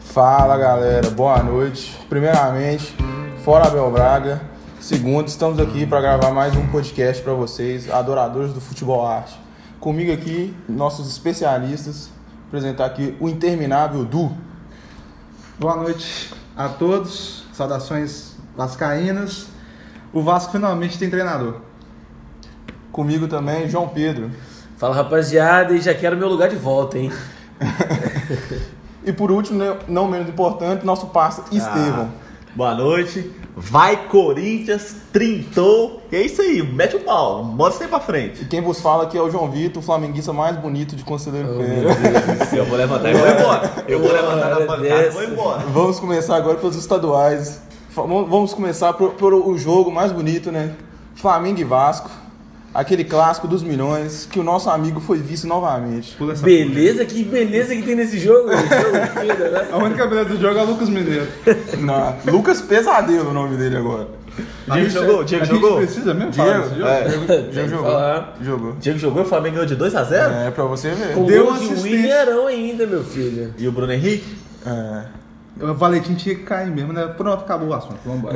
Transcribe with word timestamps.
Fala 0.00 0.58
galera, 0.58 1.08
boa 1.10 1.42
noite. 1.42 1.98
Primeiramente, 2.08 2.94
fora 3.42 3.68
Abel 3.68 3.90
Braga. 3.90 4.42
Segundo, 4.78 5.28
estamos 5.28 5.58
aqui 5.58 5.86
para 5.86 6.00
gravar 6.00 6.32
mais 6.32 6.54
um 6.54 6.66
podcast 6.66 7.22
para 7.22 7.32
vocês, 7.32 7.90
adoradores 7.90 8.52
do 8.52 8.60
futebol 8.60 9.06
arte. 9.06 9.38
Comigo 9.78 10.12
aqui, 10.12 10.54
nossos 10.68 11.08
especialistas, 11.10 12.10
apresentar 12.48 12.84
aqui 12.84 13.16
o 13.18 13.28
interminável 13.28 14.04
Du. 14.04 14.30
Boa 15.58 15.76
noite 15.76 16.39
a 16.64 16.68
todos, 16.68 17.44
saudações 17.52 18.34
vascaínas. 18.56 19.46
O 20.12 20.22
Vasco 20.22 20.52
finalmente 20.52 20.98
tem 20.98 21.08
treinador. 21.08 21.56
Comigo 22.92 23.26
também, 23.28 23.68
João 23.68 23.88
Pedro. 23.88 24.30
Fala 24.76 24.94
rapaziada, 24.94 25.74
e 25.74 25.80
já 25.80 25.94
quero 25.94 26.16
meu 26.16 26.28
lugar 26.28 26.48
de 26.48 26.56
volta, 26.56 26.98
hein? 26.98 27.12
E 29.02 29.14
por 29.14 29.30
último, 29.30 29.58
não 29.88 30.06
menos 30.06 30.28
importante, 30.28 30.84
nosso 30.84 31.06
parceiro 31.06 31.48
Estevão. 31.50 32.12
Boa 32.54 32.74
noite. 32.74 33.30
Vai 33.56 34.06
Corinthians, 34.08 34.96
trintou. 35.12 36.02
E 36.10 36.16
é 36.16 36.22
isso 36.22 36.40
aí, 36.40 36.62
mete 36.62 36.96
o 36.96 37.00
pau, 37.00 37.44
bota 37.44 37.72
sempre 37.76 37.88
pra 37.90 38.00
frente. 38.00 38.42
E 38.42 38.44
quem 38.46 38.60
vos 38.60 38.80
fala 38.80 39.04
aqui 39.04 39.18
é 39.18 39.22
o 39.22 39.30
João 39.30 39.50
Vitor, 39.50 39.82
o 39.82 39.84
flamenguista 39.84 40.32
mais 40.32 40.56
bonito 40.56 40.96
de 40.96 41.04
Conselheiro 41.04 41.48
Oh, 41.52 41.58
Ferreira. 41.58 41.94
meu 41.94 42.10
Deus 42.12 42.38
do 42.38 42.44
céu. 42.46 42.58
Eu 42.60 42.64
vou 42.66 42.76
levantar 42.78 43.10
e 43.10 43.14
vou 43.14 43.28
embora. 43.28 43.72
Eu 43.86 44.00
vou 44.00 44.12
levantar 44.12 44.50
na 44.50 44.60
bancada 44.66 45.06
e 45.06 45.10
vou 45.10 45.24
embora. 45.24 45.58
Vamos 45.68 46.00
começar 46.00 46.36
agora 46.36 46.56
pelos 46.58 46.76
estaduais. 46.76 47.60
Vamos 47.94 48.54
começar 48.54 48.92
por, 48.94 49.10
por 49.14 49.34
o 49.34 49.58
jogo 49.58 49.90
mais 49.90 50.10
bonito, 50.12 50.50
né? 50.52 50.74
Flamengo 51.14 51.60
e 51.60 51.64
Vasco. 51.64 52.10
Aquele 52.72 53.02
clássico 53.02 53.48
dos 53.48 53.62
milhões 53.64 54.28
que 54.30 54.38
o 54.38 54.44
nosso 54.44 54.70
amigo 54.70 55.00
foi 55.00 55.18
visto 55.18 55.46
novamente. 55.46 56.14
Pula 56.16 56.34
essa 56.34 56.44
Beleza, 56.44 57.04
que 57.04 57.24
beleza 57.24 57.74
que 57.74 57.82
tem 57.82 57.96
nesse 57.96 58.18
jogo. 58.18 58.46
né? 58.48 58.56
Jogo 59.26 59.50
né? 59.50 59.68
A 59.72 59.76
única 59.78 60.06
beleza 60.06 60.28
do 60.30 60.40
jogo 60.40 60.56
é 60.58 60.62
o 60.62 60.66
Lucas 60.66 60.88
Mineiro. 60.88 61.26
Na- 61.80 62.14
Lucas 62.30 62.60
Pesadelo, 62.60 63.30
o 63.30 63.34
nome 63.34 63.56
dele 63.56 63.76
agora. 63.76 64.06
Diego 64.72 64.88
jogou, 64.88 65.24
Diego 65.24 65.42
a 65.42 65.46
gente 65.46 65.60
jogou. 65.60 65.76
precisa 65.78 66.14
mesmo 66.14 66.30
Diego, 66.30 66.68
jogo? 66.74 66.86
É. 66.86 67.08
Diego, 67.08 67.50
Diego 67.52 67.68
jogou. 67.68 67.84
falar. 67.90 68.36
Jogou. 68.40 68.72
Diego 68.78 68.98
jogou, 69.00 69.22
o 69.22 69.26
Flamengo 69.26 69.54
ganhou 69.56 69.66
de 69.66 69.74
2 69.74 69.94
a 69.96 70.04
0 70.04 70.32
É, 70.34 70.50
pra 70.52 70.64
você 70.64 70.90
ver. 70.90 71.14
Com 71.14 71.24
Deu 71.24 71.46
gol 71.46 71.58
de. 71.58 71.74
Winnerão 71.74 72.46
ainda, 72.46 72.86
meu 72.86 73.02
filho. 73.02 73.52
E 73.58 73.66
o 73.66 73.72
Bruno 73.72 73.92
Henrique? 73.92 74.36
É. 74.64 75.02
O 75.60 75.74
Valentim 75.74 76.14
tinha 76.14 76.34
que 76.34 76.42
cair 76.42 76.70
mesmo, 76.70 76.92
né? 76.92 77.06
Pronto, 77.08 77.42
acabou 77.44 77.68
o 77.68 77.74
assunto. 77.74 77.98
Vamos 78.04 78.20
embora. 78.20 78.34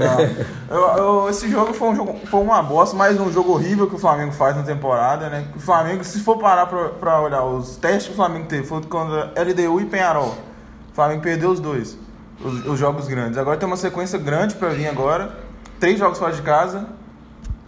Eu- 0.70 1.28
esse 1.30 1.48
jogo 1.50 1.72
foi, 1.72 1.88
um 1.88 1.96
jogo 1.96 2.18
foi 2.26 2.40
uma 2.40 2.62
bosta, 2.62 2.94
mais 2.96 3.18
um 3.18 3.32
jogo 3.32 3.52
horrível 3.52 3.88
que 3.88 3.94
o 3.94 3.98
Flamengo 3.98 4.32
faz 4.32 4.54
na 4.56 4.62
temporada, 4.62 5.28
né? 5.30 5.46
O 5.56 5.60
Flamengo, 5.60 6.04
se 6.04 6.20
for 6.20 6.36
parar 6.38 6.66
pra, 6.66 6.88
pra 6.90 7.20
olhar 7.20 7.42
os 7.44 7.76
testes 7.76 8.06
que 8.08 8.12
o 8.12 8.16
Flamengo 8.16 8.46
teve, 8.46 8.66
foi 8.66 8.82
contra 8.82 9.32
LDU 9.36 9.80
e 9.80 9.86
Penharol. 9.86 10.34
O 10.90 10.94
Flamengo 10.94 11.22
perdeu 11.22 11.50
os 11.50 11.60
dois, 11.60 11.96
os, 12.44 12.66
os 12.66 12.78
jogos 12.78 13.08
grandes. 13.08 13.38
Agora 13.38 13.56
tem 13.56 13.66
uma 13.66 13.76
sequência 13.76 14.18
grande 14.18 14.54
pra 14.54 14.68
vir 14.68 14.86
agora. 14.86 15.34
Três 15.80 15.98
jogos 15.98 16.18
fora 16.18 16.32
de 16.32 16.42
casa, 16.42 16.86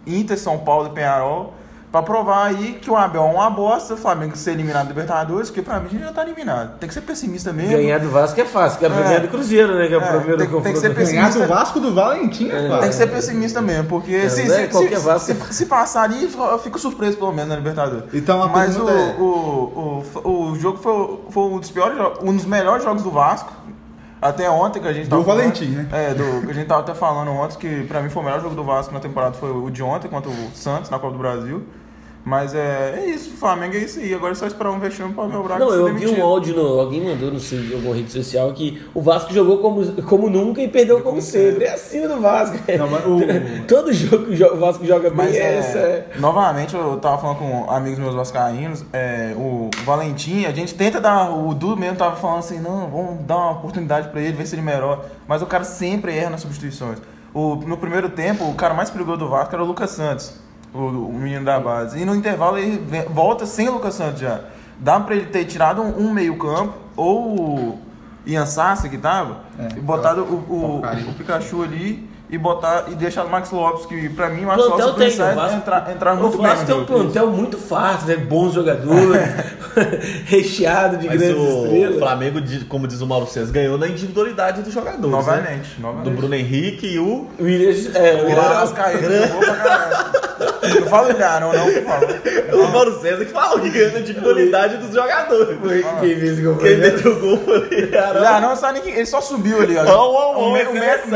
Inter, 0.05 0.37
São 0.37 0.59
Paulo 0.59 0.87
e 0.87 0.91
Penharol. 0.91 1.53
Pra 1.89 2.01
provar 2.03 2.47
aí 2.47 2.73
que 2.81 2.91
o 2.91 2.97
Abel 2.97 3.21
é 3.23 3.25
uma 3.31 3.49
bosta, 3.49 3.93
o 3.93 3.97
Flamengo 3.97 4.35
ser 4.35 4.51
eliminado 4.51 4.83
da 4.83 4.89
Libertadores, 4.89 5.49
porque 5.49 5.61
pra 5.61 5.79
mim 5.79 5.85
a 5.87 5.89
gente 5.89 6.03
já 6.03 6.11
tá 6.11 6.21
eliminado. 6.23 6.77
Tem 6.79 6.87
que 6.87 6.93
ser 6.93 6.99
pessimista 6.99 7.53
mesmo. 7.53 7.71
Ganhar 7.71 7.97
do 7.99 8.09
Vasco 8.09 8.39
é 8.41 8.43
fácil, 8.45 8.77
que 8.77 8.85
é 8.85 8.89
É. 8.89 8.91
primeiro 8.91 9.21
do 9.23 9.27
Cruzeiro, 9.29 9.73
né? 9.73 9.87
Que 9.87 9.93
é 9.93 9.97
o 9.97 10.01
É, 10.01 10.07
primeiro 10.07 10.37
tem- 10.37 10.47
confronto. 10.47 10.63
tem 10.65 10.73
que 10.73 10.79
ser 10.79 10.89
Ganhar 10.93 10.99
pessimista. 11.05 11.39
do 11.39 11.47
Vasco 11.47 11.79
do 11.79 11.95
Valentim, 11.95 12.49
é, 12.49 12.67
claro. 12.67 12.81
Tem 12.81 12.89
que 12.89 12.95
ser 12.95 13.07
pessimista 13.07 13.61
mesmo, 13.61 13.85
porque 13.87 14.29
se, 14.29 14.41
é 14.41 14.45
se, 14.63 14.67
qualquer 14.67 14.97
se, 14.99 15.05
Vasco. 15.05 15.33
se- 15.45 15.53
se 15.53 15.65
passar 15.65 16.03
ali, 16.03 16.29
eu 16.31 16.59
fico 16.59 16.77
surpreso 16.77 17.17
pelo 17.17 17.31
menos 17.31 17.49
na 17.49 17.55
Libertadores. 17.55 18.03
Então, 18.13 18.43
a 18.43 18.49
Mas 18.49 18.77
o, 18.77 18.89
é- 18.89 19.15
o, 19.17 20.03
o, 20.25 20.29
o 20.51 20.55
jogo 20.59 20.77
foi, 20.79 21.19
foi 21.31 21.43
um 21.43 21.57
dos 21.59 21.71
piores 21.71 21.97
jogos, 21.97 22.19
um 22.21 22.35
dos 22.35 22.45
melhores 22.45 22.83
jogos 22.83 23.01
do 23.01 23.11
Vasco. 23.11 23.51
Até 24.21 24.49
ontem 24.49 24.81
que 24.81 24.87
a 24.87 24.93
gente 24.93 25.07
tava 25.09 25.21
Do 25.21 25.25
falando- 25.27 25.43
Valentim, 25.43 25.65
né? 25.69 25.87
É, 25.91 26.13
do, 26.13 26.45
que 26.45 26.51
a 26.51 26.53
gente 26.53 26.67
tava 26.67 26.81
até 26.81 26.93
falando 26.95 27.31
ontem 27.31 27.57
que 27.57 27.83
pra 27.87 28.01
mim 28.01 28.09
foi 28.09 28.21
o 28.21 28.25
melhor 28.25 28.41
jogo 28.41 28.55
do 28.55 28.63
Vasco 28.63 28.93
na 28.93 28.99
temporada 28.99 29.33
foi 29.33 29.51
o 29.51 29.69
de 29.69 29.83
ontem 29.83 30.07
contra 30.07 30.29
o 30.31 30.51
Santos 30.55 30.89
na 30.89 30.97
Copa 30.97 31.13
do 31.13 31.19
Brasil. 31.19 31.63
Mas 32.27 32.53
é, 32.53 32.95
é 32.97 33.05
isso, 33.09 33.29
o 33.29 33.37
Flamengo 33.37 33.73
é 33.75 33.79
isso 33.79 33.99
aí. 34.01 34.13
Agora 34.13 34.33
é 34.33 34.35
só 34.35 34.45
esperar 34.45 34.71
um 34.71 34.79
vexame 34.79 35.13
para 35.13 35.23
o 35.23 35.29
meu 35.29 35.41
Braga 35.43 35.63
Não, 35.63 35.71
eu 35.71 35.95
vi 35.95 36.07
um 36.07 36.21
áudio, 36.21 36.53
no, 36.53 36.77
alguém 36.81 37.01
mandou 37.01 37.31
no 37.31 37.39
seu- 37.39 37.75
alguma 37.77 37.95
rede 37.95 38.11
social 38.11 38.51
que 38.51 38.83
o 38.93 39.01
Vasco 39.01 39.33
jogou 39.33 39.59
como, 39.59 40.01
como 40.03 40.29
nunca 40.29 40.61
e 40.61 40.67
perdeu 40.67 40.99
como, 40.99 41.21
sempre. 41.21 41.63
É 41.63 41.73
assim 41.75 42.05
do 42.05 42.19
Vasco. 42.19 42.57
Não, 42.77 42.89
mas 42.89 43.05
o- 43.05 43.19
Todo 43.65 43.93
jogo 43.93 44.25
que 44.25 44.43
o 44.43 44.57
Vasco 44.57 44.85
joga 44.85 45.09
Mas 45.09 45.33
é, 45.33 45.39
é, 45.39 45.55
essa. 45.57 45.77
é- 45.77 46.07
novamente, 46.19 46.75
eu 46.75 46.97
tava 46.97 47.17
falando 47.17 47.37
com 47.37 47.71
amigos 47.71 47.97
meus 47.97 48.13
vascaínos, 48.13 48.83
é, 48.91 49.33
o 49.37 49.69
Valentim, 49.85 50.43
a 50.43 50.51
gente 50.51 50.75
tenta 50.75 50.99
dar, 50.99 51.31
o 51.31 51.53
Du 51.53 51.77
mesmo 51.77 51.95
tava 51.95 52.17
falando 52.17 52.39
assim, 52.39 52.59
não, 52.59 52.89
vamos 52.89 53.23
dar 53.25 53.37
uma 53.37 53.51
oportunidade 53.51 54.09
pra 54.09 54.19
ele, 54.19 54.33
ver 54.33 54.45
se 54.45 54.53
ele 54.55 54.61
melhora, 54.63 54.99
mas 55.25 55.41
o 55.41 55.45
cara 55.45 55.63
sempre 55.63 56.13
erra 56.13 56.31
nas 56.31 56.41
substituições. 56.41 56.97
O, 57.33 57.55
no 57.55 57.77
primeiro 57.77 58.09
tempo, 58.09 58.43
o 58.49 58.53
cara 58.55 58.73
mais 58.73 58.89
perigoso 58.89 59.19
do 59.19 59.29
Vasco 59.29 59.55
era 59.55 59.63
o 59.63 59.65
Lucas 59.67 59.91
Santos, 59.91 60.45
o, 60.79 61.09
o 61.09 61.13
menino 61.13 61.45
da 61.45 61.59
base, 61.59 61.99
e 61.99 62.05
no 62.05 62.15
intervalo 62.15 62.57
ele 62.57 62.81
volta 63.09 63.45
sem 63.45 63.67
o 63.69 63.73
Lucas 63.73 63.95
Santos 63.95 64.21
já. 64.21 64.41
Dá 64.79 64.99
pra 64.99 65.15
ele 65.15 65.25
ter 65.25 65.45
tirado 65.45 65.81
um, 65.81 66.07
um 66.07 66.13
meio 66.13 66.37
campo, 66.37 66.73
ou 66.95 67.39
o 67.39 67.79
Ian 68.25 68.45
Sassi 68.45 68.89
que 68.89 68.97
tava, 68.97 69.41
É, 69.57 69.77
e 69.77 69.81
botado 69.81 70.21
o, 70.23 70.35
o, 70.49 70.81
o 70.81 71.13
Pikachu 71.13 71.63
ali, 71.63 72.07
e 72.29 72.37
botar 72.37 72.85
e 72.89 72.95
deixar 72.95 73.23
o 73.25 73.29
Max 73.29 73.51
Lopes, 73.51 73.85
que 73.85 74.09
pra 74.09 74.29
mim 74.29 74.43
o 74.43 74.47
Max 74.47 74.61
Lopes 74.61 74.77
tem, 74.83 74.91
o 74.91 74.93
precisa 74.95 75.33
Vasco, 75.33 75.57
entrar, 75.57 75.91
entrar 75.91 76.13
muito 76.15 76.37
o 76.37 76.41
bem 76.41 76.47
Vasco 76.51 76.61
no 76.61 76.67
tem 76.67 76.75
um 76.75 76.85
plantel 76.85 77.27
muito 77.27 77.57
fácil, 77.57 78.07
né? 78.07 78.15
Bons 78.17 78.53
jogadores, 78.53 79.21
recheado 80.25 80.97
de 80.97 81.07
Mas 81.07 81.19
grandes 81.19 81.41
o 81.41 81.63
estrelas. 81.65 81.99
Flamengo, 81.99 82.41
de- 82.41 82.65
como 82.65 82.87
diz 82.87 82.99
o 83.01 83.07
Mauro 83.07 83.27
César, 83.27 83.51
ganhou 83.51 83.77
na 83.77 83.87
individualidade 83.87 84.61
dos 84.61 84.73
jogadores. 84.73 85.09
Novamente, 85.09 85.47
né? 85.47 85.75
novamente. 85.81 86.03
Do 86.03 86.11
Bruno 86.11 86.35
Henrique 86.35 86.87
e 86.87 86.99
o. 86.99 87.27
O 87.39 87.43
Williams, 87.43 87.95
é, 87.95 88.15
o 88.15 88.17
O 88.17 88.25
Williams-. 88.25 88.73
Não 90.81 90.87
fala 90.87 91.11
Ilharão, 91.11 91.53
não, 91.53 91.65
por 91.71 91.83
favor. 91.83 92.19
O 92.53 92.67
Mauro 92.71 92.99
César 93.01 93.25
que 93.25 93.31
falou 93.31 93.59
que 93.59 93.69
ganhou 93.69 93.91
na 93.93 93.99
individualidade 93.99 94.77
dos 94.77 94.93
jogadores. 94.93 95.57
foi 95.61 95.85
quem 96.01 96.19
fez 96.19 96.39
o 96.39 96.43
gol. 96.43 96.57
Quem 96.57 96.67
ele. 96.71 96.81
meteu 96.91 97.11
o 97.13 97.19
gol 97.19 97.37
foi 97.37 97.59
o 97.59 97.73
Ilharão. 97.73 98.19
Ilharão, 98.21 98.55
sabe 98.55 98.73
nem 98.73 98.83
que 98.83 98.89
ele 98.89 99.05
só 99.05 99.21
subiu 99.21 99.61
ali, 99.61 99.77
ó. 99.77 99.83
Ó, 99.85 100.11
ó, 100.11 100.35
ó, 100.37 100.49
o, 100.49 100.53
mé- 100.53 100.67
o 100.67 100.73
mérito, 100.73 101.07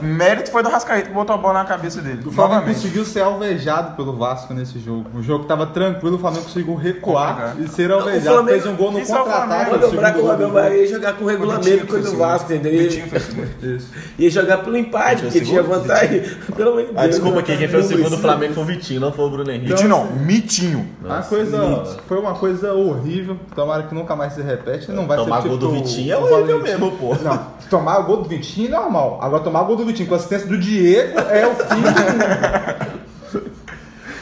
o 0.00 0.04
mérito 0.42 0.50
foi 0.50 0.62
do 0.62 0.68
Rascaíta 0.68 1.08
que 1.08 1.14
botou 1.14 1.34
a 1.34 1.38
bola 1.38 1.54
na 1.60 1.64
cabeça 1.64 2.00
dele. 2.02 2.20
O 2.26 2.30
Flamengo 2.32 2.54
Novamente. 2.56 2.74
conseguiu 2.76 3.04
ser 3.04 3.20
alvejado 3.20 3.96
pelo 3.96 4.16
Vasco 4.16 4.52
nesse 4.52 4.78
jogo. 4.78 5.06
O 5.14 5.22
jogo 5.22 5.44
tava 5.44 5.66
tranquilo, 5.66 6.16
o 6.16 6.18
Flamengo 6.18 6.44
conseguiu 6.44 6.74
recuar 6.74 7.56
e 7.58 7.68
ser 7.68 7.90
O 7.90 7.94
alvejado. 7.94 8.24
Flamengo- 8.36 8.48
Fez 8.52 8.66
um 8.66 8.76
gol 8.76 8.92
no 8.92 8.98
é 8.98 9.02
o 9.02 9.06
contra-ataque. 9.06 9.46
Flamengo. 9.46 9.80
Vou 9.80 9.90
lembrar 9.90 10.12
que 10.12 10.20
o 10.20 10.48
Braga 10.52 10.74
ia 10.76 10.86
jogar 10.88 11.12
com 11.14 11.24
o 11.24 11.28
regulamento 11.28 11.86
coisa 11.86 12.10
do 12.10 12.16
Vasco, 12.16 12.52
entendeu? 12.52 12.88
O. 13.08 14.22
Ia 14.22 14.30
jogar 14.30 14.58
pelo 14.58 14.76
empate, 14.76 15.22
porque 15.22 15.40
tinha 15.40 15.62
vantagem. 15.62 16.22
Pelo 16.56 16.70
amor 16.70 16.80
de 16.82 16.86
Deus. 16.88 16.98
Ah, 16.98 17.06
desculpa 17.06 17.40
aqui, 17.40 17.56
quem 17.56 17.68
fez 17.68 17.84
o 17.86 17.88
segundo 17.88 18.10
do. 18.10 18.18
Flamengo 18.18 18.54
foi 18.54 18.62
o 18.62 18.66
Vitinho, 18.66 19.00
não 19.00 19.12
foi 19.12 19.24
o 19.24 19.30
Bruno 19.30 19.50
Henrique. 19.50 19.68
Vitinho 19.68 19.88
não, 19.88 20.06
Mitinho. 20.12 20.88
A 21.08 21.22
coisa, 21.22 21.98
foi 22.06 22.18
uma 22.18 22.34
coisa 22.34 22.72
horrível. 22.74 23.36
Tomara 23.54 23.84
que 23.84 23.94
nunca 23.94 24.14
mais 24.14 24.32
se 24.34 24.42
repete. 24.42 24.90
Não 24.92 25.06
vai 25.06 25.16
Tomar 25.16 25.42
ser 25.42 25.48
gol 25.48 25.58
tipo 25.58 25.70
do 25.70 25.74
Vitinho 25.74 26.12
é 26.12 26.16
o 26.16 26.22
horrível 26.22 26.60
mesmo, 26.62 26.92
pô. 26.92 27.14
Não, 27.22 27.46
tomar 27.70 27.98
o 28.00 28.04
gol 28.04 28.18
do 28.18 28.28
Vitinho 28.28 28.68
é 28.68 28.70
normal. 28.70 29.18
Agora 29.22 29.42
tomar 29.42 29.62
o 29.62 29.66
gol 29.66 29.76
do 29.76 29.84
Vitinho 29.86 30.08
com 30.08 30.14
assistência 30.14 30.31
do 30.38 30.58
Diego 30.58 31.18
é 31.18 31.46
o 31.46 31.54
fim 31.54 31.80
do 31.80 31.90
mundo. 31.90 32.92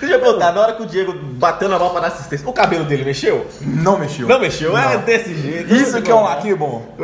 Deixa 0.00 0.15
eu 0.15 0.21
contar, 0.21 0.53
na 0.53 0.60
hora 0.62 0.72
que 0.72 0.82
o 0.82 0.87
Diego 0.87 1.12
bateu 1.12 1.69
na 1.69 1.78
bola 1.78 1.91
para 1.91 2.00
dar 2.00 2.06
assistência, 2.09 2.48
o 2.48 2.53
cabelo 2.54 2.84
dele 2.84 3.04
mexeu? 3.04 3.47
Não 3.60 3.98
mexeu. 3.98 4.26
Não 4.26 4.41
mexeu? 4.41 4.76
É 4.76 4.94
Não. 4.97 5.03
desse 5.03 5.34
jeito. 5.34 5.75
Isso 5.75 6.00
que 6.00 6.10
é 6.10 6.15
um 6.15 6.22
laque 6.22 6.54
bom. 6.54 6.94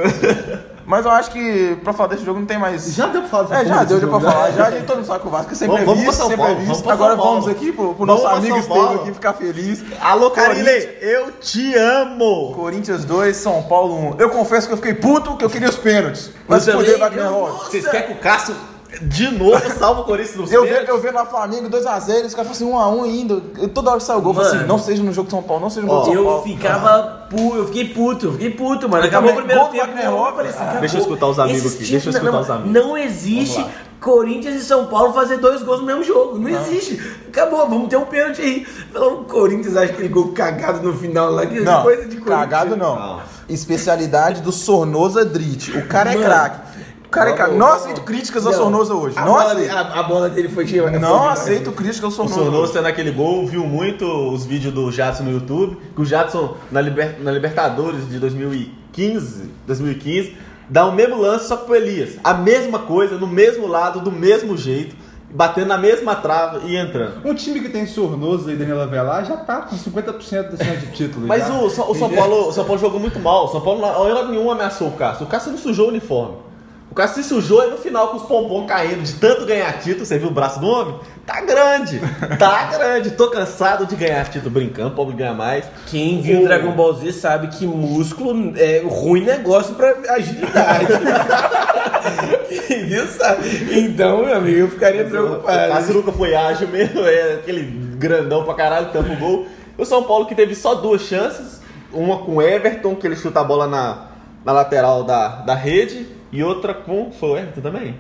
Mas 0.87 1.05
eu 1.05 1.11
acho 1.11 1.31
que 1.33 1.77
pra 1.83 1.93
falar 1.93 2.11
desse 2.11 2.25
jogo 2.25 2.39
não 2.39 2.47
tem 2.47 2.57
mais. 2.59 2.95
Já 2.95 3.09
deu 3.09 3.21
pra 3.23 3.29
falar 3.29 3.61
É, 3.61 3.65
já 3.67 3.83
deu, 3.85 3.99
deu 3.99 4.09
pra 4.09 4.19
jogo, 4.21 4.27
né? 4.27 4.33
falar. 4.33 4.51
Já 4.53 4.67
a 4.69 4.71
gente 4.71 4.85
todo 4.87 4.97
mundo 4.99 5.07
sabe 5.07 5.21
que 5.21 5.27
o 5.27 5.31
Vasco 5.31 5.55
sempre 5.57 5.67
Vamos- 5.67 5.83
é 5.83 5.85
vamos 5.85 6.01
pra 6.03 6.11
visto, 6.11 6.19
São 6.21 6.29
sempre 6.29 6.45
é 6.45 6.47
Paulo, 6.47 6.61
visto. 6.61 6.77
vamos 6.85 6.93
Agora 6.93 7.17
vamos 7.17 7.49
aqui 7.49 7.73
pro, 7.73 7.95
pro 7.95 8.07
Vamos 8.07 8.23
nosso 8.23 8.35
amigo 8.37 8.57
Estevam 8.57 8.95
aqui 8.95 9.13
ficar 9.13 9.33
feliz. 9.35 9.85
Alô, 10.01 10.31
Carilei, 10.31 10.97
eu 11.03 11.33
te 11.33 11.75
amo! 11.75 12.53
Corinthians 12.55 13.05
2, 13.05 13.37
São 13.37 13.65
Paulo 13.65 14.13
1. 14.13 14.21
Eu 14.21 14.31
confesso 14.31 14.69
que 14.69 14.73
eu 14.75 14.77
fiquei 14.77 14.95
puto 14.95 15.37
que 15.37 15.45
eu 15.45 15.51
queria 15.51 15.69
os 15.69 15.77
pênaltis. 15.77 16.31
Mas 16.49 16.65
Wagner 16.67 17.25
eu- 17.25 17.31
Lopes. 17.33 17.67
Vocês 17.69 17.89
querem 17.89 18.07
que 18.07 18.13
o 18.15 18.17
Cássio 18.19 18.55
de 19.03 19.31
novo 19.31 19.61
salve 19.79 20.01
o 20.01 20.05
Corinthians 20.05 20.37
nos 20.37 20.53
Eu 20.53 20.63
pênaltis? 20.65 20.89
eu 20.89 21.01
vi 21.01 21.11
lá 21.11 21.27
Flamengo 21.27 21.69
2x0, 21.69 22.25
os 22.27 22.35
caras 22.35 22.35
falam 22.35 22.51
assim 22.53 22.65
1x1 22.65 23.05
ainda. 23.05 23.43
Eu- 23.59 23.69
Toda 23.69 23.91
hora 23.91 23.99
que 23.99 24.05
saiu 24.07 24.19
o 24.19 24.23
gol, 24.23 24.33
eu 24.35 24.43
falei 24.43 24.59
assim, 24.59 24.67
não 24.69 24.79
seja 24.79 25.03
no 25.03 25.13
jogo 25.13 25.27
de 25.27 25.33
São 25.35 25.43
Paulo, 25.43 25.63
não 25.63 25.71
seja 25.71 25.87
no 25.87 25.93
jogo 25.93 26.01
Ó, 26.01 26.05
de 26.05 26.11
São 26.13 26.23
Eu 26.23 26.25
Paulo. 26.25 26.43
ficava 26.45 27.27
pu, 27.29 27.57
eu 27.57 27.67
fiquei 27.67 27.85
puto, 27.89 28.27
eu 28.27 28.33
fiquei 28.33 28.51
puto, 28.51 28.89
mano. 28.89 29.03
Eu 29.05 29.09
Acabou 29.09 29.31
o 29.33 29.35
primeiro 29.37 29.61
Gol 29.61 29.71
tempo. 29.71 29.87
Wagner 29.87 30.05
eu 30.05 30.11
Lopes. 30.13 30.35
falei 30.37 30.51
assim, 30.51 30.61
acabou. 30.63 30.81
Deixa 30.81 30.97
eu 30.97 31.01
escutar 31.01 31.27
os 31.27 31.39
amigos 31.39 31.75
aqui, 31.75 31.85
deixa 31.85 32.09
eu 32.09 32.11
escutar 32.13 32.33
não, 32.33 32.41
os 32.41 32.51
amigos. 32.51 32.73
Não 32.73 32.97
existe 32.99 33.67
Corinthians 34.01 34.55
e 34.57 34.65
São 34.65 34.87
Paulo 34.87 35.13
fazer 35.13 35.39
dois 35.39 35.63
gols 35.63 35.81
no 35.81 35.87
mesmo 35.87 36.05
jogo. 36.05 36.39
Não 36.39 36.49
existe. 36.49 37.01
Acabou, 37.29 37.69
vamos 37.69 37.89
ter 37.89 37.97
um 37.97 38.05
pênalti 38.05 38.41
aí. 38.41 38.67
Pelo 38.93 39.25
Corinthians 39.25 39.77
acha 39.77 39.93
aquele 39.93 40.09
gol 40.09 40.29
cagado 40.33 40.81
no 40.87 40.97
final 40.97 41.31
lá, 41.33 41.45
que 41.47 41.61
Não, 41.61 41.83
coisa 41.83 42.03
de 42.03 42.17
Corinthians. 42.17 42.39
cagado 42.41 42.77
não. 42.77 42.95
Não. 42.97 43.21
Especialidade 43.49 44.43
do 44.43 44.53
Sornosa 44.53 45.25
Drit. 45.25 45.77
O 45.77 45.87
cara 45.89 46.13
é 46.13 46.15
Mano. 46.15 46.27
craque. 46.27 46.57
é 46.57 46.61
cagado. 46.61 46.77
Vamos, 47.17 47.39
Não 47.59 47.67
vamos. 47.67 47.83
aceito 47.83 48.01
críticas 48.03 48.45
ao 48.47 48.53
Não. 48.53 48.59
Sornosa 48.59 48.95
hoje. 48.95 49.17
A 49.19 49.25
Não 49.25 49.33
bola, 49.33 49.53
aceito. 49.53 49.73
a, 49.75 49.81
a 49.81 50.03
bola 50.03 50.29
dele 50.29 50.49
foi 50.49 50.67
cheia. 50.67 50.91
Não 50.99 51.29
aceito 51.29 51.73
críticas 51.73 52.05
ao 52.05 52.09
O 52.11 52.13
Sornosa. 52.13 52.43
Sornosa 52.51 52.83
naquele 52.83 53.11
gol 53.11 53.47
viu 53.47 53.65
muito 53.67 54.05
os 54.33 54.45
vídeos 54.45 54.73
do 54.75 54.91
Jadson 54.93 55.23
no 55.25 55.33
YouTube, 55.33 55.77
que 55.95 56.01
o 56.01 56.05
Jadson 56.05 56.57
na, 56.71 56.81
Liber- 56.81 57.17
na 57.21 57.31
Libertadores 57.31 58.09
de 58.09 58.19
2015, 58.19 59.51
2015, 59.67 60.37
dá 60.69 60.85
o 60.87 60.93
mesmo 60.93 61.17
lance 61.21 61.49
só 61.49 61.57
pro 61.57 61.75
Elias. 61.75 62.17
A 62.23 62.35
mesma 62.35 62.81
coisa, 62.81 63.17
no 63.17 63.27
mesmo 63.27 63.67
lado, 63.67 64.01
do 64.01 64.11
mesmo 64.13 64.57
jeito, 64.57 64.97
batendo 65.31 65.67
na 65.69 65.79
mesma 65.79 66.15
trava 66.15 66.61
e 66.65 66.77
entrando. 66.77 67.21
Um 67.25 67.35
time 67.35 67.61
que 67.61 67.69
tem 67.69 67.87
Sornoso 67.87 68.51
e 68.51 68.57
Danilo 68.57 68.81
Avelar 68.81 69.25
já 69.25 69.37
tá 69.37 69.63
com 69.63 69.77
50% 69.77 70.51
da 70.57 70.65
chance 70.65 70.87
de 70.87 70.93
título. 70.93 71.27
Mas 71.27 71.47
já. 71.47 71.55
o, 71.59 71.69
São- 71.71 71.91
o 71.91 71.95
São 71.95 72.11
Paulo, 72.11 72.49
o 72.49 72.53
São 72.53 72.65
Paulo 72.65 72.81
jogou 72.81 73.01
muito 73.01 73.19
mal. 73.19 73.47
O 73.47 73.49
São 73.49 73.61
Paulo, 73.61 73.85
a 73.85 73.99
hora 73.99 74.27
nenhuma 74.29 74.53
ameaçou 74.53 74.89
o 74.89 74.93
Cássio. 74.93 75.27
O 75.27 75.29
Cássio 75.29 75.51
não 75.53 75.59
sujou 75.59 75.87
o 75.87 75.89
uniforme. 75.89 76.46
O 76.91 76.95
Cássio 76.95 77.23
se 77.23 77.29
sujou 77.29 77.67
e 77.67 77.71
no 77.71 77.77
final 77.77 78.09
com 78.09 78.17
os 78.17 78.23
pompom 78.23 78.65
caindo 78.67 79.03
de 79.03 79.15
tanto 79.15 79.45
ganhar 79.45 79.73
título. 79.81 80.07
Você 80.07 80.19
viu 80.19 80.29
o 80.29 80.33
braço 80.33 80.61
do 80.61 80.67
homem? 80.67 80.95
Tá 81.27 81.41
grande. 81.43 82.01
Tá 82.39 82.65
grande. 82.73 83.11
Tô 83.11 83.29
cansado 83.29 83.85
de 83.87 83.97
ganhar 83.97 84.25
título 84.31 84.51
brincando. 84.53 84.93
Pobre 84.95 85.15
ganhar 85.17 85.35
mais. 85.35 85.65
Quem 85.89 86.23
viu 86.23 86.41
O- 86.41 86.45
Dragon 86.45 86.71
Ball 86.73 86.95
Z 86.95 87.13
sabe 87.13 87.49
que 87.49 87.67
músculo 87.67 88.53
é 88.57 88.83
ruim 88.87 89.25
negócio 89.25 89.75
pra 89.75 89.95
agilidade. 90.11 90.87
Quem 92.67 92.87
viu 92.87 93.07
sabe. 93.09 93.79
Então, 93.79 94.25
meu 94.25 94.35
amigo, 94.37 94.59
eu 94.61 94.71
ficaria 94.71 95.05
preocupado. 95.05 95.73
Cássio 95.73 95.95
nunca 95.95 96.13
foi 96.13 96.35
ágil 96.35 96.69
mesmo. 96.69 97.01
É 97.05 97.35
aquele 97.35 97.63
grandão 97.97 98.45
pra 98.45 98.55
caralho, 98.55 98.91
tampa 98.93 99.13
o 99.13 99.17
gol. 99.17 99.47
O 99.77 99.85
São 99.85 100.03
Paulo 100.05 100.27
que 100.27 100.35
teve 100.35 100.55
só 100.55 100.75
duas 100.77 101.03
chances. 101.03 101.61
Uma 101.93 102.19
com 102.19 102.37
o 102.37 102.43
Everton, 102.43 102.95
que 102.95 103.07
ele 103.07 103.17
chuta 103.17 103.41
a 103.41 103.45
bola 103.45 103.67
na, 103.67 104.07
na 104.45 104.53
lateral 104.53 105.03
da, 105.05 105.29
da 105.43 105.55
rede. 105.55 106.16
E 106.37 106.43
outra 106.45 106.75
com... 106.75 107.11
Foi 107.13 107.31
o 107.31 107.37
Everton 107.37 107.61
também? 107.63 107.99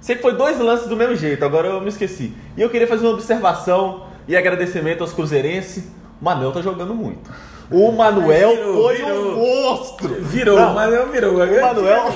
Sei 0.00 0.16
que 0.16 0.22
foi 0.22 0.34
dois 0.34 0.58
lances 0.58 0.88
do 0.88 0.96
mesmo 0.96 1.16
jeito, 1.16 1.44
agora 1.44 1.68
eu 1.68 1.80
me 1.80 1.88
esqueci. 1.88 2.32
E 2.56 2.62
eu 2.62 2.70
queria 2.70 2.86
fazer 2.86 3.06
uma 3.06 3.12
observação 3.14 4.04
e 4.28 4.36
agradecimento 4.36 5.02
aos 5.02 5.12
cruzeirenses. 5.12 5.84
O 6.20 6.24
Manuel 6.24 6.52
tá 6.52 6.60
jogando 6.62 6.94
muito. 6.94 7.30
O 7.70 7.90
Manuel 7.92 8.50
Virou, 8.56 8.82
foi 8.82 8.96
virou. 8.96 9.32
um 9.32 9.36
monstro. 9.36 10.08
Virou, 10.20 10.58
Não, 10.58 10.74
mas 10.74 10.92
não 10.92 11.06
virou. 11.06 11.34
o 11.34 11.38
Manuel, 11.62 12.14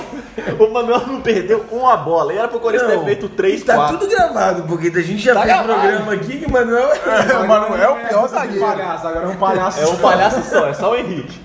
o 0.59 0.67
Manuel 0.71 1.07
não 1.07 1.21
perdeu 1.21 1.65
uma 1.71 1.97
bola. 1.97 2.31
E 2.33 2.37
era 2.37 2.47
pro 2.47 2.59
Corinthians 2.59 2.91
ter 2.91 3.03
feito 3.05 3.29
3, 3.29 3.63
Tá 3.63 3.75
4. 3.75 3.97
tudo 3.97 4.09
gravado, 4.09 4.63
porque 4.63 4.87
a 4.89 5.01
gente 5.01 5.17
já 5.23 5.33
Tá 5.33 5.41
fez 5.41 5.53
gravado. 5.53 5.79
programa 5.81 6.13
aqui 6.13 6.37
que 6.39 6.45
o 6.45 6.51
Manuel. 6.51 6.89
O 7.43 7.47
Manuel 7.47 7.75
é 7.81 7.89
o 7.89 8.07
pior 8.07 8.25
Um 8.25 8.27
zagueiro. 8.27 8.65
palhaço, 8.65 9.07
agora 9.07 9.25
é 9.25 9.29
um 9.29 9.35
palhaço. 9.35 9.79
É 9.81 9.87
um 9.87 9.95
palhaço 9.97 10.43
só, 10.49 10.67
é 10.67 10.73
só 10.73 10.91
o 10.91 10.95
Henrique. 10.95 11.39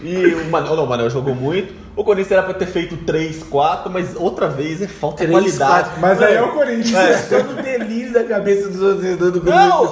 E 0.00 0.34
o 0.34 0.50
Manuel, 0.50 0.76
não, 0.76 0.84
o 0.84 0.88
Manuel 0.88 1.10
jogou 1.10 1.34
muito. 1.34 1.72
O 1.96 2.04
Corinthians 2.04 2.32
era 2.32 2.42
pra 2.42 2.52
ter 2.52 2.66
feito 2.66 2.96
3, 2.98 3.44
4, 3.44 3.90
mas 3.90 4.14
outra 4.14 4.48
vez 4.48 4.82
é 4.82 4.86
falta 4.86 5.24
de 5.24 5.32
qualidade. 5.32 5.98
Mas 5.98 6.20
aí 6.20 6.34
é 6.34 6.42
o 6.42 6.52
Corinthians. 6.52 7.32
É 7.32 7.42
no 7.42 7.62
delírio 7.62 8.12
da 8.12 8.24
cabeça 8.24 8.68
dos 8.68 8.78
torcedores 8.78 9.32
do, 9.32 9.40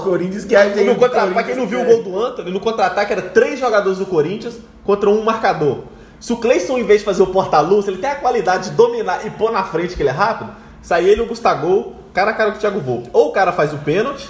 Corinthians 0.03 0.45
que 0.45 0.55
acha 0.55 0.83
No 0.83 0.93
o 0.93 0.97
contra... 0.97 1.09
Pra 1.09 1.21
Corinthians 1.21 1.47
quem 1.47 1.56
não 1.56 1.67
viu 1.67 1.81
o 1.81 1.83
é- 1.83 1.87
gol 1.87 2.03
do 2.03 2.19
Antony, 2.19 2.51
no 2.51 2.61
contra-ataque 2.61 3.12
era 3.12 3.23
três 3.23 3.59
jogadores 3.59 3.99
do 3.99 4.06
Corinthians 4.06 4.59
contra 4.85 5.09
um 5.09 5.23
marcador. 5.23 5.85
Se 6.21 6.33
o 6.33 6.37
Cleison, 6.37 6.77
em 6.79 6.85
vez 6.85 7.01
de 7.01 7.05
fazer 7.05 7.23
o 7.23 7.27
porta-luz, 7.27 7.89
ele 7.89 7.99
tem 7.99 8.11
a 8.11 8.15
qualidade 8.15 8.71
de 8.71 8.77
dominar 8.77 9.27
e 9.27 9.31
pôr 9.31 9.51
na 9.51 9.62
frente, 9.65 9.97
que 9.97 10.03
ele 10.03 10.11
é 10.11 10.12
rápido, 10.12 10.51
sai 10.83 11.05
ele 11.05 11.21
e 11.21 11.25
o 11.25 11.27
Gustavo, 11.27 11.95
cara 12.12 12.31
a 12.31 12.35
cara 12.35 12.51
com 12.51 12.59
o 12.59 12.61
Thiago 12.61 12.81
Volpe. 12.81 13.09
Ou 13.12 13.29
o 13.29 13.33
cara 13.33 13.53
faz 13.53 13.73
o 13.73 13.79
pênalti, 13.79 14.29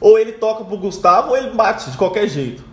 ou 0.00 0.18
ele 0.18 0.32
toca 0.32 0.64
pro 0.64 0.76
Gustavo, 0.76 1.30
ou 1.30 1.36
ele 1.36 1.50
bate 1.50 1.90
de 1.90 1.96
qualquer 1.96 2.28
jeito. 2.28 2.69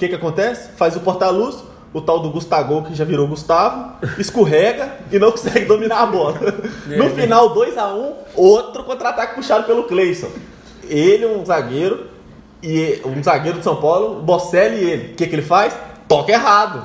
O 0.00 0.02
que 0.02 0.08
que 0.08 0.14
acontece? 0.14 0.70
Faz 0.78 0.96
o 0.96 1.00
porta-luz, 1.00 1.62
o 1.92 2.00
tal 2.00 2.20
do 2.20 2.30
Gustavo, 2.30 2.84
que 2.84 2.94
já 2.94 3.04
virou 3.04 3.28
Gustavo, 3.28 3.96
escorrega 4.18 4.94
e 5.12 5.18
não 5.18 5.30
consegue 5.32 5.66
dominar 5.66 6.00
a 6.00 6.06
bola. 6.06 6.40
No 6.86 7.10
final, 7.10 7.54
2x1, 7.54 8.12
outro 8.34 8.82
contra-ataque 8.84 9.34
puxado 9.34 9.64
pelo 9.64 9.82
Cleison. 9.82 10.30
Ele, 10.88 11.26
um 11.26 11.44
zagueiro, 11.44 12.06
e 12.62 13.02
um 13.04 13.22
zagueiro 13.22 13.58
de 13.58 13.64
São 13.64 13.76
Paulo, 13.76 14.22
Bocelli 14.22 14.76
e 14.76 14.90
ele. 14.90 15.12
O 15.12 15.16
que, 15.16 15.26
que 15.26 15.34
ele 15.34 15.42
faz? 15.42 15.76
Toca 16.08 16.32
errado. 16.32 16.82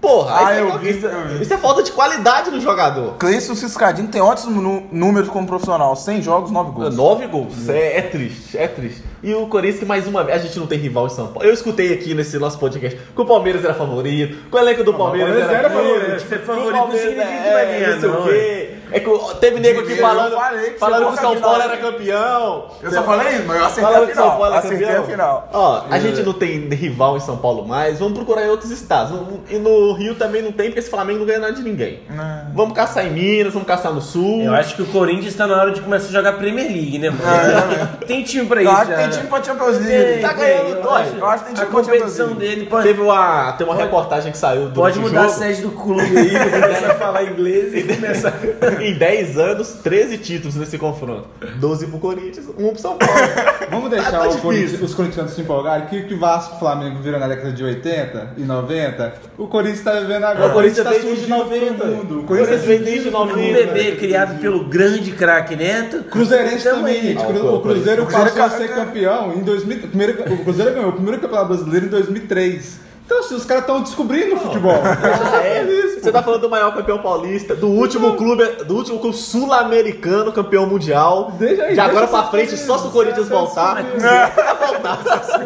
Porra, 0.00 0.46
Ah, 0.46 0.52
isso, 0.54 0.60
eu 0.60 0.68
é, 0.68 0.78
vi, 0.78 0.90
isso, 0.90 1.06
eu 1.06 1.28
vi. 1.28 1.42
isso 1.42 1.54
é 1.54 1.56
falta 1.58 1.82
de 1.82 1.90
qualidade 1.90 2.50
no 2.52 2.60
jogador. 2.60 3.14
Cleison 3.18 3.54
Ciscadinho 3.56 4.06
tem 4.08 4.20
ótimos 4.20 4.54
nú- 4.62 4.86
números 4.92 5.28
como 5.28 5.44
profissional. 5.46 5.96
100 5.96 6.22
jogos, 6.22 6.50
9 6.52 6.70
gols. 6.70 6.94
Nove 6.96 7.26
gols. 7.26 7.68
É, 7.68 7.98
é 7.98 8.02
triste, 8.02 8.56
é 8.56 8.68
triste. 8.68 9.02
E 9.22 9.34
o 9.34 9.48
Corinthians, 9.48 9.80
que 9.80 9.84
mais 9.84 10.06
uma 10.06 10.22
vez, 10.22 10.38
a 10.40 10.44
gente 10.44 10.56
não 10.58 10.68
tem 10.68 10.78
rival 10.78 11.06
em 11.06 11.10
São 11.10 11.26
Paulo. 11.26 11.42
Eu 11.48 11.52
escutei 11.52 11.92
aqui 11.92 12.14
nesse 12.14 12.38
nosso 12.38 12.58
podcast 12.60 12.96
que 13.14 13.20
o 13.20 13.24
Palmeiras 13.24 13.64
era 13.64 13.74
favorito, 13.74 14.36
que 14.48 14.54
o 14.54 14.58
elenco 14.58 14.84
do 14.84 14.94
Palmeiras, 14.94 15.30
Palmeiras 15.34 15.50
era, 15.50 15.68
era 15.68 15.70
favorito. 15.70 16.20
Ser 16.20 16.38
que 16.38 16.42
o 16.42 16.46
favorito 16.46 16.70
não 16.72 16.78
Palmeiras 16.78 17.08
significa 17.08 17.42
que 17.42 17.48
é, 17.48 17.52
vai 17.52 17.66
ganhar, 17.66 17.90
não 17.94 18.00
sei 18.00 18.08
não, 18.08 18.20
o 18.20 18.24
quê. 18.28 18.77
É 18.90 19.00
que 19.00 19.10
teve 19.40 19.60
nego 19.60 19.80
aqui 19.80 19.92
Eu 19.92 19.98
falando, 19.98 20.34
falei 20.34 20.70
que 20.70 20.78
falando 20.78 21.06
que 21.08 21.12
o 21.12 21.16
São 21.16 21.34
na 21.34 21.40
Paulo 21.40 21.56
final. 21.60 21.72
era 21.72 21.76
campeão. 21.82 22.66
Eu 22.82 22.90
só 22.92 23.02
falei 23.02 23.28
isso, 23.34 23.44
mas 23.46 23.56
eu 23.58 23.64
acertei 23.64 23.84
Falando 23.84 24.02
a 24.02 24.06
que 24.06 24.14
São 24.14 24.24
final. 24.24 24.38
Paulo 24.38 24.54
é 24.54 24.58
Acertei 24.58 24.86
campeão. 24.86 25.02
a 25.02 25.06
final. 25.06 25.48
Ó, 25.52 25.82
a 25.90 25.98
gente 25.98 26.22
não 26.22 26.32
tem 26.32 26.68
rival 26.68 27.16
em 27.16 27.20
São 27.20 27.36
Paulo 27.36 27.66
mais, 27.66 27.98
vamos 27.98 28.14
procurar 28.14 28.44
em 28.46 28.48
outros 28.50 28.70
estados. 28.70 29.18
E 29.50 29.56
no 29.58 29.92
Rio 29.92 30.14
também 30.14 30.42
não 30.42 30.52
tem, 30.52 30.66
porque 30.66 30.80
esse 30.80 30.90
Flamengo 30.90 31.20
não 31.20 31.26
ganha 31.26 31.38
nada 31.40 31.52
de 31.52 31.62
ninguém. 31.62 32.00
Não. 32.10 32.46
Vamos 32.54 32.74
caçar 32.74 33.06
em 33.06 33.10
Minas, 33.10 33.52
vamos 33.52 33.68
caçar 33.68 33.92
no 33.92 34.00
Sul. 34.00 34.42
Eu 34.42 34.54
acho 34.54 34.74
que 34.76 34.82
o 34.82 34.86
Corinthians 34.86 35.34
tá 35.34 35.46
na 35.46 35.56
hora 35.60 35.70
de 35.72 35.80
começar 35.80 36.08
a 36.08 36.12
jogar 36.12 36.32
Premier 36.34 36.66
League, 36.66 36.98
né, 36.98 37.10
mano? 37.10 37.88
tem 38.06 38.22
time 38.22 38.46
pra 38.46 38.62
isso. 38.62 38.70
acho 38.70 38.86
que 38.90 38.96
tem 38.96 39.08
time 39.10 39.26
pra 39.26 39.42
Champions 39.42 39.76
Tem, 39.78 39.86
League. 39.86 40.22
Tá 40.22 40.28
tem, 40.34 40.38
ganhando, 40.38 40.68
eu 40.84 40.90
acho- 40.94 41.16
eu 41.16 41.26
acho 41.26 41.44
que 41.44 41.50
tem 41.50 41.62
A 41.62 41.64
time 41.66 41.70
pra 41.72 41.80
competição 41.82 42.08
Champions 42.28 42.38
League. 42.38 42.56
dele 42.56 42.66
pode, 42.70 42.86
Teve 42.88 43.00
uma, 43.02 43.52
tem 43.52 43.66
uma 43.66 43.76
reportagem 43.76 44.32
que 44.32 44.38
saiu 44.38 44.68
do 44.68 44.80
pode 44.80 44.98
mudar 44.98 45.20
a 45.20 45.22
jogo. 45.24 45.34
sede 45.34 45.62
do 45.62 45.70
clube 45.70 46.00
aí, 46.18 46.30
começar 46.30 46.90
a 46.90 46.94
falar 46.94 47.24
inglês 47.24 47.74
e 47.74 47.82
começar. 47.94 48.32
Em 48.88 48.94
10 48.94 49.38
anos, 49.38 49.68
13 49.82 50.18
títulos 50.18 50.56
nesse 50.56 50.78
confronto. 50.78 51.26
12 51.56 51.86
pro 51.88 51.98
Corinthians, 51.98 52.46
1 52.56 52.68
pro 52.70 52.78
São 52.78 52.96
Paulo. 52.96 53.14
Vamos 53.70 53.90
deixar 53.90 54.10
tá 54.12 54.28
o. 54.28 54.38
Corinthians- 54.38 54.80
os 54.82 54.94
corintianos 54.94 55.32
se 55.32 55.40
empolgarem. 55.40 55.86
Que 55.88 56.02
que 56.02 56.14
o 56.14 56.18
Vasco 56.18 56.54
e 56.54 56.56
o 56.56 56.58
Flamengo 56.58 56.98
viram 57.02 57.18
na 57.18 57.28
década 57.28 57.52
de 57.52 57.62
80 57.64 58.34
e 58.36 58.42
90, 58.42 59.12
o 59.36 59.46
Corinthians 59.46 59.82
tá 59.84 59.92
vivendo 60.00 60.24
agora. 60.24 60.48
O 60.50 60.52
Corinthians 60.52 60.86
tá 60.86 60.92
surgindo 60.94 61.26
pro 61.26 61.36
90. 61.38 61.84
mundo. 61.86 62.20
O 62.20 62.24
Corinthians 62.24 62.62
veio 62.62 62.84
desde 62.84 63.08
Um 63.08 63.12
90. 63.12 63.52
bebê 63.52 63.92
criado 63.96 64.40
pelo 64.40 64.64
grande 64.64 65.10
craque 65.12 65.54
Neto. 65.56 66.04
Cruzeirense 66.04 66.64
também, 66.64 67.02
gente. 67.02 67.22
Ah, 67.22 67.28
o 67.28 67.60
Cruzeiro 67.60 68.06
passou 68.06 68.42
a 68.42 68.50
ser 68.50 68.68
campeão 68.74 69.32
em 69.34 69.40
2000. 69.42 69.78
primeiro- 69.88 70.32
o 70.32 70.44
Cruzeiro 70.44 70.74
ganhou 70.74 70.90
o 70.90 70.92
primeiro 70.92 71.20
campeonato 71.20 71.48
brasileiro 71.48 71.86
em 71.86 71.90
2003. 71.90 72.87
Então, 73.08 73.20
assim, 73.20 73.36
os 73.36 73.46
caras 73.46 73.62
estão 73.62 73.80
descobrindo 73.80 74.34
o 74.34 74.38
futebol. 74.38 74.82
Ah, 74.84 75.42
é? 75.42 75.64
Você 75.98 76.12
tá 76.12 76.22
falando 76.22 76.42
do 76.42 76.50
maior 76.50 76.74
campeão 76.74 76.98
paulista, 76.98 77.56
do 77.56 77.66
último 77.66 78.16
clube, 78.16 78.44
do 78.66 78.76
último 78.76 78.98
clube 78.98 79.16
sul-americano 79.16 80.30
campeão 80.30 80.66
mundial. 80.66 81.32
Deixa 81.38 81.62
aí, 81.62 81.72
de 81.72 81.80
agora 81.80 82.06
deixa 82.06 82.12
pra 82.12 82.30
frente, 82.30 82.54
só 82.58 82.76
se 82.76 82.86
o 82.86 82.90
Corinthians 82.90 83.26
voltar. 83.30 83.82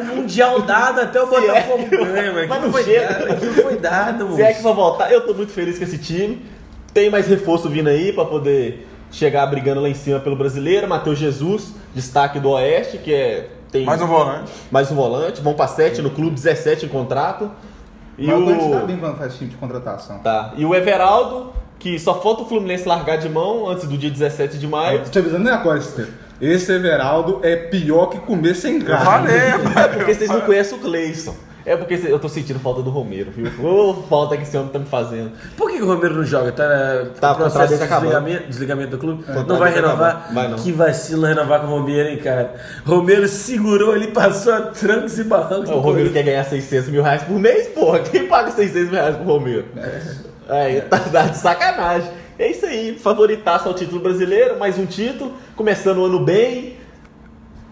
O 0.00 0.04
Mundial 0.16 0.60
dado 0.62 1.02
até 1.02 1.22
o 1.22 1.26
Botafogo 1.28 1.86
ganha, 1.88 2.46
Mas 2.48 2.62
não 2.62 2.72
foi 2.72 2.82
chega. 2.82 3.06
dado, 3.06 3.32
aquilo 3.32 3.54
foi 3.54 3.76
dado, 3.76 4.34
Se 4.34 4.42
é 4.42 4.52
que 4.54 4.62
vai 4.62 4.74
voltar, 4.74 5.12
eu 5.12 5.24
tô 5.24 5.32
muito 5.32 5.52
feliz 5.52 5.78
com 5.78 5.84
esse 5.84 5.98
time. 5.98 6.44
Tem 6.92 7.10
mais 7.10 7.28
reforço 7.28 7.68
vindo 7.68 7.88
aí 7.88 8.12
pra 8.12 8.24
poder 8.24 8.88
chegar 9.12 9.46
brigando 9.46 9.80
lá 9.80 9.88
em 9.88 9.94
cima 9.94 10.18
pelo 10.18 10.34
brasileiro. 10.34 10.88
Matheus 10.88 11.16
Jesus, 11.16 11.72
destaque 11.94 12.40
do 12.40 12.50
Oeste, 12.50 12.98
que 12.98 13.14
é. 13.14 13.46
Tem 13.72 13.84
Mais 13.86 14.00
um 14.02 14.06
volante. 14.06 14.52
mais 14.70 14.90
um 14.92 14.94
volante. 14.94 15.40
Vão 15.40 15.54
pra 15.54 15.66
7 15.66 16.00
no 16.02 16.10
clube, 16.10 16.32
17 16.32 16.86
em 16.86 16.88
contrato. 16.88 17.50
E 18.18 18.26
Mas 18.26 18.38
o 18.38 18.44
Corinthians 18.44 18.70
tá 18.70 18.82
o. 18.82 18.86
bem 18.86 18.96
quando 18.98 19.16
faz 19.16 19.34
time 19.36 19.50
de 19.50 19.56
contratação. 19.56 20.18
Tá. 20.18 20.52
E 20.56 20.64
o 20.66 20.74
Everaldo, 20.74 21.52
que 21.78 21.98
só 21.98 22.20
falta 22.20 22.42
o 22.42 22.46
Fluminense 22.46 22.86
largar 22.86 23.16
de 23.16 23.28
mão 23.28 23.66
antes 23.68 23.88
do 23.88 23.96
dia 23.96 24.10
17 24.10 24.58
de 24.58 24.66
maio. 24.68 24.98
Eu 24.98 25.04
tô 25.04 25.10
te 25.10 25.18
avisando 25.18 25.44
nem 25.44 25.52
agora, 25.52 25.78
esse 25.78 25.92
tempo. 25.96 26.12
Esse 26.40 26.70
Everaldo 26.72 27.40
é 27.42 27.56
pior 27.56 28.06
que 28.06 28.18
comer 28.18 28.54
sem 28.54 28.78
Eu 28.78 28.86
carne. 28.86 29.04
falei, 29.28 29.38
É 29.84 29.88
porque 29.88 30.14
vocês 30.14 30.28
não 30.28 30.42
conhecem 30.42 30.76
o 30.76 30.80
Cleison. 30.80 31.34
É 31.64 31.76
porque 31.76 31.94
eu 31.94 32.18
tô 32.18 32.28
sentindo 32.28 32.58
falta 32.58 32.82
do 32.82 32.90
Romero, 32.90 33.30
viu? 33.30 33.48
Ô, 33.64 33.94
falta 34.08 34.36
que 34.36 34.42
esse 34.42 34.56
homem 34.56 34.70
tá 34.70 34.78
me 34.78 34.86
fazendo. 34.86 35.32
Por 35.56 35.70
que, 35.70 35.80
o 35.80 35.86
Romero 35.86 36.14
não 36.14 36.24
joga? 36.24 36.50
Tá, 36.52 36.64
Tá, 37.20 37.34
com 37.34 37.40
processo 37.40 37.72
contrato 37.72 37.80
de 37.80 37.88
tá 37.88 37.98
desligamento, 37.98 38.48
desligamento 38.48 38.90
do 38.90 38.98
clube? 38.98 39.22
Contrato 39.22 39.46
Não 39.46 39.58
vai 39.58 39.72
tá 39.72 39.80
renovar? 39.80 40.30
Vai 40.32 40.48
não. 40.48 40.58
Que 40.58 40.72
vacilo 40.72 41.24
renovar 41.24 41.60
com 41.60 41.66
o 41.66 41.70
Romero, 41.70 42.08
hein, 42.08 42.18
cara? 42.18 42.54
Romero 42.84 43.28
segurou 43.28 43.92
ali, 43.92 44.08
passou 44.08 44.52
a 44.52 44.60
trancos 44.62 45.18
e 45.18 45.24
barrancos. 45.24 45.70
O 45.70 45.78
Romero 45.78 46.10
quer 46.10 46.24
ganhar 46.24 46.44
600 46.44 46.88
mil 46.88 47.02
reais 47.02 47.22
por 47.22 47.38
mês, 47.38 47.68
porra. 47.68 48.00
Quem 48.00 48.26
paga 48.26 48.50
600 48.50 48.90
mil 48.90 49.00
reais 49.00 49.16
pro 49.16 49.24
Romero? 49.24 49.64
É, 50.48 50.80
tá, 50.80 50.98
tá 50.98 51.22
de 51.26 51.36
sacanagem. 51.36 52.10
É 52.38 52.50
isso 52.50 52.66
aí, 52.66 52.98
favoritaço 52.98 53.68
ao 53.68 53.74
título 53.74 54.00
brasileiro, 54.00 54.58
mais 54.58 54.78
um 54.78 54.86
título, 54.86 55.32
começando 55.54 55.98
o 55.98 56.06
ano 56.06 56.24
bem, 56.24 56.76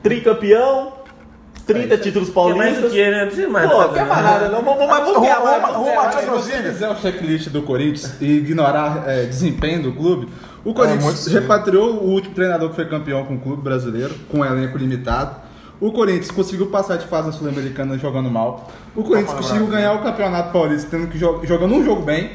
tricampeão, 0.02 0.92
30 1.74 1.98
títulos 1.98 2.28
Quer 2.30 2.34
mais 2.40 2.54
paulistas. 2.56 2.82
do 2.84 2.90
que, 2.90 3.10
né? 3.10 3.18
Não 3.20 3.26
precisa 3.26 3.48
mais 3.48 3.70
Pô, 3.70 3.88
quer 3.88 4.02
né? 4.02 4.04
mais 4.08 4.22
nada 4.24 4.48
não, 4.48 4.62
vamos, 4.62 4.86
mais, 4.86 5.04
rumo- 5.04 5.14
vamos 5.14 5.14
rumo 5.14 5.84
ganhar 5.84 6.00
a 6.00 6.02
mais. 6.04 6.14
Se 6.16 6.26
você 6.26 6.62
fizer 6.62 6.88
o 6.88 6.96
checklist 6.96 7.48
do 7.48 7.62
Corinthians 7.62 8.14
e 8.20 8.38
ignorar 8.38 9.04
é, 9.06 9.24
desempenho 9.24 9.82
do 9.82 9.92
clube, 9.92 10.28
o 10.64 10.74
Corinthians 10.74 11.04
muito 11.04 11.18
cedo. 11.18 11.40
repatriou 11.40 11.90
o 11.94 12.10
último 12.10 12.34
treinador 12.34 12.68
que 12.70 12.76
foi 12.76 12.86
campeão 12.86 13.24
com 13.24 13.34
o 13.34 13.38
clube 13.40 13.62
brasileiro, 13.62 14.14
com 14.30 14.38
um 14.40 14.44
elenco 14.44 14.76
limitado. 14.76 15.36
O 15.80 15.90
Corinthians 15.92 16.30
conseguiu 16.30 16.66
passar 16.66 16.96
de 16.98 17.06
fase 17.06 17.28
na 17.28 17.32
Sul-Americana 17.32 17.96
jogando 17.96 18.30
mal. 18.30 18.70
O 18.94 19.02
Corinthians 19.02 19.32
do 19.32 19.42
conseguiu 19.42 19.66
ganhar 19.66 19.94
o 19.94 20.00
Campeonato 20.00 20.52
Paulista 20.52 20.88
tendo 20.90 21.06
que 21.06 21.16
jo- 21.18 21.40
jogando 21.44 21.74
um 21.74 21.82
jogo 21.84 22.02
bem. 22.02 22.32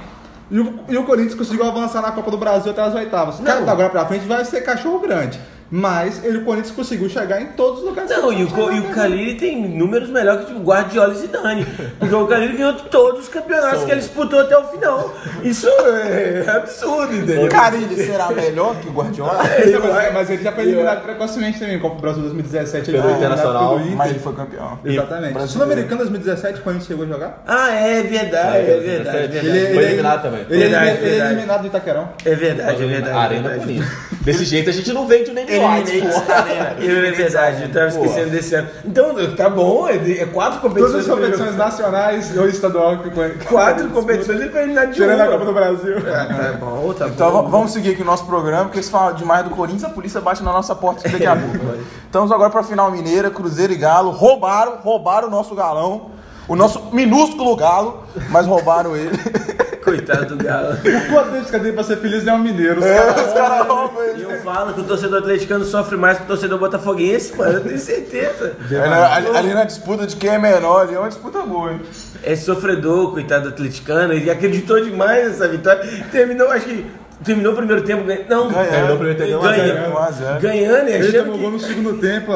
E 0.49 0.59
o, 0.59 0.79
e 0.89 0.97
o 0.97 1.03
Corinthians 1.03 1.35
conseguiu 1.35 1.63
avançar 1.65 2.01
na 2.01 2.11
Copa 2.11 2.29
do 2.31 2.37
Brasil 2.37 2.71
até 2.71 2.81
as 2.81 2.93
oitavas. 2.95 3.39
Cara, 3.39 3.59
agora 3.71 3.89
pra 3.89 4.05
frente 4.05 4.25
vai 4.27 4.43
ser 4.45 4.61
cachorro 4.61 4.99
grande. 4.99 5.39
Mas 5.69 6.23
ele, 6.23 6.37
o 6.39 6.45
Corinthians 6.45 6.75
conseguiu 6.75 7.09
chegar 7.09 7.41
em 7.41 7.47
todos 7.47 7.79
os 7.79 7.85
lugares. 7.85 8.09
Não, 8.11 8.31
e 8.31 8.43
o, 8.43 8.69
ele 8.69 8.77
e 8.77 8.79
o. 8.81 8.93
Carilli 8.93 9.35
tem 9.35 9.67
números 9.67 10.09
melhores 10.09 10.41
que 10.45 10.53
tipo, 10.53 10.59
Guardiola 10.63 11.13
e 11.13 11.17
Zidane. 11.17 11.65
Porque 11.99 12.13
o 12.15 12.27
Carilli 12.27 12.57
ganhou 12.57 12.73
todos 12.73 13.21
os 13.21 13.27
campeonatos 13.29 13.83
que 13.83 13.91
ele 13.91 13.99
disputou 14.01 14.39
até 14.39 14.57
o 14.57 14.63
final. 14.65 15.13
Isso 15.43 15.67
é 15.67 16.45
absurdo, 16.55 17.15
entendeu? 17.15 17.49
Carilli 17.49 17.95
será 17.95 18.29
melhor 18.31 18.75
que 18.75 18.87
o 18.87 18.91
Guardiola? 18.91 19.39
Então, 19.65 19.81
mas, 19.81 20.13
mas 20.13 20.29
ele 20.29 20.43
já 20.43 20.51
foi 20.51 20.63
eliminado 20.65 21.01
precocemente 21.03 21.59
também. 21.59 21.79
Copa 21.79 21.95
do 21.95 22.01
Brasil 22.01 22.21
2017. 22.23 22.91
ele 22.91 23.01
foi 23.01 23.11
Internacional. 23.13 23.79
Mas 23.95 24.09
ele 24.11 24.19
foi 24.19 24.33
campeão. 24.33 24.79
Exatamente. 24.85 25.47
Sul-Americano 25.47 25.97
2017, 25.97 26.61
quando 26.61 26.75
gente 26.75 26.87
chegou 26.87 27.05
a 27.05 27.07
jogar. 27.07 27.43
Ah, 27.47 27.71
é 27.71 28.03
verdade, 28.03 28.57
é 28.57 28.77
verdade. 28.79 29.17
É 29.17 29.39
Ele- 29.39 29.49
verdade, 29.49 29.73
Foi 29.73 29.83
eliminado 29.83 30.21
também. 30.21 30.45
Ele, 30.49 30.63
é 30.63 30.67
Verdade, 30.67 30.85
eliminado- 30.89 31.05
ele 31.05 31.21
é 31.21 31.25
eliminado 31.31 31.61
do 31.61 31.67
Itaquerão. 31.67 32.09
é 32.23 32.35
verdade, 32.35 32.83
é 32.83 32.87
verdade. 32.87 33.17
Arena 33.17 33.53
é 33.53 33.57
verdade. 33.57 33.87
Desse 34.21 34.45
jeito 34.45 34.69
a 34.69 34.73
gente 34.73 34.91
não 34.93 35.07
vende 35.07 35.31
o 35.31 35.33
White, 35.33 35.54
Eliminei. 35.55 37.07
É 37.07 37.11
verdade, 37.11 37.63
eu 37.63 37.71
tava 37.71 37.87
esquecendo 37.87 38.29
desse 38.31 38.55
ano. 38.55 38.67
Então, 38.85 39.15
tá 39.35 39.49
bom, 39.49 39.87
é, 39.87 39.95
é 39.95 40.25
quatro 40.25 40.59
competições. 40.59 41.05
Todas 41.05 41.09
as 41.09 41.15
competições 41.15 41.55
nacionais 41.57 42.37
ou 42.37 42.47
estadual. 42.47 42.97
Quatro 43.47 43.89
competições 43.89 44.39
ele 44.41 44.49
foi 44.49 44.61
eliminado 44.61 44.89
de 44.89 44.95
Tirando 44.95 45.21
a 45.21 45.27
Copa 45.27 45.45
do 45.45 45.53
Brasil. 45.53 45.95
Ah, 46.07 46.25
tá 46.25 46.57
bom, 46.59 46.93
tá 46.93 47.07
Então 47.07 47.31
bom. 47.31 47.43
va- 47.43 47.49
vamos 47.49 47.71
seguir 47.71 47.91
aqui 47.91 48.01
o 48.01 48.05
nosso 48.05 48.25
programa, 48.25 48.65
porque 48.65 48.81
se 48.83 48.89
fala 48.91 49.13
demais 49.13 49.43
do 49.43 49.49
Corinthians, 49.51 49.83
a 49.85 49.89
polícia 49.89 50.19
bate 50.21 50.43
na 50.43 50.51
nossa 50.51 50.75
porta 50.75 51.07
daqui 51.09 51.25
a 51.25 51.35
pouco. 51.37 51.57
Estamos 52.05 52.31
agora 52.31 52.49
para 52.49 52.61
a 52.61 52.63
final 52.63 52.91
mineira, 52.91 53.29
Cruzeiro 53.29 53.73
e 53.73 53.75
Galo. 53.77 54.11
Roubaram, 54.11 54.77
roubaram 54.83 55.27
o 55.27 55.31
nosso 55.31 55.53
galão, 55.55 56.11
o 56.47 56.55
nosso 56.55 56.89
minúsculo 56.91 57.55
galo, 57.55 58.03
mas 58.29 58.45
roubaram 58.45 58.95
ele. 58.95 59.11
Coitado 59.85 60.35
do 60.35 60.43
Galo. 60.43 60.75
O 61.13 61.17
Atlético 61.19 61.59
dele 61.59 61.73
pra 61.73 61.83
ser 61.83 61.97
feliz 61.97 62.25
é 62.27 62.33
um 62.33 62.39
mineiro. 62.39 62.79
os 62.79 62.85
É, 62.85 62.95
caras- 62.97 63.27
os 63.27 63.33
caras 63.33 63.67
roubam 63.67 64.03
E 64.17 64.21
eu 64.23 64.41
falo 64.41 64.73
que 64.73 64.81
o 64.81 64.83
torcedor 64.83 65.19
atleticano 65.19 65.63
sofre 65.63 65.95
mais 65.95 66.17
que 66.17 66.23
o 66.23 66.27
torcedor 66.27 66.57
botafoguense, 66.59 67.37
mano, 67.37 67.53
eu 67.53 67.61
tenho 67.61 67.77
certeza. 67.79 68.53
É, 68.69 68.73
né, 68.73 69.03
ali, 69.13 69.27
ali 69.37 69.53
na 69.53 69.63
disputa 69.63 70.05
de 70.07 70.15
quem 70.15 70.31
é 70.31 70.37
menor, 70.39 70.81
ali 70.81 70.95
é 70.95 70.99
uma 70.99 71.07
disputa 71.07 71.41
boa, 71.43 71.71
hein? 71.71 71.81
É 72.23 72.35
sofredor, 72.35 73.11
coitado 73.13 73.43
do 73.43 73.49
atleticano, 73.49 74.11
ele 74.13 74.29
acreditou 74.29 74.83
demais 74.83 75.27
nessa 75.29 75.47
vitória. 75.47 75.83
Terminou, 76.11 76.49
acho 76.49 76.65
que 76.65 76.85
terminou 77.23 77.53
o 77.53 77.55
primeiro 77.55 77.81
tempo 77.83 78.03
ganhando. 78.03 78.29
Não, 78.29 78.47
Ganhando. 78.51 78.69
Terminou 78.69 78.95
o 78.95 78.99
primeiro 78.99 79.19
tempo, 79.25 79.41
ganhando. 79.41 79.93
1 79.93 79.97
a 79.97 80.11
0. 80.11 80.39
Ganhando 80.41 80.89
e 80.89 80.93
Ele 80.93 81.19
tomou 81.19 81.33
que 81.35 81.41
gol 81.41 81.51
no 81.51 81.59
segundo 81.59 81.93
tempo, 81.99 82.31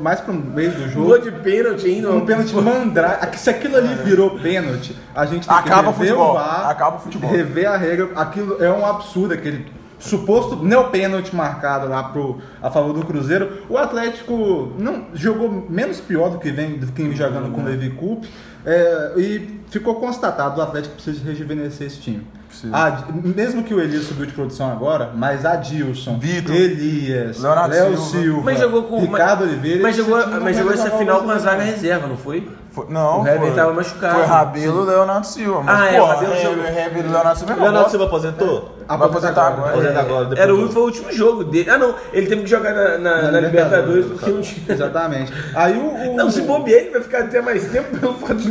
mais 0.00 0.20
pro 0.20 0.32
meio 0.34 0.70
do 0.72 0.88
jogo. 0.90 1.06
gol 1.06 1.18
de 1.18 1.30
pênalti 1.32 1.86
ainda. 1.86 2.10
Um 2.12 2.24
pênalti 2.26 2.54
mandrake. 2.54 3.38
Se 3.38 3.50
aquilo 3.50 3.76
ali 3.76 3.94
virou 4.04 4.38
pênalti, 4.38 4.96
a 5.14 5.26
gente 5.26 5.46
tem 5.48 5.56
Acaba 5.56 5.90
o 5.90 5.92
que 5.94 6.00
rever 6.00 6.14
futebol. 6.16 6.34
VAR, 6.34 6.70
Acaba 6.70 6.96
o 6.96 7.00
futebol. 7.00 7.30
rever 7.30 7.68
a 7.70 7.76
regra. 7.76 8.08
Aquilo 8.16 8.62
é 8.62 8.70
um 8.70 8.84
absurdo, 8.86 9.34
aquele 9.34 9.66
suposto 10.02 10.56
neopênalti 10.56 11.34
marcado 11.34 11.88
lá 11.88 12.02
pro, 12.02 12.38
a 12.60 12.70
favor 12.70 12.92
do 12.92 13.04
Cruzeiro. 13.06 13.62
O 13.68 13.78
Atlético 13.78 14.72
não 14.78 15.06
jogou 15.14 15.66
menos 15.68 16.00
pior 16.00 16.28
do 16.30 16.38
que 16.38 16.50
vem, 16.50 16.78
do 16.78 16.86
que 16.88 17.02
vem 17.02 17.14
jogando 17.14 17.52
com 17.52 17.60
o 17.60 17.64
Levi 17.64 17.90
Coupe. 17.90 18.28
é, 18.64 19.12
e 19.16 19.60
ficou 19.70 19.96
constatado 19.96 20.60
o 20.60 20.62
Atlético 20.62 20.94
precisa 20.94 21.24
rejuvenescer 21.24 21.86
esse 21.86 22.00
time. 22.00 22.26
A- 22.70 23.04
mesmo 23.10 23.62
que 23.64 23.72
o 23.72 23.80
Elias 23.80 24.04
subiu 24.04 24.26
de 24.26 24.32
produção 24.32 24.70
agora, 24.70 25.10
mas 25.16 25.46
Adilson, 25.46 26.18
Vitor, 26.18 26.54
Elias, 26.54 27.40
Leonardo 27.40 27.74
Léo 27.74 27.96
Silva. 27.96 28.22
Silva, 28.22 28.42
Mas 28.44 28.58
jogou 28.60 28.82
com. 28.82 29.00
Ricardo 29.00 29.40
mas, 29.40 29.48
Oliveira. 29.48 29.82
Mas 29.82 29.96
jogou, 29.96 30.26
mas 30.42 30.56
jogou 30.58 30.72
essa 30.74 30.90
final 30.90 31.22
com 31.22 31.30
a 31.30 31.38
zaga 31.38 31.64
não. 31.64 31.64
reserva, 31.64 32.06
não 32.06 32.16
foi? 32.18 32.46
Foi- 32.70 32.86
não, 32.90 33.22
O 33.22 33.26
Hever 33.26 33.40
foi, 33.40 33.50
tava 33.52 33.72
machucado. 33.72 34.14
Foi 34.16 34.24
Rabelo 34.26 34.82
e 34.82 34.86
Leonardo 34.86 35.26
Silva. 35.26 35.62
Mas, 35.62 35.80
Ah, 35.80 35.86
é, 35.86 35.98
pô, 35.98 36.04
o 36.04 36.06
Rabelo 36.08 36.32
e 36.34 37.02
Leonardo 37.02 37.38
Silva 37.38 37.52
é 37.54 37.56
Leonardo. 37.56 37.90
Silva 37.90 38.04
aposentou? 38.04 38.78
Vai 38.96 39.08
aposentar 39.08 39.46
agora. 39.48 39.70
Aposenta 39.70 40.00
agora, 40.00 40.24
depois 40.26 40.40
Era 40.40 40.54
o, 40.54 40.68
foi 40.70 40.82
o 40.82 40.84
último 40.86 41.12
jogo 41.12 41.44
dele. 41.44 41.70
Ah, 41.70 41.78
não. 41.78 41.94
Ele 42.12 42.26
teve 42.26 42.42
que 42.42 42.50
jogar 42.50 42.72
na, 42.74 42.98
na- 42.98 43.30
na 43.32 43.40
Libertadores 43.40 44.06
porque 44.06 44.30
não 44.30 44.40
tinha. 44.40 44.64
Exatamente. 44.68 45.32
Aí 45.54 45.76
o. 45.76 46.12
o- 46.12 46.16
Não, 46.16 46.30
se 46.30 46.42
bobear, 46.42 46.80
ele 46.80 46.90
vai 46.90 47.02
ficar 47.02 47.18
até 47.20 47.40
mais 47.40 47.64
tempo 47.70 47.96
pelo 47.98 48.14
fato 48.14 48.34
de 48.36 48.48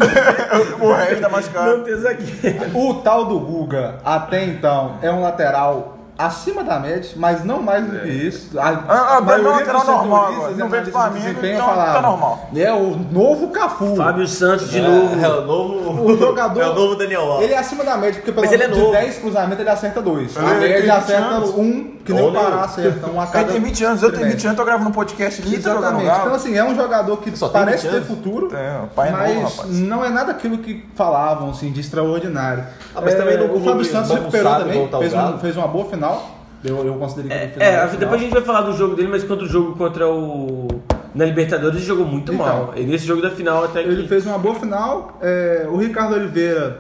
O 0.82 0.92
Hever 0.94 1.20
tá 1.22 1.30
machucado. 1.30 1.78
não 1.78 1.84
ter 1.84 1.96
zagueiro. 1.98 2.78
O 2.78 2.94
tal 2.96 3.26
do 3.26 3.40
Guga, 3.40 3.96
até 4.04 4.44
então, 4.44 4.98
é 5.02 5.12
um 5.12 5.22
lateral 5.22 5.98
acima 6.22 6.63
da 6.63 6.80
média, 6.80 7.10
mas 7.16 7.44
não 7.44 7.62
mais 7.62 7.86
do 7.86 8.00
que 8.00 8.08
isso. 8.08 8.60
A, 8.60 8.70
Ah, 8.70 9.18
ah, 9.18 9.22
maioria 9.22 9.44
não, 9.50 9.51
lateral 9.58 9.80
dos 9.82 9.88
normal 9.90 10.25
agora. 10.34 10.51
Não 10.56 10.70
vem 10.70 10.84
do 10.84 10.92
Flamengo, 10.92 11.25
desempenho 11.25 11.54
então 11.56 11.68
tá 11.68 12.01
normal. 12.01 12.50
É 12.56 12.74
o 12.74 12.96
novo 13.12 13.48
Cafu. 13.50 13.96
Fábio 13.96 14.28
Santos 14.28 14.70
de 14.70 14.80
É, 14.80 14.82
novo. 14.82 15.20
É, 15.25 15.30
o 15.30 15.42
novo. 15.46 16.06
O 16.06 16.18
jogador. 16.18 16.62
É 16.62 16.70
o 16.70 16.74
novo 16.75 16.96
Daniel 16.96 17.22
Alves. 17.24 17.46
Ele 17.46 17.54
é 17.54 17.58
acima 17.58 17.84
da 17.84 17.98
média, 17.98 18.22
porque 18.22 18.32
pelo 18.32 18.46
é 18.46 18.58
menos 18.58 18.78
novo. 18.78 18.92
de 18.92 18.98
10 19.01 19.18
cruzamentos 19.20 19.60
ele 19.60 19.70
acerta 19.70 20.01
2. 20.01 20.38
A 20.38 20.42
Ele 20.42 20.50
média 20.60 20.68
tem 20.75 20.82
20 20.84 20.90
acerta 20.92 21.25
anos. 21.28 21.50
um, 21.51 21.92
que 22.03 22.13
nem 22.13 22.24
o. 22.27 22.31
Pará 22.31 22.62
acerta. 22.63 23.08
Um 23.08 23.20
a 23.20 23.24
Ele 23.24 23.31
cada 23.31 23.51
tem 23.53 23.62
20 23.62 23.84
anos, 23.86 24.01
eu 24.03 24.10
tenho 24.10 24.20
trimestre. 24.22 24.38
20 24.38 24.46
anos, 24.48 24.58
tô 24.58 24.65
gravando 24.65 24.89
um 24.89 24.93
podcast 24.93 25.41
ali 25.41 25.55
e 25.55 25.60
tô 25.60 25.70
jogando. 25.72 26.01
Então, 26.01 26.34
assim, 26.34 26.58
é 26.58 26.63
um 26.63 26.75
jogador 26.75 27.17
que 27.17 27.31
parece 27.50 27.88
20 27.88 27.93
ter 27.93 28.01
futuro, 28.08 28.55
É, 28.55 28.81
pai 28.96 29.10
é 29.10 29.12
mas 29.12 29.36
novo, 29.36 29.48
rapaz. 29.55 29.79
não 29.79 30.05
é 30.05 30.10
nada 30.10 30.31
aquilo 30.31 30.58
que 30.60 30.86
falavam, 30.96 31.50
assim, 31.51 31.72
de 31.72 31.79
extraordinário. 31.81 32.63
Ah, 32.96 33.01
mas 33.01 33.15
também 33.15 33.38
no 33.38 33.55
o 33.55 33.63
Fábio 33.63 33.86
Santos 33.86 34.12
recuperou 34.12 34.55
também, 34.55 34.89
ao 34.91 35.00
fez, 35.01 35.13
um- 35.13 35.38
fez 35.39 35.58
uma 35.58 35.67
boa 35.67 35.86
final. 35.86 36.38
Eu, 36.63 36.86
eu 36.86 36.93
considerei 36.93 37.29
que 37.29 37.43
ele 37.43 37.53
fez 37.53 37.62
É, 37.62 37.72
uma 37.72 37.77
boa 37.88 37.89
depois 37.98 38.22
a 38.22 38.24
gente 38.24 38.34
vai 38.34 38.43
falar 38.43 38.62
do 38.62 38.74
jogo 38.74 38.96
dele, 38.96 39.08
mas 39.08 39.24
contra 39.24 39.46
o 39.46 39.48
jogo 39.50 39.75
contra 39.75 40.08
o. 40.08 40.67
Na 41.13 41.25
Libertadores 41.25 41.75
ele 41.77 41.86
jogou 41.86 42.05
muito 42.05 42.31
Então. 42.34 42.46
mal. 42.46 42.74
E 42.75 42.84
nesse 42.84 43.05
jogo 43.05 43.22
da 43.22 43.31
final 43.31 43.63
até 43.65 43.81
que. 43.84 43.89
Ele 43.89 44.08
fez 44.08 44.25
uma 44.25 44.38
boa 44.38 44.55
final. 44.55 45.17
é, 45.22 45.65
o 45.70 45.75
Ricardo 45.77 46.13
Oliveira 46.15 46.79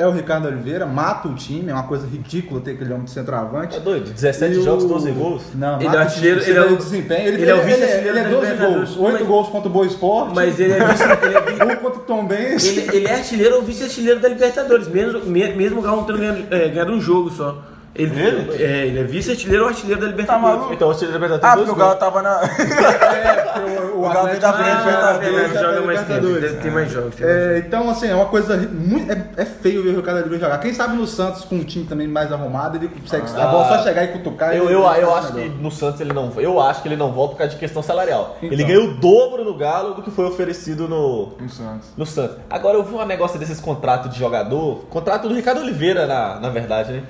é 0.00 0.06
o 0.06 0.10
Ricardo 0.10 0.48
Oliveira, 0.48 0.86
mata 0.86 1.28
o 1.28 1.34
time, 1.34 1.70
é 1.70 1.74
uma 1.74 1.82
coisa 1.84 2.06
ridícula 2.06 2.60
ter 2.60 2.72
aquele 2.72 2.92
homem 2.92 3.04
de 3.04 3.10
centroavante. 3.10 3.76
É 3.76 3.80
doido? 3.80 4.10
17 4.12 4.58
E 4.58 4.62
jogos, 4.62 4.84
o- 4.84 4.88
12 4.88 5.10
gols? 5.12 5.42
Não, 5.54 5.76
Ele 5.76 5.84
mata 5.84 5.96
é 5.96 6.00
o 6.00 6.02
artilheiro- 6.04 6.40
time, 6.40 6.50
ele 6.50 6.58
é 6.58 6.62
o- 6.72 6.76
desempenho. 6.76 7.20
Ele, 7.20 7.28
ele 7.28 7.42
ele, 7.42 7.50
é 7.50 7.54
o 7.54 7.58
ele, 7.58 7.66
vice-artilheiro 7.66 8.08
ele 8.08 8.18
é 8.18 8.22
da 8.22 8.28
12 8.30 8.46
Libertadores. 8.50 8.90
gols, 8.90 8.98
8 9.06 9.18
Mas- 9.18 9.26
gols 9.28 9.48
contra 9.48 9.68
o 9.68 9.72
Boa 9.72 9.86
Esporte, 9.86 10.34
Mas 10.34 10.58
ele 10.60 10.72
é 10.72 10.78
vice. 10.84 11.02
ele 11.52 11.60
é 11.60 11.64
um 11.64 11.76
contra 11.76 11.98
o 12.00 12.02
Tom 12.04 12.26
Benz. 12.26 12.64
Ele, 12.66 12.96
ele 12.96 13.06
é 13.06 13.14
artilheiro 13.14 13.56
ou 13.56 13.62
vice-artilheiro 13.62 14.20
da 14.20 14.28
Libertadores, 14.28 14.88
mesmo, 14.88 15.20
me- 15.26 15.54
mesmo 15.54 15.78
o 15.80 15.82
Galo 15.82 15.98
não 15.98 16.04
tendo 16.04 16.18
ganhado, 16.18 16.44
é, 16.50 16.68
ganhado 16.68 16.92
um 16.92 17.00
jogo 17.00 17.30
só. 17.30 17.62
Ele, 17.92 18.20
Ele? 18.20 18.62
É, 18.62 18.86
ele 18.86 19.00
é 19.00 19.02
vice-artilheiro 19.02 19.64
ou 19.64 19.68
artilheiro 19.68 20.00
da 20.00 20.06
Tá 20.06 20.10
Libertadores. 20.12 20.54
maluco? 20.56 20.72
Então, 20.74 20.88
o 20.88 20.94
time 20.94 21.06
da 21.08 21.12
Libertadores 21.18 21.44
Ah, 21.44 21.56
tem 21.56 21.64
porque 21.66 21.72
o 21.72 21.84
Galo 21.84 21.98
tava 21.98 22.22
na. 22.22 22.40
É, 23.10 23.34
porque 23.42 23.60
o, 23.96 24.04
O 24.04 24.08
Galo 24.08 24.28
veio 24.28 24.40
da 24.40 24.52
frente, 24.52 24.70
ah, 24.70 25.18
Libertadores, 25.20 25.52
joga 25.60 25.74
tá 25.80 25.86
mais 25.86 26.06
tempo. 26.06 26.26
Deve 26.40 26.56
ter 26.56 26.70
mais 26.70 26.90
jogos. 26.92 27.14
tem 27.16 27.26
mais 27.26 27.36
É, 27.36 27.58
então, 27.58 27.90
assim, 27.90 28.08
é 28.08 28.14
uma 28.14 28.26
coisa 28.26 28.56
muito. 28.56 29.10
É, 29.10 29.24
é 29.38 29.44
feio 29.44 29.82
ver 29.82 29.90
o 29.90 29.96
Ricardo 29.96 30.18
Oliveira 30.18 30.44
jogar. 30.44 30.58
Quem 30.58 30.72
sabe 30.72 30.96
no 30.96 31.06
Santos, 31.06 31.44
com 31.44 31.56
um 31.56 31.64
time 31.64 31.84
também 31.84 32.06
mais 32.06 32.32
arrumado, 32.32 32.76
ele 32.76 32.88
consegue. 32.88 33.26
a 33.36 33.46
bola 33.48 33.68
só 33.68 33.82
chegar 33.82 34.04
e 34.04 34.08
cutucar. 34.08 34.54
Eu, 34.54 34.70
eu, 34.70 34.82
eu 34.82 35.14
acho 35.14 35.32
que 35.32 35.48
no 35.48 35.70
Santos 35.70 36.00
ele 36.00 36.12
não. 36.12 36.32
Eu 36.36 36.60
acho 36.60 36.82
que 36.82 36.88
ele 36.88 36.96
não 36.96 37.10
volta 37.10 37.32
por 37.32 37.38
causa 37.38 37.52
de 37.54 37.58
questão 37.58 37.82
salarial. 37.82 38.36
Então. 38.40 38.52
Ele 38.52 38.62
ganhou 38.64 38.84
o 38.84 38.94
dobro 38.94 39.44
no 39.44 39.54
Galo 39.56 39.94
do 39.94 40.02
que 40.02 40.10
foi 40.12 40.26
oferecido 40.26 40.86
no, 40.88 41.32
No 41.40 41.48
Santos. 41.48 41.88
no 41.96 42.06
Santos. 42.06 42.36
Agora 42.48 42.78
eu 42.78 42.84
vi 42.84 42.94
um 42.94 43.04
negócio 43.04 43.38
desses 43.38 43.60
contratos 43.60 44.12
de 44.12 44.18
jogador. 44.18 44.84
Contrato 44.88 45.28
do 45.28 45.34
Ricardo 45.34 45.60
Oliveira, 45.60 46.06
na, 46.06 46.38
na 46.38 46.48
verdade, 46.50 46.92
né? 46.92 47.02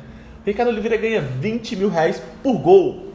Ricardo 0.44 0.68
Oliveira 0.68 0.96
ganha 0.96 1.20
20 1.20 1.76
mil 1.76 1.88
reais 1.90 2.20
por 2.42 2.58
gol. 2.58 3.10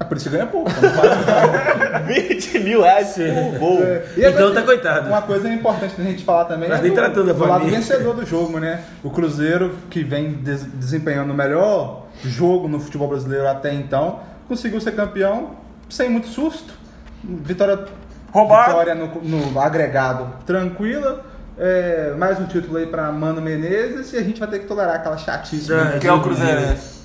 É 0.00 0.04
por 0.04 0.16
isso 0.16 0.30
que 0.30 0.36
ganha 0.36 0.46
pouco. 0.46 0.70
Não 0.70 0.90
faz 0.90 2.06
20 2.06 2.58
mil 2.60 2.82
reais 2.82 3.14
por 3.14 3.58
gol. 3.58 3.82
É, 3.82 4.04
e 4.16 4.20
Então 4.20 4.30
agora, 4.46 4.54
tá 4.54 4.62
coitado. 4.62 5.08
Uma 5.08 5.22
coisa 5.22 5.48
importante 5.52 5.94
da 5.96 6.04
gente 6.04 6.24
falar 6.24 6.44
também 6.44 6.68
Mas 6.68 6.78
é 6.78 6.82
nem 6.82 6.90
do, 6.92 6.94
tratando 6.94 7.34
do 7.34 7.46
lado 7.46 7.64
vencedor 7.66 8.14
do 8.14 8.24
jogo, 8.24 8.58
né? 8.60 8.80
O 9.02 9.10
Cruzeiro, 9.10 9.74
que 9.90 10.04
vem 10.04 10.34
des- 10.34 10.62
desempenhando 10.74 11.32
o 11.32 11.34
melhor 11.34 12.06
jogo 12.24 12.68
no 12.68 12.78
futebol 12.78 13.08
brasileiro 13.08 13.48
até 13.48 13.74
então, 13.74 14.20
conseguiu 14.46 14.80
ser 14.80 14.92
campeão 14.92 15.50
sem 15.90 16.08
muito 16.08 16.28
susto. 16.28 16.72
Vitória, 17.24 17.84
Roubado. 18.30 18.68
vitória 18.70 18.94
no, 18.94 19.06
no 19.22 19.60
agregado 19.60 20.32
tranquila. 20.46 21.24
É, 21.58 22.14
mais 22.16 22.38
um 22.38 22.46
título 22.46 22.76
aí 22.76 22.86
pra 22.86 23.10
Mano 23.10 23.40
Menezes 23.42 24.12
e 24.12 24.16
a 24.16 24.22
gente 24.22 24.38
vai 24.38 24.48
ter 24.48 24.60
que 24.60 24.66
tolerar 24.66 24.96
aquela 24.96 25.16
chatice. 25.16 25.70
Né? 25.72 25.98
Que 26.00 26.06
é 26.06 26.12
o 26.12 26.20
Cruzeirense. 26.22 26.98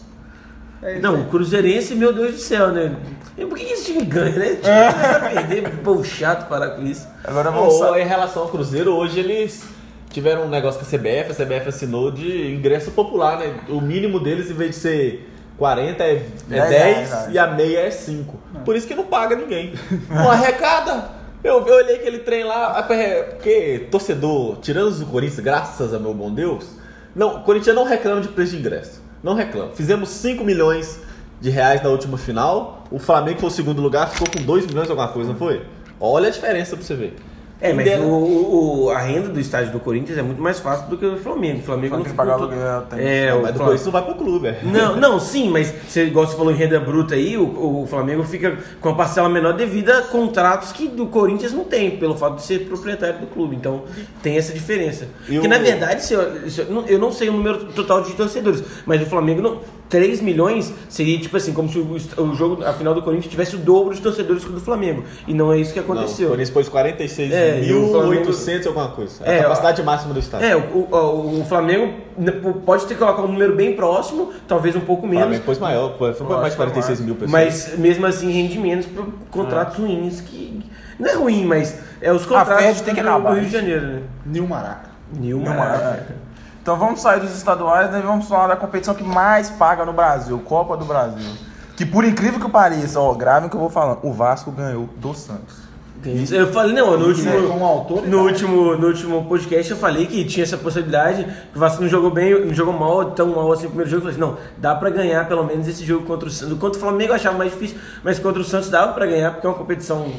É 0.82 1.00
Não, 1.00 1.22
o 1.22 1.26
Cruzeirense, 1.26 1.96
meu 1.96 2.14
Deus 2.14 2.34
do 2.34 2.38
céu, 2.40 2.68
né? 2.72 2.96
E 3.38 3.46
por 3.46 3.58
que 3.58 3.66
que 3.66 3.74
esse 3.74 3.86
time 3.86 4.06
ganha, 4.06 4.38
né? 4.38 4.58
O 4.60 4.62
time 4.62 5.48
perder, 5.48 5.70
pô, 5.84 6.04
chato 6.04 6.48
parar 6.48 6.72
com 6.72 6.84
isso. 6.84 7.08
Agora 7.24 7.50
vamos. 7.50 7.74
Ou, 7.74 7.80
sa- 7.94 8.00
em 8.00 8.06
relação 8.06 8.44
ao 8.44 8.50
Cruzeiro, 8.50 8.94
hoje 8.94 9.20
eles 9.20 9.64
tiveram 10.12 10.44
um 10.44 10.50
negócio 10.50 10.80
com 10.80 10.86
a 10.86 10.90
CBF, 11.00 11.32
a 11.32 11.46
CBF 11.46 11.70
assinou 11.70 12.12
de 12.12 12.54
ingresso 12.54 12.92
popular, 12.92 13.40
né? 13.40 13.56
O 13.70 13.82
mínimo 13.82 14.20
deles, 14.20 14.52
em 14.52 14.54
vez 14.54 14.72
de 14.72 14.76
ser 14.76 15.30
40, 15.58 16.04
é, 16.04 16.12
é 16.12 16.20
10, 16.50 16.70
10 16.70 16.70
reais, 16.70 17.28
e 17.32 17.40
a 17.40 17.48
meia 17.48 17.80
é 17.80 17.90
5. 17.90 18.38
Por 18.64 18.76
isso 18.76 18.86
que 18.86 18.94
não 18.94 19.06
paga 19.06 19.36
ninguém. 19.36 19.74
Não 20.10 20.30
arrecada. 20.30 21.23
Eu, 21.44 21.68
eu 21.68 21.76
olhei 21.76 21.98
aquele 21.98 22.20
trem 22.20 22.46
lá, 22.46 22.80
ah, 22.80 22.94
é, 22.94 23.24
porque 23.24 23.88
torcedor, 23.92 24.60
tirando 24.62 24.88
os 24.88 25.00
do 25.00 25.06
Corinthians, 25.08 25.42
graças 25.42 25.94
a 25.94 26.00
meu 26.00 26.14
bom 26.14 26.34
Deus, 26.34 26.66
não, 27.14 27.38
o 27.38 27.44
Corinthians 27.44 27.76
não 27.76 27.84
reclama 27.84 28.22
de 28.22 28.30
preço 28.30 28.52
de 28.52 28.60
ingresso. 28.60 29.02
Não 29.22 29.34
reclama. 29.34 29.72
Fizemos 29.74 30.10
5 30.10 30.44
milhões 30.44 31.02
de 31.42 31.50
reais 31.50 31.84
na 31.84 31.90
última 31.90 32.18
final. 32.18 32.86
O 32.90 32.98
Flamengo 32.98 33.40
foi 33.40 33.50
o 33.50 33.52
segundo 33.52 33.82
lugar, 33.82 34.10
ficou 34.10 34.28
com 34.30 34.42
2 34.42 34.68
milhões 34.68 34.90
alguma 34.90 35.10
coisa, 35.10 35.32
não 35.32 35.38
foi? 35.38 35.66
Olha 36.00 36.30
a 36.30 36.32
diferença 36.32 36.78
pra 36.78 36.86
você 36.86 36.96
ver. 36.96 37.16
É, 37.64 37.72
mas 37.74 37.88
o, 38.00 38.04
o- 38.04 38.84
o- 38.86 38.90
a 38.92 39.00
renda 39.00 39.30
do 39.30 39.40
estádio 39.40 39.72
do 39.72 39.80
Corinthians 39.80 40.18
é 40.18 40.22
muito 40.22 40.42
mais 40.42 40.60
fácil 40.60 40.90
do 40.90 40.98
que 40.98 41.06
o 41.06 41.18
Flamengo. 41.18 41.60
O 41.60 41.64
Flamengo 41.64 41.96
não 41.96 42.04
tem 42.04 42.12
que 42.12 42.18
pagar 42.18 42.38
todo- 42.38 42.52
aluguel, 42.52 42.82
tem. 42.90 43.00
É, 43.00 43.30
Não, 43.32 43.40
o 43.40 43.42
mas 43.44 43.54
depois 43.54 43.76
isso 43.76 43.86
não 43.86 43.92
vai 43.94 44.02
pro 44.04 44.16
clube, 44.16 44.48
é. 44.48 44.60
Não, 44.64 44.96
não, 44.98 45.20
sim, 45.20 45.50
mas 45.50 45.74
você 45.88 46.04
igual 46.06 46.28
você 46.28 46.36
falou 46.36 46.52
em 46.52 46.56
renda 46.56 46.80
bruta 46.80 47.16
aí, 47.16 47.38
o, 47.38 47.44
o 47.84 47.88
Flamengo 47.90 48.24
fica 48.24 48.58
com 48.82 48.90
a 48.90 48.96
parcela 48.96 49.30
menor 49.30 49.54
devido 49.54 49.90
a 49.92 50.02
contratos 50.02 50.72
que 50.74 50.88
do 50.90 51.08
Corinthians 51.08 51.54
não 51.54 51.64
tem, 51.64 51.92
pelo 51.98 52.16
fato 52.18 52.36
de 52.36 52.44
ser 52.44 52.66
proprietário 52.68 53.20
do 53.20 53.28
clube. 53.28 53.56
Então 53.56 53.84
tem 54.22 54.38
essa 54.38 54.52
diferença. 54.54 55.08
E 55.30 55.34
Porque 55.36 55.48
o- 55.48 55.50
na 55.50 55.58
verdade, 55.58 56.04
se 56.04 56.14
eu, 56.14 56.50
se 56.50 56.60
eu 56.62 56.66
não- 56.70 56.86
eu 56.86 57.00
não 57.00 57.12
sei 57.14 57.30
o 57.30 57.32
número 57.34 57.66
total 57.68 58.02
de 58.04 58.12
torcedores, 58.14 58.62
mas 58.86 59.02
o 59.02 59.06
Flamengo 59.06 59.42
não. 59.42 59.60
3 59.94 60.22
milhões 60.22 60.74
seria 60.90 61.20
tipo 61.20 61.38
assim, 61.38 61.54
como 61.54 61.70
se 61.70 61.78
o, 61.78 62.24
o 62.24 62.34
jogo, 62.34 62.64
a 62.66 62.74
final 62.74 62.96
do 62.96 63.02
Corinthians 63.04 63.30
tivesse 63.30 63.56
o 63.56 63.60
dobro 63.60 63.94
de 63.94 64.02
torcedores 64.02 64.44
que 64.44 64.50
o 64.50 64.54
do 64.54 64.60
Flamengo. 64.60 65.04
E 65.28 65.34
não 65.36 65.54
é 65.54 65.60
isso 65.60 65.72
que 65.72 65.80
Não, 65.80 65.88
o 65.88 65.92
aconteceu. 65.94 66.30
Corinthians 66.30 66.50
pôs 66.50 66.68
46.800 66.68 67.32
É, 67.32 67.60
e 67.64 67.74
o 67.74 67.90
Flamengo- 67.92 68.28
alguma 68.68 68.88
coisa. 68.90 69.24
É, 69.24 69.36
É, 69.36 69.40
a 69.40 69.44
capacidade 69.44 69.84
máxima 69.84 70.14
do 70.16 70.20
estádio. 70.20 70.48
É, 70.48 70.56
o, 70.56 70.88
o- 70.92 71.42
o 71.42 71.46
Flamengo 71.46 71.94
pode 72.66 72.86
ter 72.88 72.96
que 72.96 73.00
colocar 73.00 73.22
um 73.22 73.28
número 73.28 73.56
bem 73.56 73.76
próximo, 73.76 74.32
talvez 74.48 74.76
um 74.76 74.80
pouco 74.82 75.06
o 75.06 75.08
menos. 75.08 75.24
Flamengo 75.26 75.44
pôs 75.46 75.60
maior, 75.60 75.96
foi 75.98 76.08
mais 76.08 76.20
de 76.20 76.24
que 76.24 76.28
é 76.64 76.66
46 76.66 76.88
mais. 76.88 77.00
mil 77.02 77.16
pessoas. 77.16 77.32
Mas 77.32 77.78
mesmo 77.78 78.06
assim 78.08 78.32
rende 78.32 78.58
menos 78.58 78.88
para 78.88 79.04
contratos 79.30 79.78
ruins 79.78 80.22
que. 80.22 80.60
Não 81.00 81.08
é 81.10 81.14
ruim, 81.16 81.46
mas 81.46 81.80
é 82.02 82.12
os 82.12 82.26
contratos 82.26 82.64
Fed 82.64 82.84
tem 82.84 82.96
que 82.96 83.02
do, 83.02 83.10
acabar, 83.10 83.30
do 83.32 83.36
Rio 83.40 83.46
de. 83.46 83.52
Janeiro, 83.52 83.86
né? 83.86 84.02
Nil 84.26 84.48
Maraca. 84.48 84.90
Nilma. 85.16 85.54
Não 85.54 85.64
é. 85.64 86.00
Então 86.64 86.78
vamos 86.78 87.02
sair 87.02 87.20
dos 87.20 87.36
estaduais 87.36 87.92
né, 87.92 88.00
e 88.00 88.02
vamos 88.02 88.26
falar 88.26 88.48
da 88.48 88.56
competição 88.56 88.96
que 88.96 89.04
mais 89.04 89.50
paga 89.50 89.84
no 89.84 89.92
Brasil, 89.92 90.40
Copa 90.40 90.78
do 90.78 90.86
Brasil. 90.86 91.30
Que 91.76 91.86
por 91.86 92.06
incrível 92.06 92.40
que 92.40 92.50
pareça, 92.50 93.02
ó, 93.02 93.14
gravem 93.14 93.48
o 93.48 93.50
que 93.50 93.56
eu 93.58 93.60
vou 93.60 93.70
falando, 93.70 94.00
o 94.02 94.14
Vasco 94.14 94.50
ganhou 94.50 94.88
do 94.96 95.14
Santos. 95.14 95.58
Tem 96.02 96.24
isso. 96.24 96.34
Eu 96.34 96.54
falei, 96.54 96.74
não, 96.74 96.98
no 96.98 97.08
último, 97.08 97.30
é 97.30 97.64
autoridade. 97.66 98.10
no 98.10 98.24
último, 98.24 98.78
no 98.78 98.88
último 98.88 99.26
podcast 99.26 99.72
eu 99.72 99.78
falei 99.78 100.06
que 100.06 100.24
tinha 100.24 100.46
essa 100.46 100.58
possibilidade, 100.58 101.26
que 101.52 101.58
o 101.58 101.60
Vasco 101.60 101.82
não 101.82 101.90
jogou 101.90 102.12
bem, 102.12 102.46
não 102.46 102.54
jogou 102.54 102.74
mal, 102.74 103.12
tão 103.12 103.28
mal 103.28 103.52
assim 103.52 103.64
no 103.64 103.70
primeiro 103.70 103.92
jogo. 103.92 104.08
Eu 104.08 104.14
falei 104.14 104.32
assim, 104.32 104.38
não, 104.38 104.52
dá 104.58 104.74
pra 104.74 104.90
ganhar 104.90 105.28
pelo 105.28 105.44
menos 105.44 105.68
esse 105.68 105.84
jogo 105.84 106.06
contra 106.06 106.30
o 106.30 106.32
Santos. 106.32 106.58
Contra 106.58 106.78
o 106.78 106.82
Flamengo 106.82 107.12
eu 107.12 107.16
achava 107.16 107.38
mais 107.38 107.52
difícil, 107.52 107.78
mas 108.02 108.20
contra 108.20 108.42
o 108.42 108.46
Santos 108.46 108.70
dava 108.70 108.94
pra 108.94 109.06
ganhar, 109.06 109.32
porque 109.32 109.46
é 109.46 109.50
uma 109.50 109.58
competição 109.58 110.10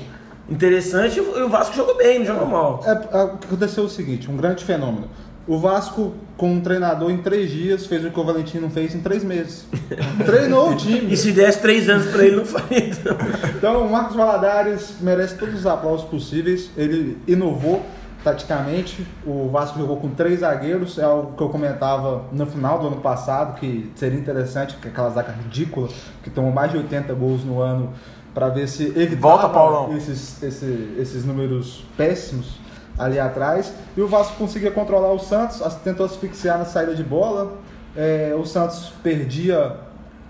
interessante 0.46 1.18
e 1.18 1.20
o 1.22 1.48
Vasco 1.48 1.74
jogou 1.74 1.96
bem, 1.96 2.18
não 2.18 2.26
jogou 2.26 2.46
mal. 2.46 2.82
É, 2.84 2.90
é, 2.90 3.22
o 3.22 3.38
que 3.38 3.46
aconteceu 3.46 3.84
é 3.84 3.86
o 3.86 3.90
seguinte, 3.90 4.30
um 4.30 4.36
grande 4.36 4.62
fenômeno. 4.62 5.08
O 5.46 5.58
Vasco, 5.58 6.14
com 6.38 6.52
um 6.54 6.60
treinador 6.60 7.10
em 7.10 7.18
três 7.18 7.50
dias, 7.50 7.86
fez 7.86 8.02
o 8.04 8.10
que 8.10 8.18
o 8.18 8.24
Valentim 8.24 8.58
não 8.58 8.70
fez 8.70 8.94
em 8.94 9.00
três 9.00 9.22
meses. 9.22 9.66
Treinou 10.24 10.70
o 10.70 10.76
time. 10.76 11.12
E 11.12 11.16
se 11.16 11.32
desse 11.32 11.60
três 11.60 11.88
anos 11.88 12.06
pra 12.06 12.24
ele, 12.24 12.36
não 12.36 12.46
faria. 12.46 12.78
Então. 12.88 13.16
Então, 13.56 13.86
o 13.86 13.90
Marcos 13.92 14.16
Valadares 14.16 14.94
merece 15.02 15.36
todos 15.36 15.54
os 15.54 15.66
aplausos 15.66 16.06
possíveis. 16.06 16.70
Ele 16.76 17.18
inovou 17.28 17.84
taticamente. 18.24 19.06
O 19.26 19.50
Vasco 19.50 19.78
jogou 19.78 19.98
com 19.98 20.08
três 20.08 20.40
zagueiros. 20.40 20.98
É 20.98 21.04
algo 21.04 21.36
que 21.36 21.42
eu 21.42 21.48
comentava 21.50 22.24
no 22.32 22.46
final 22.46 22.78
do 22.78 22.86
ano 22.86 22.96
passado, 23.02 23.58
que 23.60 23.90
seria 23.96 24.18
interessante, 24.18 24.72
porque 24.74 24.88
aquela 24.88 25.10
zaga 25.10 25.32
ridícula, 25.32 25.88
que 26.22 26.30
tomou 26.30 26.50
mais 26.52 26.70
de 26.70 26.78
80 26.78 27.12
gols 27.12 27.44
no 27.44 27.60
ano, 27.60 27.92
para 28.32 28.48
ver 28.48 28.66
se 28.66 28.84
evitava 28.96 29.20
Volta, 29.20 29.48
Paulão. 29.50 29.94
esses, 29.96 30.42
esse- 30.42 30.94
esses 30.98 31.24
números 31.24 31.84
péssimos 31.96 32.63
ali 32.98 33.18
atrás. 33.18 33.72
E 33.96 34.00
o 34.00 34.06
Vasco 34.08 34.36
conseguia 34.36 34.70
controlar 34.70 35.12
o 35.12 35.18
Santos, 35.18 35.60
tentou 35.82 36.06
asfixiar 36.06 36.58
na 36.58 36.64
saída 36.64 36.94
de 36.94 37.02
bola. 37.02 37.54
É, 37.96 38.34
o 38.38 38.44
Santos 38.44 38.92
perdia 39.02 39.76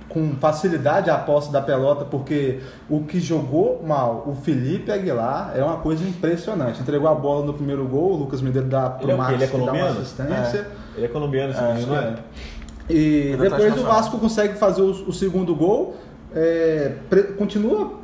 com 0.08 0.34
facilidade 0.36 1.10
a 1.10 1.16
posse 1.16 1.50
da 1.50 1.60
pelota, 1.60 2.04
porque 2.04 2.60
o 2.88 3.00
que 3.00 3.18
jogou 3.18 3.82
mal 3.84 4.22
o 4.26 4.34
Felipe 4.36 4.92
Aguilar 4.92 5.52
é 5.56 5.64
uma 5.64 5.78
coisa 5.78 6.06
impressionante. 6.06 6.80
Entregou 6.80 7.08
a 7.08 7.14
bola 7.14 7.44
no 7.44 7.54
primeiro 7.54 7.84
gol, 7.86 8.12
o 8.12 8.16
Lucas 8.16 8.40
Medeiros 8.40 8.70
dá 8.70 8.90
pro 8.90 9.06
Ele 9.06 9.12
é? 9.12 9.16
Max 9.16 9.32
Ele 9.32 9.44
é 9.44 9.46
que 9.48 9.56
dá 9.56 9.72
uma 9.72 9.88
assistência. 9.88 10.66
Ele 10.94 11.06
é 11.06 11.08
colombiano, 11.08 11.52
esse 11.52 11.60
É, 11.60 11.72
menino, 11.72 11.86
não 11.92 11.96
é? 11.98 12.14
E 12.88 13.32
é 13.32 13.36
depois 13.36 13.76
o. 13.80 13.82
Vasco 13.82 14.18
consegue 14.18 14.54
fazer 14.58 14.82
o, 14.82 14.90
o 15.08 15.12
segundo 15.12 15.54
gol, 15.54 15.96
é, 16.34 16.92
pre- 17.08 17.22
continua 17.32 17.94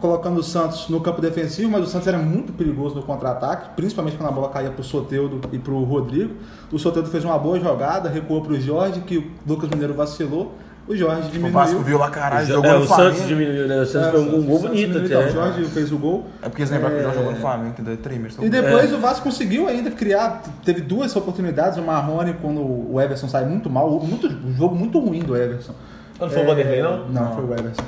colocando 0.00 0.38
o 0.38 0.42
Santos 0.42 0.88
no 0.88 1.00
campo 1.00 1.20
defensivo, 1.20 1.70
mas 1.70 1.82
o 1.84 1.86
Santos 1.86 2.08
era 2.08 2.18
muito 2.18 2.52
perigoso 2.52 2.94
no 2.94 3.02
contra-ataque, 3.02 3.70
principalmente 3.76 4.16
quando 4.16 4.28
a 4.28 4.32
bola 4.32 4.48
caía 4.48 4.70
pro 4.70 4.82
Soteudo 4.82 5.40
e 5.52 5.58
pro 5.58 5.82
Rodrigo. 5.84 6.34
O 6.72 6.78
Soteudo 6.78 7.08
fez 7.10 7.24
uma 7.24 7.38
boa 7.38 7.60
jogada, 7.60 8.08
recuou 8.08 8.40
pro 8.42 8.58
Jorge, 8.60 9.00
que 9.02 9.18
o 9.18 9.30
Lucas 9.46 9.68
Mineiro 9.70 9.94
vacilou. 9.94 10.54
O 10.88 10.96
Jorge 10.96 11.28
O 11.28 11.30
diminuiu. 11.30 11.52
Vasco 11.52 11.78
viu 11.80 11.98
lá, 11.98 12.10
caralho, 12.10 12.42
É, 12.42 12.46
jogou 12.46 12.70
no 12.72 12.78
o 12.78 12.86
Santos 12.86 12.96
Flamengo. 13.18 13.26
diminuiu, 13.28 13.68
né? 13.68 13.80
O 13.82 13.86
Santos 13.86 14.08
É, 14.08 14.10
foi 14.10 14.20
um, 14.22 14.24
gol 14.30 14.38
o 14.38 14.44
Santos 14.60 14.62
bonito 14.70 14.96
até. 14.98 15.06
então, 15.06 15.20
O 15.26 15.28
Jorge 15.30 15.64
fez 15.66 15.92
o 15.92 15.98
gol. 15.98 16.26
É 16.42 16.48
porque 16.48 16.62
eles 16.62 16.70
lembram 16.72 16.88
que 16.90 16.96
ele 16.96 17.04
já 17.04 17.10
É. 17.10 17.14
jogou 17.14 17.32
no 17.32 17.38
Flamengo, 17.38 17.74
que 17.74 17.82
deu 17.82 17.96
Tremerson. 17.98 18.42
E 18.42 18.48
depois 18.48 18.92
o 18.92 18.98
Vasco 18.98 19.22
conseguiu 19.22 19.68
ainda 19.68 19.90
criar, 19.92 20.42
teve 20.64 20.80
duas 20.80 21.14
oportunidades, 21.14 21.78
o 21.78 21.82
Marrone 21.82 22.34
quando 22.42 22.60
o 22.60 23.00
Everson 23.00 23.28
sai 23.28 23.44
muito 23.44 23.70
mal, 23.70 23.88
muito, 24.00 24.26
um 24.26 24.54
jogo 24.56 24.74
muito 24.74 24.98
ruim 24.98 25.20
do 25.20 25.36
Everson. 25.36 25.74
Não 26.18 26.28
foi 26.28 26.42
o 26.42 26.46
Vanderlei, 26.46 26.82
não? 26.82 27.08
Não, 27.08 27.34
foi 27.36 27.44
o 27.44 27.52
Everson. 27.52 27.82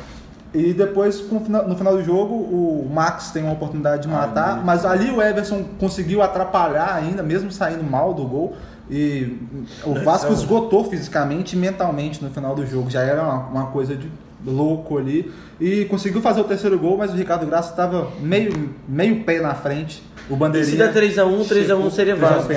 E 0.54 0.72
depois, 0.74 1.22
no 1.30 1.74
final 1.76 1.96
do 1.96 2.04
jogo, 2.04 2.34
o 2.34 2.90
Max 2.92 3.30
tem 3.30 3.42
uma 3.42 3.52
oportunidade 3.54 4.02
de 4.02 4.08
matar, 4.08 4.62
mas 4.64 4.84
ali 4.84 5.10
o 5.10 5.22
Everson 5.22 5.64
conseguiu 5.78 6.20
atrapalhar 6.20 6.94
ainda, 6.94 7.22
mesmo 7.22 7.50
saindo 7.50 7.82
mal 7.82 8.12
do 8.12 8.24
gol. 8.24 8.54
E 8.90 9.38
o 9.84 9.94
Vasco 9.94 10.30
esgotou 10.32 10.84
fisicamente 10.84 11.56
e 11.56 11.58
mentalmente 11.58 12.22
no 12.22 12.28
final 12.30 12.54
do 12.54 12.66
jogo. 12.66 12.90
Já 12.90 13.00
era 13.00 13.22
uma, 13.22 13.36
uma 13.46 13.66
coisa 13.68 13.96
de 13.96 14.10
louco 14.44 14.98
ali. 14.98 15.32
E 15.58 15.86
conseguiu 15.86 16.20
fazer 16.20 16.42
o 16.42 16.44
terceiro 16.44 16.78
gol, 16.78 16.98
mas 16.98 17.12
o 17.12 17.16
Ricardo 17.16 17.46
Graça 17.46 17.70
estava 17.70 18.08
meio, 18.20 18.74
meio 18.86 19.22
pé 19.24 19.40
na 19.40 19.54
frente. 19.54 20.02
O 20.28 20.34
E 20.34 20.36
bandeirinha. 20.36 20.70
se 20.70 20.76
der 20.76 20.92
3x1, 20.92 21.44
3x1 21.44 21.66
chegou- 21.66 21.90
seria 21.90 22.16
fez 22.16 22.28
um 22.30 22.34
Vasco. 22.34 22.48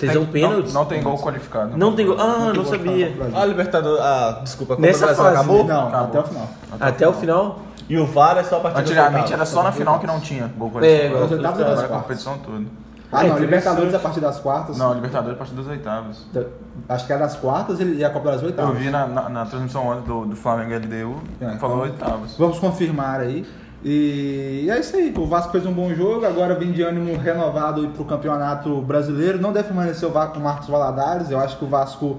3x1 0.00 0.26
pênalti? 0.30 0.66
Não, 0.72 0.80
não 0.80 0.84
tem 0.86 1.02
gol 1.02 1.18
qualificado. 1.18 1.76
Não 1.76 1.94
tem 1.94 2.06
gol. 2.06 2.16
Ah, 2.18 2.52
não 2.54 2.64
sabia. 2.64 3.12
Ah, 3.34 3.44
Libertadores. 3.44 4.00
Ah, 4.02 4.40
desculpa, 4.42 4.76
Nessa 4.78 5.08
fase, 5.14 5.20
acabou? 5.36 5.64
Não, 5.64 5.88
Acabou. 5.88 6.06
até 6.06 6.18
o 6.20 6.24
final. 6.24 6.48
Até 6.80 7.08
o 7.08 7.12
final? 7.12 7.58
E 7.88 7.98
o 7.98 8.06
VAR 8.06 8.38
é 8.38 8.44
só 8.44 8.58
a 8.58 8.60
partir 8.60 8.74
das 8.76 8.90
Antigamente 8.90 9.32
era 9.32 9.44
só 9.44 9.62
na 9.64 9.72
final 9.72 9.98
que 9.98 10.06
não 10.06 10.20
tinha 10.20 10.46
gol 10.56 10.68
É, 10.68 11.08
qualificado. 11.08 11.32
oitavas 11.34 11.60
Agora 11.60 11.70
das 11.74 11.82
é 11.82 11.84
a 11.84 11.88
competição 11.88 12.38
toda. 12.38 12.64
Ah, 13.12 13.24
É 13.24 13.28
não, 13.28 13.34
interessante. 13.38 13.40
Libertadores 13.40 13.94
a 13.94 13.98
partir 13.98 14.20
das 14.20 14.38
quartas. 14.38 14.78
Não, 14.78 14.94
Libertadores 14.94 15.34
a 15.34 15.38
partir 15.38 15.54
das 15.54 15.66
oitavas. 15.66 16.26
Acho 16.88 17.06
que 17.06 17.12
é 17.12 17.18
das 17.18 17.34
quartas 17.34 17.80
e 17.80 18.04
a 18.04 18.10
Copa 18.10 18.30
das 18.30 18.40
Eu 18.42 18.46
oitavas. 18.46 18.78
vi 18.78 18.88
na, 18.90 19.06
na, 19.08 19.28
na 19.28 19.46
transmissão 19.46 19.88
ontem 19.88 20.06
do, 20.06 20.26
do 20.26 20.36
Flamengo 20.36 20.72
LDU, 20.76 21.16
É, 21.40 21.56
falou 21.58 21.84
então- 21.86 22.06
oitavas. 22.06 22.36
Vamos 22.38 22.60
confirmar 22.60 23.18
aí. 23.20 23.44
E 23.84 24.66
é 24.70 24.78
isso 24.78 24.94
aí. 24.96 25.12
O 25.16 25.26
Vasco 25.26 25.52
fez 25.52 25.64
um 25.64 25.72
bom 25.72 25.92
jogo. 25.94 26.26
Agora 26.26 26.54
vem 26.54 26.70
de 26.72 26.82
ânimo 26.82 27.16
renovado 27.16 27.88
para 27.88 28.02
o 28.02 28.04
campeonato 28.04 28.80
brasileiro. 28.82 29.40
Não 29.40 29.52
deve 29.52 29.68
permanecer 29.68 30.08
o 30.08 30.12
Va- 30.12 30.32
o 30.36 30.40
Marcos 30.40 30.68
Valadares. 30.68 31.30
Eu 31.30 31.38
acho 31.40 31.56
que 31.58 31.64
o 31.64 31.68
Vasco 31.68 32.18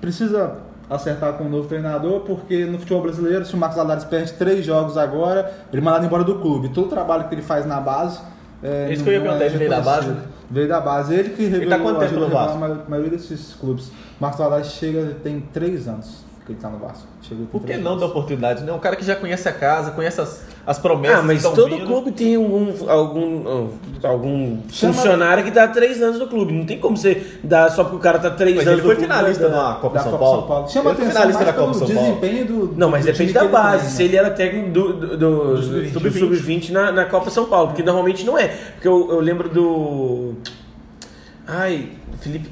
precisa 0.00 0.54
acertar 0.88 1.34
com 1.34 1.44
o 1.44 1.48
novo 1.48 1.68
treinador, 1.68 2.20
porque 2.20 2.64
no 2.66 2.78
futebol 2.78 3.02
brasileiro, 3.02 3.44
se 3.46 3.54
o 3.54 3.56
Marcos 3.58 3.76
Valadares 3.76 4.04
perde 4.04 4.32
três 4.34 4.64
jogos 4.64 4.96
agora, 4.98 5.50
ele 5.72 5.80
é 5.80 5.84
mandado 5.84 6.04
embora 6.04 6.24
do 6.24 6.36
clube. 6.38 6.68
Todo 6.70 6.86
o 6.86 6.88
trabalho 6.90 7.28
que 7.28 7.34
ele 7.34 7.42
faz 7.42 7.64
na 7.66 7.80
base. 7.80 8.18
É, 8.62 8.92
Isso 8.92 9.02
que 9.04 9.10
eu 9.10 9.14
ia 9.14 9.20
perguntar, 9.20 9.44
é 9.44 9.46
ele 9.48 9.58
veio 9.58 9.70
da 9.70 9.80
base? 9.80 10.16
Veio 10.50 10.68
da 10.68 10.80
base. 10.80 11.14
Ele 11.14 11.30
que 11.30 11.44
revelou 11.46 11.94
tá 11.94 12.04
ajudou 12.04 12.28
no 12.28 12.38
a 12.38 12.46
Vasco? 12.46 12.58
maioria 12.90 13.10
desses 13.10 13.54
clubes. 13.54 13.90
Marcos 14.20 14.38
Valadares 14.38 14.68
chega, 14.72 15.16
tem 15.22 15.40
três 15.40 15.86
anos 15.88 16.24
ele 16.52 16.60
tá 16.60 16.68
no 16.68 16.78
Vasco. 16.78 17.06
Chega, 17.22 17.36
tem 17.36 17.46
Por 17.46 17.62
que 17.62 17.76
não 17.76 17.96
dar 17.98 18.06
oportunidade? 18.06 18.62
Né? 18.62 18.72
Um 18.72 18.78
cara 18.78 18.96
que 18.96 19.04
já 19.04 19.14
conhece 19.16 19.48
a 19.48 19.52
casa, 19.52 19.90
conhece 19.92 20.20
as, 20.20 20.44
as 20.66 20.78
promessas 20.78 21.18
Ah, 21.18 21.22
mas 21.22 21.42
todo 21.42 21.68
vindo. 21.68 21.86
clube 21.86 22.12
tem 22.12 22.36
algum, 22.36 22.72
algum, 22.88 23.68
algum 24.02 24.58
Chama- 24.70 24.92
funcionário 24.92 25.44
que 25.44 25.50
dá 25.50 25.66
três 25.68 26.02
anos 26.02 26.18
no 26.18 26.26
clube. 26.28 26.52
Não 26.52 26.64
tem 26.66 26.78
como 26.78 26.96
você 26.96 27.38
dar 27.42 27.70
só 27.70 27.84
porque 27.84 27.96
o 27.96 28.00
cara 28.00 28.18
tá 28.18 28.30
três 28.30 28.56
Mas 28.56 28.66
anos 28.66 28.78
ele 28.80 28.86
foi 28.86 28.94
no 28.94 29.00
clube. 29.00 29.12
finalista 29.14 29.48
vai 29.48 29.56
dar. 29.58 29.68
na 29.70 29.74
Copa 29.76 29.94
da 29.96 30.02
São 30.02 30.12
Copa 30.12 30.24
Paulo. 30.24 30.38
São 30.40 30.48
Paulo. 30.48 30.68
Chama 30.70 30.90
Ele 30.90 30.94
atenção 31.02 31.12
finalista 31.12 31.44
da 31.44 31.52
Copa 31.52 31.74
São 31.74 31.86
Paulo. 31.88 32.00
desempenho 32.02 32.44
do, 32.46 32.74
Não, 32.76 32.90
mas 32.90 33.04
do 33.04 33.12
depende 33.12 33.32
da 33.32 33.40
que 33.40 33.48
base. 33.48 33.90
Se 33.96 34.02
ele 34.02 34.16
era 34.16 34.30
técnico 34.30 34.70
do, 34.70 34.92
do, 34.92 35.16
do, 35.16 35.54
do 35.56 36.10
sub-20 36.12 36.70
na, 36.70 36.92
na 36.92 37.04
Copa 37.06 37.30
São 37.30 37.46
Paulo, 37.46 37.68
porque 37.68 37.82
normalmente 37.82 38.24
não 38.24 38.36
é. 38.38 38.48
Porque 38.74 38.88
eu, 38.88 39.08
eu 39.10 39.20
lembro 39.20 39.48
do. 39.48 40.34
Ai, 41.46 41.88
Felipe. 42.20 42.48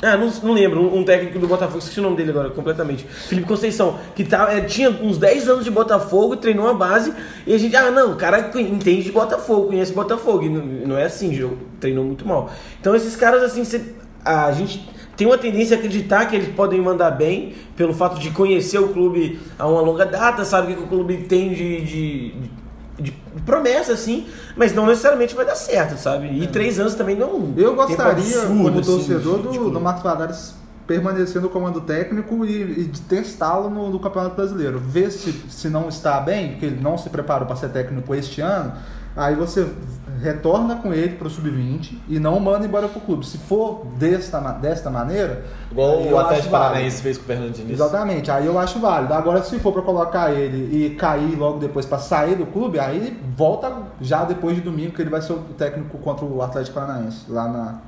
Ah, 0.00 0.16
não, 0.16 0.30
não 0.44 0.52
lembro, 0.52 0.96
um, 0.96 1.02
técnico 1.02 1.40
do 1.40 1.48
Botafogo, 1.48 1.78
esqueci 1.78 1.98
o 1.98 2.02
nome 2.04 2.16
dele 2.16 2.30
agora 2.30 2.50
completamente. 2.50 3.04
Felipe 3.04 3.48
Conceição, 3.48 3.98
que 4.14 4.22
tá, 4.24 4.52
é, 4.52 4.60
tinha 4.60 4.90
uns 4.90 5.18
10 5.18 5.48
anos 5.48 5.64
de 5.64 5.72
Botafogo, 5.72 6.36
treinou 6.36 6.68
a 6.68 6.74
base, 6.74 7.12
e 7.44 7.52
a 7.52 7.58
gente, 7.58 7.74
ah, 7.74 7.90
não, 7.90 8.12
o 8.12 8.16
cara 8.16 8.48
entende 8.54 9.02
de 9.02 9.12
Botafogo, 9.12 9.66
conhece 9.66 9.92
Botafogo, 9.92 10.44
e 10.44 10.48
não, 10.48 10.64
não 10.64 10.98
é 10.98 11.06
assim, 11.06 11.34
jogo, 11.34 11.58
treinou 11.80 12.04
muito 12.04 12.26
mal. 12.26 12.48
Então 12.80 12.94
esses 12.94 13.16
caras, 13.16 13.42
assim, 13.42 13.64
cê- 13.64 13.92
a 14.24 14.52
gente 14.52 14.88
tem 15.16 15.26
uma 15.26 15.36
tendência 15.36 15.76
a 15.76 15.78
acreditar 15.80 16.26
que 16.26 16.36
eles 16.36 16.54
podem 16.54 16.80
mandar 16.80 17.10
bem, 17.10 17.54
pelo 17.76 17.92
fato 17.92 18.20
de 18.20 18.30
conhecer 18.30 18.78
o 18.78 18.90
clube 18.90 19.40
a 19.58 19.66
uma 19.66 19.80
longa 19.80 20.06
data, 20.06 20.44
sabe 20.44 20.74
o 20.74 20.76
que 20.76 20.82
o 20.84 20.86
clube 20.86 21.16
tem 21.28 21.52
de, 21.52 21.80
de, 21.80 22.34
de- 22.98 23.12
promessa, 23.46 23.92
assim, 23.92 24.26
mas 24.56 24.74
não 24.74 24.86
necessariamente 24.86 25.34
vai 25.34 25.44
dar 25.44 25.54
certo, 25.54 25.96
sabe? 25.98 26.26
E 26.42 26.46
três 26.48 26.78
anos 26.80 26.94
também 26.94 27.16
não. 27.16 27.52
É. 27.56 27.60
Eu 27.60 27.74
gostaria, 27.74 28.12
absurdo, 28.12 28.46
como 28.48 28.68
assim, 28.80 28.82
torcedor, 28.90 29.36
de- 29.38 29.42
do, 29.58 29.64
de 29.66 29.70
do. 29.72 29.80
Marcos 29.80 30.02
Valadares 30.02 30.54
permanecer 30.86 31.42
no 31.42 31.50
comando 31.50 31.82
técnico 31.82 32.46
e, 32.46 32.62
e 32.80 32.84
de 32.86 33.00
testá-lo 33.02 33.68
no, 33.68 33.90
no 33.90 34.00
Campeonato 34.00 34.34
Brasileiro. 34.34 34.78
Ver 34.78 35.10
se, 35.10 35.32
se 35.50 35.68
não 35.68 35.88
está 35.88 36.18
bem, 36.18 36.52
porque 36.52 36.64
ele 36.66 36.80
não 36.80 36.96
se 36.96 37.10
preparou 37.10 37.46
para 37.46 37.56
ser 37.56 37.68
técnico 37.68 38.14
este 38.14 38.40
ano, 38.40 38.72
aí 39.16 39.34
você 39.34 39.66
retorna 40.20 40.76
com 40.76 40.92
ele 40.92 41.16
pro 41.16 41.30
sub-20 41.30 41.96
e 42.08 42.18
não 42.18 42.38
manda 42.40 42.66
embora 42.66 42.88
pro 42.88 43.00
clube. 43.00 43.24
Se 43.26 43.38
for 43.38 43.86
desta, 43.96 44.40
desta 44.52 44.90
maneira. 44.90 45.44
Igual 45.70 46.02
o 46.02 46.18
Atlético. 46.18 46.50
Paranaense 46.50 47.02
fez 47.02 47.16
com 47.16 47.24
o 47.24 47.26
Fernando 47.26 47.52
Diniz. 47.52 47.72
Exatamente, 47.72 48.30
aí 48.30 48.46
eu 48.46 48.58
acho 48.58 48.78
válido. 48.80 49.14
Agora, 49.14 49.42
se 49.42 49.58
for 49.58 49.72
pra 49.72 49.82
colocar 49.82 50.32
ele 50.32 50.86
e 50.86 50.90
cair 50.96 51.36
logo 51.36 51.58
depois 51.58 51.86
pra 51.86 51.98
sair 51.98 52.34
do 52.34 52.46
clube, 52.46 52.78
aí 52.78 53.18
volta 53.36 53.72
já 54.00 54.24
depois 54.24 54.56
de 54.56 54.62
domingo, 54.62 54.92
que 54.92 55.02
ele 55.02 55.10
vai 55.10 55.22
ser 55.22 55.32
o 55.32 55.38
técnico 55.56 55.98
contra 55.98 56.24
o 56.24 56.42
Atlético 56.42 56.80
Paranaense, 56.80 57.24
lá 57.28 57.48
na, 57.48 57.78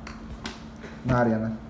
na 1.04 1.18
Arena. 1.18 1.69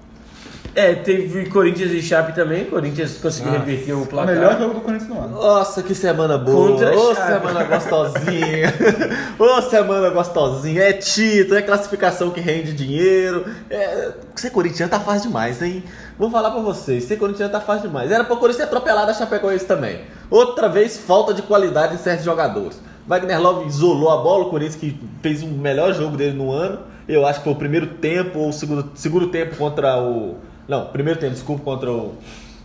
É, 0.73 0.95
teve 0.95 1.47
Corinthians 1.51 1.91
e 1.91 2.01
Chape 2.01 2.33
também. 2.33 2.65
Corinthians 2.67 3.19
conseguiu 3.19 3.51
reverter 3.53 3.93
o 3.93 4.03
O 4.03 4.07
placar. 4.07 4.33
melhor 4.35 4.57
jogo 4.57 4.75
do 4.75 4.81
Corinthians 4.81 5.11
no 5.11 5.19
ano. 5.21 5.35
Nossa, 5.35 5.83
que 5.83 5.95
semana 5.97 6.39
boa! 6.39 6.71
Contra 6.73 6.97
Ô, 6.97 7.15
Chape. 7.15 7.33
semana 7.33 7.65
gostosinha! 7.65 8.75
Ô, 9.37 9.63
semana 9.63 10.11
gostosinha! 10.11 10.83
É 10.83 10.93
título, 10.93 11.57
é 11.59 11.63
classificação 11.63 12.31
que 12.31 12.41
rende 12.41 12.73
dinheiro. 12.73 13.45
É... 13.69 14.13
Ser 14.37 14.51
corintiano 14.51 14.89
tá 14.91 15.01
fácil 15.01 15.29
demais, 15.29 15.61
hein? 15.61 15.83
Vou 16.17 16.31
falar 16.31 16.51
pra 16.53 16.61
vocês, 16.61 17.03
ser 17.05 17.17
corintiano 17.17 17.51
tá 17.51 17.61
fácil 17.61 17.89
demais. 17.89 18.11
Era 18.13 18.23
pra 18.23 18.37
Corinthians 18.37 18.59
ter 18.59 18.65
atropelado 18.65 19.11
a 19.11 19.15
Chapecoense 19.15 19.65
também. 19.67 20.03
Outra 20.31 20.69
vez, 20.69 20.97
falta 20.97 21.35
de 21.35 21.43
qualidade 21.43 21.95
em 21.95 21.99
certos 21.99 22.25
jogadores. 22.25 22.81
Wagner 23.09 23.41
Love 23.43 23.67
isolou 23.67 24.09
a 24.11 24.19
bola, 24.19 24.45
o 24.45 24.51
Corinthians 24.51 24.77
que 24.77 24.97
fez 25.21 25.43
o 25.43 25.49
melhor 25.49 25.93
jogo 25.95 26.17
dele 26.17 26.37
no 26.37 26.53
ano. 26.53 26.79
Eu 27.09 27.27
acho 27.27 27.41
que 27.41 27.45
foi 27.45 27.53
o 27.55 27.57
primeiro 27.57 27.87
tempo 27.89 28.39
ou 28.39 28.51
o 28.51 28.53
segundo, 28.53 28.89
segundo 28.95 29.27
tempo 29.29 29.57
contra 29.57 29.99
o. 30.01 30.37
Não, 30.71 30.87
primeiro 30.87 31.19
tempo, 31.19 31.33
desculpa, 31.35 31.65
contra 31.65 31.91
o. 31.91 32.15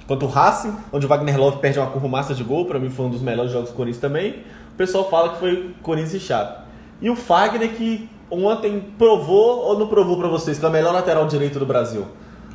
Contra 0.07 0.23
o 0.27 0.29
Racing, 0.29 0.75
onde 0.93 1.03
o 1.07 1.09
Wagner 1.09 1.35
Love 1.35 1.57
perde 1.57 1.79
uma 1.79 1.87
curva 1.89 2.07
massa 2.07 2.35
de 2.35 2.43
gol, 2.43 2.65
pra 2.65 2.77
mim 2.77 2.91
foi 2.91 3.07
um 3.07 3.09
dos 3.09 3.23
melhores 3.23 3.51
jogos 3.51 3.71
do 3.71 3.75
Corinthians 3.75 3.99
também. 3.99 4.43
O 4.73 4.77
pessoal 4.77 5.09
fala 5.09 5.29
que 5.29 5.39
foi 5.39 5.73
Corinthians 5.81 6.13
e 6.13 6.19
Chape. 6.19 6.61
E 7.01 7.09
o 7.09 7.15
Fagner 7.15 7.69
que 7.73 8.07
ontem 8.29 8.85
provou 8.99 9.61
ou 9.63 9.79
não 9.79 9.87
provou 9.87 10.15
pra 10.19 10.27
vocês 10.27 10.59
que 10.59 10.63
é 10.65 10.67
o 10.67 10.71
melhor 10.71 10.93
lateral 10.93 11.25
direito 11.25 11.57
do 11.57 11.65
Brasil. 11.65 12.05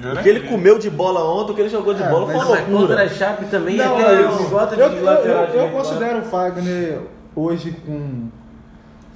O 0.00 0.22
que 0.22 0.28
ele 0.28 0.48
comeu 0.48 0.78
de 0.78 0.88
bola 0.88 1.24
ontem, 1.28 1.50
o 1.50 1.54
que 1.56 1.60
ele 1.62 1.68
jogou 1.68 1.92
de 1.92 2.02
É, 2.04 2.08
bola 2.08 2.26
mas 2.26 2.36
foi 2.36 2.44
uma 2.46 2.54
Mas 2.54 2.60
contra 2.66 2.78
loucura. 2.78 3.02
a 3.02 3.08
Chape 3.08 3.44
também 3.46 3.76
Não, 3.76 3.94
até 3.98 4.04
eu, 4.04 4.08
eu 4.16 4.22
eu, 4.22 4.36
de 4.38 4.42
eu- 4.44 4.50
lateral 4.54 4.88
eu 5.44 5.46
direito. 5.50 5.72
considero 5.72 6.18
o 6.20 6.22
Fagner 6.22 7.00
hoje 7.34 7.72
com. 7.84 8.28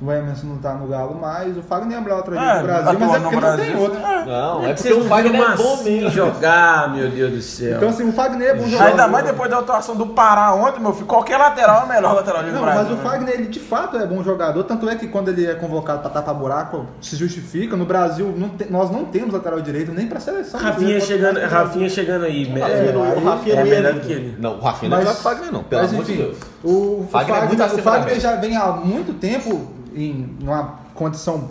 O 0.04 0.12
Emerson 0.12 0.46
não 0.48 0.58
tá 0.58 0.74
no 0.74 0.86
Galo 0.86 1.14
mais. 1.18 1.56
O 1.56 1.62
Fagner 1.62 1.96
é 1.96 2.00
o 2.00 2.02
melhor 2.04 2.18
É, 2.18 2.22
do 2.22 2.64
Brasil, 2.64 2.98
mas 2.98 3.14
é 3.14 3.20
porque 3.20 3.36
não 3.40 3.56
tem 3.56 3.76
outro. 3.76 3.98
é. 4.00 4.24
Não, 4.26 4.66
é 4.66 4.74
porque 4.74 4.92
o 4.92 5.04
Fagner 5.04 5.34
é 5.40 5.56
bom 5.56 5.70
Massinho 5.76 5.94
mesmo. 6.02 6.10
jogar, 6.10 6.92
meu 6.94 7.08
Deus 7.10 7.32
do 7.32 7.40
céu. 7.40 7.76
Então, 7.76 7.88
assim, 7.88 8.08
o 8.08 8.12
Fagner 8.12 8.48
é 8.50 8.54
bom 8.54 8.66
jogador. 8.66 8.90
Ainda 8.90 9.08
mais 9.08 9.24
depois 9.24 9.50
da 9.50 9.58
atuação 9.60 9.96
do 9.96 10.06
Pará 10.08 10.52
ontem, 10.54 10.80
meu 10.80 10.92
filho. 10.92 11.06
Qualquer 11.06 11.38
lateral 11.38 11.82
é 11.82 11.84
o 11.84 11.88
melhor 11.88 12.14
lateral 12.16 12.42
do 12.42 12.52
Não, 12.52 12.60
Brasil. 12.60 12.82
mas 12.82 12.90
o 12.92 12.96
né? 12.96 13.02
Fagner, 13.02 13.34
ele 13.34 13.46
de 13.46 13.60
fato 13.60 13.96
é 13.96 14.06
bom 14.06 14.22
jogador. 14.22 14.62
Tanto 14.64 14.88
é 14.90 14.94
que 14.96 15.06
quando 15.08 15.28
ele 15.28 15.46
é 15.46 15.54
convocado 15.54 16.00
pra 16.00 16.10
tapar 16.10 16.34
buraco, 16.34 16.86
se 17.00 17.16
justifica. 17.16 17.76
No 17.76 17.86
Brasil, 17.86 18.34
não 18.36 18.50
te- 18.50 18.70
nós 18.70 18.90
não 18.90 19.04
temos 19.06 19.32
lateral 19.32 19.60
direito 19.60 19.90
nem 19.92 20.06
pra 20.06 20.20
seleção. 20.20 20.60
Rafinha 20.60 21.00
chegando, 21.00 21.40
Rafinha 21.40 21.88
chegando 21.88 22.24
aí. 22.26 22.44
O 22.44 23.24
Rafinha, 23.24 23.54
É, 23.56 23.60
é 23.60 23.64
melhor 23.64 23.94
que 24.00 24.12
ele. 24.12 24.36
Não, 24.38 24.58
o 24.58 24.60
Rafinha 24.60 24.90
não 24.90 24.96
é 24.96 25.00
melhor 25.00 25.14
que 25.14 25.20
o 25.20 25.22
Fagner, 25.22 25.52
não. 25.52 25.62
Pelo 25.62 25.84
amor 25.86 26.04
de 26.04 26.14
Deus. 26.16 26.36
O, 26.64 27.02
o 27.02 27.08
Fagner 27.10 27.36
é 27.36 27.46
muito 27.46 27.58
Fagner, 27.58 27.66
acima 27.66 27.80
o 27.80 27.84
Fagner 27.84 28.20
já 28.20 28.36
vem 28.36 28.56
há 28.56 28.72
muito 28.72 29.12
tempo 29.12 29.68
em 29.94 30.34
uma 30.40 30.78
condição 30.94 31.50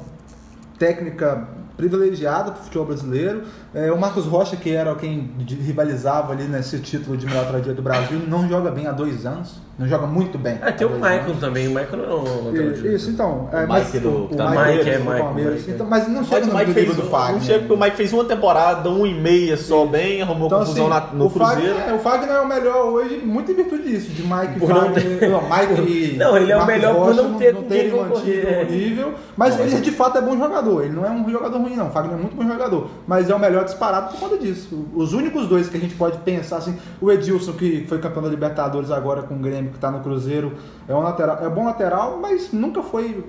técnica 0.80 1.48
privilegiada 1.78 2.52
pro 2.52 2.64
futebol 2.64 2.88
brasileiro. 2.88 3.44
É, 3.76 3.92
o 3.92 4.00
Marcos 4.00 4.26
Rocha, 4.26 4.56
que 4.56 4.70
era 4.72 4.94
quem 4.96 5.32
rivalizava 5.62 6.32
ali 6.34 6.44
nesse 6.44 6.80
título 6.80 7.18
de 7.18 7.26
melhor 7.26 7.46
lateral 7.52 7.76
do 7.76 7.82
Brasil, 7.82 8.20
não 8.28 8.48
joga 8.48 8.70
bem 8.70 8.86
há 8.88 8.92
dois 8.92 9.26
anos. 9.26 9.62
Não 9.76 9.88
joga 9.88 10.06
muito 10.06 10.38
bem. 10.38 10.60
Ah, 10.62 10.72
tem 10.72 10.86
o 10.86 10.92
Michael 10.92 11.22
anos. 11.24 11.40
também. 11.40 11.66
O 11.68 11.72
Michael 11.72 11.98
não 11.98 12.06
é 12.06 12.62
um 12.62 12.96
Isso, 12.96 13.10
então. 13.10 13.50
É, 13.52 13.64
O 13.66 13.68
mas 13.68 13.86
Mike 13.86 14.00
do- 14.02 14.26
o 14.26 14.28
tá 14.28 14.50
Mike, 14.52 14.88
é, 14.88 15.00
Mike, 15.00 15.18
Palmeiras, 15.20 15.68
é. 15.68 15.72
então, 15.72 15.88
mas 15.88 16.08
não 16.08 16.24
chega 16.24 16.42
Mas 16.42 16.48
o 16.48 16.52
no 16.52 16.60
Mike 16.60 16.74
fez, 16.74 16.96
do 16.96 17.02
um- 17.02 17.10
Fagner. 17.10 17.34
não 17.34 17.42
chega 17.42 17.60
porque 17.62 17.74
o 17.74 17.78
Mike 17.80 17.98
fez 17.98 18.14
uma 18.14 18.24
temporada, 18.26 18.88
um 18.92 19.04
e 19.08 19.14
meia 19.16 19.58
só 19.58 19.84
bem, 19.88 20.22
arrumou 20.22 20.46
Então, 20.46 20.60
confusão 20.60 20.94
assim, 20.94 21.08
na- 21.08 21.14
no 21.18 21.26
o 21.26 21.30
Cruzeiro. 21.32 21.76
Fagner, 21.76 21.96
o 21.96 22.00
Fagner 22.00 22.30
é 22.36 22.40
o 22.42 22.48
melhor 22.48 22.86
hoje, 22.86 23.18
muito 23.26 23.52
em 23.52 23.56
virtude 23.56 23.84
disso, 23.84 24.12
de 24.12 24.22
Mike 24.22 24.60
Por 24.60 24.70
não 24.70 24.82
Fagner. 24.94 25.30
Não, 25.32 25.42
Mike 25.42 25.92
e 26.14 26.18
Não, 26.18 26.38
ele 26.38 26.52
é 26.52 26.56
o 26.56 26.60
Marcos 26.60 26.76
melhor 26.76 26.94
por 26.96 27.06
Rocha 27.08 27.22
não 27.24 27.34
ter 27.40 27.56
terem 27.56 27.92
concorrer, 27.92 28.14
mantido 28.16 28.48
é. 28.48 28.62
o 28.62 28.72
nível. 28.72 29.14
Mas 29.36 29.60
ele 29.60 29.82
de 29.82 29.92
fato 29.92 30.20
é 30.20 30.22
bom 30.22 30.38
jogador. 30.38 30.84
Ele 30.84 30.94
não 30.94 31.04
é 31.04 31.10
um 31.10 31.28
jogador 31.32 31.58
ruim, 31.58 31.76
não. 31.76 31.88
O 31.88 31.92
Fagner 31.92 32.14
é 32.16 32.22
muito 32.22 32.36
bom 32.36 32.44
jogador. 32.48 32.88
Mas 33.08 33.28
é 33.28 33.34
o 33.34 33.40
melhor 33.40 33.63
disparado 33.64 34.12
por 34.12 34.20
conta 34.20 34.38
disso. 34.38 34.88
Os 34.94 35.14
únicos 35.14 35.48
dois 35.48 35.70
que 35.70 35.78
a 35.78 35.80
gente 35.80 35.96
pode 35.96 36.18
pensar, 36.20 36.58
assim, 36.58 36.78
o 37.02 37.12
Edilson, 37.12 37.54
que 37.54 37.86
foi 37.88 38.00
campeão 38.00 38.24
da 38.24 38.30
Libertadores 38.30 38.92
agora 38.92 39.24
com 39.24 39.36
o 39.36 39.40
Grêmio, 39.40 39.72
que 39.72 39.80
tá 39.80 39.92
no 39.92 40.00
Cruzeiro, 40.02 40.54
é 40.88 40.94
um 40.94 41.00
lateral, 41.02 41.44
é 41.44 41.50
bom 41.50 41.66
lateral, 41.66 42.20
mas 42.22 42.52
nunca 42.52 42.82
foi. 42.82 43.24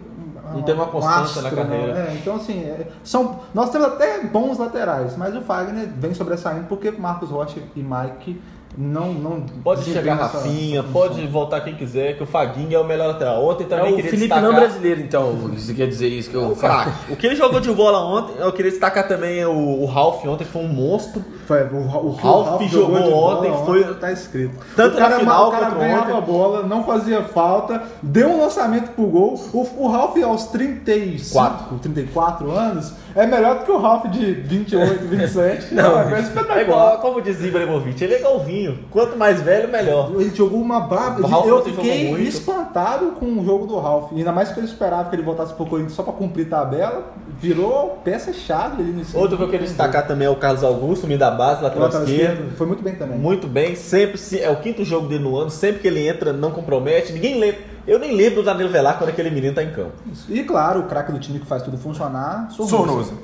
Não 0.52 0.62
teve 0.62 0.78
uma 0.78 0.86
um 0.86 0.90
constância 0.90 1.40
na 1.40 1.48
astro, 1.48 1.64
carreira. 1.64 1.94
não. 1.94 2.00
É, 2.00 2.14
então, 2.14 2.36
assim, 2.36 2.60
é, 2.60 2.88
são, 3.02 3.40
nós 3.54 3.70
temos 3.70 3.88
até 3.88 4.22
bons 4.22 4.58
laterais, 4.58 5.16
mas 5.16 5.34
o 5.34 5.40
Fagner 5.40 5.88
vem 5.96 6.12
sobressaindo 6.12 6.66
porque 6.68 6.90
Marcos 6.90 7.30
Rocha 7.30 7.60
e 7.74 7.82
Mike 7.82 8.40
não. 8.76 9.12
não 9.14 9.40
Pode 9.62 9.80
desempenham 9.80 10.16
chegar 10.16 10.26
essa- 10.26 10.38
Rafinha, 10.38 10.80
essa 10.80 10.88
pode 10.88 11.26
voltar 11.26 11.60
quem 11.60 11.74
quiser, 11.74 12.16
que 12.16 12.22
o 12.22 12.26
Faguinho 12.26 12.74
é 12.76 12.78
o 12.80 12.84
melhor 12.84 13.08
lateral. 13.08 13.44
Ontem 13.46 13.64
É 13.64 13.66
também 13.66 13.92
o 13.92 13.96
queria 13.96 14.10
Felipe 14.10 14.28
destacar... 14.28 14.42
não 14.50 14.54
brasileiro, 14.58 15.00
então. 15.00 15.32
Você 15.54 15.74
quer 15.74 15.86
dizer 15.86 16.08
isso 16.08 16.30
que 16.30 16.36
eu 16.36 16.48
O 16.50 16.56
craque. 16.56 17.12
O 17.12 17.16
que 17.16 17.26
ele 17.26 17.36
jogou 17.36 17.60
de 17.60 17.70
bola 17.72 17.98
ontem, 18.00 18.34
eu 18.38 18.52
queria 18.52 18.70
destacar 18.70 19.06
também 19.08 19.38
é 19.38 19.46
o, 19.46 19.52
o 19.82 19.86
Ralph 19.86 20.24
ontem, 20.26 20.44
que 20.44 20.50
foi 20.50 20.62
um 20.62 20.68
monstro. 20.68 21.24
Foi, 21.46 21.62
o, 21.64 22.08
o, 22.08 22.14
que 22.16 22.22
Ralph 22.22 22.62
jogou 22.70 23.00
bola 23.02 23.38
ontem, 23.38 23.64
foi- 23.64 23.94
Tá 23.94 24.10
escrito. 24.12 24.54
Tanto 24.76 24.94
o 24.96 24.98
cara, 24.98 25.14
na 25.14 25.18
final 25.20 25.48
o 25.48 25.50
cara 25.50 25.70
ganhava 25.70 26.02
ontem. 26.02 26.16
a 26.18 26.20
bola, 26.20 26.62
não 26.66 26.84
fazia 26.84 27.22
falta, 27.22 27.82
deu 28.02 28.28
um 28.28 28.40
lançamento 28.40 28.90
pro 28.92 29.06
gol. 29.06 29.34
O, 29.52 29.84
o 29.84 29.88
Ralph 29.88 30.16
aos 30.22 30.44
35, 30.46 31.32
Quatro. 31.32 31.78
34 31.78 32.50
anos 32.50 32.92
é 33.16 33.26
melhor 33.26 33.58
do 33.58 33.64
que 33.64 33.70
o 33.70 33.78
Ralph 33.78 34.06
de 34.06 34.32
28, 34.32 35.04
27. 35.06 35.74
Não, 35.74 35.98
é 36.00 36.02
coisa 36.04 36.16
É 36.16 36.20
espetacular. 36.20 36.60
igual, 36.62 36.98
como 36.98 37.20
dizia 37.22 37.48
Ibrahimovic, 37.48 38.02
ele 38.02 38.14
é 38.14 38.18
igual 38.20 38.40
vinho. 38.40 38.78
Quanto 38.90 39.16
mais 39.16 39.40
velho, 39.40 39.68
melhor. 39.68 40.10
Ele 40.18 40.34
jogou 40.34 40.60
uma 40.60 40.80
Ralph 40.80 41.46
Eu 41.46 41.62
fiquei 41.64 42.12
espantado 42.22 43.12
com 43.12 43.26
o 43.26 43.44
jogo 43.44 43.66
do 43.66 43.78
Ralph. 43.78 44.12
Ainda 44.12 44.32
mais 44.32 44.50
que 44.50 44.60
eu 44.60 44.64
esperava 44.64 45.08
que 45.10 45.16
ele 45.16 45.22
voltasse 45.22 45.52
pro 45.54 45.66
Corinthians 45.66 45.94
só 45.94 46.02
pra 46.02 46.12
cumprir 46.12 46.48
tabela. 46.48 47.12
Virou 47.40 47.98
peça-chave 48.04 48.82
ali 48.82 48.92
nesse 48.92 49.16
Outro 49.16 49.36
que 49.36 49.42
eu 49.42 49.48
queria 49.48 49.66
destacar 49.66 50.06
também 50.06 50.26
é 50.26 50.30
o 50.30 50.36
Carlos 50.36 50.62
Augusto, 50.62 51.06
meio 51.06 51.18
da 51.18 51.30
base, 51.30 51.62
lateral 51.62 51.88
esquerdo. 51.88 52.56
Foi 52.56 52.66
muito 52.66 52.82
bem 52.82 52.94
também. 52.94 53.18
Muito 53.18 53.46
bem, 53.46 53.74
sempre 53.74 54.18
se- 54.18 54.40
é 54.40 54.48
o 54.50 54.56
quinto 54.56 54.84
jogo 54.84 55.08
dele 55.08 55.24
no 55.24 55.36
ano, 55.36 55.50
sempre 55.50 55.80
que 55.80 55.88
ele 55.88 56.06
entra 56.06 56.32
não 56.32 56.50
compromete, 56.50 57.12
ninguém 57.12 57.38
lembra. 57.38 57.60
Eu 57.86 57.98
nem 57.98 58.16
lembro 58.16 58.36
do 58.36 58.46
Danilo 58.46 58.70
Velar 58.70 58.96
quando 58.96 59.10
aquele 59.10 59.30
menino 59.30 59.54
tá 59.54 59.62
em 59.62 59.70
campo. 59.70 59.92
E 60.28 60.42
claro, 60.42 60.80
o 60.80 60.82
craque 60.84 61.12
do 61.12 61.18
time 61.18 61.38
que 61.38 61.46
faz 61.46 61.62
tudo 61.62 61.76
funcionar, 61.76 62.48
Sornoso. 62.50 63.14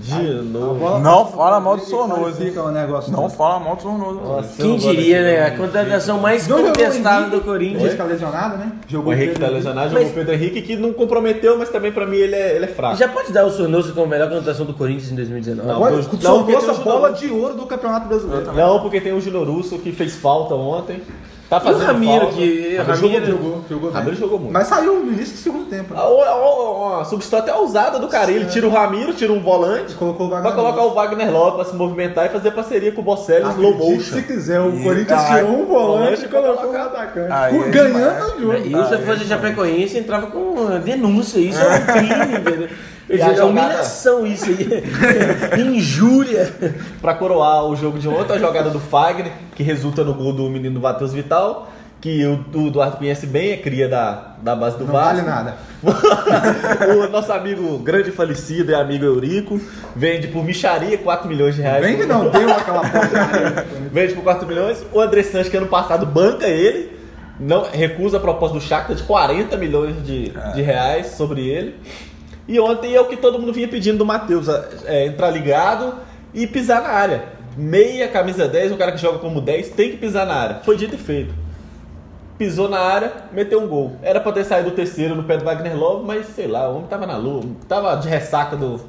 De 0.00 0.22
novo. 0.42 0.98
Não 0.98 1.26
fala 1.26 1.60
mal 1.60 1.76
do 1.76 1.84
Sornoso. 1.84 2.42
o. 2.42 3.10
Não 3.10 3.30
fala 3.30 3.58
mal 3.60 3.76
do 3.76 3.82
Sornoso. 3.82 4.20
Quem 4.56 4.76
diria, 4.76 5.22
né? 5.22 5.46
A 5.46 5.56
contratação 5.56 6.20
mais 6.20 6.48
o 6.48 6.58
Henrique, 6.58 7.30
do 7.30 7.40
Corinthians. 7.40 7.82
Henrique 7.82 7.96
tá 7.96 8.04
lesionado, 8.04 8.56
né? 8.58 8.72
Jogou 8.88 9.12
O 9.12 9.16
Henrique 9.16 9.34
tá 9.34 9.40
Pedro 9.40 9.54
lesionado, 9.54 9.90
jogou 9.90 10.06
o 10.06 10.12
Pedro 10.12 10.34
Henrique 10.34 10.62
que 10.62 10.76
não 10.76 10.92
comprometeu, 10.92 11.58
mas 11.58 11.70
também 11.70 11.90
pra 11.92 12.06
mim 12.06 12.16
ele 12.16 12.34
é, 12.34 12.56
ele 12.56 12.64
é 12.66 12.68
fraco. 12.68 12.96
Já 12.96 13.08
pode 13.08 13.32
dar 13.32 13.44
o 13.44 13.50
Sornoso 13.50 13.94
como 13.94 14.06
a 14.06 14.08
melhor 14.08 14.28
contratação 14.28 14.66
do 14.66 14.74
Corinthians 14.74 15.10
em 15.10 15.16
2019? 15.16 15.68
Não. 15.68 15.80
Olha, 15.80 15.96
Não, 15.96 16.44
porque 16.44 16.70
o 16.70 16.84
bola 16.84 17.12
de 17.12 17.28
ouro 17.30 17.54
do 17.54 17.66
Campeonato 17.66 18.08
Brasileiro. 18.08 18.52
Não, 18.52 18.80
porque 18.80 19.00
tem 19.00 19.12
o 19.12 19.20
Júnior 19.20 19.48
Russo 19.48 19.78
que 19.78 19.92
fez 19.92 20.14
falta 20.16 20.54
ontem. 20.54 21.02
Tá 21.48 21.56
E 21.56 21.60
o 21.60 21.62
fazendo 21.62 21.86
Ramiro, 21.86 22.20
falta. 22.20 22.34
que- 22.36 22.76
Ramiro 22.76 22.92
Ramiro- 23.08 23.26
jogou, 23.26 23.50
Jogou, 23.50 23.64
jogou 23.68 23.90
bem. 23.90 23.98
Ramiro 24.00 24.16
jogou 24.16 24.38
muito. 24.38 24.52
Mas 24.52 24.66
saiu 24.66 24.94
no 25.04 25.12
início 25.12 25.34
do 25.34 25.38
segundo 25.40 25.64
tempo. 25.66 25.92
né? 25.94 26.00
A, 26.00 26.02
a, 26.02 26.06
a, 26.06 27.00
a 27.02 27.04
substituição 27.04 27.38
até 27.38 27.54
ousada 27.54 27.98
do 27.98 28.08
cara. 28.08 28.30
Ele 28.30 28.46
tira 28.46 28.66
o 28.66 28.70
Ramiro, 28.70 29.12
tira 29.12 29.30
um 29.32 29.40
volante, 29.40 29.94
Colocou 29.94 30.26
o 30.26 30.30
vai 30.30 30.40
Wagner 30.42 30.56
colocar 30.64 30.82
Love. 30.82 30.90
o 30.92 30.94
Wagner 30.94 31.30
Love 31.32 31.56
pra 31.56 31.64
se 31.66 31.76
movimentar 31.76 32.26
e 32.26 32.28
fazer 32.30 32.50
parceria 32.52 32.92
com 32.92 33.02
o 33.02 33.04
Bocelli 33.04 33.44
no 33.44 33.74
motion. 33.74 34.16
Se 34.16 34.22
quiser, 34.22 34.58
o 34.60 34.74
E- 34.74 34.82
Corinthians 34.82 35.20
Ah, 35.22 35.34
tirou 35.36 35.50
um 35.50 35.66
volante 35.66 36.24
e 36.24 36.28
colocou 36.28 36.52
um 36.54 36.56
colocar. 36.56 36.84
atacante. 36.86 37.30
Aí 37.32 37.56
é 37.58 37.68
ganhando 37.68 38.36
o 38.36 38.40
jogo. 38.40 38.66
E 38.66 38.74
o 38.76 38.84
se 38.88 38.98
fosse 38.98 39.24
Chapecoense 39.24 39.98
entrava 39.98 40.26
com 40.28 40.54
denúncia, 40.82 41.38
isso 41.38 41.60
é 41.60 41.66
um 41.76 41.84
crime, 41.92 42.38
entendeu? 42.38 42.68
E 43.08 43.14
É 43.14 43.18
jogada- 43.18 43.44
humilhação 43.46 44.26
isso 44.26 44.46
aí. 44.46 44.82
Injúria. 45.60 46.52
Pra 47.00 47.14
coroar 47.14 47.64
o 47.64 47.76
jogo 47.76 47.98
de 47.98 48.08
ontem, 48.08 48.34
a 48.34 48.38
jogada 48.38 48.70
do 48.70 48.80
Fagner, 48.80 49.32
que 49.54 49.62
resulta 49.62 50.02
no 50.04 50.14
gol 50.14 50.32
do 50.32 50.48
menino 50.48 50.80
Matheus 50.80 51.12
Vital, 51.12 51.70
que 52.00 52.24
o, 52.26 52.44
o 52.54 52.66
Eduardo 52.68 52.96
conhece 52.98 53.26
bem, 53.26 53.52
é 53.52 53.56
cria 53.56 53.88
da, 53.88 54.34
da 54.42 54.54
base 54.54 54.76
do 54.78 54.84
Não 54.84 54.92
Vasco. 54.92 55.16
vale 55.16 55.22
nada. 55.22 55.54
o 57.06 57.08
nosso 57.10 57.32
amigo 57.32 57.78
grande 57.78 58.10
falecido 58.10 58.72
e 58.72 58.74
amigo 58.74 59.04
Eurico 59.04 59.60
vende 59.94 60.28
por 60.28 60.44
micharia 60.44 60.96
4 60.98 61.28
milhões 61.28 61.54
de 61.54 61.62
reais. 61.62 61.84
Vende 61.84 62.06
não, 62.06 62.28
deu 62.30 62.50
aquela 62.52 62.80
porcaria. 62.80 63.66
Vende 63.92 64.14
por 64.14 64.22
4 64.22 64.46
milhões. 64.46 64.84
O 64.92 65.00
André 65.00 65.22
Sanches, 65.22 65.48
que 65.48 65.56
ano 65.56 65.66
passado 65.66 66.04
banca 66.06 66.46
ele, 66.46 66.90
não 67.40 67.64
recusa 67.70 68.16
a 68.16 68.20
proposta 68.20 68.58
do 68.58 68.62
Shakhtar 68.64 68.96
de 68.96 69.02
40 69.02 69.56
milhões 69.56 70.04
de, 70.06 70.32
de 70.54 70.62
reais 70.62 71.08
sobre 71.08 71.46
ele. 71.48 71.74
E 72.46 72.60
ontem 72.60 72.94
é 72.94 73.00
o 73.00 73.06
que 73.06 73.16
todo 73.16 73.38
mundo 73.38 73.52
vinha 73.52 73.68
pedindo 73.68 73.98
do 73.98 74.04
Matheus, 74.06 74.46
é, 74.84 75.06
entrar 75.06 75.30
ligado 75.30 75.94
e 76.32 76.46
pisar 76.46 76.82
na 76.82 76.88
área. 76.90 77.24
Meia, 77.56 78.08
camisa 78.08 78.46
10, 78.48 78.72
o 78.72 78.76
cara 78.76 78.92
que 78.92 78.98
joga 78.98 79.18
como 79.18 79.40
10 79.40 79.70
tem 79.70 79.92
que 79.92 79.96
pisar 79.96 80.26
na 80.26 80.34
área. 80.34 80.56
Foi 80.64 80.76
dito 80.76 80.94
e 80.94 80.98
feito. 80.98 81.32
pisou 82.36 82.68
na 82.68 82.80
área, 82.80 83.12
meteu 83.32 83.62
um 83.62 83.68
gol. 83.68 83.96
Era 84.02 84.20
pra 84.20 84.32
ter 84.32 84.44
saído 84.44 84.68
o 84.70 84.72
terceiro 84.72 85.14
no 85.14 85.22
pé 85.22 85.36
do 85.36 85.44
Wagner 85.44 85.76
Love, 85.76 86.04
mas 86.04 86.26
sei 86.34 86.48
lá, 86.48 86.68
o 86.68 86.76
homem 86.76 86.88
tava 86.88 87.06
na 87.06 87.16
lua, 87.16 87.44
tava 87.68 87.94
de 87.96 88.08
ressaca 88.08 88.56
do, 88.56 88.80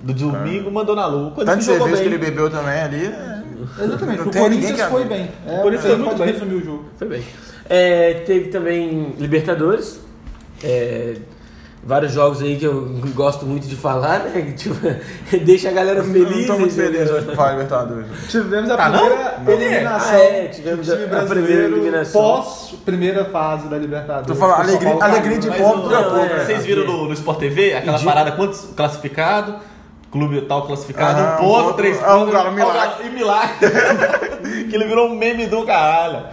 do 0.00 0.14
domingo, 0.14 0.70
mandou 0.70 0.94
na 0.94 1.04
lua. 1.06 1.32
Quando 1.34 1.46
Tanto 1.48 1.64
jogou 1.64 1.80
cerveja 1.88 2.02
que 2.02 2.08
ele 2.08 2.18
bebeu 2.18 2.48
também 2.48 2.80
ali. 2.80 3.08
né? 3.08 3.44
Exatamente. 3.82 4.18
Não 4.20 4.26
o 4.28 4.30
tem 4.30 4.42
ninguém 4.42 4.60
Corinthians 4.60 4.82
que- 4.82 4.90
foi 4.92 5.04
bem. 5.04 5.30
É, 5.46 5.58
O 5.58 5.62
Corinthians 5.62 5.86
foi 5.92 5.96
muito 5.96 6.16
bem. 6.16 6.26
resumir 6.32 6.54
o 6.54 6.64
jogo. 6.64 6.84
Foi 6.96 7.08
bem. 7.08 7.22
É, 7.68 8.14
teve 8.24 8.48
também 8.50 9.14
Libertadores. 9.18 9.98
É, 10.62 11.16
vários 11.86 12.12
jogos 12.12 12.42
aí 12.42 12.56
que 12.56 12.64
eu 12.66 12.82
gosto 13.14 13.46
muito 13.46 13.66
de 13.68 13.76
falar, 13.76 14.18
né? 14.20 14.42
que, 14.42 14.52
Tipo, 14.68 14.76
deixa 15.44 15.68
a 15.68 15.72
galera 15.72 16.00
Eu 16.00 16.04
feliz. 16.04 16.38
não 16.48 16.54
tô 16.54 16.58
muito 16.60 16.74
feliz 16.74 17.08
hoje 17.10 17.24
pra 17.26 17.36
falar 17.36 17.50
Libertadores. 17.52 18.06
Tivemos 18.28 18.70
a 18.70 18.74
Ah, 18.74 18.88
não? 18.88 19.06
primeira 19.06 19.42
eliminação 19.64 20.10
Ah, 20.10 20.16
é, 20.18 20.44
tivemos 20.48 20.86
time 20.86 20.98
a- 20.98 21.04
a 21.04 21.08
primeira 21.08 21.26
brasileiro 21.26 21.76
eliminação. 21.76 22.20
pós 22.22 22.74
primeira 22.84 23.24
fase 23.26 23.68
da 23.68 23.78
Libertadores. 23.78 24.26
Tô 24.26 24.34
falando, 24.34 24.60
alegria- 24.68 24.90
Paulo 24.90 25.04
alegria 25.04 25.38
de 25.38 25.50
né? 25.50 25.56
Pobre 25.58 25.94
não, 25.94 26.02
pouco. 26.02 26.16
é. 26.18 26.28
né? 26.38 26.44
Vocês 26.44 26.64
viram 26.66 26.84
no, 26.84 27.04
no 27.06 27.12
Sport 27.14 27.38
TV 27.38 27.74
aquela 27.74 27.98
de- 27.98 28.04
parada, 28.04 28.32
quantos 28.32 28.68
classificado, 28.76 29.54
clube 30.10 30.40
tal 30.42 30.66
classificado, 30.66 31.20
Ah, 31.20 31.38
um 31.40 31.44
um 31.44 31.48
ponto, 31.48 31.64
ponto, 31.64 31.76
três 31.76 31.98
ah, 32.02 32.16
um 32.16 32.18
pontos, 32.20 32.32
galo, 32.34 32.48
ah, 32.48 32.52
milagre. 32.52 33.06
e 33.06 33.10
milagre. 33.10 34.66
que 34.68 34.74
ele 34.74 34.84
virou 34.86 35.08
um 35.08 35.14
meme 35.16 35.46
do 35.46 35.64
caralho. 35.64 36.24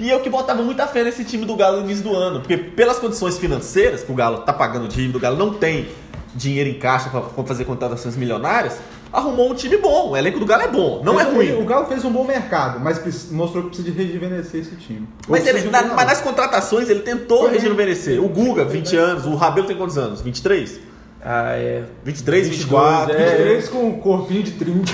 E 0.00 0.08
eu 0.10 0.20
que 0.20 0.30
botava 0.30 0.62
muita 0.62 0.86
fé 0.86 1.04
nesse 1.04 1.24
time 1.24 1.44
do 1.44 1.54
Galo 1.54 1.76
no 1.78 1.84
início 1.84 2.02
do 2.02 2.16
ano, 2.16 2.40
porque 2.40 2.56
pelas 2.56 2.98
condições 2.98 3.38
financeiras 3.38 4.02
que 4.02 4.10
o 4.10 4.14
Galo 4.14 4.38
tá 4.38 4.52
pagando 4.52 4.88
dívida, 4.88 5.18
o 5.18 5.20
Galo 5.20 5.36
não 5.36 5.52
tem 5.52 5.88
dinheiro 6.34 6.70
em 6.70 6.74
caixa 6.78 7.10
pra 7.10 7.44
fazer 7.44 7.64
contratações 7.66 8.16
milionárias, 8.16 8.78
arrumou 9.12 9.50
um 9.50 9.54
time 9.54 9.76
bom. 9.76 10.10
O 10.10 10.16
elenco 10.16 10.38
do 10.38 10.46
Galo 10.46 10.62
é 10.62 10.68
bom, 10.68 11.02
não 11.04 11.20
é 11.20 11.24
Fez- 11.24 11.36
ruim. 11.36 11.52
O 11.62 11.66
Galo 11.66 11.86
fez 11.86 12.04
um 12.04 12.10
bom 12.10 12.24
mercado, 12.24 12.80
mas 12.80 12.98
mostrou 13.30 13.64
que 13.64 13.70
precisa 13.70 13.90
de 13.90 14.02
rejuvenescer 14.02 14.60
esse 14.62 14.76
time. 14.76 15.06
Mas, 15.28 15.46
ele- 15.46 15.68
na- 15.68 15.82
mas 15.82 16.06
nas 16.06 16.20
contratações 16.22 16.88
ele 16.88 17.00
tentou 17.00 17.48
rejuvenescer. 17.48 18.22
O 18.24 18.28
Guga, 18.28 18.64
20 18.64 18.96
anos, 18.96 19.26
o 19.26 19.34
Rabelo 19.34 19.66
tem 19.66 19.76
quantos 19.76 19.98
anos? 19.98 20.22
23? 20.22 20.80
Ah, 21.22 21.52
é. 21.54 21.82
23, 22.04 22.48
22, 22.48 22.64
24? 22.64 23.12
é. 23.14 23.34
Três 23.36 23.68
com 23.68 23.86
um 23.88 23.92
corpinho 24.00 24.42
de 24.42 24.52
30. 24.52 24.90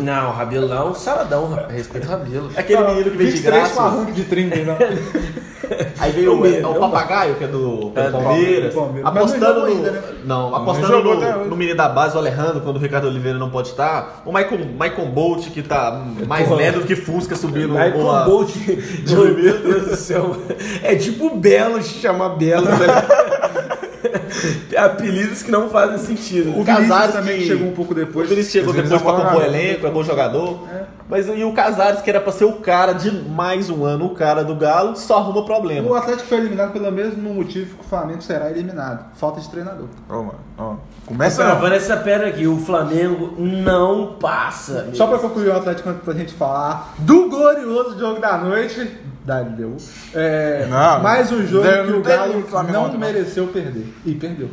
Não, 0.00 0.30
o 0.30 0.32
Rabelo 0.32 0.66
lá 0.66 0.76
é 0.76 0.84
um 0.84 0.94
saladão, 0.94 1.50
rapaz. 1.50 1.72
Respeita 1.74 2.06
o 2.06 2.10
Rabelo. 2.10 2.50
Aquele 2.56 2.80
menino 2.84 3.10
que 3.10 3.16
veio 3.18 3.30
de 3.30 3.36
23 3.36 3.68
com 3.68 3.74
graça. 3.74 3.82
arranque 3.82 4.12
de 4.12 4.24
30, 4.24 4.56
não. 4.64 4.76
Aí 6.00 6.10
veio 6.10 6.32
o, 6.32 6.38
O 6.38 6.40
o 6.40 6.46
é 6.46 6.66
o 6.66 6.74
papagaio, 6.80 7.34
que 7.36 7.44
é 7.44 7.46
do, 7.46 7.92
É, 7.94 8.10
Palmeiras, 8.10 8.74
não 8.74 9.06
apostando 9.06 9.60
no. 9.60 9.66
ainda, 9.66 9.90
né? 9.92 10.02
Não, 10.24 10.54
apostando 10.56 11.00
no, 11.14 11.44
no 11.44 11.56
menino 11.56 11.76
da 11.76 11.88
base, 11.88 12.16
o 12.16 12.18
Alejandro, 12.18 12.60
quando 12.62 12.76
o 12.76 12.80
Ricardo 12.80 13.06
Oliveira 13.06 13.38
não 13.38 13.50
pode 13.50 13.68
estar. 13.68 14.22
O 14.26 14.32
Michael, 14.32 14.66
Michael 14.66 15.08
Bolt, 15.10 15.46
que 15.50 15.62
tá 15.62 16.02
mais 16.26 16.50
lento 16.50 16.80
do 16.80 16.86
que 16.86 16.96
Fusca 16.96 17.36
subindo 17.36 17.68
Michael 17.74 17.98
uma- 18.00 18.24
Bolt. 18.24 18.50
Meu 19.06 19.34
Deus 19.34 19.88
do 19.90 19.96
céu. 19.96 20.34
É 20.82 20.96
tipo 20.96 21.26
o 21.26 21.36
Belo 21.36 21.80
se 21.82 22.00
chamar 22.00 22.30
Belo. 22.30 22.64
Né? 22.64 22.76
Apelidos 24.76 25.42
que 25.42 25.50
não 25.50 25.68
fazem 25.68 25.98
sentido. 25.98 26.58
O 26.58 26.64
Casares 26.64 27.14
também 27.14 27.38
que- 27.38 27.46
chegou 27.46 27.68
um 27.68 27.72
pouco 27.72 27.92
O 27.92 27.94
depois. 27.94 28.28
Vinícius 28.28 28.52
chegou 28.52 28.72
depois 28.72 28.88
pra 28.88 28.96
é 29.10 29.14
bom 29.14 29.18
compor 29.22 29.32
jogador. 29.42 29.54
elenco, 29.56 29.86
é 29.86 29.90
bom 29.90 30.02
jogador. 30.02 30.68
Mas 31.08 31.26
e 31.28 31.42
o 31.42 31.52
Casares, 31.52 32.00
que 32.02 32.08
era 32.10 32.20
pra 32.20 32.32
ser 32.32 32.44
o 32.44 32.52
cara 32.54 32.92
de 32.92 33.10
mais 33.10 33.68
um 33.68 33.84
ano, 33.84 34.06
o 34.06 34.10
cara 34.14 34.44
do 34.44 34.54
Galo, 34.54 34.94
só 34.96 35.18
arruma 35.18 35.40
O 35.40 35.44
problema. 35.44 35.98
Atlético 35.98 36.28
foi 36.28 36.38
eliminado 36.38 36.72
pelo 36.72 36.90
mesmo 36.92 37.34
motivo 37.34 37.76
que 37.76 37.84
o 37.84 37.88
Flamengo 37.88 38.22
será 38.22 38.48
eliminado. 38.50 39.06
Falta 39.16 39.40
de 39.40 39.48
treinador. 39.48 39.86
Ô, 40.08 40.14
mano, 40.14 40.34
ó. 40.56 40.74
Tô 40.74 40.76
Começa 41.06 41.42
Travando 41.42 41.74
essa 41.74 41.96
pedra 41.96 42.28
aqui, 42.28 42.46
o 42.46 42.56
Flamengo 42.58 43.34
não 43.36 44.14
passa. 44.20 44.88
Só 44.94 45.08
pra 45.08 45.18
concluir 45.18 45.48
o 45.48 45.56
Atlético 45.56 45.88
antes 45.88 46.02
pra 46.04 46.14
gente 46.14 46.32
falar 46.34 46.94
do 46.98 47.28
glorioso 47.28 47.98
jogo 47.98 48.20
da 48.20 48.38
noite 48.38 48.88
da 49.24 49.40
LDU. 49.40 49.76
É, 50.14 50.66
Não, 50.68 51.02
mais 51.02 51.30
um 51.30 51.46
jogo 51.46 51.64
não 51.64 51.86
que 51.86 51.92
o 51.92 52.02
Galo 52.02 52.42
Flamengo 52.42 52.88
não 52.88 52.98
mereceu 52.98 53.46
perder. 53.48 53.86
E 54.04 54.14
perdeu. 54.14 54.50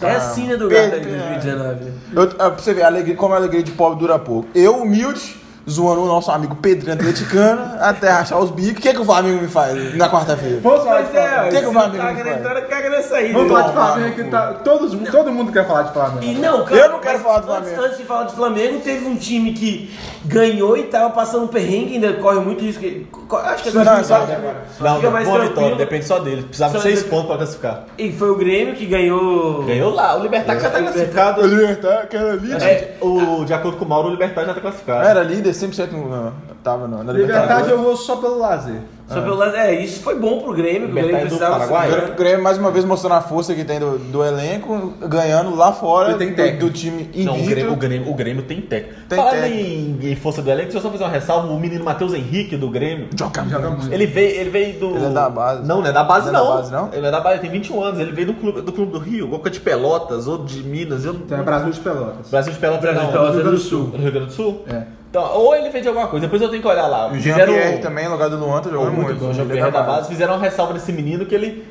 É 0.00 0.10
a 0.10 0.20
cena 0.20 0.56
do 0.56 0.68
Pedro, 0.68 1.00
Galo 1.00 1.04
de 1.04 1.40
2019. 1.40 1.92
Eu, 2.14 2.22
é, 2.22 2.26
pra 2.26 2.50
você 2.50 2.74
ver, 2.74 2.82
a 2.82 2.86
alegria, 2.86 3.16
como 3.16 3.34
a 3.34 3.36
alegria 3.38 3.62
de 3.62 3.72
pobre 3.72 3.98
dura 3.98 4.18
pouco. 4.18 4.48
Eu, 4.54 4.76
humilde, 4.82 5.36
zoando 5.68 6.02
o 6.02 6.06
nosso 6.06 6.30
amigo 6.30 6.54
Pedrinho 6.56 6.94
Atleticano, 6.94 7.60
até 7.80 8.08
rachar 8.10 8.38
os 8.38 8.50
bicos. 8.50 8.78
O 8.78 8.82
que, 8.82 8.92
que 8.92 9.00
o 9.00 9.04
Flamengo 9.04 9.42
me 9.42 9.48
faz 9.48 9.94
na 9.96 10.08
quarta-feira? 10.08 10.60
Vamos 10.62 10.84
falar 10.84 11.02
de 11.02 11.12
Mas 11.12 11.16
é, 11.16 11.48
que 11.50 11.60
que 11.60 11.66
o 11.66 11.72
Flamengo 11.72 12.02
caga 12.04 12.24
não 12.24 12.30
na 12.42 12.48
faz? 12.54 12.66
caga 12.68 12.90
na 12.90 13.02
saída. 13.02 13.32
Vamos 13.32 13.48
falar 13.52 13.62
de 13.62 13.68
Não, 13.74 13.86
Flamengo 13.86 14.14
que 14.14 14.24
tá. 14.24 14.52
Todos, 14.64 15.10
todo 15.10 15.32
mundo 15.32 15.52
quer 15.52 15.66
falar 15.66 15.82
de 15.82 15.92
Flamengo. 15.92 16.22
E 16.24 16.34
não, 16.34 16.68
Eu 16.68 16.90
não 16.90 17.00
quero 17.00 17.18
falar 17.18 17.38
do 17.40 17.52
antes, 17.52 17.62
Flamengo. 17.70 17.82
Antes 17.84 17.98
de 17.98 18.04
falar 18.04 18.24
de 18.24 18.34
Flamengo, 18.34 18.80
teve 18.80 19.06
um 19.06 19.16
time 19.16 19.52
que 19.52 19.90
ganhou 20.24 20.76
e 20.76 20.84
tava 20.84 21.10
passando 21.10 21.48
perrengue, 21.48 21.94
ainda 21.94 22.12
corre 22.14 22.40
muito 22.40 22.62
risco. 22.64 22.82
co- 23.26 23.36
Acho 23.36 23.64
que 23.64 23.70
Não, 23.72 23.82
agora 23.82 24.04
só- 24.04 24.20
fica 24.20 24.40
Não, 24.80 25.10
mais 25.10 25.28
boa 25.28 25.40
vitória, 25.40 25.76
depende 25.76 26.04
só 26.04 26.18
dele. 26.18 26.42
Precisava 26.42 26.72
de 26.72 26.78
Só 26.78 26.82
6 26.82 26.94
depende- 26.96 27.10
pontos 27.10 27.26
pra 27.28 27.36
classificar. 27.38 27.84
E 27.98 28.12
foi 28.12 28.30
o 28.30 28.36
Grêmio 28.36 28.74
que 28.74 28.86
ganhou. 28.86 29.64
Ganhou 29.64 29.92
lá, 29.92 30.16
o 30.16 30.22
Libertar 30.22 30.58
já 30.60 30.70
tá 30.70 30.78
É, 30.78 30.82
classificado. 30.82 31.42
O 31.42 31.46
Libertar, 31.46 32.06
que 32.08 32.16
era 32.16 32.32
líder. 32.34 32.62
É, 32.62 32.96
O, 33.00 33.44
de 33.44 33.52
acordo 33.52 33.76
com 33.78 33.84
o 33.84 33.88
Mauro, 33.88 34.08
o 34.08 34.10
Libertar 34.12 34.44
já 34.44 34.54
tá 34.54 34.60
classificado. 34.60 35.06
Era 35.06 35.22
líder 35.22 35.54
70 35.56 35.90
година 35.92 36.32
tava 36.66 36.88
no, 36.88 37.04
na 37.04 37.12
Libertar 37.12 37.42
Libertadores. 37.42 37.70
jogou 37.70 37.96
só 37.96 38.16
pelo 38.16 38.38
lazer. 38.38 38.80
Só 39.08 39.20
pelo 39.20 39.36
lado. 39.36 39.54
É, 39.54 39.72
isso 39.72 40.02
foi 40.02 40.18
bom 40.18 40.40
pro 40.40 40.52
Grêmio, 40.52 40.88
que 40.88 40.92
o 40.92 40.94
Grêmio 40.94 41.14
do 41.14 41.20
precisava. 41.20 41.54
Paraguai? 41.58 42.10
O 42.10 42.16
Grêmio- 42.16 42.42
mais 42.42 42.58
uma 42.58 42.72
vez 42.72 42.84
mostrando 42.84 43.12
a 43.14 43.20
força 43.20 43.54
que 43.54 43.64
tem 43.64 43.78
do, 43.78 43.98
do 43.98 44.24
elenco, 44.24 44.94
ganhando 45.08 45.54
lá 45.54 45.72
fora 45.72 46.14
tem 46.14 46.30
do, 46.30 46.34
técnico. 46.34 46.66
do 46.66 46.72
time 46.72 47.02
invicto. 47.02 47.22
Não, 47.24 47.40
o 47.40 47.46
Grêmio, 47.46 47.72
o, 47.72 47.76
Grêmio, 47.76 48.10
o 48.10 48.14
Grêmio 48.14 48.42
tem 48.42 48.60
técnico. 48.60 48.98
Tem 49.08 49.16
Falando 49.16 49.40
técnico. 49.40 50.04
Em, 50.04 50.10
em 50.10 50.16
força 50.16 50.42
do 50.42 50.50
elenco, 50.50 50.64
deixa 50.72 50.78
eu 50.78 50.82
só 50.82 50.90
fazer 50.90 51.04
uma 51.04 51.10
ressalva. 51.10 51.46
O 51.46 51.60
menino 51.60 51.84
Matheus 51.84 52.14
Henrique 52.14 52.56
do 52.56 52.68
Grêmio. 52.68 53.08
Joga 53.16 53.44
Joga 53.44 53.70
muito. 53.70 53.92
Ele 53.92 54.06
veio, 54.06 54.40
ele 54.40 54.50
veio 54.50 54.80
do. 54.80 54.96
Ele 54.96 55.06
é 55.06 55.10
da 55.10 55.30
base. 55.30 55.68
Não, 55.68 55.80
não 55.80 55.86
é 55.86 55.92
da 55.92 56.02
base, 56.02 56.32
Não 56.32 56.34
é 56.34 56.42
não. 56.42 56.48
da 56.48 56.56
base, 56.56 56.72
não? 56.72 56.88
Ele 56.92 57.06
é 57.06 57.10
da 57.12 57.20
base, 57.20 57.34
ele 57.36 57.42
tem 57.42 57.50
21 57.50 57.82
anos. 57.84 58.00
Ele 58.00 58.10
veio 58.12 58.26
do 58.26 58.34
clube 58.34 58.60
do, 58.60 58.72
clube 58.72 58.90
do 58.90 58.98
Rio, 58.98 59.30
ou 59.30 59.38
de 59.48 59.60
Pelotas, 59.60 60.26
ou 60.26 60.38
de 60.44 60.64
Minas. 60.64 61.04
Eu... 61.04 61.14
Então 61.14 61.38
é 61.38 61.42
Brasil 61.42 61.70
de 61.70 61.78
Pelotas. 61.78 62.28
Brasil 62.28 62.52
de 62.52 62.58
Pelotas, 62.58 62.82
Brasil 62.82 63.00
não. 63.02 63.06
de 63.06 63.12
Pelotas 63.12 63.34
Rio 63.34 63.40
é 63.40 63.44
Grande 63.44 63.56
do 63.56 63.62
do 63.62 63.68
Sul. 63.68 63.90
Rio 63.96 64.12
Grande 64.12 64.26
do 64.26 64.32
Sul? 64.32 64.64
É. 64.68 64.82
Então, 65.08 65.32
ou 65.34 65.54
ele 65.54 65.70
fez 65.70 65.82
de 65.82 65.88
alguma 65.88 66.08
coisa, 66.08 66.26
depois 66.26 66.42
eu 66.42 66.50
tenho 66.56 66.62
que 66.62 66.68
olhar 66.68 66.86
lá. 66.86 67.08
O 67.08 67.14
Fizeram- 67.14 67.52
Jean-Pierre 67.52 67.78
também, 67.82 68.04
no 68.06 68.12
lugar 68.12 68.30
do 68.30 68.36
Luan, 68.38 68.60
tá 68.60 68.70
jogando 68.70 68.92
muito 68.92 69.06
muito. 69.08 69.20
bom, 69.20 69.26
o 69.26 69.30
é 69.30 69.34
Jean-Pierre 69.34 69.70
da 69.70 69.82
base. 69.82 70.08
Fizeram 70.08 70.34
uma 70.34 70.42
ressalva 70.42 70.72
nesse 70.74 70.92
menino 70.92 71.26
que 71.26 71.34
ele 71.34 71.64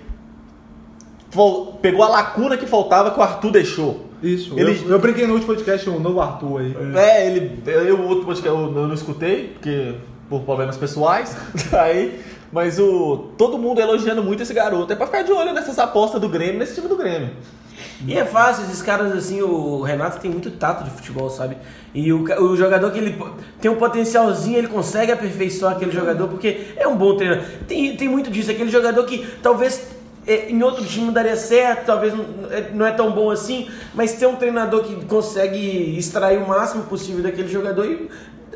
pegou 1.82 2.04
a 2.04 2.08
lacuna 2.08 2.56
que 2.58 2.66
faltava 2.66 3.12
que 3.12 3.20
o 3.20 3.24
Arthur 3.24 3.52
deixou. 3.52 4.06
Isso. 4.24 4.58
Ele- 4.58 4.82
Eu, 4.86 4.92
eu 4.92 5.00
brinquei 5.00 5.28
no 5.28 5.34
último 5.34 5.54
podcast, 5.54 5.90
o 5.90 6.00
novo 6.00 6.22
Arthur 6.22 6.62
aí. 6.62 6.76
É, 6.96 7.28
ele. 7.28 7.62
Eu, 7.66 7.98
o 8.00 8.08
outro 8.08 8.26
podcast 8.26 8.48
eu, 8.48 8.74
eu 8.76 8.88
não 8.88 8.94
escutei, 8.96 9.50
porque. 9.54 9.96
por 10.30 10.42
problemas 10.42 10.78
pessoais. 10.78 11.36
Aí. 11.74 12.20
Mas 12.52 12.80
o. 12.80 13.32
Todo 13.38 13.58
mundo 13.58 13.82
elogiando 13.82 14.24
muito 14.24 14.42
esse 14.44 14.54
garoto. 14.54 14.92
É 14.94 14.96
pra 14.96 15.06
ficar 15.08 15.24
de 15.24 15.32
olho 15.32 15.54
nessas 15.54 15.78
apostas 15.78 16.22
do 16.22 16.30
Grêmio, 16.30 16.58
nesse 16.60 16.76
time 16.76 16.88
do 16.88 16.96
Grêmio. 16.96 17.32
E 18.06 18.18
é 18.18 18.26
fácil, 18.26 18.64
esses 18.66 18.82
caras 18.82 19.12
assim, 19.14 19.42
o 19.42 19.82
Renato 19.82 20.20
tem 20.20 20.30
muito 20.30 20.52
tato 20.52 20.84
de 20.84 20.90
futebol, 20.92 21.30
sabe? 21.30 21.58
E 21.94 22.12
o, 22.14 22.24
o 22.44 22.56
jogador 22.58 22.92
que 22.92 23.00
ele 23.00 23.18
tem 23.62 23.72
um 23.72 23.76
potencialzinho, 23.76 24.58
ele 24.58 24.68
consegue 24.68 25.12
aperfeiçoar 25.12 25.76
aquele 25.76 25.92
jogador, 25.92 26.28
porque 26.28 26.68
é 26.76 26.88
um 26.88 26.96
bom 26.96 27.16
treinador. 27.16 27.44
Tem, 27.68 27.96
tem 27.96 28.08
muito 28.10 28.30
disso, 28.30 28.52
aquele 28.52 28.70
jogador 28.70 29.04
que 29.06 29.26
talvez 29.42 29.88
é, 30.28 30.50
em 30.50 30.62
outro 30.64 30.84
time 30.86 31.12
daria 31.12 31.36
certo, 31.36 31.86
talvez 31.86 32.14
não 32.14 32.26
é, 32.52 32.70
não 32.74 32.86
é 32.86 32.92
tão 32.92 33.12
bom 33.12 33.30
assim, 33.32 33.70
mas 33.94 34.14
tem 34.14 34.28
um 34.28 34.36
treinador 34.36 34.84
que 34.84 35.06
consegue 35.06 35.98
extrair 35.98 36.38
o 36.40 36.48
máximo 36.48 36.84
possível 36.84 37.24
daquele 37.24 37.48
jogador 37.48 37.86
e. 37.86 38.10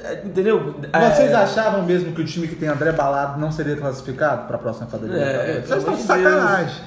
é, 0.04 0.22
Entendeu? 0.26 0.76
Vocês 1.14 1.32
É, 1.32 1.36
achavam 1.36 1.84
mesmo 1.84 2.12
que 2.14 2.22
o 2.22 2.26
time 2.26 2.48
que 2.48 2.56
tem 2.56 2.68
André 2.70 2.92
Balado 2.92 3.40
não 3.40 3.52
seria 3.52 3.76
classificado 3.76 4.48
para 4.48 4.56
a 4.56 4.60
próxima 4.60 4.88
fase 4.88 5.06
da 5.08 5.14
É, 5.16 5.18
Libertadores? 5.18 5.68
pelo 5.68 5.82
Vocês 5.82 6.00
estão 6.00 6.18
de 6.18 6.24
de 6.24 6.24
Deus. 6.24 6.82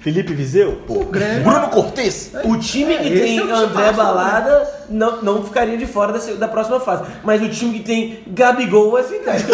Felipe 0.00 0.32
Viseu? 0.32 0.80
Pô. 0.86 1.04
Bruno 1.04 1.68
Cortez. 1.68 2.32
O 2.44 2.56
time 2.56 2.96
que 2.98 3.08
É, 3.08 3.20
tem 3.20 3.38
é 3.38 3.42
o 3.44 3.54
André 3.54 3.68
churrasco, 3.68 3.96
Balada 3.96 4.70
não, 4.88 5.22
não 5.22 5.44
ficaria 5.44 5.76
de 5.76 5.86
fora 5.86 6.12
da, 6.12 6.18
se- 6.20 6.34
da 6.34 6.48
próxima 6.48 6.80
fase. 6.80 7.04
Mas 7.22 7.42
o 7.42 7.48
time 7.50 7.78
que 7.78 7.84
tem 7.84 8.22
Gabigol 8.28 8.92
vai 8.92 9.02
ficar. 9.04 9.36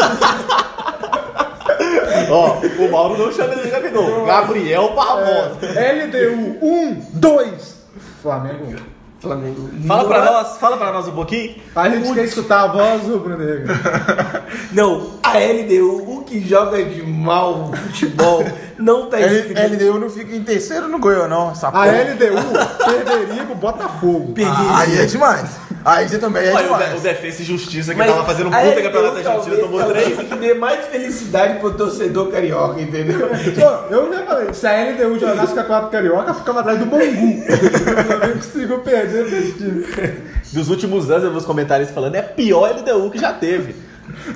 Ó, 2.30 2.59
o 2.85 2.90
Mauro 2.90 3.18
não 3.18 3.32
chama 3.32 3.52
ele 3.54 3.62
de 3.62 3.70
Gabigol. 3.70 4.24
Gabriel 4.24 4.94
Barbosa. 4.94 5.59
LDU 5.74 6.59
1, 6.64 7.02
2. 7.14 7.76
Flamengo 8.22 8.64
1. 8.66 8.95
Flamengo. 9.20 9.70
Fala 9.87 10.05
pra 10.07 10.18
Nossa. 10.20 10.33
nós, 10.33 10.59
fala 10.59 10.76
pra 10.76 10.92
nós 10.92 11.09
um 11.09 11.12
pouquinho. 11.12 11.55
A 11.74 11.88
gente 11.88 12.12
quer 12.12 12.24
escutar 12.24 12.62
a 12.64 12.66
voz 12.68 13.02
do 13.02 13.18
Bruno 13.18 13.38
Negro. 13.38 13.72
Não, 14.72 15.12
a 15.22 15.33
LDU, 15.38 16.18
o 16.18 16.22
que 16.24 16.40
joga 16.46 16.85
de 16.85 17.02
mal 17.02 17.70
futebol, 17.72 18.44
não 18.79 19.09
tá 19.09 19.20
escrito. 19.20 19.59
LDU 19.61 19.98
não 19.98 20.11
fica 20.11 20.35
em 20.35 20.42
terceiro 20.42 20.88
no 20.88 20.98
Goiás, 20.98 21.29
não. 21.31 21.50
Essa 21.50 21.68
A 21.68 21.72
porra. 21.72 21.87
LDU 21.87 22.85
perderia 22.85 23.44
com 23.44 23.52
o 23.52 23.57
Botafogo. 23.57 24.35
Ah, 24.44 24.81
aí 24.81 24.98
é 24.98 25.07
demais. 25.07 25.50
Aí 25.84 26.08
você 26.08 26.18
também 26.18 26.44
é 26.44 26.52
Olha, 26.52 26.58
o, 26.72 26.76
de- 26.76 26.82
demais. 26.82 26.98
o 27.00 27.02
Defesa 27.02 27.42
e 27.42 27.44
Justiça 27.44 27.92
que 27.92 27.98
Mas 27.98 28.10
tava 28.10 28.24
fazendo 28.24 28.48
um 28.48 28.50
puta 28.50 28.82
campeonato 28.82 29.22
da 29.22 29.30
Argentina, 29.30 29.34
talvez 29.56 29.60
tomou 29.60 29.80
o 29.80 29.84
três. 29.92 30.18
que 30.18 30.34
dê 30.36 30.54
mais 30.54 30.84
felicidade 30.86 31.58
pro 31.60 31.70
torcedor 31.74 32.28
carioca, 32.30 32.80
entendeu? 32.80 33.28
Pô, 33.28 33.94
eu 33.94 34.12
já 34.12 34.24
falei, 34.24 34.52
se 34.54 34.66
a 34.66 34.90
LDU 34.90 35.18
jogasse 35.20 35.54
com 35.54 35.60
a 35.60 35.64
Quatro 35.64 35.90
Carioca, 35.90 36.34
ficava 36.34 36.60
atrás 36.60 36.78
do 36.80 36.86
Bangu. 36.86 37.38
O 37.38 38.04
Flamengo 38.04 38.32
conseguiu 38.34 38.78
perder 38.80 39.28
pra 39.28 39.38
esse 39.38 39.52
time. 39.52 39.86
Dos 40.52 40.68
últimos 40.70 41.10
anos, 41.10 41.24
eu 41.24 41.30
vi 41.30 41.36
os 41.36 41.44
comentários 41.44 41.90
falando, 41.90 42.14
é 42.16 42.20
a 42.20 42.24
pior 42.24 42.70
LDU 42.74 43.10
que 43.10 43.18
já 43.18 43.32
teve. 43.32 43.76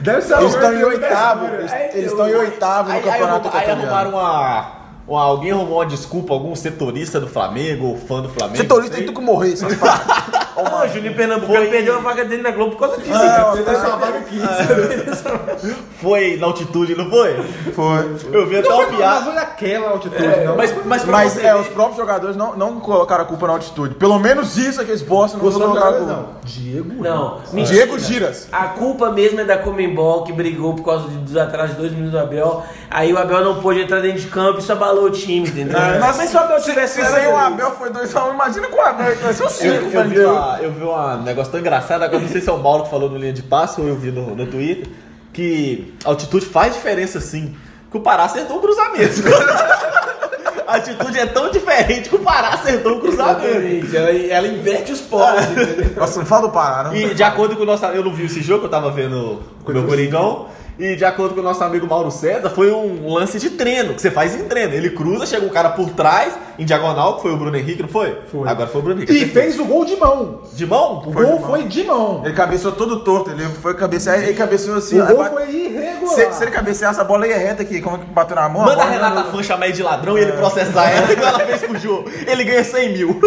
Deve 0.03 0.21
ser 0.23 0.35
a 0.35 0.41
Eles 0.41 0.55
estão 0.55 0.73
em 0.73 0.85
oitavo. 0.85 1.47
Eles 1.47 1.73
eles 1.95 2.11
estão 2.13 2.29
em 2.29 2.35
oitavo 2.35 2.89
no 2.89 2.95
Aí, 2.95 2.99
aí, 2.99 3.05
campeonato 3.11 3.49
aí 3.49 3.55
equatoriano. 3.65 3.83
arrumaram 3.83 4.11
uma, 4.11 4.73
uma- 5.11 5.23
Alguém 5.23 5.51
arrumou 5.53 5.79
uma 5.79 5.87
desculpa, 5.87 6.33
algum 6.33 6.55
setorista 6.57 7.21
do 7.21 7.27
Flamengo, 7.29 7.87
ou 7.89 7.97
fã 7.99 8.21
do 8.23 8.29
Flamengo. 8.29 8.57
Setorista 8.59 8.91
não 8.93 8.97
tem 8.99 9.07
sei. 9.07 9.15
tu 9.15 9.21
que 9.21 9.25
morrer, 9.27 9.53
essas 9.53 9.75
paradas. 9.77 10.41
Ô, 10.61 10.89
Juninho 10.89 11.15
Pernambucano 11.15 11.57
Foi- 11.59 11.69
perdeu 11.69 11.97
a 11.97 12.01
vaga 12.01 12.25
dele 12.25 12.43
na 12.43 12.51
Globo 12.51 12.73
por 12.77 12.81
causa 12.81 12.99
disso. 13.01 13.13
Ah. 13.15 13.55
Ele 13.57 13.65
só 13.77 13.97
vaga 13.97 14.19
aqui. 14.19 14.39
Foi 16.01 16.37
na 16.37 16.47
altitude, 16.47 16.95
não 16.95 17.11
foi? 17.11 17.35
Foi. 17.75 18.17
Eu 18.33 18.47
vi 18.47 18.57
até 18.59 18.69
Não 18.69 18.77
uma 18.79 18.87
foi 18.87 18.97
piada. 18.97 19.21
mas 19.21 19.29
olha 19.29 19.41
aquela 19.43 19.89
altitude, 19.91 20.23
não. 20.45 20.57
Mas, 20.57 20.75
mas, 20.87 21.05
Mas 21.05 21.33
você 21.33 21.43
é, 21.47 21.55
os 21.55 21.69
próprios 21.69 21.97
jogadores 21.99 22.37
não, 22.37 22.57
não 22.57 22.81
colocaram 22.81 23.23
a 23.25 23.27
culpa 23.27 23.47
na 23.47 23.53
altitude. 23.55 23.95
Pelo 23.97 24.19
menos 24.19 24.57
isso 24.57 24.81
é 24.81 24.85
que 24.85 24.91
eles 24.91 25.03
postam 25.03 25.41
no 25.41 25.47
Os 25.47 25.55
outros 25.57 25.73
colocaram 25.73 25.97
a 25.97 25.99
culpa. 25.99 26.13
não. 26.13 26.29
Diego. 26.45 27.03
Não, 27.03 27.39
mentira. 27.53 27.75
Diego 27.87 27.99
Giras. 27.99 28.49
A 28.51 28.69
culpa 28.69 29.11
mesmo 29.11 29.41
é 29.41 29.45
da 29.45 29.59
Comembol, 29.59 30.25
que 30.25 30.33
brigou 30.33 30.75
por 30.75 30.85
causa 30.85 31.07
dos 31.09 31.37
atrasos 31.37 31.77
de 31.77 31.81
dois 31.83 31.93
minutos 31.93 32.13
do 32.13 32.19
Abel. 32.19 32.63
Aí 32.91 33.13
o 33.13 33.19
Abel 33.19 33.45
não 33.45 33.61
pôde 33.61 33.81
entrar 33.81 34.01
dentro 34.01 34.21
de 34.21 34.27
campo, 34.29 34.59
isso 34.59 34.73
abalou 34.73 35.00
o 35.05 35.11
time, 35.11 35.49
entendeu? 35.49 35.79
Mas, 35.79 36.17
Mas 36.17 36.31
se 36.31 36.37
o 36.37 36.41
Abel 36.41 36.61
se, 36.61 36.71
tivesse... 36.71 37.03
se 37.03 37.11
sem 37.11 37.27
o 37.27 37.37
Abel 37.37 37.71
foi 37.73 37.91
2x1, 37.91 38.35
imagina 38.35 38.67
com 38.69 38.77
o 38.77 38.81
Abel, 38.81 39.17
que 39.17 39.23
vai 39.23 39.33
ser 39.33 39.45
o 39.45 39.49
5 39.49 39.67
Eu, 39.67 39.91
eu, 39.91 40.09
vi 40.09 40.21
uma, 40.21 40.59
eu 40.61 40.73
vi 40.73 40.85
um 40.85 41.23
negócio 41.23 41.53
tão 41.53 41.61
engraçado, 41.61 42.03
agora 42.03 42.21
não 42.21 42.29
sei 42.29 42.41
se 42.41 42.49
é 42.49 42.53
o 42.53 42.59
Mauro 42.59 42.85
que 42.85 42.91
falou 42.91 43.11
no 43.11 43.17
linha 43.17 43.33
de 43.33 43.43
passe 43.43 43.81
ou 43.81 43.87
eu 43.87 43.97
vi 43.97 44.11
no, 44.11 44.35
no 44.35 44.47
Twitter, 44.47 44.89
que 45.33 45.95
a 46.05 46.09
altitude 46.09 46.47
faz 46.47 46.75
diferença 46.75 47.21
sim. 47.21 47.55
Que 47.91 47.97
o 47.97 48.01
Pará 48.01 48.25
acertou 48.25 48.59
o 48.59 48.61
cruzamento. 48.61 49.21
a 50.67 50.77
altitude 50.77 51.19
é 51.19 51.27
tão 51.27 51.51
diferente 51.51 52.09
que 52.09 52.15
o 52.15 52.21
Pará 52.21 52.51
acertou 52.51 52.99
o 52.99 53.01
cruzamento. 53.01 53.97
Ela, 53.97 54.11
ela 54.11 54.47
inverte 54.47 54.93
os 54.93 55.01
polos? 55.01 55.45
Nossa, 55.97 56.21
não 56.21 56.27
fala 56.27 56.43
do 56.43 56.53
Pará, 56.53 56.85
não. 56.85 56.95
E 56.95 57.15
de 57.15 57.23
acordo 57.23 57.57
com 57.57 57.65
o 57.65 57.67
nosso. 57.67 57.85
Eu 57.87 58.05
não 58.05 58.13
vi 58.13 58.27
esse 58.27 58.43
jogo, 58.43 58.67
eu 58.67 58.71
tava 58.71 58.91
vendo 58.93 59.41
o 59.65 59.73
meu 59.73 59.85
Coringão. 59.85 60.47
E 60.81 60.97
de 60.97 61.05
acordo 61.05 61.35
com 61.35 61.41
o 61.41 61.45
nosso 61.45 61.63
amigo 61.63 61.87
Mauro 61.87 62.11
César, 62.11 62.49
foi 62.49 62.73
um 62.73 63.13
lance 63.13 63.39
de 63.39 63.51
treino, 63.51 63.93
que 63.93 64.01
você 64.01 64.11
faz 64.11 64.35
em 64.35 64.45
treino. 64.45 64.73
Ele 64.73 64.91
cruza, 64.91 65.27
chega 65.27 65.45
um 65.45 65.51
cara 65.51 65.69
por 65.71 65.91
trás, 65.91 66.33
em 66.59 66.65
diagonal, 66.65 67.17
que 67.17 67.23
foi 67.23 67.33
o 67.33 67.37
Bruno 67.37 67.55
Henrique, 67.57 67.83
não 67.83 67.89
foi? 67.89 68.19
Foi. 68.33 68.49
Agora 68.49 68.67
foi 68.69 68.81
o 68.81 68.85
Bruno 68.85 69.03
Henrique. 69.03 69.25
E 69.25 69.27
fez 69.29 69.59
o 69.61 69.65
gol 69.67 69.85
de 69.85 69.97
mão. 69.97 70.41
De 70.55 70.65
mão? 70.67 71.03
O 71.07 71.13
Foi 71.13 71.25
gol 71.27 71.35
de 71.37 71.41
mão. 71.41 71.51
foi 71.51 71.63
de 71.65 71.85
mão. 71.85 72.23
Ele 72.25 72.35
cabeceou 72.35 72.73
todo 72.73 73.01
torto, 73.01 73.31
ele 73.31 73.45
foi 73.61 73.75
cabecear, 73.75 74.23
ele 74.23 74.33
cabeceou 74.35 74.79
assim. 74.79 74.99
O 75.01 75.07
gol 75.07 75.17
bate- 75.19 75.35
foi 75.35 75.51
irregular. 75.55 76.15
se, 76.15 76.33
se 76.33 76.45
ele 76.45 76.51
cabeceasse, 76.51 76.99
a 77.01 77.05
bola 77.05 77.27
ia 77.27 77.37
reta 77.37 77.63
aqui, 77.63 77.81
como 77.83 77.99
que 77.99 78.07
bateu 78.07 78.37
na 78.37 78.49
mão? 78.49 78.63
Manda 78.63 78.73
a 78.83 78.87
bola 78.87 78.91
Renata 78.91 79.25
Fã 79.31 79.43
chamar 79.43 79.67
ele 79.67 79.75
de 79.75 79.83
ladrão 79.83 80.17
e 80.17 80.23
ele 80.23 80.33
processar 80.33 80.91
ela, 80.91 81.11
igual 81.13 81.29
ela 81.29 81.41
fez 81.41 81.63
com 81.63 81.75
o 81.75 81.79
Jô. 81.79 82.05
Ele 82.27 82.43
ganha 82.45 82.65
100 82.65 82.93
mil. 82.93 83.21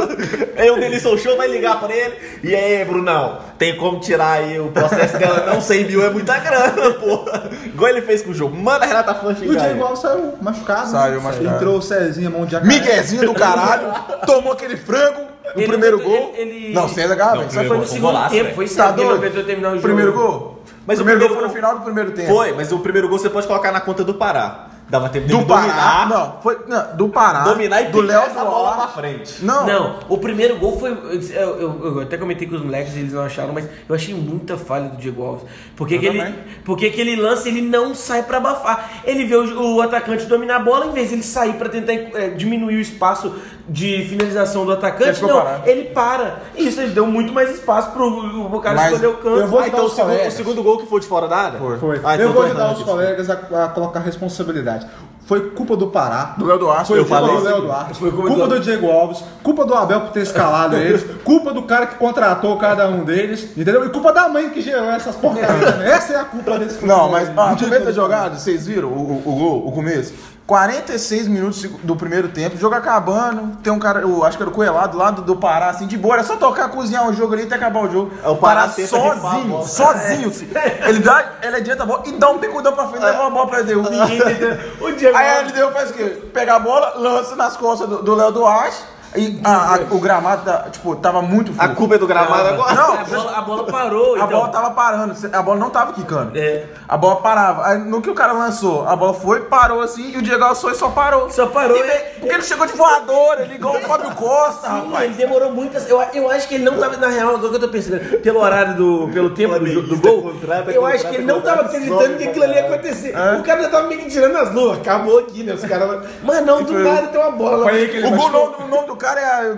Aí 0.58 0.72
o 0.72 0.80
Denilson 0.80 1.18
Show 1.18 1.38
vai 1.38 1.48
ligar 1.48 1.80
pra 1.80 1.94
ele. 1.96 2.16
E 2.44 2.56
aí, 2.56 2.84
Brunão, 2.86 3.38
tem 3.60 3.76
como 3.78 4.00
tirar 4.00 4.40
aí 4.40 4.60
o 4.60 4.70
processo 4.70 5.18
dela? 5.18 5.46
Não, 5.54 5.62
100 5.62 5.86
mil 5.86 6.04
é 6.04 6.10
muita 6.10 6.38
grana, 6.40 6.92
porra. 7.00 7.43
Igual 7.66 7.90
ele 7.92 8.02
fez 8.02 8.22
com 8.22 8.32
o 8.32 8.34
Jô. 8.34 8.50
Manda 8.50 8.86
a 8.86 8.88
Renata 8.88 9.14
Fã 9.16 9.30
E 9.30 9.34
o 9.34 9.36
xingar 9.36 9.60
Diego 9.62 9.74
ele. 9.76 9.82
Alves 9.82 10.00
saiu 10.00 10.34
machucado. 10.42 10.90
Saiu 10.90 11.16
né? 11.16 11.22
machucado. 11.24 11.56
Entrou 11.56 11.78
o 11.78 11.82
Cezinha, 11.82 12.30
mão 12.30 12.46
de 12.46 12.52
jacaré. 12.54 12.74
Miguezinho 12.74 13.26
do 13.26 13.34
caralho, 13.34 13.88
tomou 14.26 14.54
aquele 14.54 14.78
frango 14.78 15.22
no 15.56 15.62
Ele- 15.62 15.68
primeiro 15.68 15.98
ele- 15.98 16.04
gol. 16.04 16.34
ele- 16.36 16.74
Não, 16.74 16.88
César 16.90 17.16
Não, 17.16 17.42
isso 17.46 17.52
Foi 17.54 17.64
no 17.64 17.68
Foi 17.70 17.78
um 17.78 17.86
segundo 17.86 18.02
golaço, 18.02 18.30
tempo, 18.32 18.44
velho. 18.44 18.56
foi 18.56 18.68
Tá 18.70 18.88
ele 18.88 18.96
doido? 18.96 19.14
aguentou 19.16 19.44
terminar 19.44 19.68
o 19.70 19.72
jogo. 19.72 19.84
Primeiro 19.84 20.14
gol? 20.14 20.64
Mas 20.86 21.00
o 21.00 21.02
o 21.02 21.06
primeiro 21.06 21.20
gol 21.30 21.30
foi 21.38 21.42
no 21.42 21.48
gol- 21.48 21.56
final 21.56 21.76
do 21.80 21.82
primeiro 21.86 22.12
tempo. 22.12 22.28
Foi, 22.34 22.52
mas 22.54 22.72
o 22.72 22.80
primeiro 22.80 23.08
gol 23.08 23.18
você 23.20 23.30
pode 23.30 23.48
colocar 23.48 23.72
na 23.72 23.80
conta 23.82 24.04
do 24.04 24.14
Pará. 24.14 24.68
Dava 24.94 25.10
tempo 25.10 25.28
Do 25.28 25.44
Pará. 25.44 25.62
dominar, 25.64 26.08
Não, 26.10 26.42
foi. 26.44 26.56
Não, 26.68 26.96
do 26.96 27.10
Pará. 27.10 27.40
dominar 27.46 27.82
e 27.82 27.86
do 27.86 28.00
Léo 28.00 28.22
essa 28.22 28.46
bola 28.46 28.74
pra 28.76 28.88
frente. 28.90 29.44
Não. 29.44 29.66
Não, 29.66 29.96
o 30.08 30.20
primeiro 30.20 30.60
gol 30.60 30.80
foi. 30.80 30.92
Eu, 30.92 31.60
eu- 31.60 31.82
eu 31.96 32.02
até 32.02 32.16
comentei 32.16 32.48
com 32.48 32.54
os 32.56 32.62
moleques, 32.64 32.96
eles 32.96 33.12
não 33.12 33.24
acharam, 33.24 33.54
mas 33.54 33.68
eu 33.90 33.96
achei 33.96 34.14
muita 34.14 34.56
falha 34.56 34.90
do 34.90 34.98
Diego 34.98 35.24
Alves. 35.24 35.46
Porque 35.76 35.96
Eu 35.96 35.98
aquele, 35.98 36.20
também. 36.20 36.36
porque 36.64 36.86
aquele 36.86 37.16
lance 37.16 37.50
ele 37.50 37.64
não 37.64 37.96
sai 37.96 38.22
pra 38.22 38.38
abafar. 38.38 39.02
Ele 39.04 39.26
vê 39.26 39.36
o, 39.36 39.78
o 39.78 39.82
atacante 39.82 40.26
dominar 40.28 40.58
a 40.58 40.60
bola, 40.60 40.86
em 40.86 40.92
vez 40.92 41.10
de 41.10 41.16
ele 41.16 41.24
sair 41.24 41.54
pra 41.54 41.70
tentar 41.70 41.94
eh, 41.94 42.30
diminuir 42.38 42.76
o 42.76 42.80
espaço 42.80 43.34
de 43.68 44.06
finalização 44.10 44.66
do 44.66 44.74
atacante, 44.74 45.22
não, 45.22 45.42
parado. 45.42 45.70
ele 45.70 45.86
para. 45.86 46.42
Isso 46.56 46.82
ele 46.82 46.92
deu 46.92 47.08
muito 47.08 47.32
mais 47.34 47.50
espaço 47.50 47.92
pro 47.92 48.06
o 48.08 48.60
cara 48.60 48.76
Mas 48.76 48.92
escolher 48.92 49.08
o 49.08 49.18
canto. 49.18 49.40
eu 49.40 49.48
vou 49.48 49.60
Ah, 49.60 49.68
então 49.70 49.86
o 49.86 49.90
segundo, 49.90 50.28
o 50.28 50.32
segundo 50.32 50.62
gol 50.64 50.78
que 50.80 50.86
foi 50.86 51.00
de 51.00 51.08
fora 51.08 51.28
da 51.30 51.38
área? 51.38 51.58
Foi. 51.60 51.78
Foi. 51.80 52.02
Ah, 52.04 52.14
então 52.16 52.28
eu 52.28 52.34
vou 52.34 52.44
ajudar 52.44 52.74
os 52.74 52.84
colegas 52.84 53.30
a, 53.30 53.34
a 53.64 53.68
colocar 53.70 54.02
responsabilidade. 54.02 54.83
Foi 55.26 55.52
culpa 55.52 55.78
do 55.78 55.88
Pará. 55.88 56.36
Do 56.38 56.46
Léo 56.46 56.60
Duarte. 56.60 56.88
Foi 56.90 57.00
eu 57.00 57.06
culpa 57.06 57.22
falei 57.22 57.38
do. 57.38 57.44
Léo 57.44 57.62
Duarte. 57.62 57.98
Foi 57.98 58.12
culpa 58.12 58.28
culpa 58.28 58.48
do- 58.48 58.56
do 58.56 58.60
Diego 58.60 58.92
Alves. 58.92 59.24
Culpa 59.42 59.66
do 59.66 59.74
Abel 59.74 60.02
por 60.02 60.10
ter 60.12 60.20
escalado 60.22 60.76
eles. 60.76 61.06
Culpa 61.24 61.54
do 61.54 61.64
cara 61.64 61.86
que 61.88 61.96
contratou 61.96 62.58
cada 62.58 62.90
um 62.90 63.06
deles. 63.06 63.46
Entendeu? 63.56 63.86
E 63.86 63.90
culpa 63.90 64.12
da 64.12 64.28
mãe 64.28 64.50
que 64.50 64.62
gerou 64.62 64.90
essas 64.92 65.16
porcarias 65.16 65.72
também. 65.72 65.88
Essa 65.88 66.14
é 66.14 66.16
a 66.18 66.26
culpa 66.26 66.60
desse 66.60 66.86
Não, 66.86 67.10
mas 67.10 67.22
futebol. 67.24 67.46
Não 67.46 67.54
a 67.54 67.56
tinha 67.56 67.70
primeira 67.70 67.86
culpa. 67.86 68.02
jogada, 68.02 68.36
vocês 68.38 68.68
viram 68.68 68.90
o, 68.90 69.22
o, 69.26 69.30
o 69.30 69.36
gol, 69.36 69.68
o 69.68 69.72
começo? 69.72 70.14
46 70.46 71.28
minutos 71.30 71.64
do 71.84 71.96
primeiro 71.96 72.28
tempo, 72.28 72.58
jogo 72.58 72.76
acabando, 72.76 73.56
tem 73.64 73.72
um 73.72 73.80
cara, 73.80 74.02
eu 74.02 74.26
acho 74.26 74.36
que 74.36 74.44
era 74.44 74.50
o 74.50 74.54
Coelado 74.54 74.98
lá 74.98 75.10
do, 75.10 75.22
do 75.22 75.36
Pará, 75.38 75.70
assim, 75.70 75.88
de 75.88 75.98
boa, 75.98 76.16
era 76.16 76.24
só 76.24 76.36
tocar, 76.36 76.68
cozinhar 76.70 77.08
o 77.08 77.14
jogo 77.14 77.34
ali 77.34 77.44
até 77.44 77.56
acabar 77.56 77.82
o 77.84 77.90
jogo. 77.92 78.12
É, 78.24 78.28
o 78.28 78.36
Pará 78.36 78.64
a 78.64 78.70
sozinho, 78.70 79.48
bola. 79.48 79.66
sozinho, 79.66 80.28
assim. 80.30 80.50
ele 80.86 81.00
dá, 81.00 81.26
ele 81.42 81.56
adianta 81.56 81.84
a 81.84 81.86
bola 81.86 82.04
e 82.06 82.12
dá 82.14 82.30
um 82.30 82.40
picudão 82.40 82.74
pra 82.74 82.88
frente 82.88 83.02
e 83.02 83.06
leva 83.06 83.28
a 83.28 83.30
bola 83.30 83.48
pra. 83.48 83.64
Ninguém 83.64 84.20
tenta- 84.22 84.60
O 84.82 84.92
Diego 84.92 85.18
Aí 85.18 85.38
Alves- 85.38 85.54
LDU 85.54 85.72
faz 85.72 85.90
o 85.92 85.94
quê? 85.94 86.04
Pega 86.34 86.56
a 86.56 86.60
bola, 86.60 86.94
lança 86.98 87.36
nas 87.38 87.56
costas 87.56 87.88
do 87.88 88.14
Léo 88.16 88.32
Duarte, 88.34 88.78
e 89.16 89.40
a- 89.44 89.76
a- 89.76 89.80
o 89.92 90.00
gramado, 90.00 90.44
tá, 90.44 90.66
tipo, 90.72 90.96
tava 90.96 91.22
muito 91.22 91.52
A 91.58 91.64
fofo. 91.66 91.76
culpa 91.76 91.96
é 91.96 91.98
do 91.98 92.08
gramado 92.08 92.48
agora? 92.50 92.74
Não, 92.74 92.94
a, 92.94 93.04
bola, 93.04 93.38
a 93.38 93.42
bola 93.42 93.64
parou. 93.66 94.14
a 94.14 94.18
então. 94.18 94.28
bola 94.30 94.48
tava 94.50 94.72
parando, 94.72 95.16
a 95.32 95.42
bola 95.42 95.60
não 95.60 95.70
tava 95.70 95.94
quicando. 95.94 96.32
É. 96.38 96.66
A 96.88 96.98
bola 96.98 97.18
parava. 97.18 97.66
Aí 97.68 97.78
no 97.78 98.02
que 98.02 98.10
o 98.10 98.14
cara 98.16 98.34
lançou, 98.34 98.88
a 98.88 98.96
bola 98.96 99.14
foi, 99.14 99.42
parou 99.42 99.82
assim, 99.82 100.12
e 100.12 100.18
o 100.18 100.22
Diego 100.22 100.44
Alves 100.44 100.62
foi 100.62 100.72
e 100.74 100.76
só 100.76 100.90
parou. 100.90 101.30
Só 101.30 101.48
parou, 101.48 101.78
E 101.78 101.82
é. 101.82 102.14
Porque 102.20 102.34
ele 102.36 102.44
chegou 102.44 102.66
de 102.66 102.74
voadora, 102.74 103.42
ele 103.44 103.56
igual 103.56 103.76
o 103.76 103.82
Fábio 103.82 104.12
Costa, 104.16 104.68
Sim, 104.68 104.86
rapaz. 104.86 105.04
ele 105.06 105.14
demorou 105.16 105.52
muitas. 105.52 105.90
Eu, 105.90 106.02
eu 106.14 106.30
acho 106.32 106.48
que 106.48 106.56
ele 106.56 106.64
não 106.64 106.78
tava. 106.78 106.98
Na 106.98 107.08
real, 107.10 107.30
agora 107.36 107.50
que 107.50 107.56
eu 107.56 107.60
tô 107.60 107.68
pensando, 107.70 108.00
pelo 108.22 108.40
horário 108.40 108.76
do. 108.76 109.10
pelo 109.14 109.32
tempo 109.32 109.54
do, 109.60 109.60
do 109.82 109.98
Flamenguista 109.98 110.10
gol, 110.10 110.34
eu 110.74 110.86
acho 110.86 111.08
que 111.10 111.16
ele 111.16 111.26
não 111.26 111.42
tava 111.42 111.62
acreditando 111.64 112.18
que 112.18 112.24
aquilo 112.28 112.44
ali 112.46 112.54
ia 112.54 112.66
acontecer. 112.66 113.14
O 113.40 113.44
cara 113.44 113.64
já 113.64 113.70
tava 113.70 113.88
meio 113.88 114.02
que 114.02 114.10
tirando 114.10 114.38
as 114.38 114.54
luvas. 114.54 114.78
Acabou 114.80 115.20
aqui, 115.20 115.44
né? 115.44 115.54
Os 115.54 115.62
caras. 115.66 116.06
Mas 116.24 116.46
não, 116.46 116.64
do 116.64 116.74
nada 116.80 117.08
tem 117.08 117.20
uma 117.20 117.32
bola. 117.32 117.58
O, 117.58 117.60
gol, 117.62 118.12
machucou. 118.12 118.30
nome, 118.32 118.56
o 118.64 118.68
nome 118.68 118.88
do 118.88 118.96
cara 119.04 119.20
é 119.22 119.58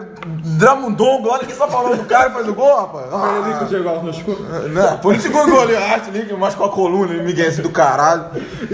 Dramundongo, 0.57 1.29
olha 1.29 1.45
que 1.45 1.53
só 1.53 1.67
falando 1.67 1.97
do 1.97 2.05
cara 2.05 2.29
e 2.29 2.33
faz 2.33 2.47
o 2.47 2.53
gol, 2.53 2.75
rapaz. 2.75 3.05
Foi 3.09 3.19
ali 3.29 3.53
que 3.53 3.63
o 3.63 3.65
Ah, 3.65 3.69
Diego 3.69 3.89
Alves 3.89 4.03
machucou. 4.05 4.35
não, 4.69 4.97
foi 5.01 5.15
no 5.15 5.21
segundo 5.21 5.51
gol 5.51 5.61
ali, 5.61 5.73
eu 5.73 5.83
acho 5.83 6.09
ali, 6.09 6.25
que 6.25 6.33
machucou 6.33 6.65
a 6.65 6.69
coluna, 6.69 7.13
Miguel 7.23 7.51
do 7.61 7.69
caralho. 7.69 8.25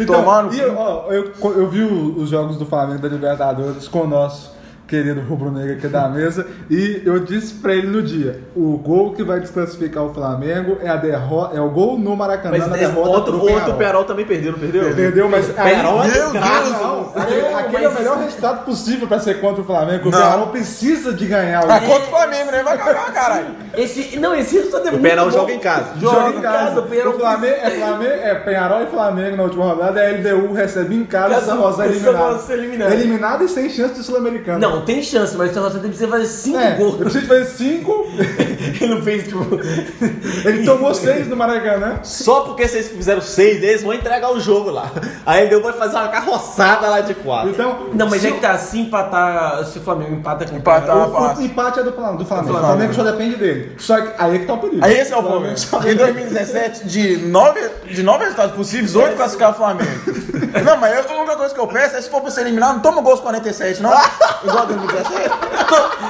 Tomando. 0.08 0.54
e, 0.54 0.64
ó, 0.66 1.12
eu, 1.12 1.32
eu 1.44 1.70
vi 1.70 1.84
o- 1.84 2.18
os 2.22 2.30
jogos 2.30 2.58
do 2.58 2.66
Flamengo 2.66 3.02
da 3.02 3.08
Libertadores 3.10 3.88
com 3.88 4.02
o 4.02 4.08
nosso 4.08 4.52
querido 4.92 5.22
rubro-negro 5.22 5.72
aqui 5.78 5.88
da 5.88 6.10
mesa 6.10 6.46
e 6.70 7.02
eu 7.06 7.18
disse 7.20 7.54
pra 7.54 7.74
ele 7.74 7.88
no 7.88 8.02
dia: 8.04 8.42
o 8.54 8.78
gol 8.78 9.14
que 9.14 9.24
vai 9.24 9.40
desclassificar 9.40 10.04
o 10.04 10.14
Flamengo 10.14 10.78
é 10.82 10.90
a 10.90 10.98
derrota, 10.98 11.56
é 11.56 11.62
o 11.62 11.70
gol 11.70 11.98
no 11.98 12.14
Maracanã 12.14 12.58
Mas 12.58 12.68
na 12.68 12.76
derrota 12.76 13.10
outro, 13.10 13.40
pro 13.40 13.48
o 13.48 13.54
outro. 13.54 13.74
Perol 13.76 14.04
também 14.04 14.26
perdeu, 14.26 14.52
não 14.52 14.60
perdeu? 14.60 14.90
Entendeu? 14.92 15.30
Mas 15.30 15.58
aí, 15.58 15.70
Penharol 15.76 16.04
é 16.04 16.08
desgraça. 16.10 17.12
Aquele, 17.16 17.86
é 17.86 17.88
o 17.90 17.94
melhor 17.94 18.18
resultado 18.18 18.66
possível 18.66 19.08
pra 19.08 19.20
ser 19.20 19.40
contra 19.40 19.62
o 19.62 19.66
Flamengo. 19.66 20.10
O 20.10 20.12
Não. 20.12 20.20
Penharol 20.20 20.48
precisa 20.48 21.14
de 21.14 21.26
ganhar. 21.26 21.66
O 21.66 21.72
É 21.72 21.80
contra 21.80 22.04
o 22.04 22.10
Flamengo, 22.10 22.52
né? 22.52 22.64
Vai 22.64 22.78
cagar, 22.78 23.14
caralho. 23.14 23.48
Esse, 23.78 24.20
não, 24.20 24.36
esse 24.36 24.58
resultado 24.58 24.88
é 24.88 24.92
O 24.92 25.00
muito 25.00 25.16
bom. 25.16 25.32
joga 25.32 25.54
em 25.54 25.60
casa. 25.60 25.86
Joga 26.00 26.30
em 26.38 26.42
casa. 26.42 26.80
o 26.82 26.84
Penharol 26.84 27.14
O 27.16 27.20
Flamengo 27.20 27.56
é, 27.56 27.70
Flamengo, 27.72 28.04
é 28.14 28.36
Penharol 28.36 28.82
e 28.84 28.86
Flamengo 28.88 29.38
na 29.38 29.44
última 29.44 29.66
rodada. 29.66 30.02
A 30.02 30.10
LDU 30.12 30.52
recebe 30.54 30.96
em 30.96 31.06
casa 31.06 31.36
Casa- 31.36 31.52
essa 31.52 31.56
Rosa 31.56 31.78
Santa 31.84 31.90
eliminada. 31.90 32.18
Rosa 32.18 32.54
eliminada. 32.54 32.94
Eliminada 32.94 33.44
e 33.46 33.48
sem 33.50 33.70
chance 33.70 33.94
de 33.94 34.04
Sul-Americano. 34.04 34.60
Não, 34.60 34.81
tem 34.82 35.02
chance, 35.04 35.36
mas 35.36 35.56
o 35.56 35.60
Rosa 35.62 35.80
precisa 35.80 36.08
fazer 36.08 36.26
5 36.26 36.58
É, 36.58 36.74
eu 36.74 36.78
gols. 36.78 36.96
preciso 36.96 37.28
fazer 37.28 37.46
cinco. 37.46 38.06
Ele 38.82 38.96
não 38.96 39.02
fez, 39.02 39.24
tipo. 39.28 39.40
Ele 40.46 40.66
tomou 40.66 40.94
seis 40.94 41.28
no 41.28 41.36
Maracanã. 41.36 42.00
Só 42.04 42.42
porque 42.42 42.68
vocês 42.68 42.88
fizeram 42.90 43.22
seis, 43.22 43.62
eles 43.64 43.84
vão 43.84 43.94
entregar 43.94 44.32
o 44.32 44.40
jogo 44.40 44.70
lá. 44.70 44.92
Aí 45.26 45.46
ele 45.46 45.60
vai 45.60 45.74
fazer 45.74 45.96
uma 45.98 46.08
carroçada 46.08 46.88
lá 46.88 47.02
de 47.02 47.14
quatro. 47.14 47.50
Então. 47.52 47.88
Não, 47.94 48.10
mas 48.10 48.22
se 48.22 48.28
é 48.28 48.32
que 48.32 48.40
tá, 48.40 48.58
se 48.58 48.80
empatar, 48.80 49.64
se 49.66 49.78
o 49.80 49.82
Flamengo 49.82 50.16
empata 50.16 50.46
com 50.46 50.56
o 50.56 50.58
Empatar. 50.58 50.96
O, 50.98 51.10
o 51.10 51.14
fácil. 51.14 51.46
empate 51.46 51.80
é 51.80 51.84
do, 51.84 51.92
Flam- 51.94 52.16
do 52.16 52.26
Flamengo. 52.26 52.50
O 52.50 52.60
Flamengo. 52.60 52.68
Flamengo 52.68 52.94
só 52.94 53.04
depende 53.04 53.36
dele. 53.36 53.76
Só 53.78 54.00
que 54.02 54.14
aí 54.18 54.36
é 54.36 54.40
que 54.40 54.46
tá 54.46 54.54
o 54.54 54.58
perigo. 54.58 54.84
Aí 54.86 54.98
esse 54.98 55.14
é 55.14 55.18
o 55.18 55.24
problema. 55.24 55.56
Em 55.86 55.96
2017, 55.96 56.88
de 56.88 57.18
nove, 57.18 57.60
de 57.86 58.04
nove 58.04 58.24
resultados 58.24 58.56
possíveis, 58.56 58.96
oito 58.96 59.16
classificaram 59.16 59.54
o 59.54 59.58
Flamengo. 59.58 59.92
Não, 60.66 60.78
mas 60.78 60.96
eu- 60.98 61.12
a 61.12 61.20
única 61.22 61.36
coisa 61.38 61.54
que 61.54 61.60
eu 61.60 61.68
peço 61.68 61.96
é 61.96 62.02
se 62.02 62.10
for 62.10 62.22
pra 62.22 62.30
ser 62.32 62.42
eliminado, 62.42 62.74
não 62.76 62.82
toma 62.82 63.02
gols 63.02 63.20
47, 63.22 63.82
não. 63.82 63.92
Igual 64.44 64.66
2017. 64.68 64.68
To- 64.68 64.71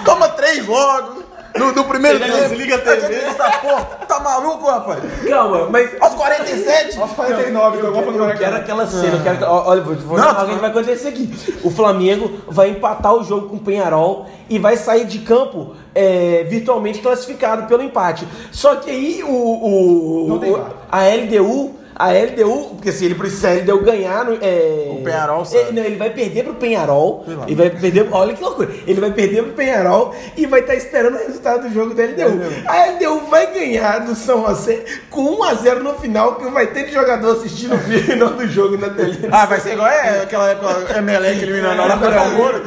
Toma 0.06 0.28
três 0.30 0.66
logo. 0.68 1.22
No, 1.54 1.74
no 1.74 1.84
primeiro 1.84 2.18
Você 2.18 2.28
já 2.28 2.34
tempo. 2.34 2.50
desliga 2.50 2.76
a 2.76 2.80
TV. 2.80 3.14
Essa 3.14 3.44
porra, 3.60 3.82
tá 4.08 4.22
maluco, 4.22 4.66
rapaz? 4.70 5.00
Calma, 5.28 5.68
mas. 5.70 5.90
Aos 6.00 6.14
47? 6.14 6.98
Aos 6.98 7.12
49, 7.12 7.78
Eu, 7.78 7.82
jogou 7.82 8.02
quero, 8.04 8.14
pro 8.16 8.24
eu 8.30 8.38
quero 8.38 8.56
aquela 8.56 8.88
cena, 8.88 9.18
eu 9.18 9.22
quero 9.22 9.46
olha, 9.46 9.82
vou, 9.82 9.94
vou 9.96 10.18
Não, 10.18 10.34
que 10.46 10.56
vai 10.56 10.70
acontecer 10.70 11.10
aqui. 11.10 11.60
O 11.62 11.70
Flamengo 11.70 12.40
vai 12.48 12.70
empatar 12.70 13.14
o 13.14 13.24
jogo 13.26 13.50
com 13.50 13.58
o 13.58 13.60
Penharol 13.60 14.28
e 14.50 14.58
vai 14.58 14.78
sair 14.78 15.04
de 15.06 15.20
campo 15.20 15.76
é, 15.94 16.46
virtualmente 16.50 17.00
classificado 17.00 17.68
pelo 17.68 17.84
empate. 17.84 18.26
Só 18.50 18.78
que 18.78 18.90
aí 18.90 19.22
o, 19.22 19.28
o- 19.28 20.34
o- 20.34 20.66
a 20.90 21.04
LDU 21.04 21.76
A 22.02 22.12
LDU, 22.14 22.76
porque 22.76 22.92
se 22.92 23.06
ele 23.06 23.14
precisa 23.14 23.50
a 23.50 23.54
LDU 23.54 23.80
ganhar 23.84 24.26
no, 24.26 24.38
é, 24.42 24.88
O 24.90 25.04
Penharol, 25.04 25.42
é, 25.42 25.46
sabe? 25.46 25.72
não, 25.74 25.84
ele 25.84 25.98
vai 25.98 26.10
perder 26.10 26.44
pro 26.44 26.56
Penharol. 26.56 27.24
Lá. 27.28 27.46
Ele 27.46 27.56
vai 27.56 27.70
perder. 27.70 28.08
Olha 28.12 28.34
que 28.34 28.42
loucura. 28.42 28.70
Ele 28.88 29.00
vai 29.00 29.12
perder 29.12 29.44
pro 29.44 29.54
Penharol 29.54 30.16
e 30.36 30.46
vai 30.48 30.62
estar 30.62 30.74
esperando 30.76 31.16
o 31.16 31.18
resultado 31.20 31.68
do 31.68 31.74
jogo 31.74 31.94
da 31.94 32.04
LDU. 32.04 32.42
A 32.68 32.86
LDU 32.92 33.28
vai 33.30 33.54
ganhar 33.54 34.00
do 34.00 34.16
São 34.16 34.48
José 34.48 34.84
com 35.10 35.38
1x0 35.38 35.80
no 35.80 35.94
final, 35.96 36.36
que 36.36 36.50
vai 36.50 36.68
ter 36.68 36.86
de 36.86 36.94
jogador 36.94 37.38
assistindo 37.38 37.76
o 37.76 37.78
final 37.78 38.30
do 38.34 38.48
jogo 38.48 38.78
na 38.78 38.90
televisão. 38.90 39.30
Ah, 39.32 39.46
vai 39.46 39.60
ser 39.60 39.74
igual 39.74 39.88
é, 39.88 40.24
aquela 40.24 40.50
época 40.50 40.98
Emelec 40.98 41.42
eliminando 41.42 41.82
lá 41.88 41.98
com 41.98 42.06
o 42.06 42.10
Léo 42.10 42.32
Moura. 42.32 42.62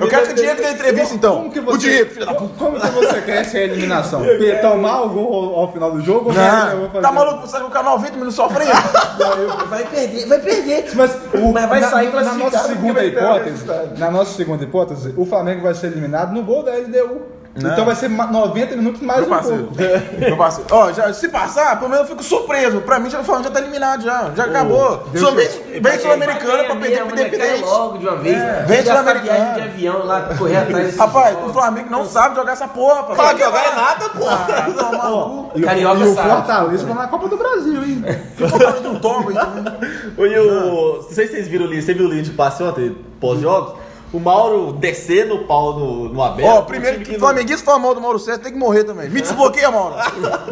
Eu 0.00 0.08
quero 0.08 0.26
que 0.26 0.32
o 0.32 0.34
Diego 0.34 0.60
dê 0.60 0.70
entrevista 0.72 1.14
então. 1.14 1.36
Como 1.36 1.52
que 1.52 1.60
O 1.60 1.64
você, 1.64 1.78
Diego, 1.78 2.10
filho 2.10 2.26
da 2.26 2.34
puta. 2.34 2.54
como 2.58 2.80
que 2.80 2.86
você 2.88 3.20
quer 3.22 3.36
essa 3.42 3.58
eliminação? 3.58 4.22
Tomar 4.60 5.02
o 5.02 5.08
gol 5.10 5.54
ao, 5.56 5.72
final 5.72 5.90
do 5.92 6.00
jogo? 6.00 6.32
Não, 6.32 7.00
tá 7.00 7.12
maluco? 7.12 7.46
Você 7.46 7.58
vai 7.58 7.66
ficar 7.66 7.82
90 7.82 8.12
minutos 8.12 8.34
sofrendo? 8.64 9.66
Vai 9.68 9.84
perder, 9.86 10.26
vai 10.26 10.38
perder. 10.40 10.84
Mas, 10.94 11.14
o- 11.34 11.52
Mas 11.52 11.68
vai 11.68 11.80
na, 11.80 11.90
sair 11.90 12.04
na 12.06 12.10
classificado 12.12 12.38
nossa 12.44 12.58
porque 12.68 12.74
segunda 12.74 13.04
hipótese, 13.04 13.64
na 13.98 14.10
nossa 14.10 14.34
segunda 14.36 14.64
hipótese, 14.64 15.14
o 15.16 15.24
Flamengo 15.26 15.62
vai 15.62 15.74
ser 15.74 15.88
eliminado 15.88 16.32
no 16.32 16.42
gol 16.42 16.62
da 16.62 16.72
LDU. 16.76 17.35
Então 17.58 17.84
vai 17.86 17.94
ser 17.94 18.08
ma- 18.08 18.26
90 18.26 18.76
minutos 18.76 19.00
mais 19.00 19.20
Meu 19.20 19.26
um 19.28 19.30
parceiro. 19.30 19.62
pouco. 19.64 20.20
Meu 20.20 20.36
parceiro. 20.38 20.68
Ó, 20.70 20.92
já, 20.92 21.12
se 21.12 21.28
passar, 21.28 21.76
pelo 21.78 21.90
menos 21.90 22.04
eu 22.04 22.10
fico 22.16 22.22
surpreso. 22.22 22.80
Pra 22.82 22.98
mim, 22.98 23.08
já, 23.08 23.20
o 23.20 23.24
Flamengo 23.24 23.48
já 23.48 23.54
tá 23.54 23.60
eliminado 23.60 24.02
já. 24.02 24.30
Já 24.36 24.44
acabou. 24.44 25.06
Sou 25.16 25.32
bem, 25.32 25.48
bem 25.80 25.98
sul-americana 25.98 26.64
pra 26.64 26.76
perder 26.76 27.04
pro 27.04 27.12
Independente. 27.18 27.62
logo 27.62 27.98
de 27.98 28.06
uma 28.06 28.16
vez. 28.16 28.36
Vem 28.66 28.76
Gastar 28.84 28.92
Sul-Americana. 29.02 29.38
viagem 29.38 29.54
de 29.54 29.60
avião 29.68 30.04
lá, 30.06 30.20
correr 30.36 30.56
atrás 30.56 30.86
desse 30.86 30.98
Rapaz, 30.98 31.34
jogo. 31.34 31.50
o 31.50 31.52
Flamengo 31.52 31.90
não 31.90 32.04
sabe 32.04 32.36
jogar 32.36 32.52
essa 32.52 32.68
porra, 32.68 32.96
rapaz. 32.96 33.16
Fala 33.16 33.34
que 33.34 33.44
jogar 33.44 33.64
é 33.64 33.74
nada, 33.74 34.08
pô. 34.10 34.26
Ah, 34.28 34.66
no 34.68 35.50
cu. 35.50 35.58
E, 35.58 35.62
o- 35.62 35.64
Carioca 35.64 36.00
e 36.00 36.08
o. 36.08 36.14
Fortaleza 36.14 36.86
tá 36.86 36.94
na 36.94 37.08
Copa 37.08 37.28
do 37.28 37.36
Brasil, 37.36 37.82
hein? 37.82 38.04
Ficou 38.36 38.58
cara 38.58 38.80
de 38.80 38.86
um 38.88 38.98
tombo 38.98 39.30
aí 39.30 39.34
também. 39.36 39.74
E 40.18 40.38
o, 40.38 40.96
não 40.96 41.02
sei 41.10 41.26
se 41.26 41.32
vocês 41.32 41.48
viram 41.48 41.64
o 41.66 41.68
linha, 41.68 41.80
você 41.82 41.94
viu 41.94 42.06
o 42.06 42.10
linha 42.10 42.22
de 42.22 42.30
passe 42.30 42.62
ontem, 42.62 42.96
pós-jogos? 43.20 43.74
O 44.16 44.20
Mauro 44.20 44.72
descendo 44.72 45.34
o 45.34 45.44
pau 45.44 45.78
no, 45.78 46.08
no 46.08 46.22
Abel. 46.22 46.46
Ó, 46.46 46.60
um 46.60 46.64
primeiro 46.64 47.00
que 47.00 47.12
não- 47.12 47.18
flamenguista 47.20 47.64
falar 47.64 47.78
mal 47.78 47.94
do 47.94 48.00
Mauro 48.00 48.18
César 48.18 48.38
tem 48.38 48.52
que 48.52 48.58
morrer 48.58 48.84
também. 48.84 49.10
Me 49.10 49.20
desbloqueia, 49.20 49.70
Mauro. 49.70 49.94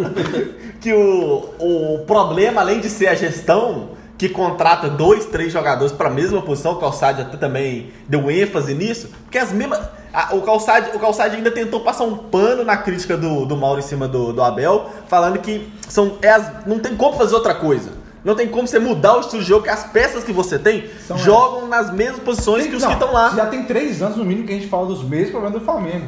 que 0.80 0.92
o, 0.92 1.48
o 1.58 1.98
problema, 2.06 2.60
além 2.60 2.80
de 2.80 2.90
ser 2.90 3.06
a 3.08 3.14
gestão, 3.14 3.90
que 4.18 4.28
contrata 4.28 4.88
dois, 4.88 5.26
três 5.26 5.52
jogadores 5.52 5.92
para 5.92 6.08
a 6.08 6.12
mesma 6.12 6.42
posição, 6.42 6.72
o 6.72 6.76
Calçade 6.76 7.22
até 7.22 7.36
também 7.36 7.90
deu 8.08 8.30
ênfase 8.30 8.74
nisso, 8.74 9.08
porque 9.24 9.38
as 9.38 9.50
mesmas. 9.52 9.80
a- 10.12 10.34
o, 10.34 10.42
Calçade, 10.42 10.94
o 10.94 11.00
Calçade 11.00 11.36
ainda 11.36 11.50
tentou 11.50 11.80
passar 11.80 12.04
um 12.04 12.16
pano 12.16 12.64
na 12.64 12.76
crítica 12.76 13.16
do, 13.16 13.44
do 13.46 13.56
Mauro 13.56 13.78
em 13.80 13.82
cima 13.82 14.06
do, 14.06 14.32
do 14.32 14.42
Abel, 14.42 14.86
falando 15.08 15.38
que 15.38 15.68
são, 15.88 16.18
é 16.22 16.28
as- 16.30 16.66
não 16.66 16.78
tem 16.78 16.94
como 16.96 17.16
fazer 17.16 17.34
outra 17.34 17.54
coisa. 17.54 18.03
Não 18.24 18.34
tem 18.34 18.48
como 18.48 18.66
você 18.66 18.78
mudar 18.78 19.16
o 19.18 19.20
estilo 19.20 19.42
de 19.42 19.48
jogo, 19.48 19.64
que 19.64 19.70
as 19.70 19.84
peças 19.84 20.24
que 20.24 20.32
você 20.32 20.58
tem 20.58 20.88
São 21.06 21.18
jogam 21.18 21.68
nas 21.68 21.92
mesmas 21.92 22.20
posições 22.20 22.66
que 22.66 22.74
os 22.74 22.82
Não, 22.82 22.88
que 22.88 22.94
estão 22.94 23.12
lá. 23.12 23.30
Já 23.36 23.46
tem 23.46 23.64
três 23.64 24.00
anos 24.00 24.16
no 24.16 24.24
mínimo 24.24 24.46
que 24.46 24.52
a 24.52 24.56
gente 24.56 24.68
fala 24.68 24.86
dos 24.86 25.02
mesmos 25.04 25.30
problemas 25.30 25.58
do 25.60 25.64
Flamengo. 25.64 26.06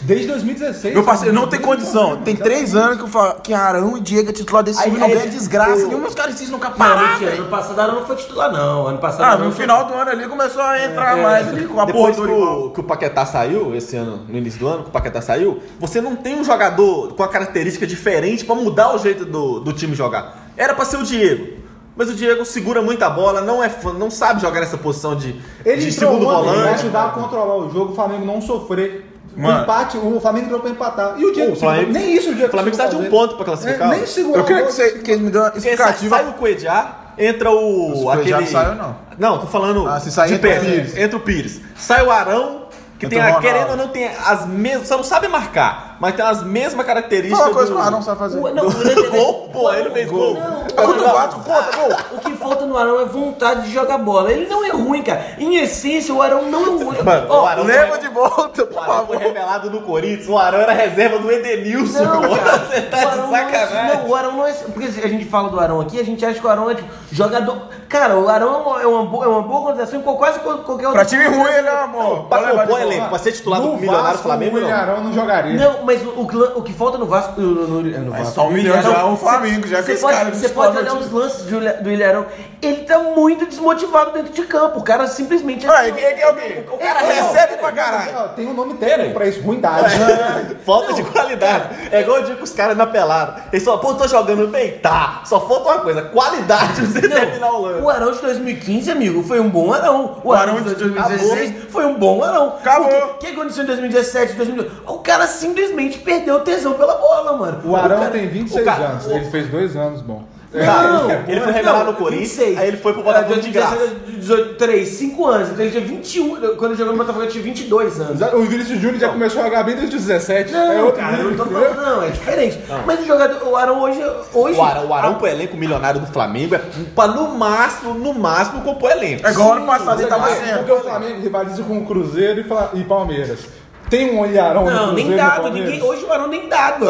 Desde 0.00 0.28
2016. 0.28 0.94
Meu 0.94 1.02
parceiro, 1.02 1.34
não 1.34 1.48
tem 1.48 1.60
condição. 1.60 2.14
2016, 2.14 2.24
Tem 2.24 2.36
três 2.36 2.76
anos 2.76 2.98
que, 2.98 3.02
eu 3.02 3.08
falo, 3.08 3.40
que 3.40 3.52
Arão 3.52 3.96
e 3.96 4.00
Diego 4.00 4.30
é 4.30 4.32
titular 4.32 4.62
desse 4.62 4.80
time 4.80 4.96
não 4.96 5.06
aí- 5.08 5.12
ganha 5.14 5.26
desgraça. 5.26 5.86
Nenhum 5.86 6.02
dos 6.02 6.14
caras 6.14 6.36
esses 6.36 6.50
nunca 6.50 6.68
Não, 6.70 6.76
pararam, 6.76 7.26
ano 7.26 7.44
passado 7.46 7.80
Arão 7.80 7.94
não 7.96 8.06
foi 8.06 8.16
titular, 8.16 8.52
não. 8.52 8.86
Ano 8.86 8.98
passado 8.98 9.24
Ah, 9.24 9.36
no 9.44 9.50
final 9.50 9.86
do 9.86 9.94
ano 9.94 10.10
ali 10.10 10.28
começou 10.28 10.62
a 10.62 10.84
entrar 10.84 11.16
mais 11.16 11.48
ali 11.48 11.66
com 11.66 11.80
a 11.80 11.86
porra 11.86 12.12
Depois 12.12 12.16
do 12.16 12.68
que 12.68 12.74
que 12.74 12.80
o 12.80 12.84
Paquetá 12.84 13.26
saiu, 13.26 13.74
esse 13.74 13.96
ano, 13.96 14.24
no 14.28 14.38
início 14.38 14.60
do 14.60 14.68
ano, 14.68 14.82
que 14.84 14.88
o 14.88 14.92
Paquetá 14.92 15.20
saiu, 15.20 15.60
você 15.80 16.00
não 16.00 16.14
tem 16.14 16.36
um 16.38 16.44
jogador 16.44 17.14
com 17.14 17.22
a 17.24 17.28
característica 17.28 17.84
diferente 17.86 18.44
pra 18.44 18.54
mudar 18.54 18.94
o 18.94 18.98
jeito 18.98 19.24
do, 19.24 19.58
do 19.60 19.72
time 19.72 19.94
jogar. 19.96 20.47
Era 20.58 20.74
pra 20.74 20.84
ser 20.84 20.96
o 20.98 21.02
Diego. 21.04 21.56
Mas 21.96 22.10
o 22.10 22.14
Diego 22.14 22.44
segura 22.44 22.82
muita 22.82 23.08
bola, 23.10 23.40
não 23.40 23.62
é 23.64 23.70
não 23.98 24.10
sabe 24.10 24.40
jogar 24.40 24.60
nessa 24.60 24.76
posição 24.78 25.16
de, 25.16 25.34
Ele 25.64 25.80
de 25.80 25.90
segundo 25.92 26.26
ontem 26.28 26.42
pra 26.44 26.52
volante. 26.52 26.74
ajudar 26.74 27.06
a 27.06 27.08
controlar 27.10 27.56
o 27.56 27.70
jogo, 27.72 27.92
o 27.92 27.94
Flamengo 27.94 28.24
não 28.26 28.40
sofrer. 28.40 29.06
O 29.36 29.40
Mano. 29.40 29.62
empate, 29.62 29.96
o 29.96 30.20
Flamengo 30.20 30.46
entrou 30.46 30.60
pra 30.60 30.70
empatar. 30.70 31.14
E 31.18 31.24
o 31.24 31.32
Diego, 31.32 31.52
O 31.52 31.56
Flamengo- 31.56 31.92
nem 31.92 32.14
isso 32.16 32.30
o 32.30 32.34
Diego 32.34 32.48
O 32.48 32.50
Flamengo 32.50 32.76
precisa 32.76 32.96
de 32.96 33.06
um 33.06 33.10
ponto 33.10 33.36
pra 33.36 33.44
classificar. 33.44 33.92
É, 33.92 33.96
nem 33.96 34.06
segurou 34.06 34.38
Eu 34.38 34.44
queria 34.44 34.62
que, 34.64 34.72
você, 34.72 34.90
que 34.98 35.16
me 35.16 35.30
dêem 35.30 35.42
uma 35.42 35.50
Porque 35.50 35.60
sai, 35.60 35.72
explicativa. 35.74 36.16
sai 36.16 36.28
o 36.28 36.32
Coedjá, 36.34 36.96
entra 37.16 37.50
o. 37.50 38.10
Aquele... 38.10 38.30
não 38.32 38.46
saiu, 38.46 38.74
não. 38.74 38.96
Não, 39.18 39.38
tô 39.38 39.46
falando 39.46 39.86
Ah, 39.88 40.00
se 40.00 40.10
sair, 40.10 40.28
de 40.28 40.34
entra. 40.34 40.60
Pires. 40.60 40.96
Entra 40.96 41.16
o 41.16 41.20
Pires. 41.20 41.60
Sai 41.76 42.04
o 42.04 42.10
Arão, 42.10 42.66
que 42.98 43.06
Entra 43.06 43.18
tem 43.22 43.28
a, 43.32 43.38
querendo 43.40 43.70
ou 43.70 43.76
não, 43.76 43.88
tem 43.88 44.08
as 44.08 44.46
mesmas. 44.46 44.88
Você 44.88 44.96
não 44.96 45.04
sabe 45.04 45.28
marcar, 45.28 45.87
mas 46.00 46.14
tem 46.14 46.24
as 46.24 46.42
mesmas 46.42 46.86
características. 46.86 47.38
Fala 47.38 47.50
uma 47.50 47.54
coisa 47.56 47.70
do... 47.72 47.76
que 47.76 47.82
o 47.82 47.86
Arão 47.86 48.02
sabe 48.02 48.18
fazer. 48.18 48.38
O- 48.38 48.54
Não, 48.54 48.66
o 48.66 49.10
Gol, 49.10 49.48
pô, 49.52 49.72
ele 49.72 49.90
fez 49.90 50.10
gol. 50.10 50.34
Não, 50.34 50.62
É 50.66 50.86
contra 50.86 51.08
o 51.08 51.12
Vasco, 51.12 51.40
conta, 51.40 51.76
gol. 51.76 51.96
O 52.12 52.18
que 52.20 52.32
falta 52.36 52.66
no 52.66 52.76
Arão 52.76 53.00
é 53.00 53.04
vontade 53.04 53.62
de 53.62 53.72
jogar 53.72 53.98
bola. 53.98 54.30
Ele 54.32 54.46
não 54.48 54.64
é 54.64 54.70
ruim, 54.70 55.02
cara. 55.02 55.24
Em 55.38 55.56
essência, 55.56 56.14
o 56.14 56.22
Arão 56.22 56.42
não 56.50 56.62
é 56.62 56.84
ruim. 56.84 57.02
Mano, 57.02 57.26
Ó, 57.28 57.42
o 57.42 57.46
Arão 57.46 57.64
Leva 57.64 57.98
de 57.98 58.08
volta, 58.08 58.62
O 58.62 58.66
por 58.66 58.78
Arão 58.82 59.06
foi 59.06 59.16
favor. 59.16 59.18
revelado 59.18 59.70
no 59.70 59.80
Corinthians, 59.82 60.28
o 60.28 60.38
Arão 60.38 60.60
era 60.60 60.72
reserva 60.72 61.18
do 61.18 61.30
Edenilson. 61.30 62.02
Não, 62.04 62.20
cara. 62.36 62.58
Você 62.58 62.80
tá 62.82 62.96
O 62.96 63.00
de 63.00 63.06
Arão 63.06 63.26
não 63.28 63.36
é- 63.36 63.44
sacanagem. 63.44 63.98
Não, 64.02 64.08
o 64.08 64.14
Arão 64.14 64.32
não 64.32 64.46
é. 64.46 64.52
Porque 64.52 64.86
a 65.02 65.08
gente 65.08 65.24
fala 65.24 65.48
do 65.50 65.58
Arão 65.60 65.80
aqui, 65.80 65.98
a 66.00 66.04
gente 66.04 66.24
acha 66.24 66.38
que 66.38 66.46
o 66.46 66.50
Arão 66.50 66.70
é 66.70 66.74
tipo 66.74 66.88
jogador. 67.10 67.58
Cara, 67.88 68.16
o 68.18 68.28
Arão 68.28 68.78
é 68.80 68.86
uma 68.86 69.04
boa, 69.06 69.24
é 69.24 69.26
uma 69.28 69.42
boa 69.42 69.60
contratação 69.62 69.98
em 70.00 70.02
quase 70.02 70.38
qualquer 70.40 70.70
outro. 70.86 70.92
Pra 70.92 71.04
time 71.04 71.24
ruim, 71.26 71.50
ele 71.50 71.66
é 71.66 71.70
amor. 71.82 72.24
Pra 72.24 72.50
compor 72.50 72.80
elenco, 72.80 73.08
pra 73.08 73.18
ser 73.18 73.32
titular 73.32 73.60
do 73.60 73.72
Milionário 73.76 74.18
Flamengo, 74.18 74.56
o 74.58 74.60
não. 74.60 74.68
Ilharão 74.68 75.04
não 75.04 75.12
jogaria. 75.12 75.54
Não, 75.58 75.84
mas 75.88 76.02
o, 76.04 76.10
o, 76.10 76.58
o 76.58 76.62
que 76.62 76.74
falta 76.74 76.98
no 76.98 77.06
Vasco. 77.06 77.40
No, 77.40 77.48
no, 77.48 77.66
no, 77.66 77.82
no 77.82 78.10
Mas 78.10 78.20
Vasco, 78.20 78.34
só 78.34 78.46
um 78.46 78.50
milhão 78.50 78.82
já 78.82 78.92
é 78.92 79.04
um 79.04 79.16
Flamengo, 79.16 79.66
já 79.66 79.82
que 79.82 79.92
esse 79.92 80.02
pode, 80.02 80.18
cara 80.18 80.30
você 80.30 80.48
pode 80.50 80.76
olhar 80.76 80.94
os 80.94 81.10
lances 81.10 81.44
do 81.44 81.82
do 81.82 81.90
Ilharão. 81.90 82.26
Ele 82.60 82.84
tá 82.84 82.98
muito 82.98 83.46
desmotivado 83.46 84.12
dentro 84.12 84.32
de 84.32 84.42
campo. 84.42 84.80
O 84.80 84.82
cara 84.82 85.06
simplesmente. 85.06 85.66
Ah, 85.66 85.88
ele, 85.88 85.98
ele 85.98 86.20
é 86.20 86.30
o 86.30 86.34
quê? 86.34 86.64
O 86.70 86.76
cara 86.76 87.02
É, 87.04 87.22
recebe 87.22 87.56
pra 87.56 87.72
caralho. 87.72 88.12
Ó, 88.16 88.28
Tem 88.28 88.46
um 88.46 88.52
nome 88.52 88.74
técnico 88.74 89.14
pra 89.14 89.26
isso, 89.26 89.40
ruindade. 89.40 89.94
Falta 90.66 90.92
de 90.92 91.02
qualidade. 91.04 91.88
É 91.90 92.02
igual 92.02 92.18
eu 92.18 92.24
digo 92.24 92.38
com 92.38 92.44
os 92.44 92.52
caras 92.52 92.76
na 92.76 92.86
pelada. 92.86 93.44
Eles 93.50 93.64
falam, 93.64 93.80
pô, 93.80 93.94
tô 93.94 94.06
jogando 94.06 94.46
bem. 94.48 94.72
Tá. 94.78 95.22
Só 95.24 95.40
falta 95.40 95.70
uma 95.70 95.78
coisa: 95.78 96.02
qualidade 96.02 96.74
pra 96.74 96.84
você 96.84 97.08
terminar 97.08 97.50
o 97.50 97.62
lance. 97.62 97.82
O 97.82 97.88
Arão 97.88 98.12
de 98.12 98.20
2015, 98.20 98.90
amigo, 98.90 99.22
foi 99.22 99.40
um 99.40 99.48
bom 99.48 99.72
Arão. 99.72 100.20
O, 100.22 100.32
Arão, 100.34 100.56
de 100.56 100.74
2016 100.74 101.54
foi 101.70 101.86
um 101.86 101.94
bom 101.94 102.22
Arão. 102.22 102.56
Acabou. 102.60 102.88
O 102.88 103.14
que, 103.14 103.26
que 103.28 103.32
aconteceu 103.32 103.62
em 103.62 103.66
2017, 103.66 104.34
2018? 104.34 104.82
O 104.92 104.98
cara 104.98 105.26
simplesmente 105.26 105.77
perdeu 105.98 106.36
o 106.36 106.40
tesão 106.40 106.74
pela 106.74 106.94
bola, 106.94 107.32
mano. 107.36 107.60
O 107.64 107.76
Arão 107.76 107.98
cara- 107.98 108.10
tem 108.10 108.28
26 108.28 108.62
o 108.62 108.64
cara- 108.64 108.84
anos, 108.88 109.06
o- 109.06 109.10
ele 109.12 109.30
fez 109.30 109.48
dois 109.48 109.76
anos 109.76 110.00
bom. 110.02 110.22
Não, 110.50 111.10
Ele 111.28 111.42
foi 111.42 111.52
revelado 111.52 111.84
no 111.92 111.92
Corinthians, 111.98 112.56
aí 112.58 112.68
ele 112.68 112.78
foi 112.78 112.94
pro 112.94 113.02
Botafogo 113.02 113.38
de 113.38 113.50
graça. 113.50 113.76
18, 114.06 114.54
3, 114.54 114.88
5 114.88 115.26
anos. 115.26 115.50
Então 115.50 115.60
ele 115.62 115.70
tinha 115.70 115.84
21. 115.84 116.36
Quando 116.56 116.70
ele 116.72 116.76
jogou 116.78 116.92
no 116.94 116.98
Botafogo, 116.98 117.24
ele 117.24 117.30
tinha 117.32 117.44
22 117.44 118.00
anos. 118.00 118.20
O 118.32 118.42
Vinícius 118.46 118.80
Júnior 118.80 118.98
já 118.98 119.10
começou 119.10 119.42
a 119.42 119.44
jogar 119.44 119.62
bem 119.64 119.76
desde 119.76 119.96
os 119.96 120.04
17. 120.06 120.50
Não, 120.50 120.72
é 120.72 120.82
outro 120.82 121.00
cara, 121.02 121.18
eu 121.18 121.30
não 121.32 121.36
tô 121.36 121.44
falando, 121.44 121.76
não, 121.76 122.02
é 122.02 122.08
diferente. 122.08 122.58
Mas 122.86 123.00
o 123.00 123.06
jogador, 123.06 123.46
o 123.46 123.56
Arão 123.56 123.78
hoje. 123.82 124.02
hoje 124.32 124.58
O 124.58 124.62
Arão, 124.62 124.86
o 124.86 124.94
Arão 124.94 125.14
pro 125.16 125.26
elenco 125.26 125.54
milionário 125.54 126.00
do 126.00 126.06
Flamengo 126.06 126.54
é 126.54 126.60
pra 126.94 127.08
no 127.08 127.28
máximo, 127.36 127.92
no 127.92 128.14
máximo, 128.14 128.62
compor 128.62 128.90
elenco. 128.90 129.26
É 129.26 129.30
igual 129.30 129.52
ano 129.52 129.66
passado 129.66 130.00
ele 130.00 130.08
tava 130.08 130.28
Porque 130.28 130.72
o 130.72 130.80
Flamengo 130.80 131.20
rivaliza 131.20 131.62
com 131.62 131.76
o 131.78 131.84
Cruzeiro 131.84 132.40
e 132.40 132.80
e 132.80 132.84
Palmeiras. 132.84 133.40
Tem 133.88 134.10
um 134.10 134.26
Ilharão 134.26 134.64
no 134.64 134.70
Não, 134.70 134.92
nem 134.92 135.16
dado. 135.16 135.50
Ninguém, 135.50 135.82
hoje 135.82 136.04
o 136.04 136.12
Arão 136.12 136.28
nem 136.28 136.48
dado. 136.48 136.86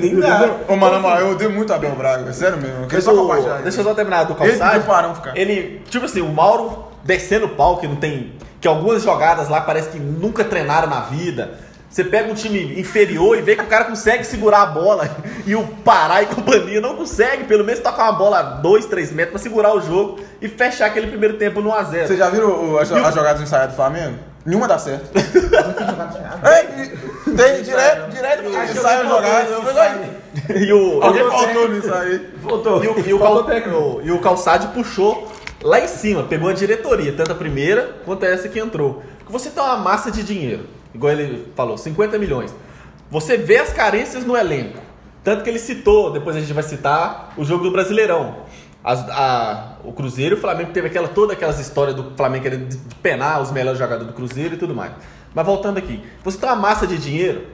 nem 0.00 0.20
dado. 0.20 0.52
Ô, 0.68 0.76
mano, 0.76 1.00
mano, 1.00 1.20
eu 1.20 1.30
odeio 1.30 1.50
muito 1.50 1.72
Abel 1.72 1.94
Braga, 1.94 2.22
velho, 2.22 2.34
sério 2.34 2.58
mesmo. 2.58 2.86
Eu 2.90 3.02
só 3.02 3.12
eu, 3.12 3.16
compartilhar. 3.16 3.62
deixa 3.62 3.80
eu 3.80 3.84
só 3.84 3.94
terminar 3.94 4.24
do 4.24 4.36
Ele 4.42 4.58
calçado. 4.58 4.92
Arão 4.92 5.14
ficar. 5.14 5.36
Ele, 5.36 5.82
tipo 5.88 6.04
assim, 6.04 6.20
o 6.20 6.28
Mauro 6.28 6.84
descendo 7.02 7.46
o 7.46 7.50
pau, 7.50 7.78
que 7.78 7.86
não 7.86 7.96
tem. 7.96 8.32
Que 8.60 8.68
algumas 8.68 9.02
jogadas 9.02 9.48
lá 9.48 9.62
parece 9.62 9.88
que 9.90 9.98
nunca 9.98 10.44
treinaram 10.44 10.88
na 10.88 11.00
vida. 11.00 11.52
Você 11.90 12.04
pega 12.04 12.30
um 12.30 12.34
time 12.34 12.78
inferior 12.80 13.36
e 13.36 13.42
vê 13.42 13.56
que 13.56 13.62
o 13.64 13.66
cara 13.66 13.84
consegue 13.86 14.22
segurar 14.22 14.62
a 14.62 14.66
bola 14.66 15.10
e 15.44 15.56
o 15.56 15.66
Pará 15.84 16.22
e 16.22 16.26
companhia 16.26 16.80
não 16.80 16.94
consegue, 16.94 17.42
pelo 17.44 17.64
menos 17.64 17.80
tocar 17.80 18.04
uma 18.04 18.12
bola 18.12 18.38
a 18.38 18.42
2, 18.42 18.86
3 18.86 19.10
metros 19.12 19.32
pra 19.32 19.38
segurar 19.42 19.74
o 19.74 19.80
jogo 19.80 20.20
e 20.40 20.48
fechar 20.48 20.86
aquele 20.86 21.08
primeiro 21.08 21.36
tempo 21.36 21.60
no 21.60 21.70
1x0. 21.70 22.06
Vocês 22.06 22.18
já 22.18 22.30
viram 22.30 22.48
o- 22.74 22.78
as, 22.78 22.90
as 22.92 23.14
jogadas 23.14 23.42
ensaiadas 23.42 23.70
do 23.72 23.76
Flamengo? 23.76 24.18
Nenhuma 24.46 24.68
dá 24.68 24.78
certo. 24.78 25.10
é, 26.46 26.64
e- 26.82 27.36
tem 27.36 27.62
direto, 27.62 28.10
direto, 28.10 28.44
ensaio 28.48 29.08
jogada. 29.08 29.48
eu 29.50 29.62
falei, 29.62 30.10
E 30.66 30.72
o, 30.72 31.02
Alguém 31.02 31.24
faltou 31.28 31.68
nisso 31.68 31.92
aí. 31.92 32.30
Voltou. 32.40 32.84
E 32.84 32.88
o, 32.88 33.00
e 33.08 33.12
o, 33.14 33.18
Cal- 33.18 33.44
técnico. 33.44 34.00
e 34.04 34.10
o 34.12 34.18
Calçade 34.20 34.68
puxou 34.68 35.30
lá 35.62 35.80
em 35.80 35.88
cima, 35.88 36.22
pegou 36.22 36.48
a 36.48 36.52
diretoria, 36.52 37.12
tanto 37.12 37.32
a 37.32 37.34
primeira 37.34 37.96
quanto 38.04 38.24
essa 38.24 38.48
que 38.48 38.58
entrou. 38.58 39.02
Porque 39.18 39.32
você 39.32 39.50
tem 39.50 39.62
uma 39.62 39.76
massa 39.76 40.10
de 40.10 40.22
dinheiro, 40.22 40.64
igual 40.94 41.12
ele 41.12 41.52
falou, 41.54 41.76
50 41.78 42.18
milhões. 42.18 42.54
Você 43.10 43.36
vê 43.36 43.58
as 43.58 43.72
carências 43.72 44.24
no 44.24 44.36
elenco. 44.36 44.78
Tanto 45.22 45.42
que 45.44 45.50
ele 45.50 45.58
citou, 45.58 46.10
depois 46.12 46.36
a 46.36 46.40
gente 46.40 46.52
vai 46.52 46.62
citar, 46.62 47.34
o 47.36 47.44
jogo 47.44 47.64
do 47.64 47.70
Brasileirão. 47.70 48.36
As- 48.82 49.06
a- 49.10 49.76
o 49.84 49.92
Cruzeiro 49.92 50.36
o 50.36 50.40
Flamengo 50.40 50.70
teve 50.72 50.86
aquela, 50.86 51.08
toda 51.08 51.34
aquelas 51.34 51.58
histórias 51.60 51.94
do 51.94 52.12
Flamengo 52.16 52.42
querendo 52.44 52.76
penar 53.02 53.40
os 53.42 53.50
melhores 53.50 53.78
jogadores 53.78 54.06
do 54.06 54.14
Cruzeiro 54.14 54.54
e 54.54 54.58
tudo 54.58 54.74
mais. 54.74 54.92
Mas 55.34 55.44
voltando 55.44 55.76
aqui, 55.78 56.02
você 56.24 56.38
tem 56.38 56.48
uma 56.48 56.56
massa 56.56 56.86
de 56.86 56.96
dinheiro, 56.96 57.46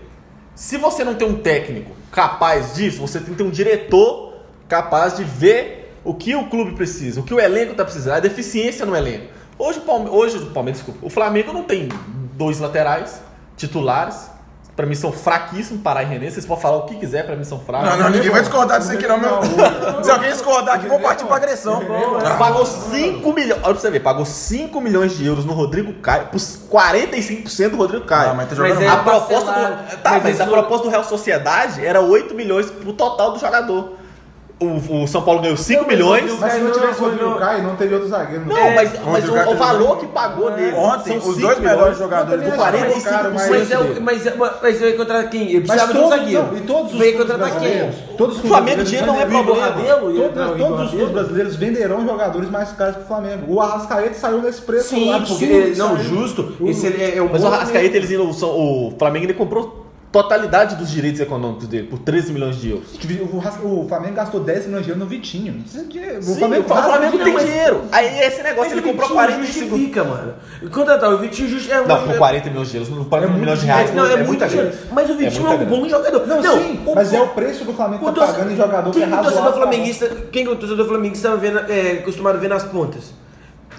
se 0.54 0.76
você 0.78 1.02
não 1.04 1.14
tem 1.14 1.26
um 1.28 1.34
técnico 1.36 1.90
capaz 2.12 2.74
disso, 2.74 3.00
você 3.00 3.18
tem 3.18 3.30
que 3.30 3.34
ter 3.34 3.42
um 3.42 3.50
diretor 3.50 4.34
capaz 4.68 5.16
de 5.16 5.24
ver 5.24 5.92
o 6.04 6.14
que 6.14 6.34
o 6.36 6.46
clube 6.48 6.72
precisa, 6.76 7.20
o 7.20 7.24
que 7.24 7.34
o 7.34 7.40
elenco 7.40 7.72
está 7.72 7.84
precisando, 7.84 8.14
a 8.14 8.20
deficiência 8.20 8.86
no 8.86 8.94
elenco. 8.94 9.26
Hoje 9.58 9.78
o 9.80 9.82
Palmeiras, 9.82 10.14
hoje, 10.14 10.36
o 10.38 10.46
Palmeiras, 10.50 10.78
desculpa, 10.80 11.04
o 11.04 11.10
Flamengo 11.10 11.52
não 11.52 11.64
tem 11.64 11.88
dois 12.34 12.60
laterais 12.60 13.20
titulares. 13.56 14.34
Pra 14.76 14.84
mim 14.84 14.94
são 14.94 15.10
fraquíssimos, 15.10 15.80
Pará 15.82 16.02
e 16.02 16.04
René. 16.06 16.30
Vocês 16.30 16.44
podem 16.44 16.62
falar 16.62 16.76
o 16.76 16.82
que 16.82 16.96
quiser, 16.96 17.24
pra 17.24 17.34
mim 17.34 17.44
são 17.44 17.58
fracos. 17.58 17.88
Não, 17.88 17.96
não, 17.96 18.10
ninguém 18.10 18.28
vai 18.28 18.42
discordar 18.42 18.78
disso 18.78 18.92
aqui 18.92 19.06
não, 19.08 19.18
meu. 19.18 19.40
Se 20.04 20.10
alguém 20.10 20.30
discordar 20.30 20.74
aqui, 20.74 20.86
vou 20.86 21.00
partir 21.00 21.24
pra 21.24 21.36
agressão. 21.36 21.80
Pagou 22.38 22.66
5 22.66 23.32
milhões. 23.32 23.58
Olha 23.64 23.72
pra 23.72 23.80
você 23.80 23.90
ver, 23.90 24.00
pagou 24.00 24.26
5 24.26 24.78
milhões 24.82 25.16
de 25.16 25.24
euros 25.26 25.46
no 25.46 25.54
Rodrigo 25.54 25.94
Caio, 25.94 26.26
por 26.26 26.38
45% 26.38 27.70
do 27.70 27.76
Rodrigo 27.78 28.04
Caio. 28.04 28.32
Ah, 28.32 28.34
mas 28.34 28.50
tá 28.50 28.54
Mas 28.54 28.68
jogando 28.68 28.82
é- 28.82 28.88
a 28.88 28.96
proposta 28.98 29.52
do, 29.52 29.96
tá, 30.02 30.10
Mas 30.10 30.22
mas, 30.24 30.34
isso 30.34 30.42
a 30.42 30.46
proposta 30.46 30.84
do 30.84 30.90
Real 30.90 31.04
Sociedade 31.04 31.84
era 31.84 32.02
8 32.02 32.34
milhões 32.34 32.70
pro 32.70 32.92
total 32.92 33.32
do 33.32 33.38
jogador. 33.38 33.92
O, 34.58 35.02
o 35.02 35.06
São 35.06 35.20
Paulo 35.20 35.42
ganhou 35.42 35.54
5 35.54 35.80
Não, 35.82 35.86
mas 35.86 35.96
milhões. 35.98 36.38
Mas 36.40 36.52
se 36.54 36.60
não 36.60 36.70
tivesse 36.72 36.98
o 36.98 37.04
Rodrigo 37.04 37.24
não. 37.28 37.38
Caio, 37.38 37.62
não 37.62 37.76
teria 37.76 37.92
outro 37.96 38.08
zagueiro. 38.08 38.46
Não, 38.46 38.56
É, 38.56 38.74
mas, 38.74 38.90
mas 39.04 39.28
o, 39.28 39.32
o 39.34 39.52
o 39.52 39.54
valor 39.54 39.98
que 39.98 40.06
pagou 40.06 40.50
nele. 40.50 40.74
Ontem, 40.74 41.20
são 41.20 41.30
os 41.30 41.36
dois 41.36 41.58
melhores 41.58 41.80
milhões. 41.80 41.98
jogadores 41.98 42.42
do 42.42 42.48
Não, 42.48 42.56
Flamengo. 42.56 42.84
também 42.86 43.00
caro, 43.02 43.32
mas- 43.34 43.50
Mas, 43.50 43.70
é, 43.70 43.78
o- 43.78 44.00
mas, 44.00 44.26
é- 44.26 44.34
mas 44.62 44.78
veio 44.80 44.96
contratar 44.96 45.28
quem? 45.28 45.42
Ele 45.50 45.60
precisava 45.60 45.92
de 45.92 45.98
um 45.98 46.08
zagueiro. 46.08 46.42
não, 46.46 46.56
e 46.56 46.60
todos 46.62 46.92
os 46.92 46.98
veio 46.98 47.18
contratar 47.18 47.58
quem? 47.58 47.90
todos 48.16 48.38
os 48.38 48.44
O 48.44 48.48
Flamengo, 48.48 48.82
dinheiro 48.82 49.06
não 49.08 49.20
é 49.20 49.26
problema. 49.26 49.72
Todos, 49.72 50.34
Não, 50.34 50.56
todos 50.56 50.58
Igor 50.58 50.80
os 50.84 50.90
clubes 50.90 51.10
brasileiros 51.10 51.56
venderão 51.56 52.06
jogadores 52.06 52.50
mais 52.50 52.72
caros 52.72 52.96
pro 52.96 53.04
Flamengo. 53.04 53.52
O 53.52 53.60
Arrascaeta 53.60 54.14
saiu 54.14 54.40
nesse 54.40 54.62
preço 54.62 54.88
Sim, 54.88 55.10
não, 55.76 55.98
justo. 55.98 56.56
É, 56.98 57.18
é 57.18 57.28
Mas 57.30 57.44
o 57.44 57.46
Arrascaeta, 57.46 57.94
eles 57.94 58.08
o 58.18 58.94
Flamengo 58.98 59.26
ele 59.26 59.34
comprou 59.34 59.85
totalidade 60.22 60.76
dos 60.76 60.90
direitos 60.90 61.20
econômicos 61.20 61.68
dele, 61.68 61.88
por 61.88 61.98
13 61.98 62.32
milhões 62.32 62.56
de 62.56 62.70
euros. 62.70 62.88
O, 63.62 63.80
o 63.84 63.88
Flamengo 63.88 64.14
gastou 64.14 64.40
10 64.40 64.66
milhões 64.66 64.84
de 64.84 64.90
euros 64.90 65.04
no 65.04 65.08
Vitinho. 65.10 65.62
É 65.74 65.82
dinheiro. 65.82 66.22
Sim, 66.22 66.32
o 66.32 66.38
Flamengo, 66.38 67.18
tem 67.24 67.36
dinheiro. 67.38 67.82
Aí 67.92 68.18
esse 68.20 68.42
negócio, 68.42 68.72
ele 68.72 68.80
o 68.80 68.84
comprou 68.84 69.08
Vitinho 69.08 69.26
45... 69.26 69.68
justifica, 69.68 70.04
mano. 70.04 70.34
Contratar 70.72 71.12
o 71.12 71.18
Vitinho 71.18 71.48
justifica. 71.48 71.82
Não, 71.82 72.06
por 72.06 72.16
40 72.16 72.48
milhões 72.50 72.68
de 72.68 72.76
euros, 72.76 72.88
por 72.92 73.04
40 73.08 73.28
muito 73.32 73.40
milhões 73.40 73.60
de 73.60 73.66
reais. 73.66 73.94
Não, 73.94 74.04
é, 74.06 74.16
muito 74.16 74.26
muita 74.28 74.48
dinheiro. 74.48 74.70
grana. 74.70 74.86
Mas 74.92 75.10
o 75.10 75.14
Vitinho 75.16 75.46
é, 75.46 75.48
muita 75.56 75.64
um 75.64 75.66
bom 75.80 75.88
jogador. 75.88 76.26
Não, 76.26 76.42
sim, 76.42 76.80
o- 76.86 76.94
mas 76.94 77.12
é 77.12 77.20
o 77.20 77.28
preço 77.28 77.64
que 77.64 77.70
o 77.70 77.74
Flamengo 77.74 78.08
o 78.08 78.12
tá 78.12 78.26
pagando 78.26 78.52
em 78.52 78.56
jogador 78.56 78.90
que 78.90 78.98
quem 78.98 79.02
é 79.04 79.10
que 79.10 79.14
o 79.14 79.22
torcedor 79.22 79.52
flamenguista, 79.54 80.08
quem 80.32 80.44
que 80.44 80.50
o 80.50 80.56
torcedor 80.56 80.86
flamenguista 80.88 81.36
vendo, 81.36 81.58
é, 81.70 81.98
acostumado 82.00 82.36
a 82.36 82.40
ver 82.40 82.48
nas 82.48 82.64
pontas? 82.64 83.12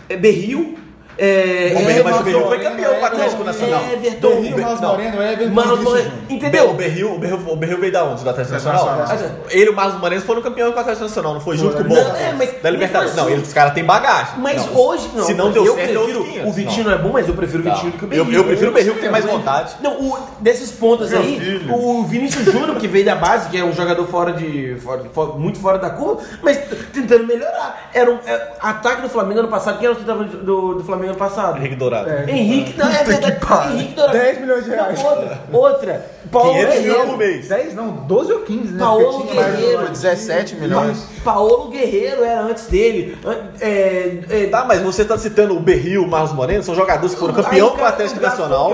É 0.09 0.15
Berril, 0.15 0.77
é, 1.18 1.72
O 1.74 1.78
Berril, 1.78 1.89
Everton, 1.89 2.03
mas 2.09 2.20
o 2.20 2.24
Berril 2.24 2.47
foi 2.47 2.59
campeão 2.59 2.89
com 2.91 2.97
o 2.97 2.99
não, 3.01 3.07
Atlético 3.07 3.43
Nacional. 3.43 3.82
Everton, 3.91 4.30
Berril, 4.30 4.57
Manos 4.57 4.82
Não. 4.82 4.89
Moreno, 4.89 5.22
Everton 5.24 5.49
Vinícius 5.49 5.80
Moreno. 5.84 6.11
O 6.30 6.34
entendeu? 6.34 6.74
Berril, 6.74 7.13
o, 7.13 7.18
Berril, 7.20 7.39
o 7.47 7.55
Berril 7.55 7.80
veio 7.80 7.91
da 7.93 8.03
onde? 8.05 8.24
Do 8.24 8.30
Atlético 8.30 8.53
Nacional? 8.55 9.05
Ele 9.49 9.65
e 9.65 9.70
o 9.70 9.76
Marlos 9.76 9.99
Moreira 9.99 10.24
foram 10.24 10.41
campeões 10.41 10.72
com 10.72 10.78
o 10.78 10.82
Atlético 10.82 11.05
Nacional, 11.05 11.34
não 11.34 11.41
foi 11.41 11.57
junto 11.57 11.76
com 11.78 11.82
o 11.82 11.88
Boca? 11.88 12.18
é, 12.18 12.34
mas- 12.34 12.61
da 12.61 12.70
Libertadores. 12.70 13.15
Não, 13.15 13.24
assim- 13.26 13.34
eles, 13.34 13.47
os 13.47 13.53
caras 13.53 13.74
têm 13.74 13.84
bagagem. 13.84 14.34
Mas 14.39 14.65
Não, 14.65 14.76
hoje, 14.80 15.09
não. 15.15 15.24
Se 15.26 15.34
não 15.34 15.51
deu 15.51 15.65
eu 15.65 15.76
certo, 15.76 15.89
é 15.89 15.93
prefiro, 15.93 16.18
outros 16.20 16.28
500. 16.34 16.49
O 16.49 16.53
Vitinho 16.53 16.84
não. 16.86 16.91
é 16.91 16.97
bom, 16.97 17.09
mas 17.13 17.28
eu 17.28 17.34
prefiro 17.34 17.59
o. 17.61 17.72
Vitinho 17.72 17.91
do 17.91 17.97
que 17.97 18.05
o 18.05 18.07
Berril. 18.07 18.32
eu 18.34 18.43
prefiro 18.43 18.72
o 18.72 18.74
Berril 18.74 18.93
que 18.95 19.01
tem 19.01 19.09
mais 19.11 19.26
vontade. 19.26 19.76
Não, 19.82 19.93
o, 19.99 20.18
desses 20.39 20.72
pontos 20.72 21.09
Meu 21.09 21.20
aí, 21.20 21.39
filho. 21.39 21.74
o 21.74 22.03
Vinícius 22.03 22.45
Júnior, 22.45 22.76
que 22.78 22.88
veio 22.88 23.05
da 23.05 23.15
base, 23.15 23.49
que 23.49 23.57
é 23.57 23.63
um 23.63 23.74
jogador 23.74 24.05
fora 24.07 24.34
de. 24.34 24.76
fora- 24.80 25.03
muito 25.38 25.59
fora 25.59 25.78
da 25.78 25.89
curva, 25.89 26.22
mas 26.43 26.57
tentando 26.93 27.26
melhorar. 27.26 27.89
Era 27.93 28.11
um 28.11 28.20
é, 28.26 28.51
ataque 28.59 29.01
do 29.01 29.09
Flamengo 29.09 29.39
ano 29.39 29.49
passado. 29.49 29.80
Quem 29.80 29.88
era 29.89 29.97
o 29.97 30.24
do, 30.26 30.74
do 30.76 30.84
Flamengo 30.84 31.07
ano 31.08 31.18
passado? 31.18 31.58
Henrique 31.58 31.76
Dourado. 31.76 32.10
É. 32.10 32.30
Henrique, 32.30 32.78
não, 32.78 32.88
é 32.88 33.03
verdade. 33.03 33.74
Henrique 33.74 33.93
Dourado. 33.93 34.18
10 34.18 34.41
milhões 34.41 34.64
de 34.66 34.70
reais. 34.70 35.03
Não, 35.03 35.10
outra, 35.10 35.39
outra. 35.51 36.16
Paulo 36.32 36.53
500 36.53 36.73
mil 36.75 36.84
Guerreiro. 36.84 37.07
por 37.09 37.17
mês. 37.17 37.47
10 37.47 37.75
não, 37.75 37.88
12 38.07 38.34
ou 38.34 38.39
15, 38.39 38.73
né? 38.73 38.80
Paulo 38.80 39.25
mais- 39.34 39.55
Guerreiro. 39.55 39.80
Foi 39.80 39.89
17 39.89 40.55
milhões. 40.55 41.05
Paulo 41.23 41.67
Guerreiro 41.69 42.23
era 42.23 42.41
antes 42.41 42.67
dele. 42.67 43.17
É, 43.59 44.19
é, 44.30 44.47
Tá, 44.47 44.65
mas 44.65 44.82
você 44.82 45.03
tá 45.03 45.17
citando 45.17 45.55
o 45.55 45.59
Berril, 45.59 46.03
o 46.03 46.07
Marlos 46.07 46.34
Moreno, 46.34 46.63
são 46.63 46.73
jogadores 46.75 47.13
que 47.13 47.19
foram 47.19 47.34
campeão 47.34 47.69
com 47.71 47.82
o 47.82 47.86
Atlético 47.86 48.21
Nacional. 48.21 48.71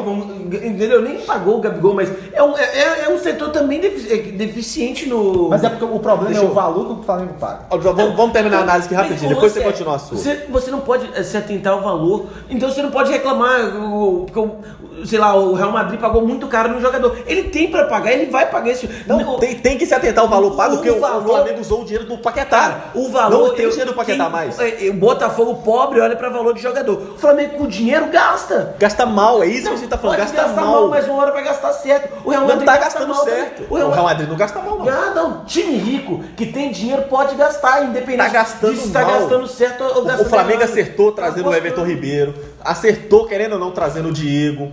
Entendeu? 0.52 1.02
Nem 1.02 1.20
pagou 1.22 1.58
o 1.58 1.62
Gabigol, 1.62 1.94
mas 1.96 2.10
é 2.32 2.44
um, 2.44 2.56
é, 2.58 3.06
é 3.06 3.10
um 3.10 3.18
setor 3.18 3.50
também 3.50 3.80
é 3.84 3.90
deficiente 3.90 5.08
no. 5.08 5.50
Mas 5.50 5.64
é 5.64 5.70
porque 5.70 5.84
o 5.86 6.00
problema 6.00 6.26
Deixa 6.30 6.42
é 6.42 6.46
eu- 6.46 6.52
o 6.52 6.54
valor 6.54 6.86
que 6.96 7.02
o 7.02 7.04
Flamengo 7.04 7.34
paga. 7.40 7.60
Vamos, 7.70 8.16
vamos 8.16 8.32
terminar 8.34 8.60
a 8.60 8.62
análise 8.62 8.86
aqui 8.88 8.96
rapidinho, 8.96 9.30
depois 9.30 9.52
você 9.52 9.60
é, 9.60 9.64
continua 9.64 9.96
a 9.96 10.00
sua. 10.00 10.18
Você, 10.18 10.46
você 10.50 10.72
não 10.72 10.82
pode 10.82 11.26
se 11.26 11.36
atentar 11.38 11.74
ao 11.74 11.82
valor. 11.82 12.28
Então 12.50 12.70
você 12.70 12.82
não 12.82 12.92
pode 12.92 13.12
reclamar. 13.12 13.76
O, 13.84 14.26
porque 14.26 14.40
o- 14.40 15.06
sei 15.06 15.20
lá, 15.20 15.36
o 15.36 15.54
Real 15.54 15.72
Madrid 15.72 16.00
pagou 16.00 16.26
muito 16.26 16.48
caro 16.48 16.70
no 16.74 16.80
jogador. 16.82 17.18
Ele 17.26 17.43
tem 17.44 17.70
pra 17.70 17.86
pagar, 17.86 18.12
ele 18.12 18.28
vai 18.32 18.50
pagar 18.50 18.72
esse. 18.72 18.90
Não, 19.08 19.38
tem, 19.38 19.56
tem 19.56 19.78
que 19.78 19.86
se 19.86 19.94
atentar 19.94 20.24
ao 20.24 20.30
valor 20.30 20.56
pago, 20.56 20.74
O 20.74 20.78
porque 20.78 20.90
o, 20.92 21.00
valor- 21.00 21.24
o 21.24 21.28
Flamengo 21.28 21.62
usou 21.62 21.82
o 21.82 21.86
dinheiro 21.86 22.06
do 22.08 22.18
Paquetá. 22.18 22.92
O 22.96 23.10
valor. 23.10 23.50
Não 23.50 23.56
tem 23.56 23.66
eu- 23.66 23.70
dinheiro 23.72 23.92
do 23.92 23.96
Paquetá 23.96 24.24
quem- 24.24 24.32
mais. 24.32 24.60
é, 24.60 24.88
é, 24.88 24.90
O 24.90 24.94
Botafogo 24.94 25.56
pobre 25.64 26.00
olha 26.00 26.16
pra 26.16 26.30
valor 26.30 26.54
de 26.54 26.62
jogador. 26.62 27.14
O 27.16 27.18
Flamengo 27.18 27.58
com 27.58 27.68
dinheiro 27.68 28.08
gasta. 28.08 28.76
Gasta 28.80 29.06
mal, 29.06 29.44
é 29.44 29.48
isso 29.48 29.68
que 29.68 29.74
a 29.74 29.78
gente 29.78 29.90
tá 29.90 29.98
falando. 29.98 30.18
Gasta 30.18 30.36
gastar 30.36 30.62
mal. 30.62 30.88
mas 30.88 31.06
uma 31.08 31.16
hora 31.22 31.32
vai 31.32 31.44
gastar 31.44 31.74
certo. 31.74 32.10
O 32.26 32.30
Real 32.30 32.42
Não 32.42 32.48
Madrid 32.50 32.66
tá 32.66 32.78
gasta 32.78 33.00
gastando 33.00 33.14
mal 33.16 33.24
certo. 33.24 33.64
também. 33.64 33.84
O 33.84 33.90
Real 33.92 34.04
Madrid 34.04 34.30
não 34.30 34.36
gasta 34.38 34.60
mal, 34.60 34.80
não. 34.80 34.90
Ah, 34.90 35.12
não, 35.16 35.46
time 35.46 35.78
rico 35.78 36.24
que 36.36 36.46
tem 36.48 36.72
dinheiro 36.72 37.04
pode 37.04 37.36
gastar, 37.36 37.84
independente 37.86 38.24
Tá 38.26 38.30
gastando 38.30 38.74
de 38.74 38.80
se 38.80 38.92
tá 38.92 39.02
mal. 39.04 39.20
gastando 39.20 39.48
certo 39.48 39.84
ou 39.84 40.02
O- 40.02 40.06
gastando 40.06 40.26
O 40.26 40.30
Flamengo 40.30 40.62
errado. 40.62 40.70
acertou 40.72 41.12
Tá 41.12 41.22
trazendo 41.24 41.46
o 41.46 41.50
apostando. 41.50 41.68
Everton 41.68 41.84
Ribeiro. 41.86 42.34
Acertou, 42.64 43.26
querendo 43.28 43.54
ou 43.54 43.60
não, 43.60 43.72
trazendo 43.72 44.10
o 44.10 44.12
Diego. 44.12 44.72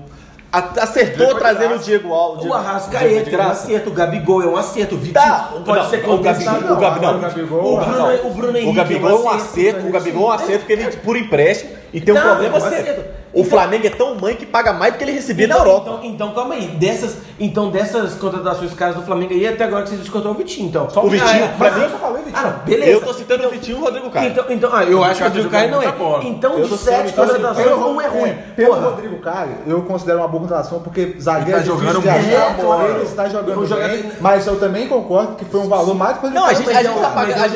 Acertou 0.53 1.35
trazendo 1.37 1.77
o. 1.77 1.79
Diego 1.79 2.13
Alves. 2.13 2.45
O 2.45 2.53
Arrascaeta 2.53 3.31
é 3.31 3.39
um 3.39 3.51
acerto, 3.51 3.91
o 3.91 3.93
Gabigol 3.93 4.43
é 4.43 4.47
um 4.47 4.57
acerto, 4.57 4.95
o 4.97 4.99
Vitinho 4.99 5.15
Tá, 5.15 5.51
pode 5.65 5.79
não, 5.79 5.89
ser 5.91 5.97
o 5.99 6.03
contestado. 6.03 6.73
o 6.73 6.77
Gabi- 6.77 7.01
não. 7.01 7.17
O 7.17 7.21
Gabigol, 7.21 7.75
O 7.75 7.79
ah, 7.81 7.85
Bruno, 7.85 7.99
não. 7.99 8.27
o 8.27 8.35
Bruno 8.35 8.57
Henrique 8.57 8.73
O 8.73 8.75
Gabigol 8.75 9.11
é 9.11 9.15
um 9.15 9.29
acerto, 9.31 9.87
o 9.87 9.91
Gabigol 9.93 10.23
é 10.23 10.27
um 10.27 10.33
acerto 10.33 10.59
porque 10.61 10.73
ele 10.73 10.91
por 10.97 11.17
empréstimo 11.17 11.71
e 11.93 12.01
tem 12.01 12.13
um 12.15 12.17
Tá, 12.17 12.23
problema 12.25 12.57
é 12.57 12.59
um 12.59 12.63
sério. 12.63 12.79
acerto. 12.93 13.21
O 13.33 13.39
Então- 13.43 13.51
Flamengo 13.51 13.87
é 13.87 13.91
tão 13.91 14.17
mãe 14.17 14.35
que 14.35 14.45
paga 14.45 14.73
mais 14.73 14.93
do 14.93 14.97
que 14.99 15.05
ele 15.05 15.13
recebia 15.13 15.47
na 15.47 15.55
Então, 15.55 15.65
Europa. 15.65 15.91
Então, 16.01 16.05
então, 16.11 16.33
calma 16.33 16.55
aí. 16.55 16.67
Dessas, 16.67 17.19
então, 17.39 17.71
dessas 17.71 18.15
contratações 18.15 18.75
caras 18.75 18.97
do 18.97 19.03
Flamengo 19.03 19.33
aí, 19.33 19.47
até 19.47 19.63
agora 19.63 19.85
que 19.85 19.91
vocês 19.91 20.01
descontou 20.01 20.33
o 20.33 20.35
Vitinho, 20.35 20.67
então. 20.69 20.91
Só 20.91 21.05
o 21.05 21.09
Vitinho, 21.09 21.31
Ah, 21.31 21.37
é. 21.45 21.49
pra 21.57 21.71
mim- 21.71 21.83
eu 21.85 21.91
só 21.91 21.99
falei, 21.99 22.23
Vitinho. 22.25 22.45
Ah, 22.45 22.51
beleza. 22.65 22.91
Eu 22.91 23.01
tô 23.03 23.15
citando 23.15 23.47
o 23.47 23.51
Vitinho 23.51 23.77
e 23.79 23.81
o 23.81 23.85
Rodrigo 23.85 24.11
Caio. 24.11 24.31
Então, 24.33 24.45
então 24.51 24.71
ah, 24.75 24.83
eu 24.83 25.05
acho 25.05 25.15
que 25.15 25.23
o 25.23 25.27
Rodrigo 25.27 25.49
Caio 25.49 25.71
não 25.71 25.81
é. 25.81 25.93
bola. 25.93 26.25
Então, 26.25 26.61
de 26.61 26.77
sete 26.77 27.03
assim, 27.07 27.13
contratações, 27.13 27.67
um 27.87 28.01
é 28.01 28.07
ruim. 28.09 28.35
Pelo. 28.57 28.75
Rodrigo 28.75 29.19
Caio, 29.21 29.59
eu 29.65 29.83
considero 29.83 30.19
uma 30.19 30.27
boa 30.29 30.40
contratação 30.41 30.81
porque 30.81 31.17
zagueiro 31.21 31.51
Ele 31.51 31.57
tá 31.57 31.63
é 31.63 31.65
jogando 31.65 32.01
de 32.03 32.09
achar, 32.09 32.55
bola. 32.57 32.89
Ele 32.89 33.03
está 33.05 33.29
jogando 33.29 33.69
bem, 33.69 34.13
mas 34.21 34.47
eu 34.47 34.59
também 34.59 34.89
concordo 34.89 35.37
que 35.37 35.45
foi 35.45 35.61
um 35.61 35.69
valor 35.69 35.95
mais 35.95 36.19
que 36.19 36.27
o 36.27 36.29
Rodrigo 36.29 36.41
Não, 36.45 36.51
a 36.51 36.55
gente, 36.55 36.67
ter 36.67 36.73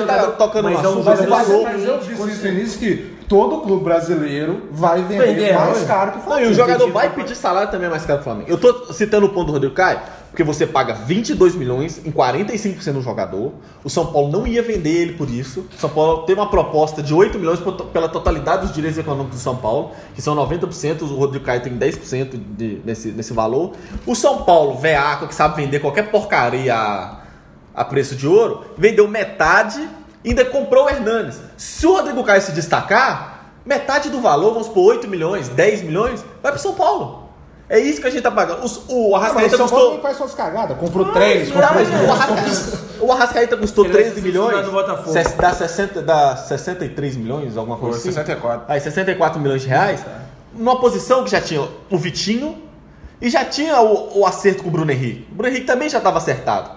tá, 0.07 0.15
é 0.15 0.27
tocando 0.33 0.65
mas 0.65 0.75
é 0.85 0.89
um 0.89 0.91
assunto. 0.91 1.05
Mas, 1.05 1.19
jogador- 1.19 1.37
mas, 1.37 1.49
valor. 1.49 1.63
mas 1.65 1.85
eu 1.85 1.99
disse 1.99 2.13
isso 2.31 2.43
no 2.45 2.49
início 2.53 2.79
que 2.79 3.15
todo 3.29 3.61
clube 3.63 3.85
brasileiro 3.85 4.63
vai 4.71 5.03
vender 5.03 5.55
mais 5.55 5.81
né? 5.81 5.87
caro 5.87 6.13
que 6.13 6.19
o 6.19 6.21
Flamengo. 6.23 6.49
e 6.49 6.53
o 6.53 6.55
jogador 6.55 6.91
vai 6.93 7.11
pedir 7.11 7.35
salário 7.35 7.71
também 7.71 7.89
mais 7.89 8.05
caro 8.05 8.21
do 8.21 8.25
Flamengo. 8.25 8.51
Eu 8.51 8.59
tô 8.59 8.93
citando 8.93 9.27
o 9.27 9.31
ponto 9.31 9.47
do 9.47 9.53
Rodrigo 9.53 9.75
Caio, 9.75 9.99
porque 10.35 10.43
você 10.43 10.67
paga 10.67 10.95
22 10.95 11.55
milhões 11.55 12.05
em 12.05 12.11
45% 12.11 12.93
no 12.95 13.01
jogador. 13.01 13.53
O 13.85 13.89
São 13.89 14.07
Paulo 14.07 14.33
não 14.33 14.45
ia 14.45 14.65
vender 14.65 14.91
ele 14.91 15.13
por 15.13 15.31
isso. 15.31 15.65
O 15.73 15.81
São 15.81 15.89
Paulo 15.89 16.25
teve 16.25 16.41
uma 16.41 16.51
proposta 16.51 17.01
de 17.01 17.15
8 17.15 17.39
milhões 17.39 17.61
pela 17.93 18.09
totalidade 18.09 18.63
dos 18.63 18.75
direitos 18.75 18.99
econômicos 18.99 19.39
do 19.39 19.41
São 19.41 19.55
Paulo, 19.55 19.93
que 20.13 20.21
são 20.21 20.35
90%, 20.35 21.03
o 21.03 21.15
Rodrigo 21.15 21.45
Caio 21.45 21.63
tem 21.63 21.79
10% 21.79 22.37
de, 22.57 22.81
nesse, 22.85 23.13
nesse 23.13 23.33
valor. 23.33 23.75
O 24.05 24.17
São 24.17 24.43
Paulo, 24.43 24.77
veaco, 24.77 25.29
que 25.29 25.35
sabe 25.37 25.63
vender 25.63 25.79
qualquer 25.79 26.11
porcaria 26.11 26.75
a, 26.75 27.21
a 27.73 27.85
preço 27.85 28.17
de 28.17 28.27
ouro, 28.27 28.65
vendeu 28.77 29.07
metade 29.07 29.89
e 30.25 30.31
ainda 30.31 30.45
comprou 30.45 30.87
o 30.87 30.91
Hernanes. 30.91 31.41
Se 31.57 31.87
o 31.87 31.93
Rodrigo 31.93 32.25
Caio 32.25 32.43
se 32.43 32.51
destacar, 32.51 33.53
metade 33.65 34.11
do 34.11 34.21
valor, 34.21 34.53
vamos 34.53 34.67
por 34.67 34.81
8 34.81 35.07
milhões, 35.07 35.49
10 35.49 35.83
milhões, 35.83 36.25
vai 36.43 36.51
pro 36.51 36.61
São 36.61 36.75
Paulo. 36.75 37.24
É 37.69 37.79
isso 37.79 38.01
que 38.01 38.07
a 38.07 38.11
gente 38.11 38.23
tá 38.23 38.31
pagando. 38.31 38.63
Os- 38.65 38.83
o 38.89 39.17
Ah, 39.17 39.21
mas 39.21 39.25
Arrascaeta 39.31 39.55
o 39.55 39.59
São 39.59 39.69
Paulo 39.69 39.85
custou. 39.87 40.03
faz 40.03 40.17
suas 40.19 40.35
cagadas. 40.35 40.77
Comprou 40.79 41.13
três, 41.13 41.51
comprou 41.51 41.71
mas 41.75 41.89
o 41.89 42.13
Arrascaeta, 42.13 42.79
o 43.01 43.13
Arrascaeta 43.13 43.57
custou 43.57 43.85
Ele 43.87 43.93
vai 43.95 44.03
13 44.03 44.17
ser 44.17 44.21
milhões. 44.27 44.67
ses- 45.13 45.33
Dá, 45.33 45.53
60, 45.55 46.03
dá 46.03 46.37
63 46.37 47.17
milhões, 47.17 47.57
alguma 47.57 47.77
coisa 47.79 47.97
assim. 47.97 48.09
64. 48.13 48.65
Aí, 48.69 48.81
64 48.81 49.41
milhões 49.41 49.63
de 49.63 49.69
reais. 49.69 50.05
Numa 50.53 50.79
posição 50.79 51.25
que 51.25 51.31
já 51.31 51.41
tinha 51.41 51.67
o 51.91 51.99
Vitinho 51.99 52.63
e 53.21 53.29
já 53.31 53.45
tinha 53.45 53.81
o, 53.81 54.21
o 54.21 54.27
acerto 54.27 54.63
com 54.63 54.69
o 54.69 54.73
Bruno 54.73 54.91
Henrique. 54.93 55.27
O 55.33 55.35
Bruno 55.35 55.49
Henrique 55.51 55.67
também 55.67 55.89
já 55.89 55.99
estava 55.99 56.19
acertado. 56.19 56.71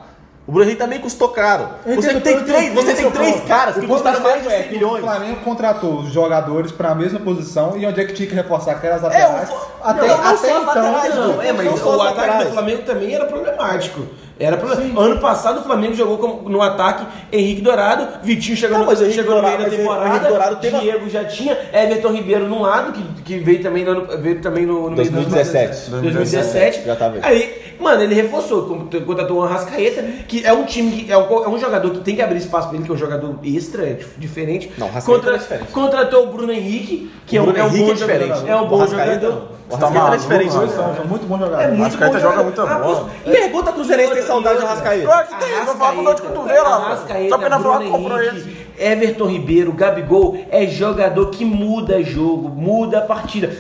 O 0.48 0.52
Bruno 0.54 0.64
Henrique 0.66 0.80
também 0.82 1.00
custou 1.02 1.28
caro. 1.28 1.68
Você 1.86 2.22
tem 2.22 2.42
três, 2.46 2.74
você 2.74 2.94
tem 2.94 3.12
três 3.12 3.42
caras 3.44 3.76
que 3.76 3.86
custaram 3.86 4.22
mais 4.22 4.44
de 4.44 4.50
100 4.50 4.62
O 4.68 4.72
milhões. 4.72 5.04
Flamengo 5.04 5.42
contratou 5.44 6.00
os 6.00 6.14
jogadores 6.14 6.72
para 6.72 6.92
a 6.92 6.96
mesma 6.96 7.20
posição 7.20 7.78
e 7.78 7.86
onde 7.86 8.00
é 8.00 8.06
que 8.06 8.14
tinha 8.14 8.30
que 8.30 8.34
reforçar 8.34 8.72
aquelas 8.72 9.02
É, 9.04 9.08
laterais. 9.08 9.50
o- 9.50 9.58
até 9.84 10.08
não, 10.08 10.08
não 10.08 10.14
até 10.26 10.38
só 10.38 10.56
as 10.58 10.62
então, 10.62 10.64
laterais, 10.64 11.16
Não, 11.16 11.42
é, 11.42 11.52
mas 11.52 11.82
Não 11.82 11.98
o 11.98 12.02
ataque 12.02 12.46
do 12.46 12.52
Flamengo 12.54 12.82
também 12.84 13.14
era 13.14 13.26
problemático. 13.26 14.08
Era 14.40 14.58
problema. 14.58 15.02
Ano 15.02 15.20
passado 15.20 15.60
o 15.62 15.64
Flamengo 15.64 15.94
jogou 15.96 16.18
como- 16.18 16.50
no 16.50 16.62
ataque 16.62 17.06
Henrique 17.32 17.62
Dourado, 17.62 18.08
Vitinho 18.24 18.56
chegou, 18.56 18.78
Não, 18.80 18.86
no, 18.86 18.92
Henrique 18.92 19.14
chegou 19.14 19.36
no 19.36 19.42
meio 19.42 19.58
Dourado- 19.58 19.72
da 19.72 19.78
temporada, 19.78 20.08
Henrique 20.10 20.28
Dourado 20.28 20.56
teve 20.58 20.76
a- 20.76 20.80
Diego 20.80 21.10
já 21.10 21.24
tinha, 21.26 21.58
Everton 21.74 22.10
Ribeiro 22.12 22.48
num 22.48 22.62
lado, 22.62 22.92
que, 22.94 23.22
que 23.24 23.40
veio 23.40 23.62
também 23.62 23.84
no, 23.84 24.06
veio 24.20 24.42
também 24.42 24.66
no, 24.66 24.90
no 24.90 24.96
meio 24.96 25.10
do- 25.10 25.16
2017. 25.16 25.90
2017. 25.90 26.84
Já 26.86 26.96
tava 26.96 27.16
aí. 27.16 27.22
Aí, 27.24 27.62
mano, 27.80 28.02
ele 28.04 28.14
reforçou, 28.14 28.64
con- 28.64 28.88
contratou 29.06 29.38
o 29.40 29.44
Arrascaeta, 29.44 30.04
que 30.28 30.46
é 30.46 30.54
um 30.54 30.64
time, 30.66 30.92
que- 31.04 31.12
é 31.12 31.18
um, 31.18 31.44
é 31.44 31.50
um 31.50 31.58
jogador 31.60 31.90
que 31.92 32.00
tem 32.02 32.16
que 32.16 32.22
abrir 32.22 32.38
espaço 32.38 32.68
pra 32.70 32.78
ele, 32.78 32.86
que 32.86 32.92
é 32.92 32.94
um 32.94 32.98
jogador 32.98 33.40
extra, 33.44 33.84
é 33.90 33.94
dif- 33.94 34.18
diferente. 34.18 34.72
Não, 34.78 34.88
o 34.88 34.90
Arrascaeta 34.90 35.20
Contra- 35.20 35.36
é 35.36 35.38
diferente. 35.40 35.72
Contratou 35.72 36.24
o 36.26 36.28
Bruno 36.32 36.52
Henrique, 36.52 37.12
que 37.26 37.38
é 37.38 37.42
um, 37.42 37.50
é 37.52 37.64
um 37.64 37.68
Henrique 37.68 37.86
bom 37.86 37.92
é 37.92 37.94
diferente. 37.96 38.28
jogador. 38.28 38.50
É 38.50 38.56
um 38.56 38.68
bom 38.68 38.86
jogador. 38.88 39.58
Tá 39.70 40.14
é 40.14 40.18
diferente. 40.18 40.54
muito 41.10 41.26
bons 41.28 41.40
jogadores. 41.40 41.66
É 41.66 41.68
muito 41.72 41.82
Arrascaeta 41.82 42.14
bom 42.14 42.20
joga 42.22 42.36
jogador. 42.38 42.44
muita 42.44 42.64
Ah, 42.64 42.80
bola. 42.80 43.10
Pergunta 43.26 43.72
Cruzeirense 43.74 44.14
saudade 44.28 44.60
de 44.60 44.66
Arrascaeta. 44.66 45.06
Claro 45.06 45.28
que 45.28 45.36
tem, 45.36 45.50
eu 45.50 45.66
vou 45.66 45.76
falar 45.76 45.96
com 45.96 46.04
dor 46.04 46.16
de 46.16 46.22
cotovelo, 46.22 46.70
rapaz. 46.70 47.00
Só 47.00 47.38
porque 47.38 47.50
na 47.50 47.60
Bruno 47.60 47.76
Flávia 47.76 47.90
comprou 47.90 48.22
Henrique, 48.22 48.68
Everton 48.78 49.26
Ribeiro, 49.26 49.72
Gabigol, 49.74 50.46
é 50.52 50.68
jogador 50.68 51.32
que 51.32 51.44
muda 51.44 52.04
jogo, 52.04 52.50
muda 52.50 53.00
a 53.00 53.02
partida. 53.02 53.56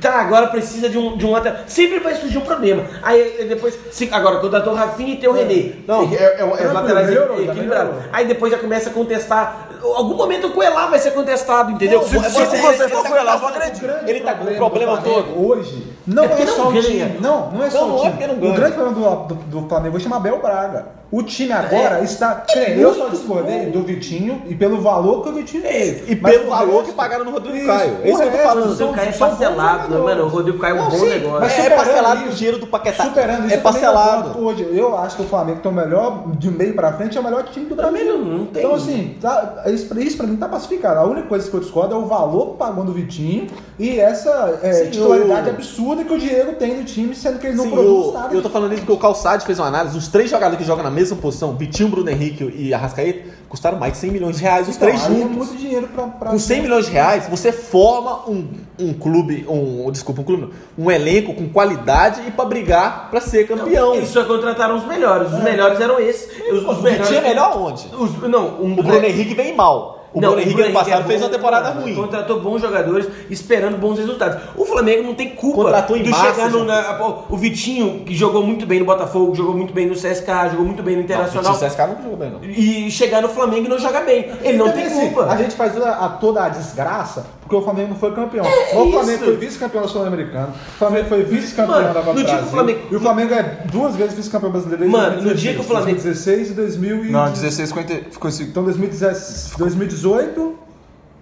Tá, 0.00 0.20
agora 0.20 0.46
precisa 0.48 0.88
de 0.88 0.96
um, 0.98 1.16
de 1.16 1.26
um 1.26 1.30
lateral. 1.32 1.58
Sempre 1.66 1.98
vai 2.00 2.14
surgir 2.14 2.38
um 2.38 2.42
problema. 2.42 2.84
Aí 3.02 3.46
depois. 3.48 3.76
se- 3.90 4.08
agora, 4.12 4.38
contratou 4.38 4.72
o 4.72 4.76
Rafinha 4.76 5.14
e 5.14 5.16
tem 5.16 5.28
o 5.28 5.32
René. 5.32 5.72
Não, 5.86 6.02
é, 6.02 6.14
é, 6.14 6.40
é 6.40 6.66
os 6.66 6.72
laterais 6.72 7.08
equilibrados. 7.10 7.94
Aí 8.12 8.26
depois 8.26 8.52
já 8.52 8.58
começa 8.58 8.90
a 8.90 8.92
contestar. 8.92 9.68
Algum 9.82 10.14
momento 10.14 10.48
o 10.48 10.50
Coelá 10.50 10.86
vai 10.86 10.98
ser 10.98 11.12
contestado, 11.12 11.70
entendeu? 11.70 12.02
Se- 12.02 12.18
se 12.18 12.30
você 12.60 12.88
for 12.88 13.06
com 13.08 13.16
ela, 13.16 13.34
eu 13.34 13.38
vou 13.38 13.48
acreditar. 13.48 14.02
Ele 14.06 14.20
tá 14.20 14.34
com 14.34 14.44
o 14.44 14.54
problema 14.56 14.98
todo. 15.02 15.46
Hoje 15.46 15.86
não 16.06 16.24
É 16.24 16.42
é, 16.42 16.46
só 16.46 16.68
o 16.68 16.72
time. 16.80 17.18
Não, 17.20 17.50
não 17.50 17.64
é 17.64 17.70
só 17.70 17.80
Não, 17.82 17.88
não 17.88 17.96
o 17.96 18.06
é 18.06 18.10
time. 18.10 18.48
o 18.48 18.52
grande 18.54 18.74
problema 18.74 19.24
do, 19.26 19.34
do, 19.34 19.60
do 19.62 19.68
Flamengo 19.68 19.94
hoje 19.96 20.04
chama 20.04 20.16
Abel 20.16 20.38
Braga. 20.40 20.86
O 21.10 21.22
time 21.22 21.52
agora 21.52 22.02
está. 22.04 22.44
eu 22.54 22.94
só 22.94 23.08
discordei 23.08 23.66
do 23.70 23.82
Vitinho 23.82 24.42
e 24.46 24.54
pelo 24.54 24.80
valor 24.82 25.22
que 25.22 25.30
o 25.30 25.32
Vitinho 25.32 25.62
teve. 25.62 26.12
E 26.12 26.16
Mas 26.20 26.32
pelo 26.34 26.46
o 26.46 26.50
valor 26.50 26.72
resto- 26.76 26.84
que 26.84 26.92
pagaram 26.92 27.24
no 27.24 27.30
Rodrigo 27.30 27.56
Isso, 27.56 27.66
Caio. 27.66 27.80
É 27.80 27.86
o 27.88 27.92
isso 27.92 28.02
que 28.02 28.10
eu 28.10 28.16
tô 28.18 28.36
resto 28.36 28.42
falando. 28.42 28.64
O 28.64 28.68
Rodrigo 28.68 28.92
Caio 28.92 29.08
é 29.08 29.12
parcelado, 29.12 29.82
jogadores. 29.84 30.04
mano. 30.04 30.24
O 30.24 30.28
Rodrigo 30.28 30.58
Caio 30.58 30.76
é 30.76 30.80
um 30.82 30.84
bom 30.90 30.98
sim, 30.98 31.08
negócio. 31.08 31.40
mas 31.40 31.58
É 31.58 31.70
parcelado 31.70 32.20
isso- 32.20 32.28
do 32.30 32.34
dinheiro 32.36 32.58
do 32.58 32.66
Paquetá. 32.66 33.04
Superando 33.04 33.44
isso, 33.46 33.54
É 33.54 33.56
eu 33.56 33.62
parcelado. 33.62 34.38
Hoje, 34.44 34.68
eu 34.70 34.98
acho 34.98 35.16
que 35.16 35.22
o 35.22 35.26
Flamengo 35.26 35.60
tem 35.60 35.72
o 35.72 35.74
melhor, 35.74 36.24
de 36.36 36.50
meio 36.50 36.74
pra 36.74 36.92
frente, 36.92 37.16
é 37.16 37.20
o 37.20 37.24
melhor 37.24 37.42
time 37.44 37.64
do 37.66 37.74
Brasil. 37.74 38.04
não- 38.18 38.18
não 38.38 38.46
tem. 38.46 38.62
Então, 38.62 38.74
assim, 38.74 39.16
tá, 39.20 39.62
isso, 39.66 39.86
pra- 39.86 40.00
isso 40.02 40.16
pra 40.18 40.26
mim 40.26 40.36
tá 40.36 40.46
pacificado. 40.46 41.00
A 41.00 41.04
única 41.04 41.26
coisa 41.26 41.48
que 41.48 41.56
eu 41.56 41.60
discordo 41.60 41.94
é 41.94 41.96
o 41.98 42.04
valor 42.04 42.50
que 42.50 42.56
pagou 42.58 42.84
no 42.84 42.92
Vitinho 42.92 43.46
e 43.78 43.98
essa 43.98 44.58
é, 44.62 44.72
Sim, 44.72 44.90
titularidade 44.90 45.48
o- 45.48 45.52
absurda 45.52 46.04
que 46.04 46.12
o 46.12 46.18
Diego 46.18 46.52
tem 46.56 46.76
no 46.76 46.84
time, 46.84 47.14
sendo 47.14 47.38
que 47.38 47.46
ele 47.46 47.56
não 47.56 47.64
Sim, 47.64 47.70
produz 47.70 48.06
o- 48.08 48.12
nada. 48.12 48.34
eu 48.34 48.42
tô 48.42 48.50
falando 48.50 48.72
isso 48.72 48.82
porque 48.82 48.92
o 48.92 48.98
Calçade 48.98 49.46
fez 49.46 49.58
uma 49.58 49.68
análise. 49.68 49.96
Os 49.96 50.08
três 50.08 50.28
jogadores 50.28 50.58
que 50.58 50.64
jogam 50.64 50.84
na 50.84 50.90
mesma 50.98 51.16
posição, 51.16 51.56
Vitinho, 51.56 51.88
Bruno 51.88 52.10
Henrique 52.10 52.52
e 52.56 52.74
Arrascaeta, 52.74 53.28
custaram 53.48 53.78
mais 53.78 53.92
de 53.94 53.98
100 53.98 54.10
milhões 54.10 54.36
de 54.36 54.42
reais, 54.42 54.68
os 54.68 54.76
Então, 54.76 54.88
três 54.88 55.02
É 55.04 55.06
juntos. 55.08 55.36
muito 55.36 55.56
dinheiro 55.56 55.88
pra. 55.88 56.04
pra 56.06 56.30
Com 56.30 56.38
100 56.38 56.62
milhões 56.62 56.86
de 56.86 56.92
reais, 56.92 57.26
você 57.28 57.52
forma 57.52 58.28
um, 58.28 58.48
um 58.78 58.92
clube, 58.92 59.46
um, 59.48 59.90
desculpa, 59.90 60.20
um 60.20 60.24
clube, 60.24 60.42
não, 60.76 60.86
um 60.86 60.90
elenco 60.90 61.32
com 61.34 61.48
qualidade 61.48 62.22
e 62.26 62.30
pra 62.30 62.44
brigar 62.44 63.08
pra 63.10 63.20
ser 63.20 63.46
campeão. 63.46 63.94
Eles 63.94 64.08
só 64.10 64.24
contrataram 64.24 64.76
os 64.76 64.86
melhores. 64.86 65.32
Os 65.32 65.42
melhores 65.42 65.80
eram 65.80 65.98
esses. 66.00 66.28
Os, 66.52 66.62
os 66.68 66.78
o 66.78 66.82
melhores. 66.82 67.08
Vitinho 67.08 67.18
é 67.26 67.28
melhor 67.28 67.56
onde? 67.56 67.86
Os, 67.96 68.22
não, 68.28 68.60
um 68.62 68.72
O 68.72 68.82
Bruno 68.82 69.04
Henrique 69.04 69.34
vem 69.34 69.54
mal. 69.54 69.97
O 70.12 70.20
Não, 70.22 70.30
Bruno 70.30 70.42
Henrique 70.42 70.62
ano 70.62 70.72
passado 70.72 71.00
é 71.02 71.04
fez 71.04 71.20
bom, 71.20 71.26
uma 71.26 71.32
temporada 71.34 71.68
ruim. 71.70 71.94
Contratou 71.94 72.40
bons 72.40 72.62
jogadores, 72.62 73.06
esperando 73.28 73.76
bons 73.76 73.98
resultados. 73.98 74.40
O 74.56 74.64
Flamengo 74.64 75.02
não 75.02 75.14
tem 75.14 75.30
culpa 75.30 75.64
Contratou 75.64 75.96
em 75.98 76.02
de 76.02 76.10
massa, 76.10 76.30
chegar 76.34 76.50
no, 76.50 76.64
na- 76.64 77.24
o 77.28 77.36
Vitinho, 77.36 78.04
que 78.04 78.14
jogou 78.14 78.42
muito 78.42 78.64
bem 78.66 78.78
no 78.80 78.86
Botafogo, 78.86 79.34
jogou 79.34 79.54
muito 79.54 79.74
bem 79.74 79.86
no 79.86 79.94
CSK, 79.94 80.50
jogou 80.50 80.64
muito 80.64 80.82
bem 80.82 80.96
no 80.96 81.02
Internacional. 81.02 81.52
O 81.54 81.58
CSK 81.58 81.80
nunca 81.88 82.02
jogou 82.02 82.16
bem, 82.16 82.30
não. 82.30 82.38
E 82.42 82.90
chegar 82.90 83.20
no 83.20 83.28
Flamengo 83.28 83.66
e 83.66 83.68
não 83.68 83.78
jogar 83.78 84.00
bem. 84.06 84.30
Ele 84.42 84.56
não 84.56 84.68
Então, 84.68 84.78
tem 84.78 84.86
assim, 84.86 85.00
culpa. 85.10 85.26
A 85.26 85.36
gente 85.36 85.54
faz 85.54 85.74
toda 85.74 85.90
a, 85.90 86.08
toda 86.08 86.44
a 86.44 86.48
desgraça 86.48 87.26
porque 87.42 87.56
o 87.56 87.62
Flamengo 87.62 87.88
não 87.90 87.96
foi 87.96 88.12
campeão. 88.12 88.44
o 88.44 88.48
É 88.48 88.82
isso. 88.82 88.92
Flamengo 88.92 89.24
foi 89.24 89.36
vice-campeão 89.36 89.82
da 89.82 89.88
Sul-Americana. 89.88 90.48
O 90.48 90.78
Flamengo 90.78 91.08
foi 91.08 91.22
vice-campeão 91.22 91.82
da 91.82 91.94
Copa 92.02 92.12
no 92.12 92.14
do 92.14 92.20
o 92.20 92.24
Brasil. 92.24 92.46
Flamengo- 92.50 92.80
E 92.90 92.96
o 92.96 93.00
Flamengo 93.00 93.34
é 93.34 93.42
duas 93.70 93.96
vezes 93.96 94.14
vice-campeão 94.14 94.50
brasileiro 94.50 94.88
Mano, 94.88 95.22
no 95.22 95.34
dia 95.34 95.54
que 95.54 95.60
o 95.60 95.64
Flamengo- 95.64 95.92
2016 96.00 96.50
e 96.50 96.54
2000 96.54 97.04
e... 97.06 97.10
Não, 97.10 97.30
16 97.30 97.72
ficou. 98.10 98.30
Então 98.40 98.64
2017, 98.64 99.58
2018 99.58 99.97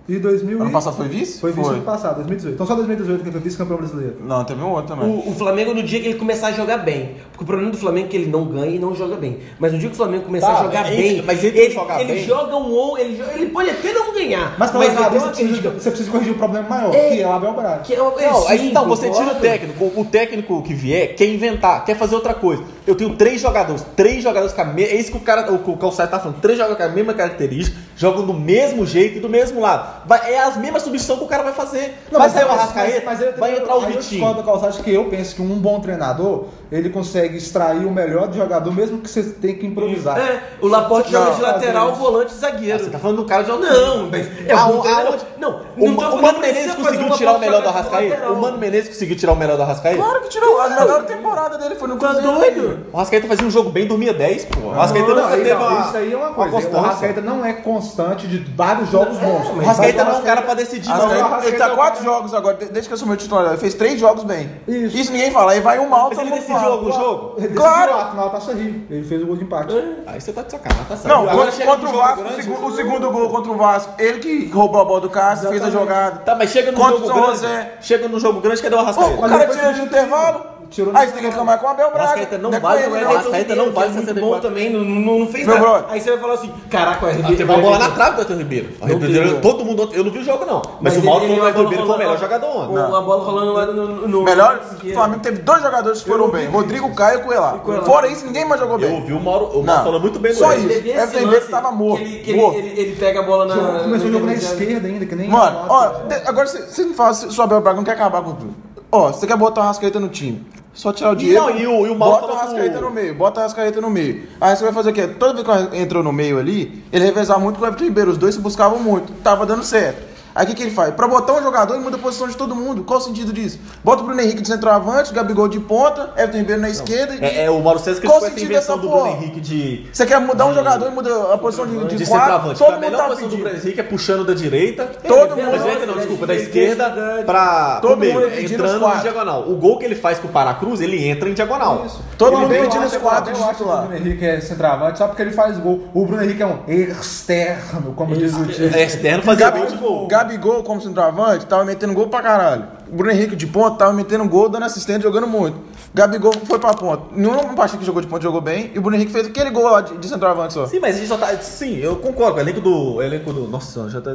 e 0.09 0.18
2000 0.20 0.61
Ano 0.61 0.70
e... 0.70 0.72
passado 0.72 0.95
foi 0.97 1.09
vice? 1.09 1.41
Foi 1.41 1.51
vice 1.51 1.68
ano 1.68 1.83
passado, 1.83 2.14
2018. 2.16 2.55
Então 2.55 2.64
só 2.64 2.77
2018 2.77 3.18
que 3.22 3.24
ele 3.24 3.33
foi 3.33 3.41
vice-campeão 3.41 3.77
brasileiro. 3.77 4.16
Não, 4.24 4.45
teve 4.45 4.62
um 4.62 4.70
outro 4.70 4.95
também. 4.95 5.11
O, 5.11 5.31
o 5.31 5.35
Flamengo 5.35 5.74
no 5.74 5.83
dia 5.83 6.01
que 6.01 6.07
ele 6.07 6.14
começar 6.18 6.47
a 6.49 6.53
jogar 6.53 6.79
bem. 6.79 7.16
Porque 7.33 7.43
o 7.43 7.47
problema 7.47 7.72
do 7.72 7.77
Flamengo 7.77 8.07
é 8.07 8.11
que 8.11 8.16
ele 8.16 8.31
não 8.31 8.45
ganha 8.45 8.70
e 8.77 8.79
não 8.79 8.95
joga 8.95 9.16
bem. 9.16 9.39
Mas 9.59 9.72
no 9.72 9.81
dia 9.81 9.89
que 9.89 9.95
o 9.95 9.97
Flamengo 9.97 10.24
começar 10.24 10.47
Tá, 10.55 10.61
a 10.61 10.62
jogar 10.64 10.93
ele- 10.93 11.03
bem, 11.14 11.22
mas 11.22 11.43
ele 11.43 11.59
ele, 11.59 11.74
jogar 11.74 12.01
ele 12.01 12.12
bem- 12.12 12.24
joga 12.24 12.57
um 12.57 12.70
ou 12.70 12.97
ele, 12.97 13.20
ele 13.35 13.47
pode 13.47 13.68
até 13.68 13.93
não 13.93 14.14
ganhar. 14.14 14.55
Mas 14.57 14.70
pra 14.70 14.79
mas 14.79 14.95
tem 14.95 15.18
você 15.18 15.29
precisa, 15.29 15.70
você 15.70 15.91
precisa 15.91 16.11
corrigir 16.12 16.33
o 16.35 16.39
problema 16.39 16.68
maior, 16.68 16.95
É. 16.95 17.09
que 17.11 17.22
é 17.22 17.27
o 17.27 17.33
Abel 17.33 17.55
Braga. 17.55 17.79
Que 17.83 17.95
é 17.95 17.97
é, 17.97 18.31
Não, 18.31 18.43
sim, 18.43 18.68
então, 18.68 18.89
você 18.89 19.11
tira 19.11 19.33
o 19.33 19.35
técnico. 19.41 19.93
O 20.01 20.05
técnico 20.05 20.62
que 20.62 20.72
vier 20.72 21.16
quer 21.16 21.27
inventar, 21.27 21.85
quer 21.85 21.97
fazer 21.97 22.14
outra 22.14 22.33
coisa. 22.33 22.62
Eu 22.87 22.95
tenho 22.95 23.16
três 23.16 23.41
jogadores, 23.41 23.84
três 23.97 24.22
jogadores 24.22 24.55
com 24.55 24.61
a 24.62 24.64
mesma. 24.64 24.93
É 24.95 24.97
isso 25.01 25.11
que 25.11 25.16
o 25.16 25.20
cara, 25.20 25.51
o, 25.51 25.57
o 25.72 25.76
Calçado 25.76 26.11
tá 26.11 26.20
falando. 26.20 26.41
Três 26.41 26.57
jogadores 26.57 26.84
com 26.87 26.91
a 26.93 26.95
mesma 26.95 27.12
característica, 27.14 27.76
jogam 27.97 28.24
do 28.24 28.32
mesmo 28.32 28.87
jeito 28.87 29.16
e 29.16 29.20
do 29.20 29.28
mesmo 29.28 29.61
lado. 29.61 30.03
Vai- 30.07 30.32
é 30.32 30.39
as 30.39 30.57
mesmas 30.57 30.82
substituições 30.82 31.18
que 31.18 31.24
o 31.24 31.28
cara 31.28 31.43
vai 31.43 31.53
fazer. 31.53 31.99
vai 32.12 32.30
sair 32.30 32.45
o 32.45 32.51
Arrascaeta, 32.53 33.03
mas 33.05 33.20
eu- 33.20 33.32
vai 33.37 33.57
entrar 33.59 33.74
o 33.76 33.78
aí 33.80 33.93
Eu 33.95 34.01
Vitinho. 34.01 34.28
a 34.39 34.43
Calçade 34.43 34.80
que 34.82 34.93
eu 34.95 35.05
penso 35.07 35.34
que 35.34 35.43
um 35.43 35.59
bom 35.59 35.80
treinador, 35.80 36.45
ele 36.70 36.89
consegue 36.91 37.37
extrair 37.37 37.84
o 37.84 37.91
melhor 37.91 38.28
do 38.28 38.37
jogador, 38.37 38.72
mesmo 38.72 38.99
que 38.99 39.09
você 39.11 39.22
tenha 39.24 39.55
que 39.55 39.66
improvisar. 39.66 40.18
É, 40.20 40.43
o 40.61 40.68
Laporte 40.68 41.12
Não, 41.12 41.22
joga 41.24 41.34
de 41.37 41.43
lateral, 41.43 41.89
fazer 41.91 42.01
volante 42.01 42.32
e 42.34 42.37
zagueiro. 42.37 42.84
Você 42.84 42.91
tá 42.91 42.99
falando 43.01 43.16
do 43.16 43.24
cara 43.24 43.43
de 43.43 43.51
alto 43.51 43.62
Não, 43.64 44.05
nível. 44.05 44.09
mas 44.12 44.49
é 44.49 44.53
Ah, 44.53 44.66
um 44.68 44.80
treinador- 44.80 45.18
não, 45.39 45.51
o, 45.76 45.91
não 45.91 46.16
o 46.18 46.22
Mano 46.22 46.39
Menezes 46.39 46.74
conseguiu 46.76 47.11
tirar 47.11 47.32
o 47.32 47.39
melhor 47.41 47.62
do 47.62 47.68
Arrascaeta? 47.68 48.30
O 48.30 48.37
Mano 48.41 48.59
Menezes 48.59 48.89
conseguiu 48.91 49.16
tirar 49.16 49.32
o 49.32 49.37
melhor 49.37 49.57
do 49.57 49.62
Arrascaeta? 49.64 49.97
Claro 50.01 50.20
que 50.20 50.28
tirou. 50.28 50.61
A 50.61 50.68
melhor 50.68 51.05
temporada 51.05 51.59
dele 51.59 51.74
foi 51.74 51.89
no 51.89 51.97
Tá 51.99 52.09
Cruzeiro. 52.14 52.32
doido? 52.39 52.76
O 52.93 52.97
Arrascaeta 52.97 53.27
fazia 53.29 53.47
um 53.47 53.51
jogo 53.51 53.70
bem, 53.70 53.87
dormia 53.87 54.12
10, 54.14 54.45
pô. 54.47 54.61
O 54.68 54.70
Arrascaeta 54.72 55.14
Não, 55.14 55.27
aí, 55.27 55.37
teve 55.43 55.55
não, 55.55 55.66
uma, 55.68 55.81
isso 55.87 55.97
aí 55.97 56.12
é 56.12 56.16
uma 56.16 56.29
uma 56.29 56.49
coisa. 56.49 56.68
o. 56.68 56.77
Arrascaeta 56.79 57.20
não 57.20 57.45
é 57.45 57.53
constante 57.53 58.27
de 58.27 58.39
vários 58.55 58.91
jogos 58.91 59.16
bons. 59.18 59.49
O 59.57 59.61
Arrascaeta 59.61 60.05
Mas 60.05 60.12
não 60.12 60.18
é 60.18 60.22
um 60.22 60.24
cara 60.24 60.43
pra 60.43 60.55
decidir, 60.55 60.89
não. 60.89 61.43
Ele 61.43 61.57
tá 61.57 61.68
é 61.68 61.72
o 61.72 61.74
quatro 61.77 62.05
jogos 62.05 62.35
agora, 62.35 62.57
de- 62.57 62.66
desde 62.66 62.89
que 62.89 62.95
assumiu 62.95 63.14
o 63.14 63.16
titular. 63.16 63.47
Ele 63.47 63.57
fez 63.59 63.74
três 63.74 63.99
jogos 64.01 64.24
bem. 64.24 64.51
Isso. 64.66 65.12
ninguém 65.12 65.31
fala. 65.31 65.53
Aí 65.53 65.61
vai 65.61 65.79
um 65.79 65.89
mal, 65.89 66.09
Mas 66.09 66.18
todo 66.18 66.27
ele 66.27 66.37
decidiu 66.37 66.57
algum 66.72 66.93
jogo? 66.93 67.35
Ele 67.39 67.55
Claro. 67.55 67.87
decidiu 67.93 68.07
a 68.07 68.11
final 68.11 68.31
Taça 68.31 68.55
Rio. 68.55 68.87
Ele 68.91 69.05
fez 69.05 69.22
o 69.22 69.27
gol 69.27 69.37
de 69.37 69.45
empate. 69.45 69.74
Aí 70.07 70.20
você 70.20 70.33
tá 70.33 70.43
de 70.43 70.51
sacanagem, 70.53 70.85
tá 70.87 70.97
certo. 70.97 71.09
Não, 71.14 71.27
contra, 71.27 71.89
o 71.89 71.93
Vasco, 71.97 72.22
o 72.66 72.72
segundo, 72.72 73.09
o 73.09 73.12
gol 73.12 73.31
contra 73.31 73.53
o 73.53 73.57
Vasco, 73.57 73.93
ele 73.99 74.18
que 74.18 74.49
roubou 74.51 74.81
a 74.81 74.85
bola 74.85 75.01
do 75.01 75.11
Cássio, 75.11 75.49
fez 75.49 75.62
a 75.62 75.70
jogada. 75.70 76.18
Tá, 76.20 76.35
mas 76.35 76.51
chega 76.51 76.72
no 76.72 76.79
Contra 76.79 76.97
o 76.97 76.99
jogo 77.07 77.12
grande. 77.14 77.31
José. 77.33 77.72
Chega 77.81 78.09
no 78.09 78.18
jogo 78.20 78.41
grande, 78.41 78.62
cadê 78.62 78.74
o 78.74 78.79
Pô, 78.79 78.85
Arrascaeta? 78.85 79.14
o 79.27 79.29
cara 79.29 79.47
tira 79.47 79.72
de 79.72 79.81
intervalo. 79.83 80.56
Tirou 80.77 80.93
no 80.93 80.99
Aí 80.99 81.07
você 81.07 81.12
tem 81.14 81.22
que 81.22 81.29
reclamar 81.29 81.59
com 81.59 81.66
o 81.66 81.70
Abel 81.70 81.91
Braga. 81.91 82.05
Arrascaeta 82.05 82.39
não 82.39 82.53
é 82.53 82.61
vai 82.61 82.77
ele, 82.77 82.85
jogar, 82.85 83.01
não. 83.01 83.68
o 83.68 83.72
vai 83.72 83.87
é 83.87 83.91
muito 83.91 84.07
64. 84.07 84.20
bom 84.20 84.41
também, 84.41 84.70
não, 84.70 84.81
não, 84.81 85.18
não 85.20 85.27
fez 85.27 85.47
Meu 85.47 85.55
nada. 85.55 85.66
brother. 85.66 85.91
Aí 85.91 86.01
você 86.01 86.11
vai 86.11 86.18
falar 86.20 86.35
assim, 86.35 86.53
caraca, 86.70 87.07
o 87.07 87.09
RB 87.09 87.37
Teve 87.37 87.45
uma 87.45 87.59
bola 87.59 87.79
na 87.79 87.91
trave 87.91 88.16
do 88.16 88.20
Arthur 88.20 88.37
Ribeiro. 88.37 88.68
O 88.81 88.87
Ribeiro, 88.87 89.41
todo 89.41 89.64
mundo. 89.64 89.91
Eu 89.93 90.05
não 90.05 90.11
vi 90.11 90.18
o 90.18 90.24
jogo, 90.24 90.45
não. 90.45 90.62
Mas, 90.81 90.95
o 90.95 90.99
ele- 90.99 91.07
Mauro 91.07 91.20
falou 91.22 91.35
que 91.37 91.41
o 91.41 91.45
a 91.45 91.49
Arthur 91.49 91.62
Ribeiro 91.62 91.87
foi 91.87 91.95
o 91.95 91.99
melhor 91.99 92.18
jogador 92.18 92.47
ontem. 92.47 92.77
Uma 92.77 93.03
bola 93.03 93.24
rolando 93.24 93.53
lá 93.53 93.66
no. 93.66 94.22
Melhor, 94.22 94.61
o 94.85 94.93
Flamengo 94.93 95.20
teve 95.22 95.39
dois 95.39 95.62
jogadores 95.62 96.03
que 96.03 96.09
foram 96.09 96.29
bem. 96.31 96.47
Rodrigo 96.49 96.95
Caio 96.95 97.20
e 97.20 97.22
Coelho. 97.22 97.83
Fora 97.85 98.09
isso, 98.09 98.27
ninguém 98.27 98.45
mais 98.45 98.61
jogou 98.61 98.77
Eu 98.79 98.89
bem. 98.89 99.01
ouvi 99.01 99.12
o 99.12 99.20
Mauro, 99.20 99.59
o 99.59 99.64
falando 99.64 100.01
muito 100.01 100.18
bem 100.18 100.33
do 100.33 100.39
Só 100.39 100.53
isso. 100.55 100.68
Esse 100.68 101.18
Ribeiro 101.18 101.47
tava 101.49 101.70
morto, 101.70 102.03
ele, 102.03 102.97
pega 102.99 103.20
a 103.20 103.22
bola 103.22 103.47
na. 103.47 103.81
Começou 103.81 104.09
no 104.11 104.16
a 104.16 104.20
jogar 104.20 104.27
na 104.27 104.35
esquerda 104.35 104.89
ainda, 104.89 105.07
que 105.07 105.14
nem. 105.14 105.29
Mano, 105.29 105.66
ó, 105.68 105.93
agora 106.27 106.47
você 106.47 106.85
me 106.85 106.95
fala 106.95 107.14
se 107.14 107.31
se 107.31 107.41
o 107.41 107.43
Abel 107.43 107.61
Braga 107.61 107.77
não 107.77 107.85
quer 107.85 107.93
acabar 107.93 108.22
com 108.22 108.35
tudo. 108.35 108.55
Ó, 108.91 109.12
você 109.12 109.27
quer 109.27 109.37
botar 109.37 109.61
o 109.62 109.64
Rascaeta 109.64 110.01
no 110.01 110.09
time. 110.09 110.47
Só 110.77 110.93
tirar 110.93 111.12
o 111.12 111.14
não, 111.14 111.51
e 111.59 111.66
o- 111.66 111.87
e 111.87 111.91
o 111.91 111.95
bota 111.95 112.27
o 112.27 112.29
que 112.29 112.35
Rascaeta 112.37 112.81
no 112.83 112.91
meio, 112.91 113.14
bota 113.14 113.41
o 113.41 113.43
Rascaeta 113.43 113.81
no 113.81 113.89
meio. 113.91 114.29
Aí 114.39 114.55
você 114.55 114.62
vai 114.62 114.72
fazer 114.74 114.91
o 114.91 114.93
quê? 114.93 115.07
Toda 115.09 115.43
vez 115.43 115.68
que 115.70 115.77
entrou 115.79 116.03
no 116.03 116.12
meio 116.12 116.39
ali, 116.39 116.85
ele 116.93 117.05
revezava 117.07 117.41
muito 117.41 117.59
com 117.59 117.64
o 117.64 117.66
Everton 117.66 117.85
Ribeiro. 117.85 118.11
Os 118.11 118.18
dois 118.18 118.35
se 118.35 118.41
buscavam 118.43 118.79
muito. 118.79 119.11
Tava 119.22 119.47
dando 119.47 119.64
certo. 119.64 120.16
Aí 120.37 120.45
o 120.45 120.49
que, 120.49 120.55
que 120.55 120.62
ele 120.64 120.70
faz? 120.70 120.95
Pra 120.95 121.09
botar 121.09 121.32
um 121.32 121.43
jogador, 121.43 121.74
ele 121.74 121.82
muda 121.82 121.97
a 121.97 121.99
posição 121.99 122.28
de 122.28 122.37
todo 122.37 122.55
mundo. 122.55 122.84
Qual 122.84 122.99
o 122.99 123.03
sentido 123.03 123.32
disso? 123.32 123.59
Bota 123.82 124.03
o 124.03 124.05
Bruno 124.07 124.20
Henrique 124.20 124.43
de 124.43 124.49
centroavante, 124.49 125.12
Gabigol 125.12 125.49
de 125.49 125.59
ponta, 125.59 126.11
Everton 126.14 126.37
Ribeiro 126.39 126.61
na 126.61 126.68
esquerda. 126.68 127.14
e- 127.14 127.24
É, 127.24 127.45
é, 127.47 127.51
o 127.51 127.59
Mauro 127.61 127.78
César 127.80 128.03
Qual 128.03 128.20
criticou 128.20 128.26
essa 128.28 128.34
sentido 128.39 128.53
dessa 128.55 128.76
do 128.76 128.89
Bruno? 128.89 129.07
Henrique 129.07 129.41
de, 129.41 129.87
Você 129.91 130.05
quer 130.05 130.20
mudar 130.20 130.45
um 130.47 130.55
jogador 130.55 130.87
e 130.87 130.91
muda 130.91 131.32
a 131.32 131.39
posição 131.39 131.66
de, 131.66 131.78
de, 131.87 131.97
de 131.97 132.05
centroavante. 132.07 132.59
todo 132.59 132.68
a 132.68 132.72
mundo 132.72 132.80
melhor 132.82 132.99
tá 132.99 133.09
posição 133.09 133.28
do. 133.30 133.37
Bruno 133.39 133.57
Henrique 133.57 133.80
é 133.80 133.82
puxando 133.82 134.24
da 134.26 134.34
direita. 134.34 134.84
Todo 134.84 135.32
Ele 135.32 135.43
mundo- 135.43 135.51
Mas 135.57 135.61
não, 135.80 135.87
bola, 135.87 135.97
desculpa, 136.01 136.26
da 136.26 136.34
esquerda 136.34 137.22
pra 137.24 137.78
Todo 137.80 137.97
meio, 137.97 138.14
mundo 138.14 138.26
entrando 138.39 138.87
em 138.95 139.01
diagonal. 139.01 139.49
O 139.51 139.57
gol 139.57 139.78
que 139.78 139.84
ele 139.87 139.95
faz 139.95 140.18
com 140.18 140.28
o 140.28 140.30
Paracruz, 140.30 140.80
ele 140.82 141.03
entra 141.09 141.28
em 141.30 141.32
diagonal. 141.34 141.84
Isso. 141.87 142.03
Todo 142.18 142.34
Ele 142.34 142.43
mundo 142.43 142.51
pedindo 142.51 142.80
lá, 142.80 142.87
os 142.87 142.97
quatro 142.97 143.32
de 143.32 143.39
que 143.57 143.62
o. 143.62 143.66
Bruno 143.66 143.97
Henrique 143.97 144.24
é 144.24 144.41
centroavante 144.41 144.99
só 144.99 145.07
porque 145.07 145.22
ele 145.22 145.30
faz 145.30 145.57
gol. 145.59 145.89
O 145.95 146.05
Bruno 146.05 146.22
Henrique 146.22 146.43
é 146.43 146.47
um 146.47 146.59
externo, 146.66 147.93
como 147.95 148.14
diz 148.16 148.34
o 148.34 148.45
time. 148.47 148.70
É 148.74 148.82
externo, 148.84 149.22
fazia 149.22 149.51
bem 149.51 149.66
de 149.66 149.76
gol. 149.76 150.07
Gabigol, 150.27 150.62
como 150.62 150.81
centroavante, 150.81 151.47
tava 151.47 151.64
metendo 151.64 151.93
gol 151.95 152.09
pra 152.09 152.20
caralho. 152.22 152.64
O 152.91 152.97
Bruno 152.97 153.12
Henrique 153.12 153.37
de 153.37 153.47
ponta 153.47 153.77
tava 153.77 153.93
metendo 153.93 154.24
gol, 154.29 154.49
dando 154.49 154.64
assistente, 154.64 155.03
jogando 155.03 155.27
muito. 155.27 155.57
Gabigol 155.95 156.33
foi 156.45 156.59
pra 156.59 156.74
ponta. 156.74 157.05
Nenhuma 157.12 157.55
partida 157.55 157.79
que 157.79 157.85
jogou 157.87 158.01
de 158.03 158.09
ponta 158.09 158.22
jogou 158.22 158.41
bem. 158.41 158.70
E 158.74 158.79
o 158.79 158.83
Bruno 158.83 158.97
Henrique 158.97 159.12
fez 159.12 159.27
aquele 159.27 159.51
gol 159.51 159.64
lá 159.70 159.81
de, 159.81 159.97
de 159.97 160.09
centroavante 160.09 160.53
só. 160.55 160.66
Sim, 160.66 160.79
mas 160.81 160.97
a 160.97 160.99
gente 160.99 161.09
só 161.09 161.16
tá. 161.16 161.29
Sim, 161.39 161.77
eu 161.79 161.97
concordo. 161.97 162.37
O 162.39 162.41
elenco 162.41 162.61
do. 162.61 162.95
O 162.97 163.03
elenco 163.03 163.33
do. 163.33 163.49
Nossa, 163.49 163.89
já 163.89 164.01
tá. 164.01 164.11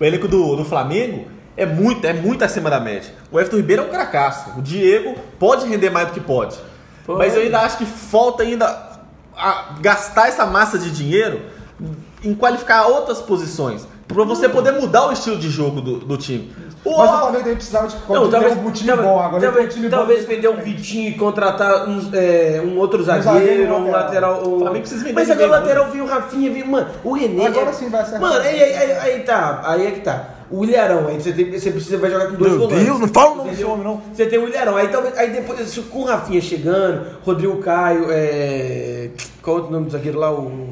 O 0.00 0.04
elenco 0.04 0.26
do, 0.28 0.56
do 0.56 0.64
Flamengo 0.64 1.26
é 1.56 1.66
muito, 1.66 2.06
é 2.06 2.12
muito 2.12 2.44
acima 2.44 2.70
da 2.70 2.80
média. 2.80 3.12
O 3.30 3.38
Everton 3.38 3.56
Ribeiro 3.56 3.82
é 3.82 3.86
um 3.86 3.88
cracaço. 3.90 4.50
O 4.58 4.62
Diego 4.62 5.14
pode 5.38 5.66
render 5.66 5.90
mais 5.90 6.08
do 6.08 6.14
que 6.14 6.20
pode. 6.20 6.56
Mas 7.06 7.34
eu 7.34 7.42
ainda 7.42 7.60
acho 7.60 7.76
que 7.78 7.84
falta 7.84 8.42
ainda 8.42 8.66
a- 9.36 9.74
gastar 9.80 10.28
essa 10.28 10.46
massa 10.46 10.78
de 10.78 10.90
dinheiro 10.90 11.40
em 12.22 12.34
qualificar 12.34 12.86
outras 12.86 13.18
posições. 13.20 13.86
Pra 14.14 14.24
você 14.24 14.48
poder 14.48 14.72
mudar 14.72 15.06
o 15.08 15.12
estilo 15.12 15.36
de 15.38 15.48
jogo 15.48 15.80
do, 15.80 15.98
do 15.98 16.16
time. 16.16 16.52
O- 16.84 16.96
Mas 16.98 17.10
o 17.10 17.18
Flamengo 17.18 17.48
aí 17.48 17.54
precisava 17.54 17.86
de, 17.88 17.94
Não, 18.08 18.24
de 18.24 18.30
talvez, 18.30 18.56
um 18.56 18.70
time 18.70 18.86
talvez, 18.88 19.08
bom. 19.08 19.20
Agora 19.20 19.40
tem 19.40 19.48
um 19.48 19.52
talvez, 19.52 19.74
time 19.74 19.88
talvez 19.90 20.20
bom. 20.22 20.28
vender 20.28 20.48
um 20.48 20.56
Vitinho 20.56 21.10
e 21.10 21.14
contratar 21.14 21.88
uns, 21.88 22.12
é, 22.12 22.62
um 22.64 22.78
outro 22.78 23.02
zagueiro 23.02 23.72
um 23.72 23.76
um 23.86 23.90
lateral. 23.90 24.32
lateral. 24.32 24.48
Um... 24.48 24.54
O 24.56 24.58
Flamengo 24.60 24.80
precisa 24.80 25.02
vender 25.04 25.14
Mas 25.14 25.30
agora 25.30 25.46
o 25.46 25.50
lateral 25.50 25.90
viu 25.90 26.04
o 26.04 26.06
Rafinha, 26.08 26.50
viu, 26.50 26.66
mano, 26.66 26.88
o 27.04 27.12
René. 27.12 27.46
Agora 27.46 27.68
é- 27.70 27.72
sim 27.72 27.88
vai 27.88 28.00
acertar. 28.00 28.20
Mano, 28.20 28.40
aí, 28.40 28.62
aí, 28.62 28.74
aí, 28.76 28.92
aí 28.98 29.20
tá, 29.20 29.60
aí 29.64 29.86
é 29.86 29.90
que 29.90 30.00
tá. 30.00 30.24
O 30.50 30.64
Ilharão, 30.64 31.06
aí 31.06 31.20
você, 31.20 31.32
tem, 31.32 31.48
você 31.50 31.70
precisa 31.70 31.96
vai 31.98 32.10
jogar 32.10 32.26
com 32.26 32.34
dois 32.34 32.50
Meu 32.52 32.60
volantes. 32.62 32.84
Deus, 32.84 32.98
não 33.00 33.06
fala 33.08 33.30
o 33.30 33.36
nome 33.36 33.50
desse 33.50 33.64
homem, 33.64 33.84
não. 33.84 34.02
Você 34.12 34.26
tem 34.26 34.36
o 34.38 34.48
Ilharão, 34.48 34.76
aí 34.76 34.88
talvez 34.88 35.16
aí 35.16 35.30
depois 35.30 35.60
isso, 35.60 35.82
com 35.84 36.00
o 36.00 36.04
Rafinha 36.04 36.40
chegando, 36.40 37.06
Rodrigo 37.24 37.56
Caio, 37.58 38.06
é, 38.10 39.10
qual 39.42 39.58
é 39.58 39.60
o 39.60 39.70
nome 39.70 39.86
do 39.86 39.92
zagueiro 39.92 40.18
lá, 40.18 40.32
o. 40.32 40.70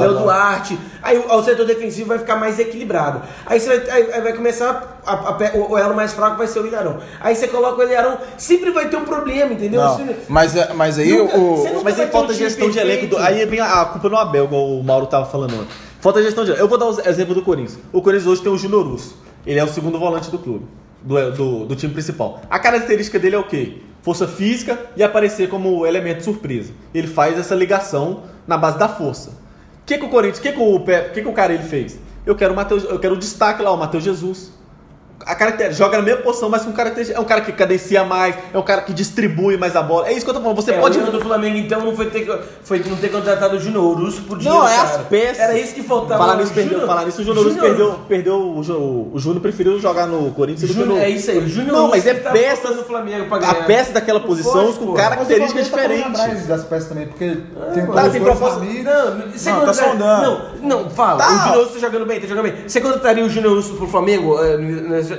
Léo 0.00 0.14
Duarte. 0.18 0.78
Aí 1.02 1.18
o, 1.18 1.30
o 1.34 1.42
setor 1.42 1.66
defensivo 1.66 2.08
vai 2.08 2.18
ficar 2.18 2.36
mais 2.36 2.58
equilibrado. 2.58 3.20
Aí 3.46 3.60
você 3.60 3.78
vai, 3.78 3.90
aí, 3.90 4.12
aí 4.14 4.20
vai 4.22 4.32
começar 4.32 5.00
a- 5.04 5.12
a 5.12 5.32
pe- 5.34 5.50
o, 5.56 5.72
o 5.72 5.78
elo 5.78 5.94
mais 5.94 6.12
fraco 6.14 6.36
vai 6.38 6.46
ser 6.46 6.60
o 6.60 6.66
Ilharão. 6.66 6.98
Aí 7.20 7.34
você 7.36 7.46
coloca 7.48 7.78
o 7.80 7.82
Ilharão, 7.86 8.16
sempre 8.38 8.70
vai 8.70 8.88
ter 8.88 8.96
um 8.96 9.04
problema, 9.04 9.52
entendeu? 9.52 9.80
Não, 9.82 9.96
Você- 9.96 10.16
mas, 10.28 10.56
é- 10.56 10.72
mas 10.74 10.98
aí 10.98 11.12
Nunca- 11.16 11.36
o. 11.36 11.82
Mas 11.84 12.00
aí 12.00 12.06
um 12.06 12.10
falta 12.10 12.32
time 12.32 12.48
gestão 12.48 12.70
de 12.70 12.78
elenco. 12.78 13.06
do- 13.08 13.18
aí 13.18 13.44
vem 13.44 13.60
a, 13.60 13.82
a 13.82 13.84
culpa 13.84 14.08
no 14.08 14.16
Abel, 14.16 14.44
igual 14.46 14.66
o 14.66 14.82
Mauro 14.82 15.06
tava 15.06 15.26
falando 15.26 15.54
ontem. 15.54 15.87
Falta 16.00 16.22
gestão 16.22 16.44
de. 16.44 16.52
Eu 16.52 16.68
vou 16.68 16.78
dar 16.78 16.86
o 16.86 17.00
exemplo 17.08 17.34
do 17.34 17.42
Corinthians. 17.42 17.78
O 17.92 18.00
Corinthians 18.00 18.28
hoje 18.28 18.42
tem 18.42 18.52
o 18.52 18.56
Júnior 18.56 18.86
Russo. 18.86 19.16
Ele 19.44 19.58
é 19.58 19.64
o 19.64 19.68
segundo 19.68 19.98
volante 19.98 20.30
do 20.30 20.38
clube, 20.38 20.66
do, 21.02 21.32
do, 21.32 21.66
do 21.66 21.76
time 21.76 21.92
principal. 21.92 22.40
A 22.48 22.58
característica 22.58 23.18
dele 23.18 23.34
é 23.34 23.38
o 23.38 23.44
quê? 23.44 23.78
Força 24.02 24.28
física 24.28 24.78
e 24.96 25.02
aparecer 25.02 25.48
como 25.48 25.86
elemento 25.86 26.22
surpresa. 26.22 26.72
Ele 26.94 27.06
faz 27.06 27.38
essa 27.38 27.54
ligação 27.54 28.24
na 28.46 28.56
base 28.56 28.78
da 28.78 28.88
força. 28.88 29.30
O 29.30 29.86
que, 29.86 29.98
que 29.98 30.04
o 30.04 30.08
Corinthians, 30.08 30.38
o 30.38 30.42
que, 30.42 30.52
que 30.52 30.60
o 30.60 30.80
que, 31.12 31.22
que 31.22 31.28
o 31.28 31.32
cara 31.32 31.52
ele 31.52 31.64
fez? 31.64 31.98
Eu 32.24 32.36
quero 32.36 32.52
o 32.52 32.56
Mateus, 32.56 32.84
eu 32.84 32.98
quero 32.98 33.14
o 33.14 33.18
destaque 33.18 33.62
lá, 33.62 33.72
o 33.72 33.76
Matheus 33.76 34.04
Jesus. 34.04 34.52
A 35.26 35.34
característica, 35.34 35.84
joga 35.84 35.98
na 35.98 36.02
mesma 36.04 36.22
posição, 36.22 36.48
mas 36.48 36.62
com 36.62 36.72
característica. 36.72 37.18
É 37.18 37.20
um 37.20 37.24
cara 37.24 37.40
que 37.40 37.52
cadencia 37.52 38.04
mais, 38.04 38.34
é 38.54 38.56
um 38.58 38.62
cara 38.62 38.82
que 38.82 38.92
distribui 38.92 39.56
mais 39.56 39.74
a 39.76 39.82
bola. 39.82 40.08
É 40.08 40.12
isso 40.12 40.24
que 40.24 40.30
eu 40.30 40.34
tô 40.34 40.40
falando. 40.40 40.56
Você 40.56 40.70
É, 40.70 40.78
pode. 40.78 40.98
o 40.98 41.10
do 41.10 41.20
Flamengo, 41.20 41.56
então, 41.56 41.80
não 41.84 41.94
foi 41.94 42.06
ter, 42.06 42.26
foi 42.62 42.78
não 42.86 42.96
ter 42.96 43.08
contratado 43.10 43.56
o 43.56 43.60
Júnior 43.60 43.98
Urso 44.00 44.22
por 44.22 44.38
dinheiro. 44.38 44.60
Não, 44.62 44.68
é 44.68 44.76
as 44.76 44.90
cara. 44.92 45.02
peças. 45.04 45.38
Era 45.40 45.58
isso 45.58 45.74
que 45.74 45.82
faltava. 45.82 46.18
Falar 46.24 46.36
nisso, 46.36 46.52
perdeu, 46.52 46.72
Júnior- 46.78 46.86
falar 46.88 47.04
nisso, 47.04 47.20
o 47.20 47.24
Júnior 47.24 47.44
Luz 47.44 47.56
perdeu, 47.56 47.98
perdeu 48.08 48.34
o, 48.36 49.10
o 49.12 49.18
Júnior 49.18 49.42
preferiu 49.42 49.78
jogar 49.80 50.06
no 50.06 50.30
Corinthians 50.32 50.62
do 50.70 50.74
que 50.74 50.80
Júnior, 50.80 50.98
no... 50.98 51.02
é 51.04 51.10
isso 51.10 51.30
aí, 51.30 51.38
o 51.38 51.48
Júnior 51.48 51.76
Não, 51.76 51.88
mas 51.88 52.06
é 52.06 52.14
tá 52.14 52.30
peças- 52.30 52.76
no 52.76 52.84
Flamengo 52.84 53.26
pra 53.26 53.36
A 53.36 53.40
ganhar. 53.40 53.66
peça 53.66 53.92
daquela 53.92 54.20
posição 54.20 54.66
Pode, 54.66 54.78
com 54.78 54.94
características 54.94 55.68
tá 55.68 55.76
diferentes. 55.76 56.20
atrás 56.20 56.46
das 56.46 56.64
peças 56.64 56.88
também, 56.88 57.06
porque 57.06 57.36
tem 57.74 57.86
Tá, 57.86 58.08
tem 58.08 58.20
proposta. 58.22 58.60
Não, 58.60 59.30
você 59.32 59.50
Não, 59.50 59.64
tá 59.66 59.74
sondando. 59.74 60.40
Não, 60.62 60.82
não, 60.82 60.90
fala. 60.90 61.18
Tá. 61.18 61.28
O 61.28 61.38
Júnior 61.38 61.58
Urso 61.64 61.72
tá 61.74 61.80
jogando 61.80 62.06
bem, 62.06 62.20
tá 62.20 62.26
jogando 62.26 62.44
bem. 62.44 62.54
Você 62.68 62.80
contrataria 62.80 63.24
o 63.24 63.28
Júnior 63.28 63.52
Urso 63.56 63.74
pro 63.74 63.86
Flamengo? 63.88 64.36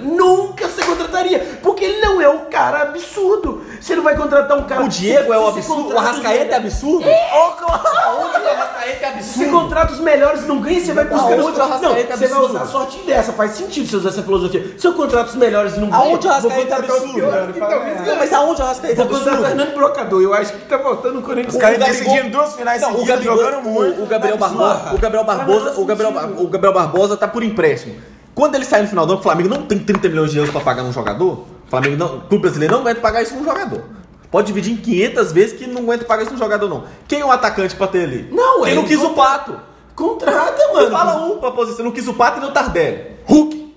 Nunca 0.02 0.68
você 0.68 0.84
contrataria. 0.84 1.60
Porque 1.62 1.84
ele 1.86 2.02
não 2.02 2.22
é 2.22 2.30
um 2.30 2.46
cara 2.46 2.82
absurdo. 2.84 3.64
Você 3.80 3.96
não 3.96 4.04
vai 4.04 4.16
contratar 4.16 4.58
um 4.58 4.64
cara. 4.64 4.84
O 4.84 4.88
Diego 4.88 5.34
é 5.34 5.38
você 5.40 5.60
absurdo, 5.60 5.94
o 5.94 5.98
Arrascaeta 5.98 6.54
é 6.54 6.58
absurdo. 6.58 7.06
Ó, 7.08 7.50
claro. 7.52 7.82
Aonde 8.06 8.46
o 8.46 8.50
Arrascaeta 8.50 9.06
é 9.06 9.22
Você 9.22 9.46
contrata 9.46 9.94
os 9.94 10.00
melhores 10.00 10.44
e 10.44 10.46
não 10.48 10.60
ganha, 10.60 10.80
você 10.80 10.94
vai 10.94 11.06
buscar 11.06 11.34
Aonde 11.34 11.42
os... 11.52 11.58
o 11.58 11.62
Arrascaeta 11.62 11.88
Não, 11.88 11.96
é 11.96 12.04
você 12.04 12.28
vai 12.28 12.38
absurdo? 12.38 12.46
usar 12.56 12.62
a 12.62 12.66
sorte 12.68 13.00
dessa, 13.06 13.34
faz 13.34 13.52
sentido 13.52 13.88
você 13.90 13.96
usar 13.98 14.10
essa 14.10 14.24
filosofia. 14.24 14.76
Se 14.78 14.88
eu 14.88 14.94
contrato 14.94 15.28
os 15.30 15.36
melhores 15.36 15.76
e 15.76 15.80
não 15.80 15.90
ganha, 15.90 16.04
Aonde 16.04 16.28
o 16.28 16.30
Arrascaeta 16.30 16.74
é 16.76 16.78
absurdo? 16.78 17.54
que 17.54 17.60
talvez 17.60 18.08
Não, 18.08 18.16
mas 18.18 18.34
aonde 18.34 18.62
o 18.62 18.66
Arrascaeta 18.66 18.94
é 19.02 19.06
Vou 19.06 19.08
contratar 19.08 19.34
o 19.34 19.38
absurdo? 19.46 19.60
Hernando 19.62 19.76
Brocador, 19.76 20.22
eu 20.22 20.34
acho 20.34 20.54
que 20.54 20.66
tá 20.66 20.80
faltando 20.80 21.20
o 21.20 21.22
Corinthians. 21.22 21.56
Os 21.56 21.62
caras 21.62 21.80
decidindo 21.80 22.30
duas 22.30 22.54
finais 22.56 22.82
seguidas, 22.84 23.24
jogando 23.24 23.62
muito. 23.64 24.04
o, 24.04 24.06
Gabriel 24.06 24.38
Tá 24.38 24.48
Barbosa, 24.48 24.74
absurdo. 24.74 24.96
o 24.96 25.00
Gabriel 25.00 25.24
Barbosa, 25.24 25.74
o 26.42 26.48
Gabriel 26.48 26.74
Barbosa 26.74 27.18
tá 27.18 27.28
por 27.28 27.44
empréstimo. 27.44 27.96
Quando 28.40 28.56
ele 28.56 28.64
sai 28.64 28.82
no 28.84 28.88
final 28.88 29.06
do 29.06 29.12
ano, 29.12 29.20
o 29.20 29.24
Flamengo 29.24 29.50
não 29.50 29.64
tem 29.64 29.78
30 29.80 30.08
milhões 30.08 30.32
de 30.32 30.38
euros 30.38 30.50
pra 30.52 30.62
pagar 30.62 30.84
um 30.84 30.94
jogador. 30.94 31.40
O 31.68 31.70
Flamengo 31.70 31.98
não, 31.98 32.18
o 32.18 32.22
clube 32.22 32.44
brasileiro 32.44 32.74
não 32.76 32.82
aguenta 32.82 33.02
pagar 33.02 33.22
isso 33.22 33.36
num 33.36 33.44
jogador. 33.44 33.82
Pode 34.32 34.48
dividir 34.48 34.72
em 34.74 34.78
500 34.78 35.32
vezes 35.34 35.58
que 35.60 35.68
não 35.68 35.82
aguenta 35.82 36.06
pagar 36.06 36.24
isso 36.24 36.32
num 36.32 36.38
jogador 36.40 36.70
não. 36.70 36.86
Quem 37.06 37.20
é 37.20 37.26
o 37.26 37.32
atacante 37.32 37.76
pra 37.76 37.88
ter 37.88 38.04
ali? 38.04 38.30
Não, 38.32 38.60
Quem 38.62 38.68
ele 38.72 38.76
não 38.82 38.88
quis 38.88 39.02
o 39.04 39.10
Pato? 39.10 39.60
Contrata, 39.94 40.74
mano. 40.74 40.90
fala 40.90 41.26
um 41.26 41.38
pra 41.40 41.52
posição. 41.52 41.84
Não 41.84 41.92
quis 41.92 42.08
o 42.08 42.14
Pato 42.14 42.38
e 42.38 42.40
nem 42.42 42.50
o 42.50 42.54
Tardelli. 42.54 43.18
Hulk. 43.26 43.74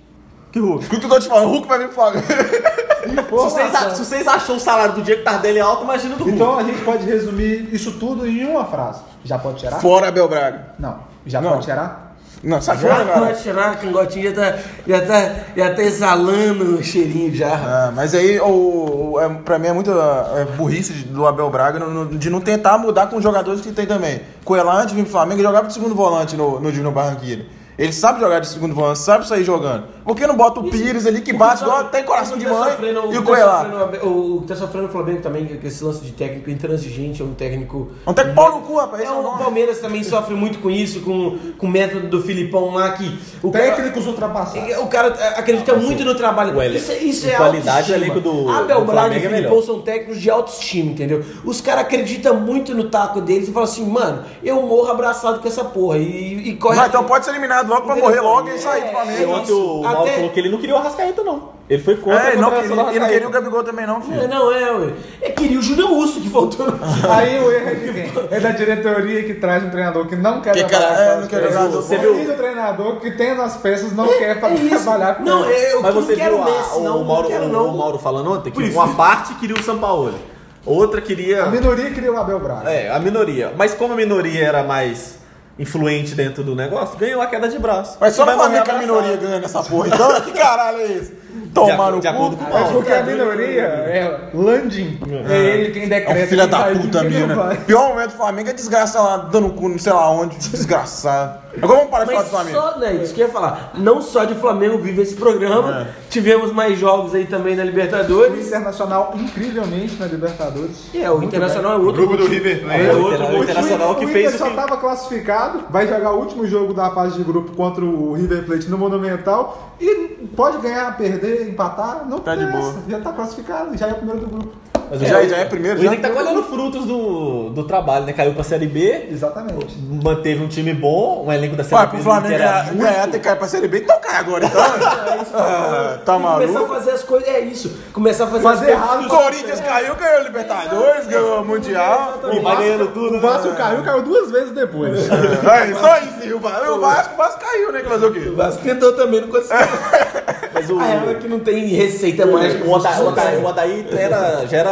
Que 0.53 0.59
Hulk? 0.59 0.85
O 0.85 0.89
que 0.99 1.05
eu 1.05 1.09
tô 1.09 1.19
te 1.19 1.27
falando? 1.27 1.49
Hulk 1.49 1.67
vai 1.67 1.79
vir 1.79 1.87
pro 1.87 1.95
Flamengo. 1.95 2.25
Se 3.03 3.21
vocês, 3.31 3.75
a- 3.75 3.89
se 3.93 4.05
vocês 4.05 4.27
acham 4.27 4.55
o 4.55 4.59
salário 4.61 4.93
do 4.95 5.01
Diego 5.01 5.23
Tardelli 5.25 5.59
alto, 5.59 5.83
imagina 5.83 6.15
do 6.15 6.23
Hulk. 6.23 6.35
Então 6.37 6.57
a 6.57 6.63
gente 6.63 6.81
pode 6.85 7.03
resumir 7.05 7.67
isso 7.73 7.91
tudo 7.99 8.25
em 8.25 8.45
uma 8.45 8.63
frase. 8.63 9.01
Já 9.25 9.37
pode 9.37 9.59
tirar? 9.59 9.81
Fora 9.81 10.07
Abel 10.07 10.25
Braga. 10.29 10.67
Não. 10.79 10.99
Já 11.25 11.41
Não. 11.41 11.49
pode 11.51 11.65
tirar? 11.65 12.02
Não, 12.43 12.61
sai 12.61 12.77
Já 12.77 12.89
fora, 12.89 13.05
cara. 13.05 13.33
tirar, 13.35 13.73
o 13.73 13.77
cangotinho 13.77 14.29
já 14.29 14.35
tá, 14.51 14.57
já, 14.85 15.01
tá, 15.01 15.35
já 15.55 15.73
tá 15.73 15.81
exalando 15.81 16.75
o 16.75 16.83
cheirinho 16.83 17.33
já. 17.33 17.53
Ah, 17.53 17.91
mas 17.95 18.13
aí, 18.13 18.37
o, 18.39 19.13
o- 19.13 19.19
é, 19.21 19.29
pra 19.29 19.57
mim, 19.57 19.67
é 19.67 19.73
muita 19.73 19.91
é, 20.35 20.45
burrice 20.57 20.91
de- 20.91 21.05
do 21.05 21.25
Abel 21.25 21.49
Braga 21.49 21.79
no- 21.79 22.05
no- 22.05 22.17
de 22.17 22.29
não 22.29 22.41
tentar 22.41 22.77
mudar 22.77 23.07
com 23.07 23.15
os 23.15 23.23
jogadores 23.23 23.61
que 23.61 23.71
tem 23.71 23.85
também. 23.85 24.19
Coelante 24.43 24.93
vir 24.93 25.03
pro 25.03 25.11
Flamengo 25.13 25.39
e 25.39 25.43
jogava 25.43 25.67
de 25.67 25.73
segundo 25.73 25.95
volante 25.95 26.35
no, 26.35 26.59
no 26.59 26.69
Júnior 26.71 26.91
Barranquilla. 26.93 27.45
Ele 27.79 27.91
sabe 27.93 28.19
jogar 28.19 28.39
de 28.39 28.47
segundo 28.47 28.75
volante, 28.75 28.99
sabe 28.99 29.25
sair 29.27 29.43
jogando. 29.43 29.85
Por 30.03 30.15
que 30.15 30.27
não 30.27 30.35
bota 30.35 30.59
o 30.59 30.69
Pires 30.69 31.05
ali 31.05 31.21
que 31.21 31.31
bate 31.33 31.63
igual 31.63 31.85
tem 31.85 32.03
coração 32.03 32.37
de 32.37 32.45
tá 32.45 32.51
mãe 32.51 32.73
e 33.11 33.17
o 33.17 33.21
tá 33.21 33.25
Coelá? 33.25 33.63
sofrendo 33.63 34.07
O 34.07 34.41
que 34.41 34.47
tá 34.47 34.55
sofrendo 34.55 34.87
o 34.87 34.91
Flamengo 34.91 35.21
também, 35.21 35.45
que 35.45 35.65
esse 35.67 35.83
lance 35.83 36.01
de 36.03 36.11
técnico 36.11 36.49
intransigente, 36.49 37.21
é 37.21 37.25
um 37.25 37.33
técnico. 37.33 37.91
É 38.05 38.09
um 38.09 38.13
técnico 38.13 38.35
pau 38.35 38.51
no 38.59 38.61
cu, 38.61 38.75
rapaz, 38.77 39.03
É, 39.03 39.05
é 39.05 39.11
o. 39.11 39.23
Palmeiras 39.37 39.79
também 39.79 40.03
sofre 40.03 40.33
muito 40.35 40.59
com 40.59 40.69
isso, 40.69 41.01
com, 41.01 41.37
com 41.57 41.67
o 41.67 41.69
método 41.69 42.07
do 42.07 42.21
Filipão 42.21 42.73
lá, 42.73 42.91
que 42.91 43.17
o 43.41 43.51
cara, 43.51 43.65
Técnicos 43.71 44.05
ultrapassados. 44.07 44.77
o 44.77 44.87
cara 44.87 45.07
acredita 45.37 45.73
muito 45.75 46.03
no 46.03 46.15
trabalho. 46.15 46.61
Isso, 46.73 46.91
é- 46.91 46.97
isso 46.97 47.27
é 47.29 47.35
qualidade 47.35 47.91
elenco 47.93 48.19
do- 48.19 48.49
Abel 48.49 48.81
do 48.81 48.85
Braga 48.85 49.15
e 49.15 49.19
Flamengo 49.19 49.25
é 49.25 49.37
Filipão 49.37 49.61
são 49.61 49.79
técnicos 49.81 50.21
de 50.21 50.29
autoestima, 50.29 50.91
entendeu? 50.91 51.23
Os 51.45 51.61
caras 51.61 51.83
acreditam 51.83 52.35
muito 52.35 52.73
no 52.75 52.85
taco 52.89 53.21
deles 53.21 53.47
e 53.47 53.51
falam 53.51 53.69
assim, 53.69 53.85
mano, 53.85 54.23
eu 54.43 54.61
morro 54.61 54.89
abraçado 54.91 55.39
com 55.39 55.47
essa 55.47 55.63
porra. 55.63 55.97
E, 55.97 56.49
e 56.49 56.55
corre. 56.55 56.75
Não, 56.75 56.85
então 56.85 57.03
pode 57.03 57.25
ser 57.25 57.31
eliminado 57.31 57.67
logo 57.69 57.85
pra 57.85 57.95
morrer 57.95 58.21
logo 58.21 58.49
e 58.49 58.57
sair 58.59 58.81
do 58.81 58.87
É, 58.87 58.91
Flamengo. 58.91 59.92
O 59.93 59.95
Mauro 59.95 60.07
Até- 60.09 60.15
falou 60.17 60.29
que 60.31 60.39
ele 60.39 60.49
não 60.49 60.57
queria 60.57 60.75
o 60.75 60.77
Arrascaeta, 60.79 61.23
não. 61.23 61.53
Ele 61.69 61.81
foi 61.81 61.95
contra 61.95 62.19
É, 62.19 62.21
a 62.27 62.29
ele 62.31 62.41
não, 62.41 62.49
contratação 62.51 62.75
queria, 62.75 62.83
do 62.83 62.89
ele 62.91 62.99
não 62.99 63.07
queria 63.09 63.27
o. 63.27 63.31
Gabigol 63.31 63.63
também 63.63 63.87
não, 63.87 64.01
filho. 64.01 64.21
É, 64.21 64.27
não, 64.27 64.51
é, 64.51 64.71
ué. 64.71 64.89
É, 65.21 65.29
queria 65.29 65.57
o 65.57 65.61
Júnior 65.61 65.91
Urso 65.91 66.19
que 66.19 66.27
voltou. 66.27 66.67
Aí 67.09 67.39
o 67.39 67.51
erro 67.51 67.69
é 67.69 67.73
de 67.73 67.93
quem? 67.93 68.11
É 68.31 68.39
da 68.39 68.51
diretoria 68.51 69.23
que 69.23 69.33
traz 69.35 69.63
um 69.63 69.69
treinador 69.69 70.05
que 70.07 70.15
não 70.17 70.41
quer 70.41 70.51
Que 70.53 70.63
trabalhar 70.65 70.89
cara- 70.93 71.01
é, 71.03 71.15
com 71.15 71.21
não 71.21 71.27
quer 71.27 71.43
jogador. 71.43 71.81
Você 71.81 71.97
viu- 71.97 72.25
do 72.25 72.33
treinador 72.33 72.95
que 72.99 73.11
tendo 73.11 73.41
as 73.41 73.55
peças 73.57 73.93
não 73.93 74.07
quer 74.07 74.39
pra 74.39 74.49
É 74.49 74.53
isso. 74.55 74.83
trabalhar 74.83 75.15
com 75.15 75.23
Não, 75.23 75.49
ele. 75.49 75.73
eu 75.73 75.81
Mas 75.81 75.95
não 75.95 76.01
você 76.01 76.15
quero 76.15 76.35
viu 76.35 76.43
o 76.43 76.79
o, 76.79 76.83
não 76.83 77.03
Mauro, 77.05 77.27
quero 77.29 77.45
o- 77.45 77.49
não. 77.49 77.67
o 77.67 77.77
Mauro 77.77 77.97
falando 77.97 78.31
ontem 78.33 78.51
que 78.51 78.69
uma 78.69 78.93
parte 78.95 79.33
queria 79.35 79.55
o 79.55 79.63
Sampaoli, 79.63 80.17
outra 80.65 80.99
queria... 81.01 81.43
A 81.43 81.49
minoria 81.49 81.89
queria 81.91 82.11
o 82.11 82.17
Abel 82.17 82.39
Braga. 82.39 82.69
É, 82.69 82.89
a 82.89 82.99
minoria. 82.99 83.53
Mas 83.57 83.73
como 83.73 83.93
a 83.93 83.95
minoria 83.95 84.43
era 84.45 84.63
mais 84.63 85.17
influente 85.57 86.15
dentro 86.15 86.43
do 86.43 86.55
negócio, 86.55 86.97
ganhou 86.97 87.21
a 87.21 87.27
queda 87.27 87.47
de 87.47 87.59
braço. 87.59 87.97
Mas 87.99 88.15
só 88.15 88.25
Vai 88.25 88.35
no 88.35 88.41
Flamengo 88.41 88.65
que 88.65 88.71
a 88.71 88.77
minoria 88.79 89.15
ganha 89.17 89.39
nessa 89.39 89.63
porra. 89.63 89.87
Então, 89.87 90.19
que 90.21 90.31
caralho 90.31 90.79
é 90.79 90.91
esse? 90.93 91.22
Tomar 91.53 91.91
no 91.91 91.99
de 91.99 92.07
acordo 92.07 92.35
cu. 92.37 92.43
com 92.45 92.51
o 92.51 92.57
É 92.57 92.59
Mauro. 92.61 92.75
porque 92.75 92.91
a 92.91 93.03
minoria 93.03 93.61
é 93.61 94.29
Landim. 94.33 94.99
É 95.29 95.37
ele 95.57 95.71
quem 95.71 95.83
É 95.83 95.87
decreta. 95.87 96.19
um 96.23 96.27
filho 96.27 96.47
da 96.47 96.57
vai 96.59 96.75
puta 96.75 97.03
não 97.03 97.35
vai. 97.35 97.53
né? 97.55 97.61
Pior 97.67 97.89
momento 97.89 98.09
do 98.11 98.17
Flamengo 98.17 98.49
é 98.49 98.53
desgraça 98.53 98.99
lá, 99.01 99.17
dando 99.17 99.49
cu, 99.51 99.69
não 99.69 99.77
sei 99.79 99.93
lá 99.93 100.09
onde, 100.09 100.35
desgraçado. 100.37 101.43
Agora 101.61 101.77
vamos 101.81 101.91
parar 101.91 102.05
de 102.05 102.09
falar 102.09 102.21
Mas 102.23 102.31
do 102.31 102.35
Flamengo. 102.35 102.57
só, 102.59 102.79
né, 102.79 102.93
isso 102.95 103.13
que 103.13 103.21
eu 103.21 103.27
ia 103.27 103.31
falar. 103.33 103.71
Não 103.75 104.01
só 104.01 104.23
de 104.23 104.33
Flamengo 104.33 104.79
vive 104.79 105.03
esse 105.03 105.13
programa. 105.15 105.81
É. 105.81 105.87
Tivemos 106.09 106.51
mais 106.51 106.79
jogos 106.79 107.13
aí 107.13 107.25
também 107.25 107.55
na 107.55 107.61
O 107.61 107.65
Libertadores. 107.67 108.47
Internacional, 108.47 109.13
incrivelmente, 109.15 109.95
na 109.99 110.07
Libertadores. 110.07 110.87
É, 110.95 111.11
o 111.11 111.21
Internacional 111.21 111.73
é 111.73 111.75
outro. 111.77 112.07
Grupo 112.07 112.17
do. 112.17 112.25
River 112.27 112.61
Plate. 112.63 112.81
É 112.81 112.85
É, 112.87 112.93
o 112.93 113.03
outro 113.03 113.17
o 113.17 113.21
motivo. 113.21 113.43
Internacional 113.43 113.95
que 113.95 114.05
o 114.05 114.07
fez 114.07 114.25
Inter 114.25 114.35
o 114.35 114.37
só 114.39 114.45
que- 114.45 114.49
estava 114.59 114.77
classificado, 114.77 115.59
vai 115.69 115.87
jogar 115.87 116.11
o 116.13 116.19
último 116.21 116.47
jogo 116.47 116.73
da 116.73 116.89
fase 116.89 117.17
de 117.17 117.23
grupo 117.23 117.51
contra 117.55 117.85
o 117.85 118.13
River 118.13 118.45
Plate 118.45 118.67
no 118.69 118.77
Monumental 118.79 119.72
e 119.83 120.27
pode 120.35 120.57
ganhar, 120.59 120.95
perder, 120.97 121.49
empatar, 121.49 122.05
não 122.07 122.19
Tá 122.19 122.35
interessa. 122.35 122.83
Já 122.87 122.97
está 122.99 123.11
classificado, 123.13 123.77
já 123.77 123.87
é 123.87 123.91
o 123.91 123.95
primeiro 123.95 124.21
do 124.21 124.27
grupo. 124.27 124.55
Mas 124.89 125.01
o 125.01 125.05
Já, 125.05 125.17
Inter- 125.19 125.29
já 125.29 125.37
é 125.37 125.45
primeiro, 125.45 125.79
O 125.79 125.83
já? 125.83 125.93
Inter 125.93 126.01
tá 126.01 126.15
colhendo 126.15 126.43
frutos 126.43 126.85
do, 126.85 127.49
do 127.49 127.63
trabalho, 127.63 128.05
né? 128.05 128.13
Caiu 128.13 128.33
pra 128.33 128.43
Série 128.43 128.67
B, 128.67 129.07
Exatamente. 129.11 129.75
manteve 130.03 130.43
um 130.43 130.47
time 130.47 130.73
bom, 130.73 131.25
um 131.27 131.31
elenco 131.31 131.55
da 131.55 131.63
Série 131.63 131.75
Ué, 131.75 131.85
B. 131.85 131.91
pro 131.93 131.99
Flamengo 132.03 132.33
era 132.35 132.43
ganhar, 132.45 132.65
muito- 132.65 132.77
ganhar, 132.83 133.01
tem 133.03 133.11
que 133.11 133.19
cair 133.19 133.37
pra 133.37 133.47
Série 133.47 133.67
B, 133.67 133.79
então 133.79 133.99
cai 133.99 134.17
agora, 134.17 134.45
então. 134.45 134.61
Ah, 135.35 135.97
tá 136.05 136.13
Começar 136.13 136.49
a 136.49 136.53
maluco? 136.53 136.73
fazer 136.75 136.91
as 136.91 137.03
coisas, 137.03 137.27
é 137.29 137.39
isso. 137.39 137.71
Começar 137.91 138.25
a 138.25 138.27
fazer 138.27 138.43
Fazer 138.43 138.71
as 138.73 138.79
coisas. 138.79 139.01
errado. 139.01 139.05
O 139.05 139.09
Corinthians 139.23 139.59
caiu, 139.61 139.95
ganhou 139.95 140.19
o 140.21 140.23
Libertadores, 140.23 141.07
ganhou 141.07 141.41
o 141.41 141.45
Mundial. 141.45 142.19
E 142.31 142.39
vai 142.39 142.57
ganhando 142.57 142.87
tudo, 142.93 143.07
O 143.09 143.11
né? 143.13 143.19
Vasco 143.19 143.53
caiu, 143.55 143.81
caiu 143.83 144.01
duas 144.03 144.29
vezes 144.31 144.51
depois. 144.51 144.99
Aí, 145.49 145.73
só 145.75 145.97
isso, 145.99 146.35
o 146.35 146.39
Vasco, 146.39 146.71
o 146.71 146.79
Vasco, 146.79 147.13
o 147.13 147.17
Vasco 147.17 147.39
caiu, 147.39 147.71
né? 147.71 147.81
Que 147.81 147.89
fazer 147.89 148.05
o 148.05 148.13
quê? 148.13 148.19
O 148.29 148.35
Vasco 148.35 148.61
tentou 148.61 148.93
também, 148.93 149.21
não 149.21 149.27
conseguiu. 149.29 149.57
Mas 150.53 150.69
o, 150.69 150.79
A 150.79 150.83
real 150.83 151.09
é 151.09 151.13
que 151.15 151.27
não 151.27 151.39
tem 151.39 151.65
receita 151.65 152.27
Odaí, 152.27 152.61
o, 152.61 152.71
Odaí, 152.71 153.37
o 153.37 153.45
Odaí 153.45 153.87
era, 153.97 154.45
já, 154.45 154.57
era, 154.57 154.69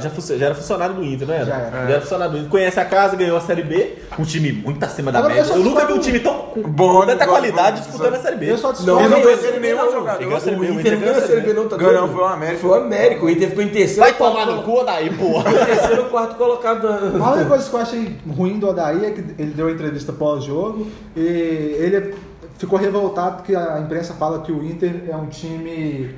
já, 0.00 0.36
já 0.36 0.46
era 0.46 0.54
funcionário 0.54 0.94
do 0.94 1.04
Inter, 1.04 1.26
não 1.28 1.34
era? 1.34 1.44
Já 1.44 1.54
era. 1.56 1.70
Já 1.70 1.90
era 1.92 2.00
funcionário 2.00 2.32
do 2.32 2.38
Inter. 2.38 2.50
Conhece 2.50 2.80
a 2.80 2.84
casa, 2.84 3.16
ganhou 3.16 3.36
a 3.36 3.40
Série 3.40 3.62
B, 3.62 3.98
um 4.18 4.24
time 4.24 4.52
muito 4.52 4.82
acima 4.84 5.10
da 5.12 5.18
Agora, 5.18 5.34
média. 5.34 5.50
eu 5.52 5.56
Eu 5.58 5.64
nunca 5.64 5.86
vi 5.86 5.92
um 5.92 5.98
time 5.98 6.20
tão 6.20 6.52
Bom, 6.56 6.94
com 7.00 7.00
tanta 7.06 7.12
igual- 7.24 7.28
qualidade 7.28 7.78
igual- 7.78 7.82
disputando 7.90 8.14
a 8.14 8.18
Série 8.20 8.36
B. 8.36 8.50
Eu 8.50 8.58
só 8.58 8.72
Não, 8.72 9.08
não 9.08 9.20
ganhou 9.22 9.60
nenhum 9.60 9.76
não. 9.76 9.92
jogador. 9.92 10.18
Ganhou 10.18 10.36
a 10.36 10.40
Série 10.40 10.56
B, 10.56 10.66
O 10.66 10.80
Inter 10.80 10.92
não 10.92 11.00
ganhou 11.00 11.16
a 11.16 11.20
Série 11.26 11.40
B, 11.40 11.52
não, 11.52 11.68
tá 11.68 11.76
Ganhou, 11.76 12.08
foi 12.08 12.20
o 12.20 12.24
América. 12.24 12.58
Foi 12.60 12.70
o 12.70 12.74
América. 12.74 13.24
O 13.24 13.30
Inter 13.30 13.48
ficou 13.48 13.64
em 13.64 13.68
terceiro. 13.68 14.00
Vai 14.00 14.12
tomar 14.14 14.46
no 14.46 14.62
cu, 14.62 14.80
Odaí, 14.80 15.10
porra. 15.10 15.52
Terceiro, 15.64 16.04
quarto 16.06 16.36
colocado. 16.36 16.86
A 16.88 17.30
única 17.32 17.46
coisa 17.48 17.68
que 17.70 17.74
eu 17.76 17.80
achei 17.80 18.16
ruim 18.36 18.58
do 18.58 18.68
Odaí 18.68 19.04
é 19.06 19.10
que 19.10 19.20
ele 19.38 19.52
deu 19.54 19.66
uma 19.66 19.72
entrevista 19.72 20.12
pós-jogo 20.12 20.86
e 21.16 21.20
ele 21.20 22.14
ficou 22.58 22.78
revoltado 22.78 23.36
porque 23.36 23.54
a 23.56 23.80
imprensa 23.80 24.14
fala 24.14 24.40
que 24.40 24.52
o 24.52 24.62
Inter 24.64 25.02
é 25.08 25.16
um 25.16 25.26
time 25.26 26.14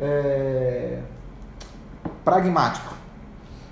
é, 0.00 0.98
pragmático. 2.30 2.94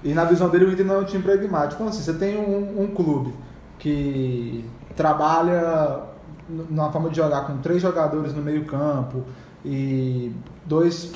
E 0.05 0.13
na 0.15 0.25
visão 0.25 0.49
dele 0.49 0.67
o 0.67 0.73
Inter 0.73 0.87
não 0.87 0.97
é 0.97 0.99
um 0.99 1.05
time 1.05 1.23
pragmático. 1.23 1.75
Então 1.75 1.89
assim, 1.89 2.03
você 2.03 2.15
tem 2.15 2.37
um, 2.39 2.83
um 2.83 2.87
clube 2.89 3.35
que 3.79 4.65
trabalha 4.95 6.01
n- 6.49 6.67
numa 6.71 6.91
forma 6.91 7.11
de 7.11 7.17
jogar 7.17 7.47
com 7.47 7.59
três 7.59 7.83
jogadores 7.83 8.33
no 8.35 8.43
meio 8.43 8.65
campo 8.65 9.25
e 9.65 10.33
dois 10.65 11.13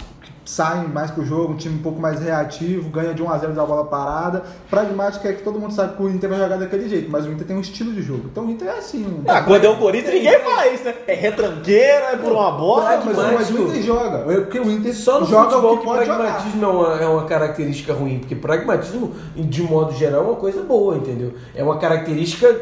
saem 0.50 0.88
mais 0.88 1.12
pro 1.12 1.24
jogo, 1.24 1.52
um 1.52 1.56
time 1.56 1.76
um 1.76 1.82
pouco 1.82 2.00
mais 2.00 2.20
reativo, 2.20 2.90
ganha 2.90 3.14
de 3.14 3.22
1 3.22 3.30
a 3.30 3.38
0 3.38 3.52
da 3.52 3.64
bola 3.64 3.84
parada. 3.84 4.42
Pragmático 4.68 5.26
é 5.28 5.32
que 5.32 5.42
todo 5.42 5.60
mundo 5.60 5.72
sabe 5.72 5.96
que 5.96 6.02
o 6.02 6.08
Inter 6.08 6.28
vai 6.28 6.40
jogar 6.40 6.56
daquele 6.56 6.88
jeito, 6.88 7.08
mas 7.08 7.24
o 7.24 7.30
Inter 7.30 7.46
tem 7.46 7.56
um 7.56 7.60
estilo 7.60 7.92
de 7.92 8.02
jogo. 8.02 8.24
Então 8.30 8.46
o 8.46 8.50
Inter 8.50 8.68
é 8.68 8.78
assim. 8.78 9.04
Um... 9.04 9.22
Ah, 9.28 9.42
quando 9.42 9.64
é 9.64 9.68
o 9.68 9.76
Corinthians, 9.76 10.12
ninguém 10.12 10.40
fala 10.40 10.66
isso, 10.66 10.84
né? 10.84 10.94
É 11.06 11.14
retranqueira, 11.14 12.04
é 12.12 12.16
por 12.16 12.32
uma 12.32 12.50
bola. 12.50 12.94
Ah, 12.94 13.02
mas, 13.04 13.16
mas 13.16 13.50
o 13.50 13.62
Inter 13.62 13.82
joga. 13.82 14.32
É 14.32 14.40
Porque 14.40 14.58
o 14.58 14.70
Inter 14.70 14.92
Só 14.92 15.20
no 15.20 15.26
joga 15.26 15.50
futebol 15.50 15.74
o 15.74 15.76
que 15.76 15.82
que 15.82 15.86
pode 15.86 16.06
jogar. 16.06 16.18
pragmatismo 16.18 16.64
é 16.64 16.68
uma, 16.68 17.00
é 17.02 17.06
uma 17.06 17.24
característica 17.26 17.92
ruim, 17.92 18.18
porque 18.18 18.34
pragmatismo, 18.34 19.14
de 19.36 19.62
modo 19.62 19.94
geral, 19.94 20.22
é 20.22 20.26
uma 20.26 20.36
coisa 20.36 20.62
boa, 20.62 20.96
entendeu? 20.96 21.34
É 21.54 21.62
uma 21.62 21.78
característica 21.78 22.52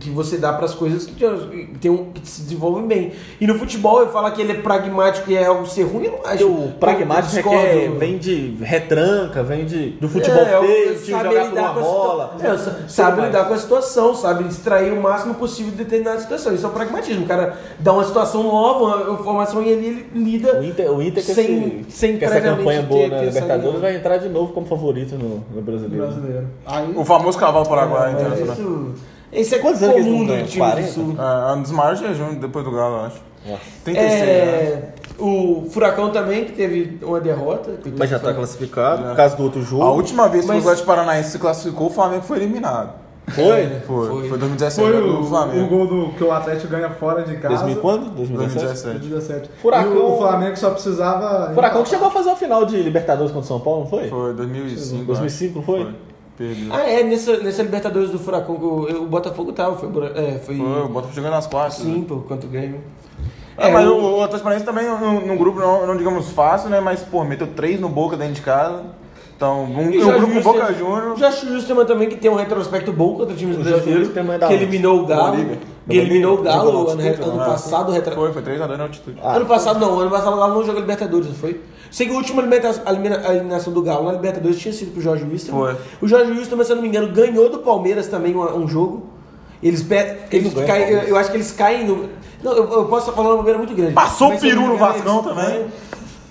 que 0.00 0.10
você 0.10 0.36
dá 0.36 0.52
para 0.52 0.64
as 0.64 0.74
coisas 0.74 1.06
que, 1.06 1.24
tem 1.80 1.90
um, 1.92 2.10
que 2.10 2.28
se 2.28 2.42
desenvolvem 2.42 2.88
bem. 2.88 3.12
E 3.40 3.46
no 3.46 3.56
futebol, 3.56 4.00
eu 4.00 4.08
falar 4.08 4.32
que 4.32 4.42
ele 4.42 4.50
é 4.50 4.60
pragmático 4.60 5.30
e 5.30 5.36
é 5.36 5.46
algo 5.46 5.64
ser 5.64 5.84
ruim, 5.84 6.06
eu 6.06 6.12
não 6.12 6.26
acho. 6.26 6.46
O 6.46 6.72
pragmático 6.72 7.35
Eu 7.38 7.40
é 7.40 7.42
que 7.42 7.54
é- 7.54 7.74
discordo. 7.78 7.98
vem 7.98 8.18
de 8.18 8.56
retranca, 8.62 9.42
vem 9.42 9.64
de, 9.64 9.90
do 9.90 10.08
futebol 10.08 10.42
É, 10.42 10.60
feio, 10.60 10.98
sabe 10.98 11.28
jogar 11.28 11.44
por 11.50 11.58
uma 11.58 11.72
com 11.72 11.78
a 11.78 11.82
bola. 11.82 12.36
É, 12.42 12.56
sa- 12.58 12.76
sabe 12.88 13.20
lidar 13.22 13.44
com 13.48 13.54
a 13.54 13.58
situação, 13.58 14.14
sabe 14.14 14.48
extrair 14.48 14.92
o 14.92 15.00
máximo 15.02 15.34
possível 15.34 15.70
de 15.72 15.78
determinada 15.78 16.20
situação. 16.20 16.54
Isso 16.54 16.64
é 16.66 16.68
o 16.68 16.72
pragmatismo. 16.72 17.24
O 17.24 17.28
cara 17.28 17.56
dá 17.78 17.92
uma 17.92 18.04
situação 18.04 18.42
nova, 18.42 19.04
uma 19.10 19.14
informação 19.20 19.62
e 19.62 19.68
ele, 19.68 20.06
lida 20.14 20.60
O 20.60 20.64
Inter, 20.64 20.90
o 20.92 21.02
Inter 21.02 21.24
com, 21.24 21.34
sem, 21.34 21.44
esse, 21.88 21.90
sem 21.96 22.18
com 22.18 22.24
essa 22.24 22.40
campanha 22.40 22.82
boa 22.82 23.00
ter 23.02 23.08
na 23.10 23.16
essa 23.16 23.24
Libertadores 23.26 23.80
vai 23.80 23.96
entrar 23.96 24.16
de 24.18 24.28
novo 24.28 24.52
como 24.52 24.66
favorito 24.66 25.14
no, 25.16 25.42
no 25.54 25.62
brasileiro. 25.62 26.06
brasileiro. 26.06 26.46
Aí, 26.64 26.92
O 26.96 27.04
famoso 27.04 27.38
cavalo 27.38 27.66
paraguaio, 27.68 28.08
É, 28.16 28.20
internacional. 28.20 28.54
isso, 28.54 28.94
esse 29.32 29.54
é 29.54 29.58
Quantos 29.58 29.82
anos 29.82 29.94
que 29.94 30.00
eles 30.00 30.12
comum 30.12 30.24
não 30.24 30.36
do 30.36 30.42
time 30.44 30.64
do 30.66 30.70
40? 30.70 30.88
Sul. 30.92 31.16
É, 31.18 31.50
é 31.50 31.54
um 31.54 31.62
dos 31.62 31.70
maiores 31.72 31.98
jejuns 32.00 32.36
depois 32.36 32.64
do 32.64 32.70
Galo, 32.70 32.96
eu 32.96 33.00
acho. 33.06 33.20
Nossa. 33.46 33.60
36 33.84 34.72
anos. 34.72 34.84
O 35.18 35.66
Furacão 35.70 36.10
também, 36.10 36.44
que 36.44 36.52
teve 36.52 36.98
uma 37.02 37.20
derrota. 37.20 37.70
Mas 37.98 38.10
já 38.10 38.18
tá 38.18 38.34
classificado, 38.34 39.02
por 39.04 39.16
causa 39.16 39.36
do 39.36 39.42
outro 39.44 39.62
jogo. 39.62 39.82
A 39.82 39.90
última 39.90 40.28
vez 40.28 40.44
que 40.44 40.48
Mas- 40.48 40.58
o 40.58 40.68
Atlético 40.68 40.86
Paranaense 40.86 41.30
se 41.30 41.38
classificou, 41.38 41.86
o 41.86 41.90
Flamengo 41.90 42.22
foi 42.22 42.36
eliminado. 42.38 42.90
Foi? 43.28 43.66
Foi, 43.86 44.06
Foi. 44.08 44.28
foi, 44.28 44.38
2017, 44.38 44.88
foi 44.88 45.00
do 45.02 45.16
o, 45.16 45.20
o 45.22 45.26
Flamengo. 45.26 45.66
gol 45.68 45.86
do, 45.88 46.12
que 46.12 46.22
o 46.22 46.30
Atlético 46.30 46.68
ganha 46.68 46.90
fora 46.90 47.24
de 47.24 47.36
casa. 47.38 47.56
2000 47.64 47.80
quando? 47.82 48.10
2017? 48.14 48.64
2017. 48.84 48.98
2017. 49.00 49.50
Furacão- 49.60 49.92
E 49.94 49.96
o, 49.96 50.12
o 50.12 50.16
Flamengo 50.18 50.56
só 50.56 50.70
precisava. 50.70 51.52
Furacão 51.52 51.82
que 51.82 51.88
chegou 51.88 52.06
a 52.06 52.10
fazer 52.12 52.28
uma 52.28 52.36
final 52.36 52.64
de 52.64 52.76
Libertadores 52.80 53.32
contra 53.32 53.44
o 53.44 53.48
São 53.48 53.58
Paulo, 53.58 53.80
não 53.80 53.86
foi? 53.90 54.08
Foi 54.08 54.32
2005. 54.34 55.04
2005, 55.06 55.58
não 55.58 55.64
foi? 55.64 55.82
Foi. 55.84 55.94
Perdeu. 56.38 56.72
Ah, 56.72 56.82
é, 56.88 57.02
nessa, 57.02 57.38
nessa 57.38 57.62
Libertadores 57.64 58.10
do 58.10 58.18
Furacão 58.20 58.54
que 58.56 58.64
o, 58.64 59.02
o 59.02 59.06
Botafogo 59.06 59.52
tava. 59.52 59.74
Foi, 59.74 59.88
é, 60.14 60.38
foi, 60.38 60.56
Foi, 60.58 60.82
o 60.82 60.88
Botafogo 60.88 61.14
chegou 61.14 61.30
nas 61.30 61.46
quartas. 61.48 61.78
sim, 61.78 62.00
né? 62.00 62.04
pô, 62.06 62.18
quanto 62.18 62.46
ganho. 62.46 62.76
É, 63.58 63.70
mas 63.70 63.86
o, 63.86 63.94
o 63.94 64.22
Atlético 64.22 64.44
Paranaense 64.44 64.66
também, 64.66 64.86
num, 64.86 65.26
num 65.26 65.36
grupo, 65.36 65.58
não, 65.58 65.86
não 65.86 65.96
digamos 65.96 66.30
fácil, 66.30 66.68
né? 66.68 66.80
Mas, 66.80 67.00
pô, 67.02 67.24
meteu 67.24 67.46
três 67.46 67.80
no 67.80 67.88
Boca 67.88 68.16
dentro 68.16 68.34
de 68.34 68.42
casa. 68.42 68.84
Então, 69.36 69.64
um, 69.64 69.90
E 69.90 70.02
um 70.02 70.12
grupo 70.18 70.32
com 70.32 70.40
Boca 70.40 70.72
Juniors. 70.72 71.18
Jorge 71.18 71.46
Wilstermann 71.46 71.84
também 71.84 72.08
que 72.08 72.16
tem 72.16 72.30
um 72.30 72.36
retrospecto 72.36 72.90
bom 72.90 73.14
contra 73.14 73.36
times 73.36 73.58
O 73.58 73.62
Jorge 73.62 73.84
brasileiros. 73.84 74.16
É 74.16 74.46
Que 74.46 74.54
eliminou 74.54 75.02
o 75.02 75.06
Galo. 75.06 75.36
Que 75.88 75.96
eliminou 75.96 76.38
o 76.38 76.42
Galo 76.42 76.88
ano, 76.88 77.02
é? 77.02 77.12
passado. 77.12 77.92
Retra... 77.92 78.14
Foi, 78.14 78.32
foi 78.32 78.42
3x2 78.42 78.76
na 78.76 78.84
altitude. 78.84 79.18
Ah, 79.22 79.36
ano 79.36 79.44
passado 79.44 79.78
não, 79.78 80.00
ano 80.00 80.10
passado 80.10 80.34
o 80.34 80.38
Galo 80.38 80.54
não 80.54 80.64
jogou 80.64 80.80
Libertadores, 80.80 81.28
não 81.28 81.34
foi? 81.34 81.60
Sei 81.90 82.06
que 82.06 82.12
a 82.12 82.16
última 82.16 82.42
eliminação 82.42 83.72
do 83.72 83.82
Galo 83.82 84.06
na 84.06 84.12
Libertadores 84.12 84.58
tinha 84.58 84.72
sido 84.72 84.92
pro 84.92 85.02
Jorge 85.02 85.24
Wilstermann. 85.24 85.76
Foi. 85.76 85.84
O 86.00 86.08
Jorge 86.08 86.32
Wilstermann, 86.32 86.64
se 86.64 86.72
eu 86.72 86.76
não 86.76 86.82
me 86.82 86.88
engano, 86.88 87.12
ganhou 87.12 87.50
do 87.50 87.58
Palmeiras 87.58 88.08
também 88.08 88.34
um, 88.34 88.40
um 88.56 88.66
jogo. 88.66 89.10
Eles, 89.62 89.86
eles 90.30 90.54
ganha 90.54 90.66
caem, 90.66 90.90
eu 91.08 91.16
acho 91.16 91.30
que 91.30 91.36
eles 91.36 91.52
caem 91.52 91.86
no. 91.86 92.08
Não, 92.46 92.52
eu, 92.52 92.72
eu 92.72 92.84
posso 92.84 93.10
falar 93.10 93.30
uma 93.30 93.38
bobeira 93.38 93.58
muito 93.58 93.74
grande. 93.74 93.92
Passou 93.92 94.28
o 94.28 94.32
não 94.34 94.38
peru 94.38 94.60
no 94.68 94.76
Vascão 94.76 95.20
também. 95.20 95.66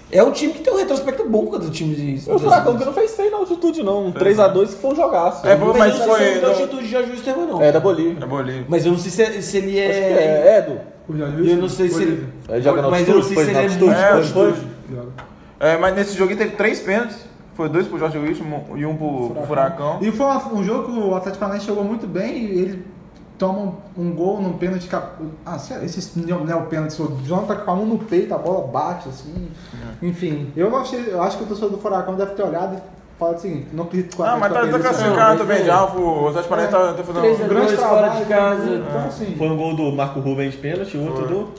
É 0.10 0.24
um 0.24 0.32
time 0.32 0.54
que 0.54 0.60
tem 0.60 0.72
um 0.72 0.78
retrospecto 0.78 1.28
bom 1.28 1.46
contra 1.48 1.70
times 1.70 1.98
de. 1.98 2.32
O 2.32 2.40
Furacão 2.40 2.78
que 2.78 2.86
não 2.86 2.94
fez 2.94 3.14
feio 3.14 3.32
na 3.32 3.38
altitude, 3.38 3.84
não. 3.84 4.06
Um 4.06 4.14
3x2 4.14 4.68
que 4.68 4.76
foi 4.76 4.92
um 4.92 4.96
jogaço. 4.96 5.46
É, 5.46 5.58
bom, 5.58 5.74
Mas, 5.78 6.00
não 6.00 6.06
sei 6.06 6.08
se 6.08 6.08
foi. 6.08 6.24
é 6.24 6.40
da 6.40 6.48
altitude 6.48 6.84
de 6.84 6.90
Jorge 6.90 7.12
Wilstermann, 7.12 7.48
não. 7.48 7.62
É 7.62 7.70
da 7.70 7.82
Bolívia. 7.82 8.24
É 8.24 8.26
Bolívia. 8.26 8.66
Mas 8.70 8.86
eu 8.86 8.94
não 8.94 9.00
sei 9.00 9.12
se, 9.12 9.42
se 9.42 9.58
ele 9.58 9.82
Acho 9.82 10.00
que 10.00 10.06
é. 10.06 10.24
é, 10.24 10.58
é 10.58 10.62
do. 10.62 10.80
O 11.10 11.18
Jorge 11.18 11.50
Eu 11.52 11.58
não 11.58 11.68
sei 11.68 11.90
se 11.90 12.02
ele. 12.02 12.34
Joga 12.62 12.82
na 12.82 12.90
Mas 12.90 13.10
eu 13.10 13.16
não 13.16 13.24
sei 13.24 13.36
se 13.36 13.50
ele 13.50 13.58
é 13.58 13.68
muito 13.68 13.92
É, 13.92 14.12
altitude. 14.12 14.68
É, 15.60 15.78
mas 15.78 15.96
nesse 15.96 16.18
jogo 16.18 16.34
teve 16.34 16.52
três 16.52 16.80
pênaltis. 16.80 17.18
Foi 17.54 17.68
dois 17.68 17.88
pro 17.88 18.00
Jorge 18.00 18.18
Wilson 18.18 18.44
e 18.76 18.86
um 18.86 18.96
pro 18.96 19.36
Furacão. 19.46 19.98
E 20.02 20.12
foi 20.12 20.28
um 20.54 20.64
jogo 20.64 20.94
que 20.94 20.98
o 20.98 21.14
Atlético 21.16 21.40
Paranaense 21.40 21.68
jogou 21.68 21.84
muito 21.84 22.08
bem 22.08 22.38
e 22.38 22.60
ele 22.60 22.95
toma 23.38 23.60
um, 23.60 23.74
um 23.98 24.12
gol 24.14 24.42
num 24.42 24.54
pênalti. 24.54 24.88
cap- 24.88 25.22
Ah, 25.46 25.58
sei 25.60 25.78
lá, 25.78 25.84
esses 25.84 26.16
neo-pênaltis, 26.16 26.98
o 27.00 27.18
Jonathan 27.26 27.56
com 27.58 27.72
a 27.72 27.76
mão 27.76 27.86
no 27.86 27.98
peito, 28.00 28.34
a 28.34 28.38
bola 28.38 28.68
bate, 28.68 29.10
assim. 29.10 29.50
Enfim, 30.02 30.52
eu, 30.56 30.70
não 30.70 30.78
achei, 30.80 31.06
eu 31.08 31.22
acho 31.22 31.38
que 31.38 31.44
o 31.44 31.48
torcedor 31.48 31.72
do 31.72 31.78
Furacão 31.78 32.16
deve 32.16 32.32
ter 32.34 32.44
olhado 32.44 32.76
e 32.78 32.80
falado 33.20 33.38
o 33.38 33.40
seguinte: 33.40 33.68
não 33.74 33.84
acredito 33.86 34.16
que 34.16 34.22
o 34.22 34.26
Ah, 34.26 34.38
mas 34.38 34.52
tá, 34.54 34.60
Atlético 34.60 34.72
tá 34.72 34.84
Paranaense- 34.90 35.04
classificado 35.04 35.40
também 35.40 35.58
mas 35.60 35.68
já. 35.68 35.88
foi- 35.88 36.02
O 36.02 36.28
Atlético 36.28 36.50
Paranaense 36.50 36.72
tá, 36.78 36.94
tá 36.94 37.04
fazendo. 37.04 37.22
Três 37.22 37.40
um- 37.40 37.44
a 37.44 37.48
grande 37.48 37.78
trabalho 37.78 38.12
fora 38.12 38.20
de 38.22 38.26
casa. 38.26 38.70
Então, 38.76 39.06
assim. 39.08 39.36
Foi 39.38 39.48
um 39.50 39.58
gol 39.58 39.76
do 39.76 39.92
Marco 39.92 40.20
Rubens 40.20 40.52
de 40.52 40.58
pênalti, 40.58 40.98
o 40.98 41.06
outro 41.06 41.28
do. 41.28 41.50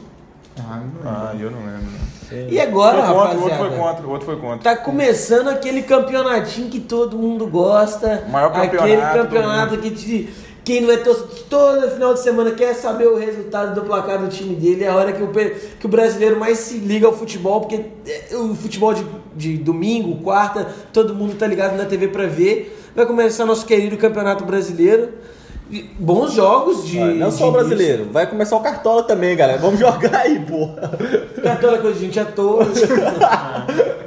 Ah, 0.58 0.62
não 0.76 0.80
lembro. 0.80 1.00
Ah, 1.04 1.32
eu 1.38 1.50
não 1.50 1.58
lembro. 1.58 2.06
E 2.50 2.60
agora, 2.60 3.04
Foi 3.04 3.14
contra, 3.14 3.38
o 3.38 3.42
outro 3.42 3.56
foi 3.58 3.70
contra, 3.78 4.06
o 4.06 4.10
outro 4.10 4.26
foi 4.26 4.36
contra. 4.36 4.58
Tá 4.58 4.76
começando 4.82 5.46
aquele 5.48 5.82
campeonatinho 5.82 6.68
que 6.68 6.80
todo 6.80 7.16
mundo 7.16 7.46
gosta. 7.46 8.24
O 8.26 8.32
maior 8.32 8.50
campeonato 8.52 8.82
Aquele 8.84 9.02
campeonato 9.02 9.78
que 9.78 9.90
te, 9.92 10.34
quem 10.66 10.80
não 10.80 10.90
é 10.90 10.96
torcedor, 10.96 11.36
todo 11.48 11.90
final 11.92 12.12
de 12.12 12.20
semana 12.20 12.50
quer 12.50 12.74
saber 12.74 13.06
o 13.06 13.16
resultado 13.16 13.72
do 13.72 13.86
placar 13.86 14.18
do 14.18 14.26
time 14.26 14.52
dele. 14.56 14.82
É 14.82 14.88
a 14.88 14.96
hora 14.96 15.12
que 15.12 15.22
o, 15.22 15.28
que 15.28 15.86
o 15.86 15.88
brasileiro 15.88 16.40
mais 16.40 16.58
se 16.58 16.78
liga 16.78 17.06
ao 17.06 17.12
futebol, 17.12 17.60
porque 17.60 17.84
é, 18.04 18.34
o 18.36 18.52
futebol 18.52 18.92
de, 18.92 19.06
de 19.36 19.56
domingo, 19.58 20.20
quarta, 20.24 20.66
todo 20.92 21.14
mundo 21.14 21.36
tá 21.36 21.46
ligado 21.46 21.76
na 21.76 21.84
TV 21.84 22.08
pra 22.08 22.26
ver. 22.26 22.76
Vai 22.96 23.06
começar 23.06 23.46
nosso 23.46 23.64
querido 23.64 23.96
campeonato 23.96 24.44
brasileiro. 24.44 25.10
Bons 26.00 26.32
jogos 26.32 26.84
de. 26.84 26.98
Não 26.98 27.30
só 27.30 27.48
o 27.48 27.52
brasileiro, 27.52 28.08
vai 28.10 28.26
começar 28.26 28.56
o 28.56 28.60
Cartola 28.60 29.04
também, 29.04 29.36
galera. 29.36 29.60
Vamos 29.60 29.78
jogar 29.78 30.16
aí, 30.16 30.40
porra. 30.40 30.98
início. 31.00 31.52
Aquela 31.52 31.78
coisa 31.78 31.96
de 31.96 32.06
gente 32.06 32.18
à 32.18 32.24
toa. 32.24 32.66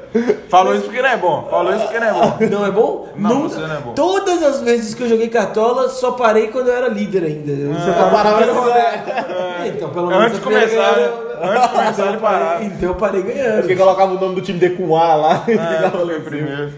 Falou 0.50 0.74
isso 0.74 0.86
porque 0.86 1.02
não 1.02 1.10
é 1.10 1.18
bom. 1.18 1.48
Falou 1.52 1.72
isso 1.76 1.84
porque 1.84 2.00
não 2.00 2.08
é 2.08 2.12
bom. 2.14 2.38
Não 2.50 2.66
é 2.66 2.72
bom? 2.72 3.08
Não, 3.16 3.30
Nunca. 3.36 3.50
você 3.50 3.60
não 3.60 3.76
é 3.76 3.80
bom. 3.80 3.94
Todas 3.94 4.42
as 4.42 4.62
vezes 4.62 4.94
que 4.96 5.04
eu 5.04 5.10
joguei 5.10 5.30
cartola, 5.30 5.88
só 5.90 6.12
parei 6.14 6.48
quando 6.48 6.68
eu 6.70 6.74
era 6.76 6.88
líder 6.88 7.24
ainda. 7.26 7.52
Você 7.80 7.90
Ah, 7.92 8.10
parava 8.12 8.40
nessa- 8.40 8.54
rodar. 8.60 9.66
Então, 9.68 9.90
pelo 9.90 10.08
menos 10.08 10.24
Antes 10.26 10.40
de 10.40 10.46
eu 10.46 10.52
parei 10.52 10.68
começar, 10.68 10.96
ganhando. 10.96 11.12
né? 11.12 11.50
Antes 11.52 11.62
de 11.62 11.70
começar, 11.76 12.06
ele 12.08 12.18
parava. 12.18 12.64
Então 12.66 12.90
eu 12.90 12.96
parei 12.96 13.22
ganhando. 13.22 13.60
Porque 13.60 13.76
colocava 13.76 14.14
o 14.16 14.20
nome 14.20 14.36
do 14.36 14.42
time 14.42 14.58
D 14.60 14.70
com 14.72 14.96
A 14.98 15.16
lá 15.16 15.44
e 15.48 15.52
É, 15.52 15.90
foi 15.92 16.02
em 16.02 16.08
cima. 16.08 16.20
primeiro. 16.30 16.74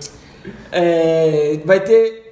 É, 0.71 1.59
vai 1.65 1.79
ter 1.79 2.30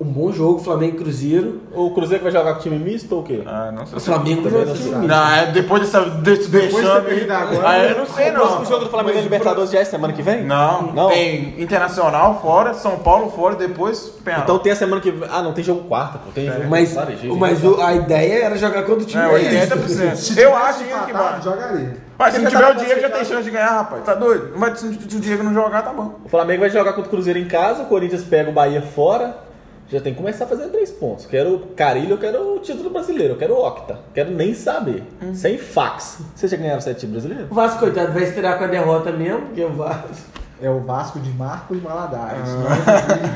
Um 0.00 0.04
bom 0.06 0.32
jogo, 0.32 0.60
Flamengo 0.60 0.96
e 0.96 0.98
Cruzeiro. 0.98 1.60
O 1.74 1.90
Cruzeiro 1.90 2.22
vai 2.24 2.32
jogar 2.32 2.54
com 2.54 2.60
time 2.60 2.78
misto 2.78 3.14
ou 3.14 3.20
o 3.20 3.22
quê? 3.22 3.42
Ah, 3.44 3.70
não 3.70 3.84
sei. 3.84 3.98
O 3.98 4.00
Flamengo 4.00 4.40
vai 4.48 4.50
Também 4.50 4.60
jogar 4.60 4.66
não 4.66 4.74
time 4.82 4.94
misto. 4.96 5.08
Não, 5.08 5.32
é 5.34 5.46
depois 5.52 5.82
dessa, 5.82 6.00
desse 6.00 6.42
de 6.50 6.58
vexame. 6.58 7.04
perdido 7.06 7.30
agora, 7.32 7.68
Aí 7.68 7.90
eu 7.90 7.98
não 7.98 8.06
sei, 8.06 8.30
o 8.30 8.32
próximo 8.32 8.58
não. 8.60 8.64
jogo 8.64 8.84
do 8.84 8.90
Flamengo 8.90 9.16
na 9.18 9.22
Libertadores 9.22 9.70
já 9.70 9.80
é 9.80 9.84
semana 9.84 10.14
que 10.14 10.22
vem? 10.22 10.42
Não, 10.42 10.92
Não? 10.92 11.08
tem 11.10 11.60
Internacional 11.60 12.40
fora, 12.40 12.72
São 12.72 12.96
Paulo 13.00 13.30
fora, 13.30 13.56
depois 13.56 13.98
Penharol. 14.24 14.44
Então 14.44 14.58
tem 14.60 14.72
a 14.72 14.76
semana 14.76 15.02
que 15.02 15.10
vem. 15.10 15.28
Ah, 15.30 15.42
não, 15.42 15.52
tem 15.52 15.62
jogo 15.62 15.84
quarta, 15.86 16.16
pô. 16.18 16.30
Tem 16.34 16.46
jogo 16.50 16.64
Mas, 16.70 16.94
Laranjeiras. 16.94 17.38
mas 17.38 17.62
o- 17.62 17.80
a 17.82 17.94
ideia 17.94 18.44
era 18.46 18.56
jogar 18.56 18.82
contra 18.84 19.02
o 19.02 19.06
time 19.06 19.22
É, 19.22 19.28
misto. 19.38 19.74
80%. 19.76 20.16
Se 20.16 20.40
Eu 20.40 20.56
acho 20.56 20.82
que 20.82 21.12
vai. 21.12 21.42
jogaria. 21.42 21.96
Mas 22.18 22.34
se 22.34 22.40
não 22.40 22.50
Porque 22.50 22.56
tiver 22.56 22.74
tá 22.74 22.80
o 22.80 22.84
Diego, 22.86 23.00
já 23.02 23.10
tem 23.10 23.24
chance 23.26 23.42
de 23.44 23.50
ganhar, 23.50 23.70
rapaz. 23.70 24.02
Tá 24.04 24.14
doido? 24.14 24.52
Mas 24.56 24.78
se 24.80 24.86
o 24.86 25.20
Diego 25.20 25.42
não 25.42 25.52
jogar, 25.52 25.82
tá 25.82 25.92
bom. 25.92 26.14
O 26.24 26.28
Flamengo 26.30 26.60
vai 26.60 26.70
jogar 26.70 26.94
contra 26.94 27.08
o 27.08 27.10
Cruzeiro 27.10 27.38
em 27.38 27.46
casa, 27.46 27.82
o 27.82 27.86
Corinthians 27.86 28.22
pega 28.24 28.48
o 28.48 28.52
Bahia 28.54 28.80
fora. 28.80 29.49
Já 29.90 30.00
tem 30.00 30.12
que 30.12 30.18
começar 30.18 30.44
a 30.44 30.46
fazer 30.46 30.68
três 30.68 30.90
pontos. 30.92 31.26
Quero 31.26 31.58
Carilho, 31.74 32.12
eu 32.12 32.18
quero 32.18 32.54
o 32.54 32.60
título 32.60 32.90
brasileiro, 32.90 33.34
eu 33.34 33.38
quero 33.38 33.54
Octa. 33.56 33.98
Quero 34.14 34.30
nem 34.30 34.54
saber. 34.54 35.02
Sem 35.34 35.58
fax. 35.58 36.18
Vocês 36.34 36.52
já 36.52 36.56
ganharam 36.56 36.80
sete 36.80 37.06
brasileiros? 37.06 37.50
O 37.50 37.54
Vasco, 37.54 37.80
coitado, 37.80 38.12
vai 38.12 38.22
estrear 38.22 38.56
com 38.56 38.64
a 38.64 38.68
derrota 38.68 39.10
mesmo, 39.10 39.42
porque 39.46 39.64
o 39.64 39.72
Vasco. 39.72 40.39
É 40.62 40.68
o 40.68 40.80
Vasco 40.80 41.18
de 41.18 41.30
Marcos 41.30 41.80
Valadares. 41.80 42.48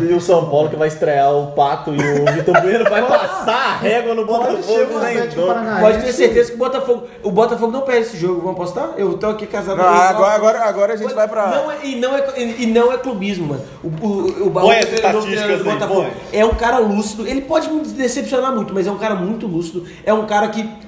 E 0.01 0.13
o 0.13 0.21
São 0.21 0.51
Paulo 0.51 0.69
que 0.69 0.77
vai 0.77 0.89
estrear 0.89 1.33
o 1.33 1.53
Pato 1.53 1.91
e 1.95 1.97
o 1.99 2.25
Vitor 2.35 2.61
Bueno 2.61 2.85
vai 2.89 3.01
passar 3.07 3.55
a 3.55 3.77
régua 3.77 4.15
no 4.15 4.27
Botafogo 4.27 4.59
o 4.59 5.01
sem 5.01 5.29
dor. 5.31 5.55
Pode 5.81 6.03
ter 6.03 6.13
certeza 6.13 6.51
que 6.51 6.57
o 6.57 6.59
Botafogo. 6.59 7.07
O 7.23 7.31
Botafogo 7.31 7.73
não 7.73 7.81
perde 7.81 8.03
esse 8.09 8.19
jogo. 8.19 8.41
Vamos 8.43 8.57
apostar? 8.57 8.91
Eu 8.99 9.17
tô 9.17 9.29
aqui 9.29 9.47
casado 9.47 9.79
Não, 9.79 9.85
com 9.85 9.91
o 9.91 9.95
agora, 9.97 10.35
agora, 10.35 10.65
agora 10.65 10.93
a 10.93 10.97
gente 10.97 11.15
vai 11.15 11.27
pra. 11.27 11.47
Não 11.47 11.71
é, 11.73 11.77
e, 11.83 11.97
não 11.97 12.15
é, 12.15 12.25
e 12.37 12.67
não 12.67 12.93
é 12.93 12.99
clubismo, 12.99 13.49
mano. 13.49 13.63
O, 13.83 13.89
o, 13.89 14.47
o, 14.49 14.51
Põe 14.51 14.79
as 14.79 14.85
o- 15.15 15.61
o 15.61 15.65
Botafogo 15.65 16.07
é 16.33 16.45
um 16.45 16.55
cara 16.55 16.79
lúcido. 16.79 17.27
Ele 17.27 17.41
pode 17.41 17.71
me 17.71 17.81
decepcionar 17.87 18.55
muito, 18.55 18.75
mas 18.75 18.87
é 18.87 18.91
um 18.91 18.99
cara 18.99 19.15
muito 19.15 19.47
lúcido. 19.47 19.87
É 20.05 20.13
um 20.13 20.27
cara 20.27 20.49
que. 20.49 20.84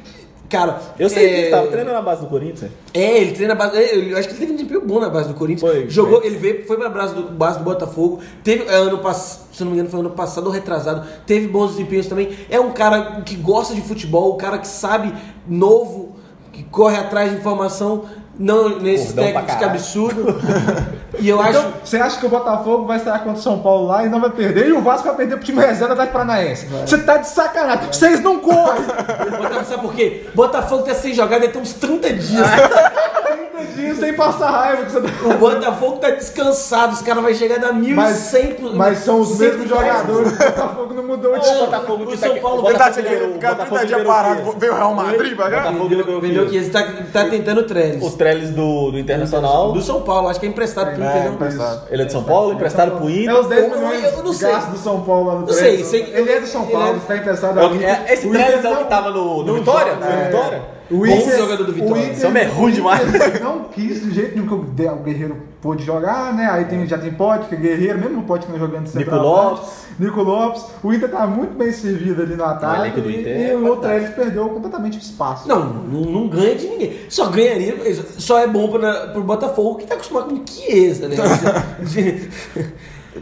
Cara, 0.49 0.81
Eu 0.99 1.09
sei 1.09 1.29
que 1.29 1.35
é, 1.35 1.41
ele 1.41 1.51
tava 1.51 1.67
treinando 1.67 1.95
na 1.97 2.03
base 2.03 2.21
do 2.21 2.29
Corinthians. 2.29 2.71
É, 2.95 3.19
ele 3.19 3.33
treina 3.33 3.53
a 3.53 3.57
base. 3.57 3.77
é, 3.77 4.13
Eu 4.13 4.17
acho 4.17 4.29
que 4.29 4.35
ele 4.35 4.41
teve 4.41 4.53
um 4.53 4.57
desempenho 4.57 4.81
bom 4.87 5.01
na 5.01 5.09
base 5.09 5.29
do 5.29 5.35
Corinthians. 5.35 5.71
Foi, 5.73 5.91
Jogou, 5.91 6.19
foi. 6.21 6.27
ele 6.29 6.37
veio, 6.37 6.67
foi 6.67 6.77
pra 6.77 6.89
base 6.89 7.15
do, 7.15 7.23
base 7.33 7.59
do 7.59 7.65
Botafogo. 7.65 8.21
Teve 8.45 8.65
é, 8.65 8.75
ano 8.77 8.99
passado, 8.99 9.49
se 9.53 9.65
não 9.65 9.71
me 9.73 9.77
engano, 9.77 9.91
foi 9.91 10.01
ano 10.01 10.11
passado 10.11 10.47
ou 10.47 10.53
retrasado. 10.53 11.07
Teve 11.27 11.49
bons 11.49 11.73
desempenhos 11.73 12.07
também. 12.07 12.31
É 12.49 12.61
um 12.61 12.71
cara 12.73 13.23
que 13.23 13.35
gosta 13.35 13.75
de 13.75 13.81
futebol, 13.81 14.35
um 14.35 14.39
cara 14.39 14.59
que 14.59 14.69
sabe, 14.69 15.13
novo, 15.49 16.15
que 16.53 16.63
corre 16.63 16.97
atrás 16.97 17.31
de 17.33 17.39
informação. 17.39 18.05
Não 18.39 18.79
nesses 18.79 19.13
Cordão 19.13 19.25
técnicos 19.25 19.55
que 19.55 19.65
absurdo. 19.65 20.41
e 21.19 21.29
eu 21.29 21.41
acho. 21.41 21.59
Então, 21.59 21.73
você 21.83 21.97
acha 21.97 22.21
que 22.21 22.27
o 22.27 22.29
Botafogo 22.29 22.85
vai 22.87 22.99
estar 22.99 23.19
contra 23.21 23.39
o 23.39 23.43
São 23.43 23.61
Paulo 23.61 23.87
lá 23.87 24.05
e 24.05 24.09
não 24.09 24.21
vai 24.21 24.31
perder? 24.31 24.69
E 24.69 24.73
o 24.73 24.83
Vasco 24.83 25.07
vai 25.07 25.17
perder 25.17 25.37
pro 25.37 25.45
time 25.45 25.61
reserva 25.61 25.95
da 25.95 26.07
Paranaense? 26.07 26.67
Você 26.67 26.99
tá 26.99 27.17
de 27.17 27.29
sacanagem. 27.29 27.87
Vocês 27.91 28.21
não 28.21 28.39
correm! 28.39 28.83
Botafogo, 29.39 29.65
sabe 29.65 29.83
por 29.83 29.95
quê? 29.95 30.27
Botafogo 30.35 30.83
tá 30.83 30.95
sem 30.95 31.15
jogar 31.15 31.39
deve 31.39 31.53
ter 31.53 31.59
uns 31.59 31.73
30 31.73 32.13
dias. 32.13 32.47
30 33.57 33.73
dias 33.73 33.99
sem 33.99 34.13
passar 34.15 34.51
raiva. 34.51 34.85
Que 34.85 34.93
você 34.93 35.01
tá... 35.01 35.09
o 35.27 35.39
Botafogo 35.39 35.97
tá 35.99 36.11
descansado, 36.11 36.93
os 36.95 37.03
caras 37.03 37.23
vão 37.23 37.35
chegar 37.35 37.59
na 37.61 37.73
1100 37.73 38.57
Mas, 38.61 38.75
mas 38.75 38.99
são 38.99 39.21
os 39.21 39.39
mesmos 39.39 39.69
110. 39.69 39.69
jogadores. 39.69 40.33
O 40.33 40.37
Botafogo 40.37 40.95
não 40.95 41.03
mudou 41.03 41.35
de 41.39 41.41
time. 41.45 41.59
Botafogo 41.61 42.05
o 42.05 42.17
São 42.17 42.35
tá- 42.35 42.41
Paulo 42.41 42.59
o 42.59 42.63
vai 42.63 42.71
Ele 42.73 42.79
tá 42.79 42.85
Botafogo 42.87 43.33
ficar 43.35 43.49
Botafogo 43.55 43.79
30 43.81 43.87
dias 43.87 43.99
liberou 43.99 44.05
parado, 44.07 44.49
o 44.49 44.53
veio 44.59 44.73
o 44.73 44.77
Real 44.77 44.95
Madrid, 44.95 45.37
vai 45.37 45.51
ganhar? 45.51 45.63
Botafogo 45.65 45.95
o? 46.17 46.21
Vendeu 46.21 46.47
que 46.49 46.57
ele 46.57 46.71
tá, 46.71 46.83
tá 47.13 47.25
tentando 47.29 47.61
o 47.61 47.65
Trellis. 47.65 48.03
Os 48.03 48.15
Trellis 48.15 48.51
do, 48.51 48.91
do 48.91 48.99
Internacional. 48.99 49.73
Do 49.73 49.83
São 49.83 50.03
Paulo, 50.03 50.29
acho 50.29 50.41
que 50.41 50.47
é 50.47 50.49
emprestado 50.49 50.93
pro 50.95 51.03
É, 51.03 51.07
Inter. 51.09 51.25
não? 51.25 51.35
emprestado. 51.35 51.83
Ele 51.91 52.03
é 52.03 52.05
de 52.05 52.13
São 52.13 52.23
Paulo, 52.25 52.53
emprestado 52.53 52.91
pro 52.99 53.09
É 53.09 53.13
Inter. 53.13 53.35
os 53.41 53.47
10 53.49 53.63
Eu- 53.65 53.69
eu- 53.71 53.77
milhões 53.79 54.05
eu 54.05 54.23
não 54.25 54.31
de 54.31 54.37
sei. 54.37 54.57
do 54.57 54.79
São 54.79 55.01
Paulo 55.03 55.27
lá 55.27 55.35
no 55.35 55.41
Não 55.41 55.49
sei, 55.49 55.85
sei- 55.85 56.13
Ele 56.15 56.31
é 56.33 56.41
do 56.41 56.47
São 56.47 56.67
Paulo, 56.67 56.89
é- 56.89 56.97
está 56.97 57.17
emprestado 57.17 57.59
É 57.61 57.67
o 57.67 57.83
é- 57.83 58.05
Esse 58.13 58.27
O 58.27 58.31
Trellis 58.33 58.65
é 58.65 58.71
o 58.71 58.77
que 58.77 58.85
tava 58.85 59.11
no, 59.11 59.43
Vitória? 59.55 59.91
é. 59.93 60.25
Vitória? 60.27 60.76
O 60.91 60.99
Bom 60.99 61.31
jogador 61.37 61.65
do 61.65 61.73
Vitória. 61.73 61.95
o 61.95 61.99
Inter- 61.99 62.13
Esse 62.13 62.27
homem 62.27 62.43
é 62.43 62.47
ruim 62.47 62.71
o 62.71 62.75
demais. 62.75 63.09
Inter 63.09 63.43
não 63.43 63.65
quis 63.65 64.01
de 64.03 64.15
jeito 64.15 64.35
nenhum 64.37 64.47
que 64.47 64.55
o 64.55 64.93
o 64.93 64.97
Guerreiro 65.03 65.37
pôde 65.61 65.85
jogar, 65.85 66.33
né? 66.33 66.49
Aí 66.49 66.65
tem, 66.67 66.87
já 66.87 66.97
tem 66.97 67.13
Pote, 67.13 67.55
Guerreiro, 67.57 67.99
mesmo 67.99 68.21
o 68.21 68.23
Pote 68.23 68.47
que 68.47 68.53
não 68.53 68.59
jogando 68.59 68.85
de 68.89 68.97
Nico. 68.97 69.15
Lopes. 69.17 69.87
Nico 69.99 70.23
Lopes. 70.23 70.65
O 70.85 70.93
Inter 70.93 71.11
tá 71.11 71.27
muito 71.27 71.55
bem 71.59 71.73
servido 71.73 72.23
ali 72.23 72.37
no 72.37 72.45
ataque. 72.45 72.81
elenco 72.83 73.01
do 73.01 73.11
e, 73.11 73.21
Inter 73.21 73.37
e 73.37 73.51
é 73.51 73.57
o 73.57 73.67
outro 73.67 73.91
ele 73.91 74.07
perdeu 74.09 74.49
completamente 74.49 74.99
o 74.99 75.01
espaço. 75.01 75.49
Não, 75.49 75.65
não, 75.65 76.01
não 76.03 76.29
ganha 76.29 76.55
de 76.55 76.69
ninguém. 76.69 76.97
Só 77.09 77.27
ganharia, 77.31 77.75
só 78.19 78.39
é 78.39 78.47
bom 78.47 78.69
pra, 78.69 79.09
pro 79.09 79.23
Botafogo 79.25 79.77
que 79.79 79.87
tá 79.87 79.95
acostumado 79.95 80.29
com 80.29 80.47
Chiesa, 80.47 81.09
né? 81.09 81.17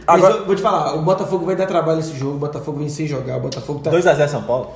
Agora- 0.05 0.35
eu 0.35 0.45
vou 0.45 0.55
te 0.55 0.61
falar, 0.61 0.93
o 0.95 1.01
Botafogo 1.01 1.45
vai 1.45 1.55
dar 1.55 1.65
trabalho 1.65 1.97
nesse 1.97 2.17
jogo, 2.17 2.35
o 2.35 2.39
Botafogo 2.39 2.79
vem 2.79 2.89
sem 2.89 3.07
jogar, 3.07 3.37
o 3.37 3.39
Botafogo 3.39 3.79
tá. 3.79 3.91
2x0 3.91 4.27
São 4.27 4.43
Paulo. 4.43 4.71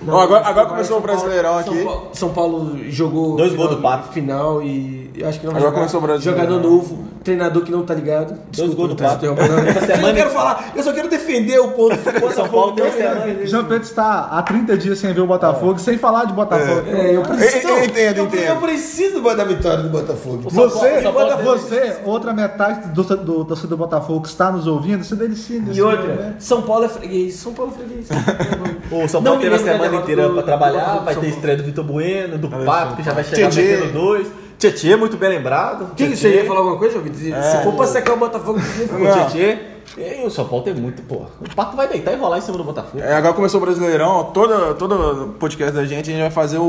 Não, 0.00 0.14
Ó, 0.14 0.20
agora- 0.20 0.46
agora 0.46 0.66
começou 0.66 0.98
o 0.98 1.00
Brasileirão 1.00 1.50
São 1.64 1.72
aqui. 1.74 1.84
Paulo, 1.84 2.08
São 2.12 2.28
Paulo 2.30 2.78
jogou 2.88 3.36
Dois 3.36 3.50
final, 3.50 3.66
gols 3.66 3.76
do 3.76 3.82
Pato. 3.82 4.12
final 4.12 4.62
e 4.62 5.10
eu 5.16 5.28
acho 5.28 5.40
que 5.40 5.46
não 5.46 5.52
vai 5.52 5.60
Agora 5.60 5.70
jogar. 5.74 5.80
começou 5.88 5.98
o 5.98 6.02
Brasileirão. 6.02 6.44
Jogador 6.46 6.68
novo, 6.70 7.04
treinador 7.24 7.64
que 7.64 7.72
não 7.72 7.82
tá 7.84 7.94
ligado. 7.94 8.38
Dois 8.56 8.74
gols 8.74 8.90
do 8.90 8.94
tá 8.94 9.08
Pato. 9.08 9.26
Essa 9.66 9.78
Eu 9.80 9.86
semana- 9.86 10.08
não 10.08 10.14
quero 10.14 10.30
falar, 10.30 10.72
eu 10.76 10.82
só 10.84 10.92
quero 10.92 11.08
defender 11.08 11.58
o 11.58 11.68
ponto. 11.72 11.96
O 12.24 12.30
São 12.32 12.48
Paulo 12.48 12.72
tem 12.72 12.92
semana. 12.92 13.46
Jean 13.46 13.64
Pedro 13.64 13.82
está 13.82 14.28
há 14.30 14.40
30 14.42 14.76
dias 14.76 14.98
sem 15.00 15.12
ver 15.12 15.20
o 15.20 15.26
Botafogo, 15.26 15.78
sem 15.80 15.98
falar 15.98 16.26
de 16.26 16.32
Botafogo. 16.32 16.82
É, 16.86 17.16
eu 17.16 17.22
preciso. 17.22 17.66
Eu- 17.68 17.78
eu 17.78 17.84
entendo, 17.84 18.16
eu, 18.18 18.24
entendo. 18.26 18.40
eu 18.42 18.56
preciso 18.56 19.20
da 19.34 19.44
vitória 19.44 19.82
do 19.82 19.88
Botafogo. 19.90 20.48
Você, 20.48 21.02
você, 21.42 21.96
outra 22.04 22.32
metade 22.32 22.88
do, 22.90 23.02
do 23.02 23.44
torcedor 23.44 23.70
do 23.70 23.76
Botafogo 23.76 24.22
que 24.22 24.28
está 24.28 24.50
nos 24.52 24.66
ouvindo, 24.66 25.02
se 25.04 25.14
delicia 25.16 25.60
E 25.72 25.82
outra, 25.82 26.06
né? 26.14 26.34
São 26.38 26.62
Paulo 26.62 26.84
é 26.84 26.88
freguês. 26.88 27.34
São 27.34 27.52
Paulo 27.52 27.72
é 27.74 27.78
freguês. 27.78 28.08
O 28.90 29.06
São 29.06 29.22
Paulo 29.22 29.38
teve 29.40 29.54
a 29.54 29.58
lembro 29.58 29.78
da 29.82 29.87
semana 29.88 30.02
inteira 30.02 30.22
do- 30.28 30.32
pra 30.34 30.42
do 30.42 30.46
trabalhar, 30.46 31.02
vai 31.04 31.14
ter 31.16 31.26
estreia 31.28 31.56
do 31.56 31.62
Vitor 31.64 31.84
Bueno, 31.84 32.38
do 32.38 32.48
Pato, 32.48 32.96
que 32.96 33.02
já 33.02 33.12
vai 33.12 33.24
chegar 33.24 33.50
Tietê. 33.50 33.76
metendo 33.76 33.92
dois. 33.92 34.26
Tietê, 34.58 34.96
muito 34.96 35.16
bem 35.16 35.28
lembrado. 35.30 35.92
Quem 35.96 36.14
você 36.16 36.34
ia 36.36 36.44
falar 36.46 36.60
alguma 36.60 36.78
coisa, 36.78 36.98
Vitor? 36.98 37.42
Se 37.42 37.62
for 37.62 37.72
pra 37.74 37.86
secar 37.86 38.14
o 38.14 38.16
Botafogo, 38.16 38.58
O 38.58 39.28
Tietê. 39.30 39.58
E 39.96 40.24
o 40.24 40.30
São 40.30 40.44
Paulo 40.46 40.64
tem 40.64 40.74
muito, 40.74 41.02
pô. 41.02 41.22
O 41.40 41.54
Pato 41.56 41.76
vai 41.76 41.88
deitar 41.88 42.12
e 42.12 42.16
rolar 42.16 42.38
em 42.38 42.40
cima 42.40 42.56
do 42.58 42.62
Botafogo. 42.62 43.02
É, 43.02 43.14
agora 43.14 43.32
começou 43.34 43.60
o 43.60 43.64
Brasileirão, 43.64 44.24
todo, 44.34 44.74
todo 44.74 45.34
podcast 45.40 45.74
da 45.74 45.84
gente, 45.84 46.10
a 46.10 46.12
gente 46.12 46.20
vai 46.20 46.30
fazer 46.30 46.58
o, 46.58 46.62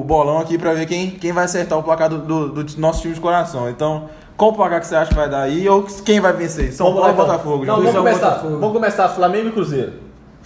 o 0.00 0.04
bolão 0.06 0.38
aqui 0.38 0.56
pra 0.58 0.72
ver 0.74 0.86
quem, 0.86 1.10
quem 1.10 1.32
vai 1.32 1.44
acertar 1.46 1.78
o 1.78 1.82
placar 1.82 2.08
do, 2.08 2.18
do, 2.18 2.62
do 2.64 2.80
nosso 2.80 3.00
time 3.02 3.14
de 3.14 3.20
coração. 3.20 3.68
Então, 3.68 4.04
qual 4.36 4.50
o 4.50 4.54
placar 4.54 4.78
que 4.80 4.86
você 4.86 4.94
acha 4.94 5.08
que 5.08 5.16
vai 5.16 5.28
dar 5.28 5.40
aí 5.42 5.68
ou 5.68 5.84
quem 6.04 6.20
vai 6.20 6.32
vencer? 6.34 6.70
São 6.72 6.86
Vamos 6.92 7.00
Paulo 7.00 7.16
ou 7.18 7.24
então. 7.24 7.36
Botafogo? 7.36 7.64
Não, 7.64 7.76
vamos 7.76 7.92
começar. 7.92 8.28
Botafogo. 8.28 8.58
Vamos 8.58 8.72
começar 8.74 9.08
Flamengo 9.08 9.48
e 9.48 9.52
Cruzeiro. 9.52 9.92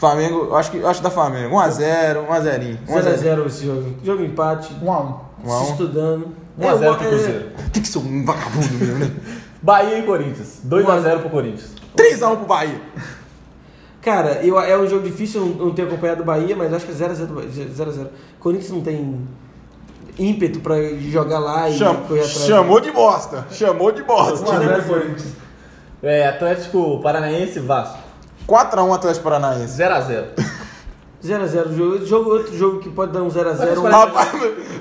Flamengo, 0.01 0.47
eu 0.47 0.57
acho 0.57 0.71
que 0.71 0.83
acho 0.83 1.01
que 1.01 1.05
dá 1.05 1.11
Flamengo. 1.11 1.55
1x0, 1.57 2.27
1x0. 2.27 2.79
0x0 2.89 3.47
esse 3.47 3.67
jogo. 3.67 3.95
Jogo 4.03 4.25
empate. 4.25 4.75
Um 4.83 4.91
a 4.91 5.01
um. 5.03 5.15
Um 5.45 5.53
a 5.53 5.61
um. 5.61 5.65
Se 5.67 5.73
estudando. 5.73 6.29
1x0 6.59 6.83
É, 6.83 6.95
pro 6.97 7.05
é, 7.07 7.09
Cruzeiro. 7.11 7.47
Tem 7.71 7.83
que 7.83 7.89
ser 7.89 7.99
um 7.99 8.25
vagabundo 8.25 8.73
mesmo, 8.73 8.99
né? 8.99 9.11
Bahia 9.61 9.99
e 9.99 10.03
Corinthians. 10.05 10.63
2x0 10.67 11.19
pro 11.21 11.29
Corinthians. 11.29 11.73
3x1 11.95 12.37
pro 12.39 12.47
Bahia. 12.47 12.81
Cara, 14.01 14.41
eu, 14.43 14.59
é 14.59 14.79
um 14.79 14.89
jogo 14.89 15.03
difícil, 15.07 15.43
eu 15.43 15.47
não, 15.49 15.67
não 15.67 15.75
tenho 15.75 15.89
acompanhado 15.89 16.23
o 16.23 16.25
Bahia, 16.25 16.57
mas 16.57 16.73
acho 16.73 16.87
que 16.87 16.93
é 16.93 16.95
0x0. 16.95 18.07
Corinthians 18.39 18.71
não 18.71 18.81
tem 18.81 19.29
ímpeto 20.19 20.61
pra 20.61 20.77
jogar 21.11 21.41
lá 21.41 21.69
e 21.69 21.77
Cham- 21.77 21.97
correr 21.97 22.21
atrás. 22.21 22.47
chamou 22.47 22.81
de 22.81 22.91
bosta. 22.91 23.47
Chamou 23.51 23.93
de 23.93 24.03
bosta. 24.03 24.47
1x0 24.47 24.87
Corinthians. 24.87 25.33
É, 26.03 26.27
Atlético 26.29 27.01
Paranaense 27.03 27.59
e 27.59 27.63
Vasco. 27.63 27.99
4x1 28.55 28.95
Atlético 28.95 29.25
Paranaense. 29.25 29.81
0x0. 29.83 30.25
0x0. 31.23 31.77
Jogo, 31.77 32.07
jogo, 32.07 32.31
outro 32.31 32.57
jogo 32.57 32.79
que 32.81 32.89
pode 32.89 33.13
dar 33.13 33.23
um 33.23 33.29
0x0. 33.29 33.79
Um 33.79 33.83
Rapaz, 33.83 34.29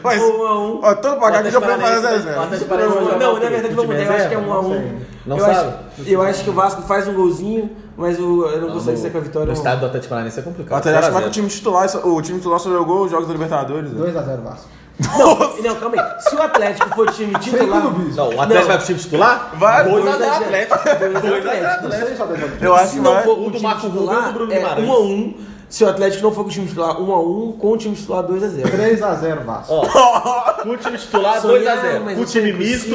mas. 0.02 0.22
ou 0.22 0.80
1x1. 0.80 0.80
Ó, 0.84 0.96
todo 0.96 1.18
placar 1.20 1.42
que 1.42 1.48
eu 1.48 1.52
já 1.52 1.58
Atlético 1.58 1.62
Paranaense- 1.62 2.08
o 2.28 2.32
0x0. 2.32 2.44
Atlético 2.44 2.70
Paranaense 2.70 2.96
vai 2.96 3.04
jogar 3.06 3.20
Não, 3.20 3.30
o 3.30 3.34
na 3.34 3.40
quê? 3.42 3.50
verdade, 3.50 3.74
vamos 3.76 3.92
mudar. 3.92 4.04
Eu 4.04 4.12
acho 4.14 4.28
que 4.30 4.34
é 4.34 4.38
reserva? 4.38 4.60
1x1. 4.62 5.00
Não 5.26 5.38
eu, 5.38 5.46
sabe? 5.46 5.58
acho, 6.00 6.10
eu 6.10 6.22
acho 6.22 6.44
que 6.46 6.50
o 6.50 6.54
Vasco 6.54 6.82
faz 6.84 7.08
um 7.10 7.14
golzinho, 7.14 7.70
mas 7.98 8.18
o, 8.20 8.46
eu 8.46 8.62
não 8.62 8.70
consegue 8.72 8.98
sair 8.98 9.12
com 9.12 9.18
a 9.18 9.22
vitória. 9.22 9.46
No 9.48 9.52
não. 9.52 9.58
estádio 9.58 9.80
do 9.82 9.86
Atlético 9.88 10.10
Paranaense 10.10 10.40
é 10.40 10.42
O 10.42 10.46
complicado. 10.46 10.78
Atlético 10.78 11.02
0 11.04 11.08
a 11.08 11.10
vai 11.12 11.22
0. 11.22 11.24
com 11.24 11.30
o 11.30 11.32
time 11.34 11.48
titular, 11.50 11.90
só- 11.90 12.00
o 12.08 12.22
time 12.22 12.38
titular 12.40 12.60
só 12.60 12.70
jogou 12.70 13.04
os 13.04 13.12
jogos 13.12 13.28
da 13.28 13.34
Libertadores. 13.34 13.92
né? 13.92 14.00
2x0 14.12 14.42
Vasco. 14.42 14.70
Não, 15.00 15.58
não, 15.64 15.76
calma 15.76 16.02
aí. 16.02 16.22
Se 16.22 16.36
o 16.36 16.42
Atlético 16.42 16.90
for 16.96 17.12
time 17.12 17.34
titular. 17.40 17.84
Não, 17.84 18.30
o 18.36 18.42
Atlético 18.42 18.54
Não. 18.54 18.68
vai 18.68 18.78
com 18.78 18.84
o 18.84 18.86
time 18.86 19.00
titular? 19.00 19.52
Vai, 19.56 19.86
2x0 19.86 19.90
dois 19.90 20.08
a 20.08 20.18
zero. 20.18 20.34
Atlético. 20.46 20.78
2x0 20.78 21.82
Não 21.84 21.92
sei 21.92 22.16
só 22.18 22.26
da 22.26 22.36
jogo. 22.36 22.54
Eu 22.60 22.76
acho 22.76 22.88
se 22.88 22.96
que 22.96 23.02
não 23.02 23.22
for 23.22 23.38
O 23.38 23.42
o 23.42 23.46
do 23.46 23.52
time 23.52 23.64
Marco 23.64 23.88
Rubio 23.88 24.48
e 24.50 24.54
é 24.54 24.58
Guimarães. 24.58 24.88
1x1. 24.90 25.34
Se 25.70 25.84
o 25.84 25.90
Atlético 25.90 26.24
não 26.24 26.32
for 26.34 26.44
com 26.44 26.50
o 26.50 26.52
time 26.52 26.68
titular 26.68 26.96
1x1, 26.98 27.58
com 27.60 27.72
o 27.72 27.78
time 27.78 27.96
titular 27.96 28.24
2x0. 28.24 28.64
3x0 28.64 29.44
Vasco. 29.46 29.74
Ó, 29.74 30.54
com 30.64 30.70
o 30.70 30.78
time 30.78 30.98
titular, 30.98 31.42
2x0. 31.42 32.16
Com 32.16 32.22
o 32.22 32.26
time 32.26 32.54
misto, 32.54 32.90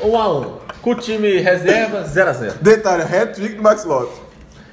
1x1. 0.00 0.48
Com 0.80 0.90
o 0.90 0.94
time 0.94 1.38
reserva, 1.40 2.04
0x0. 2.04 2.52
Detalhe, 2.62 3.02
hat-trick 3.02 3.56
do 3.56 3.62
Max 3.62 3.84
Lopes. 3.84 4.16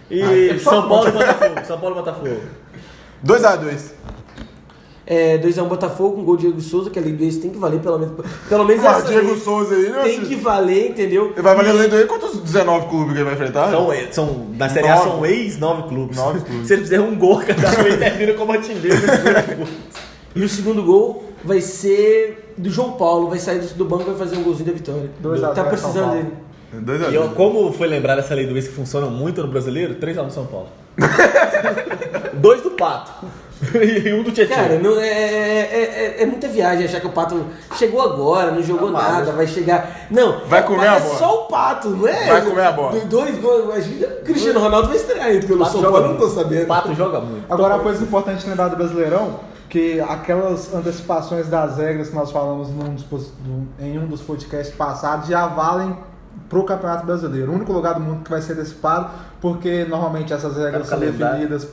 E 0.09 0.59
São 0.59 0.87
Paulo 0.87 1.09
e 1.09 1.11
Botafogo. 1.11 1.55
São 1.65 1.79
Paulo 1.79 1.95
e 1.95 1.99
Botafogo. 1.99 2.39
2x2. 3.25 3.91
É, 5.07 5.37
2x1 5.37 5.67
Botafogo, 5.67 6.15
com 6.15 6.23
gol 6.23 6.35
de 6.35 6.43
Diego 6.43 6.59
Souza, 6.59 6.89
que 6.89 6.97
a 6.97 7.01
lei 7.01 7.13
do 7.13 7.23
ex 7.23 7.37
tem 7.37 7.51
que 7.51 7.57
valer 7.59 7.79
pelo 7.79 7.99
menos. 7.99 8.15
Pelo 8.49 8.65
menos 8.65 8.83
essa 8.83 9.03
Diego 9.03 9.27
lei 9.27 9.39
Souza 9.39 9.75
aí, 9.75 9.93
tem 10.03 10.21
que 10.21 10.35
valer, 10.35 10.89
entendeu? 10.89 11.31
Ele 11.33 11.41
vai 11.41 11.55
valer 11.55 11.69
além 11.69 11.89
do 11.89 11.95
aí 11.95 12.05
quantos 12.05 12.39
19 12.39 12.87
clubes 12.87 13.13
que 13.13 13.17
ele 13.19 13.23
vai 13.23 13.33
enfrentar? 13.33 13.69
São, 13.69 13.89
são, 14.11 14.47
na 14.57 14.67
Série 14.67 14.87
A 14.87 14.97
são 14.97 15.25
ex-nove 15.25 15.89
clubes. 15.89 16.17
Nove 16.17 16.39
clubes. 16.45 16.67
Se 16.67 16.73
ele 16.73 16.81
fizer 16.81 16.99
um 16.99 17.15
gol, 17.15 17.39
cada 17.39 17.81
um 17.81 17.85
ele 17.85 17.97
termina 17.97 18.33
como 18.33 18.51
artilheiro. 18.51 18.97
E 20.35 20.43
o 20.43 20.49
segundo 20.49 20.83
gol 20.83 21.23
vai 21.45 21.61
ser 21.61 22.53
do 22.57 22.69
João 22.69 22.91
Paulo, 22.93 23.29
vai 23.29 23.39
sair 23.39 23.59
do, 23.59 23.85
banco 23.85 24.03
e 24.03 24.05
vai 24.07 24.15
fazer 24.15 24.35
um 24.35 24.43
golzinho 24.43 24.65
da 24.65 24.73
vitória. 24.73 25.09
Dois 25.21 25.41
a 25.41 25.51
tá 25.51 25.63
precisando 25.63 26.11
dele. 26.11 26.33
Dois 26.73 27.01
a 27.01 27.07
E 27.07 27.13
dois. 27.13 27.31
como 27.31 27.71
foi 27.71 27.87
lembrar 27.87 28.19
essa 28.19 28.35
lei 28.35 28.45
do 28.45 28.53
ex 28.53 28.67
que 28.67 28.73
funciona 28.73 29.07
muito 29.07 29.41
no 29.41 29.47
brasileiro? 29.47 29.95
3x1 29.95 30.29
São 30.29 30.45
Paulo. 30.45 30.67
Dois 32.33 32.61
do 32.61 32.71
Pato. 32.71 33.25
e 34.07 34.13
um 34.13 34.23
do 34.23 34.31
Tietchan. 34.31 34.55
Cara, 34.55 34.79
não, 34.79 34.99
é, 34.99 35.07
é, 35.07 36.15
é- 36.19 36.23
é 36.23 36.25
muita 36.25 36.47
viagem 36.47 36.85
achar 36.85 36.99
que 36.99 37.07
o 37.07 37.11
Pato 37.11 37.45
chegou 37.75 38.01
agora, 38.01 38.51
não 38.51 38.61
jogou 38.63 38.91
Tá 38.91 39.01
nada, 39.11 39.31
vai 39.31 39.47
chegar. 39.47 40.07
Não, 40.11 40.45
Vai 40.45 40.59
é, 40.59 40.63
comer 40.63 40.85
é 40.85 40.87
a 40.89 40.99
bola. 40.99 41.17
só 41.17 41.43
o 41.43 41.47
Pato, 41.47 41.89
não 41.89 42.07
é? 42.07 42.27
Vai 42.27 42.41
comer 42.45 42.65
a 42.65 42.71
bola. 42.71 42.99
Do- 42.99 43.05
Dois 43.07 43.37
gols, 43.39 43.63
imagina, 43.65 44.07
o 44.07 44.23
Cristiano 44.23 44.59
Ronaldo 44.59 44.87
vai 44.89 44.97
estrear 44.97 45.25
aí 45.27 45.45
pelo 45.45 45.65
São 45.65 45.81
Paulo, 45.81 45.97
eu 45.97 46.07
não 46.09 46.17
tô 46.17 46.29
sabendo. 46.29 46.67
Pato 46.67 46.93
joga 46.93 47.19
muito. 47.21 47.51
Agora, 47.51 47.75
uma 47.75 47.83
coisa 47.83 48.03
importante 48.03 48.43
de 48.43 48.49
lembrar 48.49 48.67
do 48.69 48.75
Brasileirão, 48.75 49.39
que 49.69 49.99
aquelas 49.99 50.73
antecipações 50.73 51.47
das 51.47 51.77
regras 51.77 52.09
que 52.09 52.15
nós 52.15 52.31
falamos 52.31 52.69
num 52.69 52.93
dos 52.95 53.31
em 53.79 53.97
um 53.97 54.05
dos 54.07 54.21
podcasts 54.21 54.75
passados 54.75 55.27
já 55.27 55.47
valem 55.47 55.97
pro 56.49 56.63
Campeonato 56.63 57.05
Brasileiro. 57.05 57.51
O 57.51 57.55
único 57.55 57.73
lugar 57.73 57.95
do 57.95 57.99
mundo 57.99 58.23
que 58.23 58.29
vai 58.29 58.41
ser 58.41 58.53
antecipado, 58.53 59.09
porque 59.41 59.83
normalmente 59.85 60.31
essas 60.33 60.55
regras 60.55 60.81
É 60.81 60.85
são 60.85 60.99
calendário. 60.99 61.33
definidas 61.39 61.67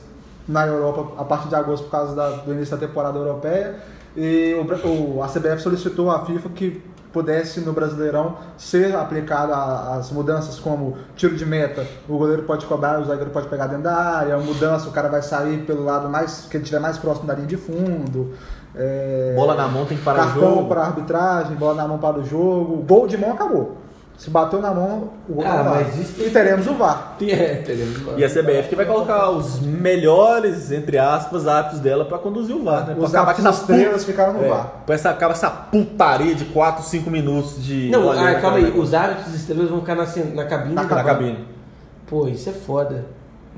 na 0.47 0.65
Europa 0.67 1.13
a 1.21 1.23
partir 1.25 1.47
de 1.49 1.55
agosto 1.55 1.83
por 1.85 1.91
causa 1.91 2.15
da- 2.15 2.29
do 2.31 2.53
início 2.53 2.75
da 2.77 2.85
temporada 2.87 3.17
europeia. 3.17 3.75
E 4.15 4.53
o, 4.55 5.17
o- 5.17 5.23
a 5.23 5.27
CBF 5.27 5.61
solicitou 5.61 6.11
à 6.11 6.25
FIFA 6.25 6.49
que 6.49 6.83
pudesse 7.11 7.59
no 7.61 7.73
Brasileirão 7.73 8.35
ser 8.57 8.95
aplicada 8.95 9.53
a- 9.55 9.95
as 9.97 10.11
mudanças 10.11 10.59
como 10.59 10.97
tiro 11.15 11.35
de 11.35 11.45
meta, 11.45 11.85
o 12.09 12.17
goleiro 12.17 12.41
pode 12.43 12.65
cobrar, 12.65 12.99
o 12.99 13.05
zagueiro 13.05 13.29
pode 13.29 13.47
pegar 13.47 13.67
dentro 13.67 13.83
da 13.83 13.95
área, 13.95 14.35
a 14.35 14.39
mudança, 14.39 14.89
o 14.89 14.91
cara 14.91 15.09
vai 15.09 15.21
sair 15.21 15.59
pelo 15.65 15.83
lado 15.85 16.09
mais 16.09 16.47
que 16.49 16.57
ele 16.57 16.63
estiver 16.63 16.79
mais 16.81 16.97
próximo 16.97 17.27
da 17.27 17.35
linha 17.35 17.47
de 17.47 17.57
fundo. 17.57 18.31
é, 18.75 19.33
Bola 19.35 19.53
na 19.53 19.67
mão 19.67 19.85
tem 19.85 19.95
que 19.97 20.03
parar 20.03 20.23
o 20.23 20.25
cartão 20.25 20.55
jogo. 20.55 20.67
para 20.69 20.81
arbitragem, 20.81 21.55
bola 21.55 21.75
na 21.75 21.87
mão 21.87 21.99
para 21.99 22.17
o 22.19 22.23
jogo, 22.25 22.77
gol 22.77 23.07
de 23.07 23.15
mão 23.17 23.31
acabou. 23.33 23.77
Se 24.17 24.29
bateu 24.29 24.61
na 24.61 24.71
mão, 24.73 25.09
o 25.27 25.33
gol 25.33 25.43
Ah, 25.45 25.55
tá 25.57 25.63
mas 25.63 25.97
isso 25.99 26.21
E 26.23 26.29
teremos 26.29 26.65
o 26.67 26.75
VAR. 26.75 27.15
É, 27.21 27.55
teremos. 27.55 27.97
E 28.17 28.23
a 28.23 28.29
CBF 28.29 28.69
que 28.69 28.75
vai 28.75 28.85
colocar 28.85 29.29
os 29.31 29.59
melhores, 29.59 30.71
entre 30.71 30.97
aspas, 30.97 31.47
árbitros 31.47 31.81
dela 31.81 32.05
pra 32.05 32.17
conduzir 32.19 32.55
o 32.55 32.63
VAR, 32.63 32.87
né? 32.87 32.93
Pra 32.93 33.03
Os 33.03 33.13
árbitros 33.15 33.45
essa 33.45 33.59
estrelas 33.61 34.05
ficaram 34.05 34.33
no 34.33 34.45
É, 34.45 34.49
VAR. 34.49 34.71
pra 34.85 34.95
essa, 34.95 35.09
acabar 35.09 35.33
essa 35.33 35.49
putaria 35.49 36.35
de 36.35 36.45
4, 36.45 36.83
5 36.83 37.09
minutos 37.09 37.63
de. 37.63 37.89
Não, 37.89 38.09
ah, 38.11 38.35
calma 38.39 38.57
aí, 38.57 38.71
os 38.79 38.93
árbitros 38.93 39.33
estrelas 39.35 39.69
vão 39.69 39.79
ficar 39.81 39.95
na, 39.95 40.05
na 40.33 40.45
cabine. 40.45 40.75
Na 40.75 40.83
do- 40.83 40.95
Na 40.95 41.03
cabine. 41.03 41.47
Pô, 42.07 42.27
isso 42.27 42.49
é 42.49 42.53
foda. 42.53 43.05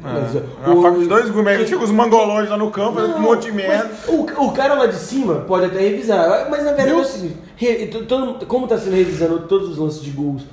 Mas, 0.01 0.35
É 0.35 0.41
uma 0.67 0.75
o- 0.75 0.81
faca 0.81 0.99
de 0.99 1.07
dois 1.07 1.29
gumes. 1.29 1.67
Tinha 1.67 1.79
os 1.79 1.89
mangolões 1.91 2.49
lá 2.49 2.57
no 2.57 2.69
campo, 2.69 2.95
fazendo 2.99 3.15
um 3.17 3.21
monte 3.21 3.45
de 3.45 3.51
merda. 3.51 3.89
O, 4.07 4.21
o 4.45 4.51
cara 4.51 4.73
lá 4.75 4.85
de 4.85 4.95
cima 4.95 5.35
pode 5.47 5.65
até 5.65 5.79
revisar, 5.79 6.47
mas 6.49 6.63
na 6.63 6.73
verdade 6.73 6.89
é 6.91 6.95
o 6.95 7.03
seguinte, 7.03 7.37
como 8.47 8.65
está 8.65 8.77
sendo 8.77 8.95
revisando 8.95 9.39
todos 9.47 9.69
os 9.69 9.77
lances 9.77 10.01
de 10.01 10.11
gols 10.11 10.43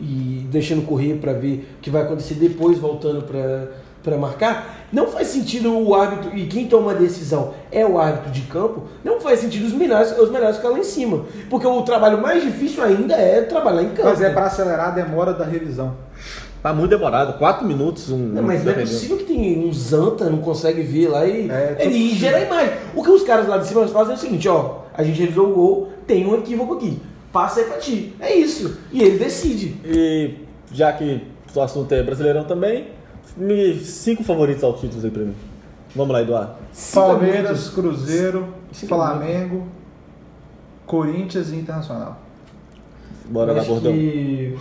e 0.00 0.46
deixando 0.50 0.82
correr 0.86 1.14
para 1.14 1.32
ver 1.32 1.74
o 1.78 1.80
que 1.82 1.90
vai 1.90 2.02
acontecer 2.02 2.34
depois 2.34 2.78
voltando 2.78 3.22
para 4.02 4.16
marcar, 4.18 4.86
não 4.92 5.06
faz 5.08 5.28
sentido 5.28 5.76
o 5.78 5.94
árbitro, 5.94 6.36
e 6.36 6.46
quem 6.46 6.66
toma 6.66 6.92
a 6.92 6.94
decisão 6.94 7.54
é 7.70 7.84
o 7.86 7.98
árbitro 7.98 8.30
de 8.30 8.40
campo, 8.42 8.84
não 9.04 9.20
faz 9.20 9.40
sentido 9.40 9.66
os 9.66 9.72
melhores, 9.72 10.16
os 10.18 10.30
melhores 10.30 10.56
ficar 10.56 10.70
lá 10.70 10.78
em 10.78 10.84
cima. 10.84 11.24
Porque 11.50 11.66
o 11.66 11.82
trabalho 11.82 12.20
mais 12.20 12.42
difícil 12.42 12.82
ainda 12.82 13.14
é 13.14 13.42
trabalhar 13.42 13.82
em 13.82 13.90
campo. 13.90 14.08
Mas 14.08 14.20
é 14.20 14.30
para 14.30 14.46
acelerar 14.46 14.88
a 14.88 14.90
demora 14.90 15.32
da 15.32 15.44
revisão. 15.44 15.94
Tá 16.62 16.72
muito 16.72 16.90
demorado, 16.90 17.38
4 17.38 17.66
minutos. 17.66 18.10
Um, 18.10 18.18
Não, 18.18 18.42
mas 18.42 18.64
não 18.64 18.70
é 18.72 18.74
possível 18.76 19.16
que 19.16 19.24
tem 19.24 19.66
um 19.66 19.72
Zanta, 19.72 20.30
não 20.30 20.38
consegue 20.38 20.82
ver 20.82 21.08
lá 21.08 21.26
e, 21.26 21.50
É, 21.50 21.76
ele, 21.80 21.84
tudo 21.84 21.96
e 21.96 22.14
gera 22.14 22.36
a 22.36 22.40
imagem. 22.42 22.74
O 22.94 23.02
que 23.02 23.10
os 23.10 23.22
caras 23.24 23.48
lá 23.48 23.58
de 23.58 23.66
cima 23.66 23.86
fazem 23.88 24.12
é 24.12 24.16
o 24.16 24.18
seguinte, 24.20 24.48
ó, 24.48 24.82
a 24.94 25.02
gente 25.02 25.18
revisou 25.20 25.50
o 25.50 25.54
gol, 25.54 25.92
tem 26.06 26.24
um 26.24 26.36
equívoco 26.36 26.74
aqui, 26.74 27.00
passa 27.32 27.60
aí 27.60 27.66
pra 27.66 27.78
ti. 27.78 28.14
É 28.20 28.32
isso. 28.32 28.78
E 28.92 29.02
ele 29.02 29.18
decide. 29.18 29.74
E 29.84 30.36
já 30.72 30.92
que 30.92 31.22
o 31.52 31.60
assunto 31.60 31.92
é 31.92 32.02
brasileirão 32.02 32.44
também, 32.44 32.88
me 33.36 33.80
cinco 33.80 34.22
favoritos 34.22 34.62
ao 34.62 34.74
título 34.74 35.04
aí 35.04 35.10
pra 35.10 35.22
mim. 35.22 35.34
Vamos 35.96 36.12
lá, 36.12 36.22
Eduardo. 36.22 36.54
Palmeiras. 36.94 37.68
Cruzeiro, 37.70 38.48
Cinco 38.72 38.94
Flamengo, 38.94 39.66
Corinthians 40.86 41.50
e 41.50 41.56
Internacional. 41.56 42.20
Bora 43.26 43.52
lá, 43.52 43.64
Bordão. 43.64 43.92
que 43.92 44.56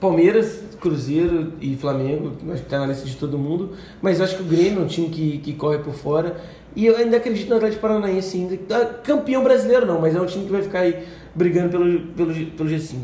Palmeiras, 0.00 0.60
Cruzeiro 0.86 1.54
e 1.60 1.76
Flamengo, 1.76 2.32
acho 2.52 2.62
que 2.62 2.68
tá 2.68 2.78
na 2.78 2.86
lista 2.86 3.04
de 3.04 3.16
todo 3.16 3.36
mundo, 3.36 3.72
mas 4.00 4.20
acho 4.20 4.36
que 4.36 4.42
o 4.42 4.46
Grêmio 4.46 4.82
é 4.82 4.84
um 4.84 4.86
time 4.86 5.08
que, 5.08 5.38
que 5.38 5.52
corre 5.52 5.78
por 5.78 5.94
fora. 5.94 6.36
E 6.76 6.86
eu 6.86 6.96
ainda 6.96 7.16
acredito 7.16 7.48
no 7.48 7.56
Atlético 7.56 7.82
Paranaense 7.82 8.36
ainda. 8.36 8.56
Ah, 8.72 8.84
Campeão 9.02 9.42
brasileiro 9.42 9.84
não, 9.84 10.00
mas 10.00 10.14
é 10.14 10.20
um 10.20 10.26
time 10.26 10.44
que 10.44 10.52
vai 10.52 10.62
ficar 10.62 10.80
aí 10.80 11.04
brigando 11.34 11.70
pelo, 11.70 12.00
pelo, 12.00 12.46
pelo 12.50 12.68
G5. 12.70 12.98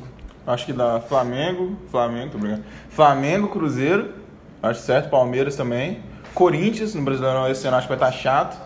Acho 0.46 0.66
que 0.66 0.72
dá 0.72 1.00
Flamengo, 1.00 1.76
Flamengo, 1.90 2.30
tô. 2.30 2.38
Flamengo, 2.88 3.48
Cruzeiro, 3.48 4.10
acho 4.62 4.80
certo, 4.82 5.10
Palmeiras 5.10 5.56
também. 5.56 5.98
Corinthians, 6.34 6.94
no 6.94 7.02
Brasileirão 7.02 7.48
esse 7.50 7.66
ano 7.66 7.78
acho 7.78 7.88
que 7.88 7.96
vai 7.96 8.08
estar 8.08 8.12
chato. 8.12 8.60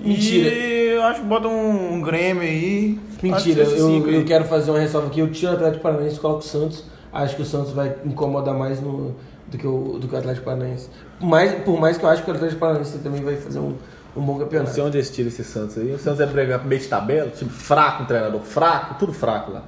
Mentira. 0.00 0.48
E 0.48 0.94
eu 0.94 1.02
acho 1.02 1.20
que 1.20 1.26
bota 1.26 1.48
um, 1.48 1.94
um 1.94 2.00
Grêmio 2.00 2.42
aí. 2.42 2.98
Mentira, 3.22 3.62
eu, 3.64 4.08
eu 4.08 4.24
quero 4.24 4.44
fazer 4.46 4.70
uma 4.70 4.80
ressalva 4.80 5.08
aqui. 5.08 5.20
Eu 5.20 5.30
tiro 5.30 5.52
o 5.52 5.54
Atlético 5.54 5.82
Paranaense 5.82 6.16
e 6.16 6.20
coloco 6.20 6.40
o 6.40 6.42
Santos. 6.42 6.93
Acho 7.14 7.36
que 7.36 7.42
o 7.42 7.44
Santos 7.44 7.72
vai 7.72 7.94
incomodar 8.04 8.54
mais 8.54 8.80
no, 8.80 9.14
do, 9.46 9.56
que 9.56 9.66
o, 9.66 9.98
do 10.00 10.08
que 10.08 10.14
o 10.14 10.18
Atlético 10.18 10.44
Paranaense. 10.44 10.88
Mais, 11.20 11.54
por 11.62 11.78
mais 11.78 11.96
que 11.96 12.04
eu 12.04 12.08
acho 12.08 12.24
que 12.24 12.30
o 12.30 12.34
Atlético 12.34 12.58
Paranaense 12.60 12.98
também 12.98 13.22
vai 13.22 13.36
fazer 13.36 13.60
um, 13.60 13.76
um 14.16 14.20
bom 14.20 14.32
Não 14.32 14.40
campeonato. 14.40 14.74
sei 14.74 14.82
onde 14.82 14.98
eles 14.98 15.10
tiram 15.10 15.28
esse 15.28 15.44
Santos 15.44 15.78
aí. 15.78 15.92
O 15.92 15.98
Santos 15.98 16.20
é 16.20 16.26
brigar 16.26 16.64
meio 16.66 16.80
de 16.80 16.88
tabela, 16.88 17.30
time 17.30 17.50
fraco, 17.50 18.02
um 18.02 18.06
treinador 18.06 18.40
fraco, 18.40 18.96
tudo 18.98 19.12
fraco 19.12 19.52
lá. 19.52 19.62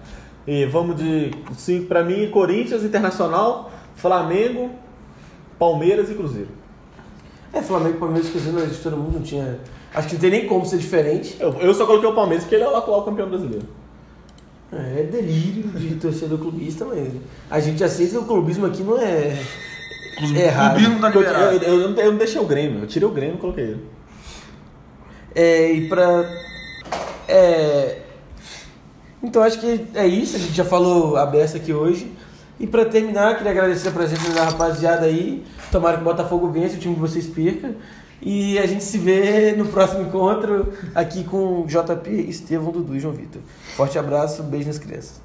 E 0.46 0.64
vamos 0.66 0.96
de 0.96 1.30
5 1.56 1.86
pra 1.86 2.02
mim: 2.02 2.28
Corinthians, 2.30 2.82
Internacional, 2.82 3.70
Flamengo, 3.94 4.70
Palmeiras 5.58 6.10
e 6.10 6.14
Cruzeiro. 6.14 6.50
É, 7.52 7.62
Flamengo, 7.62 7.98
Palmeiras, 7.98 8.28
Cruzeiro, 8.28 8.58
mas 8.60 8.76
de 8.76 8.82
todo 8.82 8.96
mundo 8.96 9.14
não 9.14 9.22
tinha. 9.22 9.60
Acho 9.94 10.08
que 10.08 10.14
não 10.14 10.20
tem 10.20 10.30
nem 10.30 10.46
como 10.46 10.66
ser 10.66 10.78
diferente. 10.78 11.36
Eu, 11.40 11.52
eu 11.60 11.72
só 11.72 11.86
coloquei 11.86 12.08
o 12.08 12.14
Palmeiras 12.14 12.44
porque 12.44 12.56
ele 12.56 12.64
é 12.64 12.68
o 12.68 12.76
atual 12.76 13.02
campeão 13.04 13.28
brasileiro. 13.28 13.66
É, 14.72 15.04
delírio 15.04 15.68
de 15.70 15.94
torcedor 15.94 16.38
clubista, 16.38 16.84
mas 16.84 17.12
a 17.50 17.60
gente 17.60 17.82
aceita 17.84 18.12
que 18.12 18.18
o 18.18 18.24
clubismo 18.24 18.66
aqui 18.66 18.82
não 18.82 18.98
é. 18.98 19.38
É 20.34 20.46
errado. 20.46 20.74
Clubismo 20.76 21.00
tá 21.00 21.10
Eu, 21.10 21.20
liberado. 21.20 21.56
eu, 21.56 21.80
eu, 21.80 21.94
eu 21.96 22.10
não 22.12 22.18
deixei 22.18 22.40
o 22.40 22.46
Grêmio, 22.46 22.80
eu 22.80 22.86
tirei 22.86 23.08
o 23.08 23.12
Grêmio 23.12 23.36
e 23.36 23.38
coloquei 23.38 23.64
ele. 23.64 23.84
É, 25.34 25.72
e 25.72 25.88
pra. 25.88 26.24
É. 27.28 27.98
Então 29.22 29.42
acho 29.42 29.60
que 29.60 29.86
é 29.94 30.06
isso, 30.06 30.36
a 30.36 30.38
gente 30.38 30.54
já 30.54 30.64
falou 30.64 31.16
a 31.16 31.26
beça 31.26 31.58
aqui 31.58 31.72
hoje. 31.72 32.10
E 32.58 32.66
pra 32.66 32.86
terminar, 32.86 33.36
queria 33.36 33.52
agradecer 33.52 33.88
a 33.88 33.92
presença 33.92 34.30
da 34.32 34.44
rapaziada 34.44 35.04
aí. 35.06 35.44
Tomara 35.70 35.96
que 35.96 36.02
o 36.02 36.04
Botafogo 36.04 36.48
vença, 36.48 36.76
o 36.76 36.78
time 36.78 36.94
de 36.94 37.00
vocês 37.00 37.26
perca. 37.26 37.74
E 38.20 38.58
a 38.58 38.66
gente 38.66 38.82
se 38.82 38.98
vê 38.98 39.52
no 39.52 39.66
próximo 39.66 40.02
encontro 40.02 40.72
aqui 40.94 41.24
com 41.24 41.66
JP, 41.66 42.10
Estevão, 42.28 42.72
Dudu 42.72 42.96
e 42.96 43.00
João 43.00 43.14
Vitor. 43.14 43.42
Forte 43.76 43.98
abraço, 43.98 44.42
beijo 44.42 44.68
nas 44.68 44.78
crianças. 44.78 45.20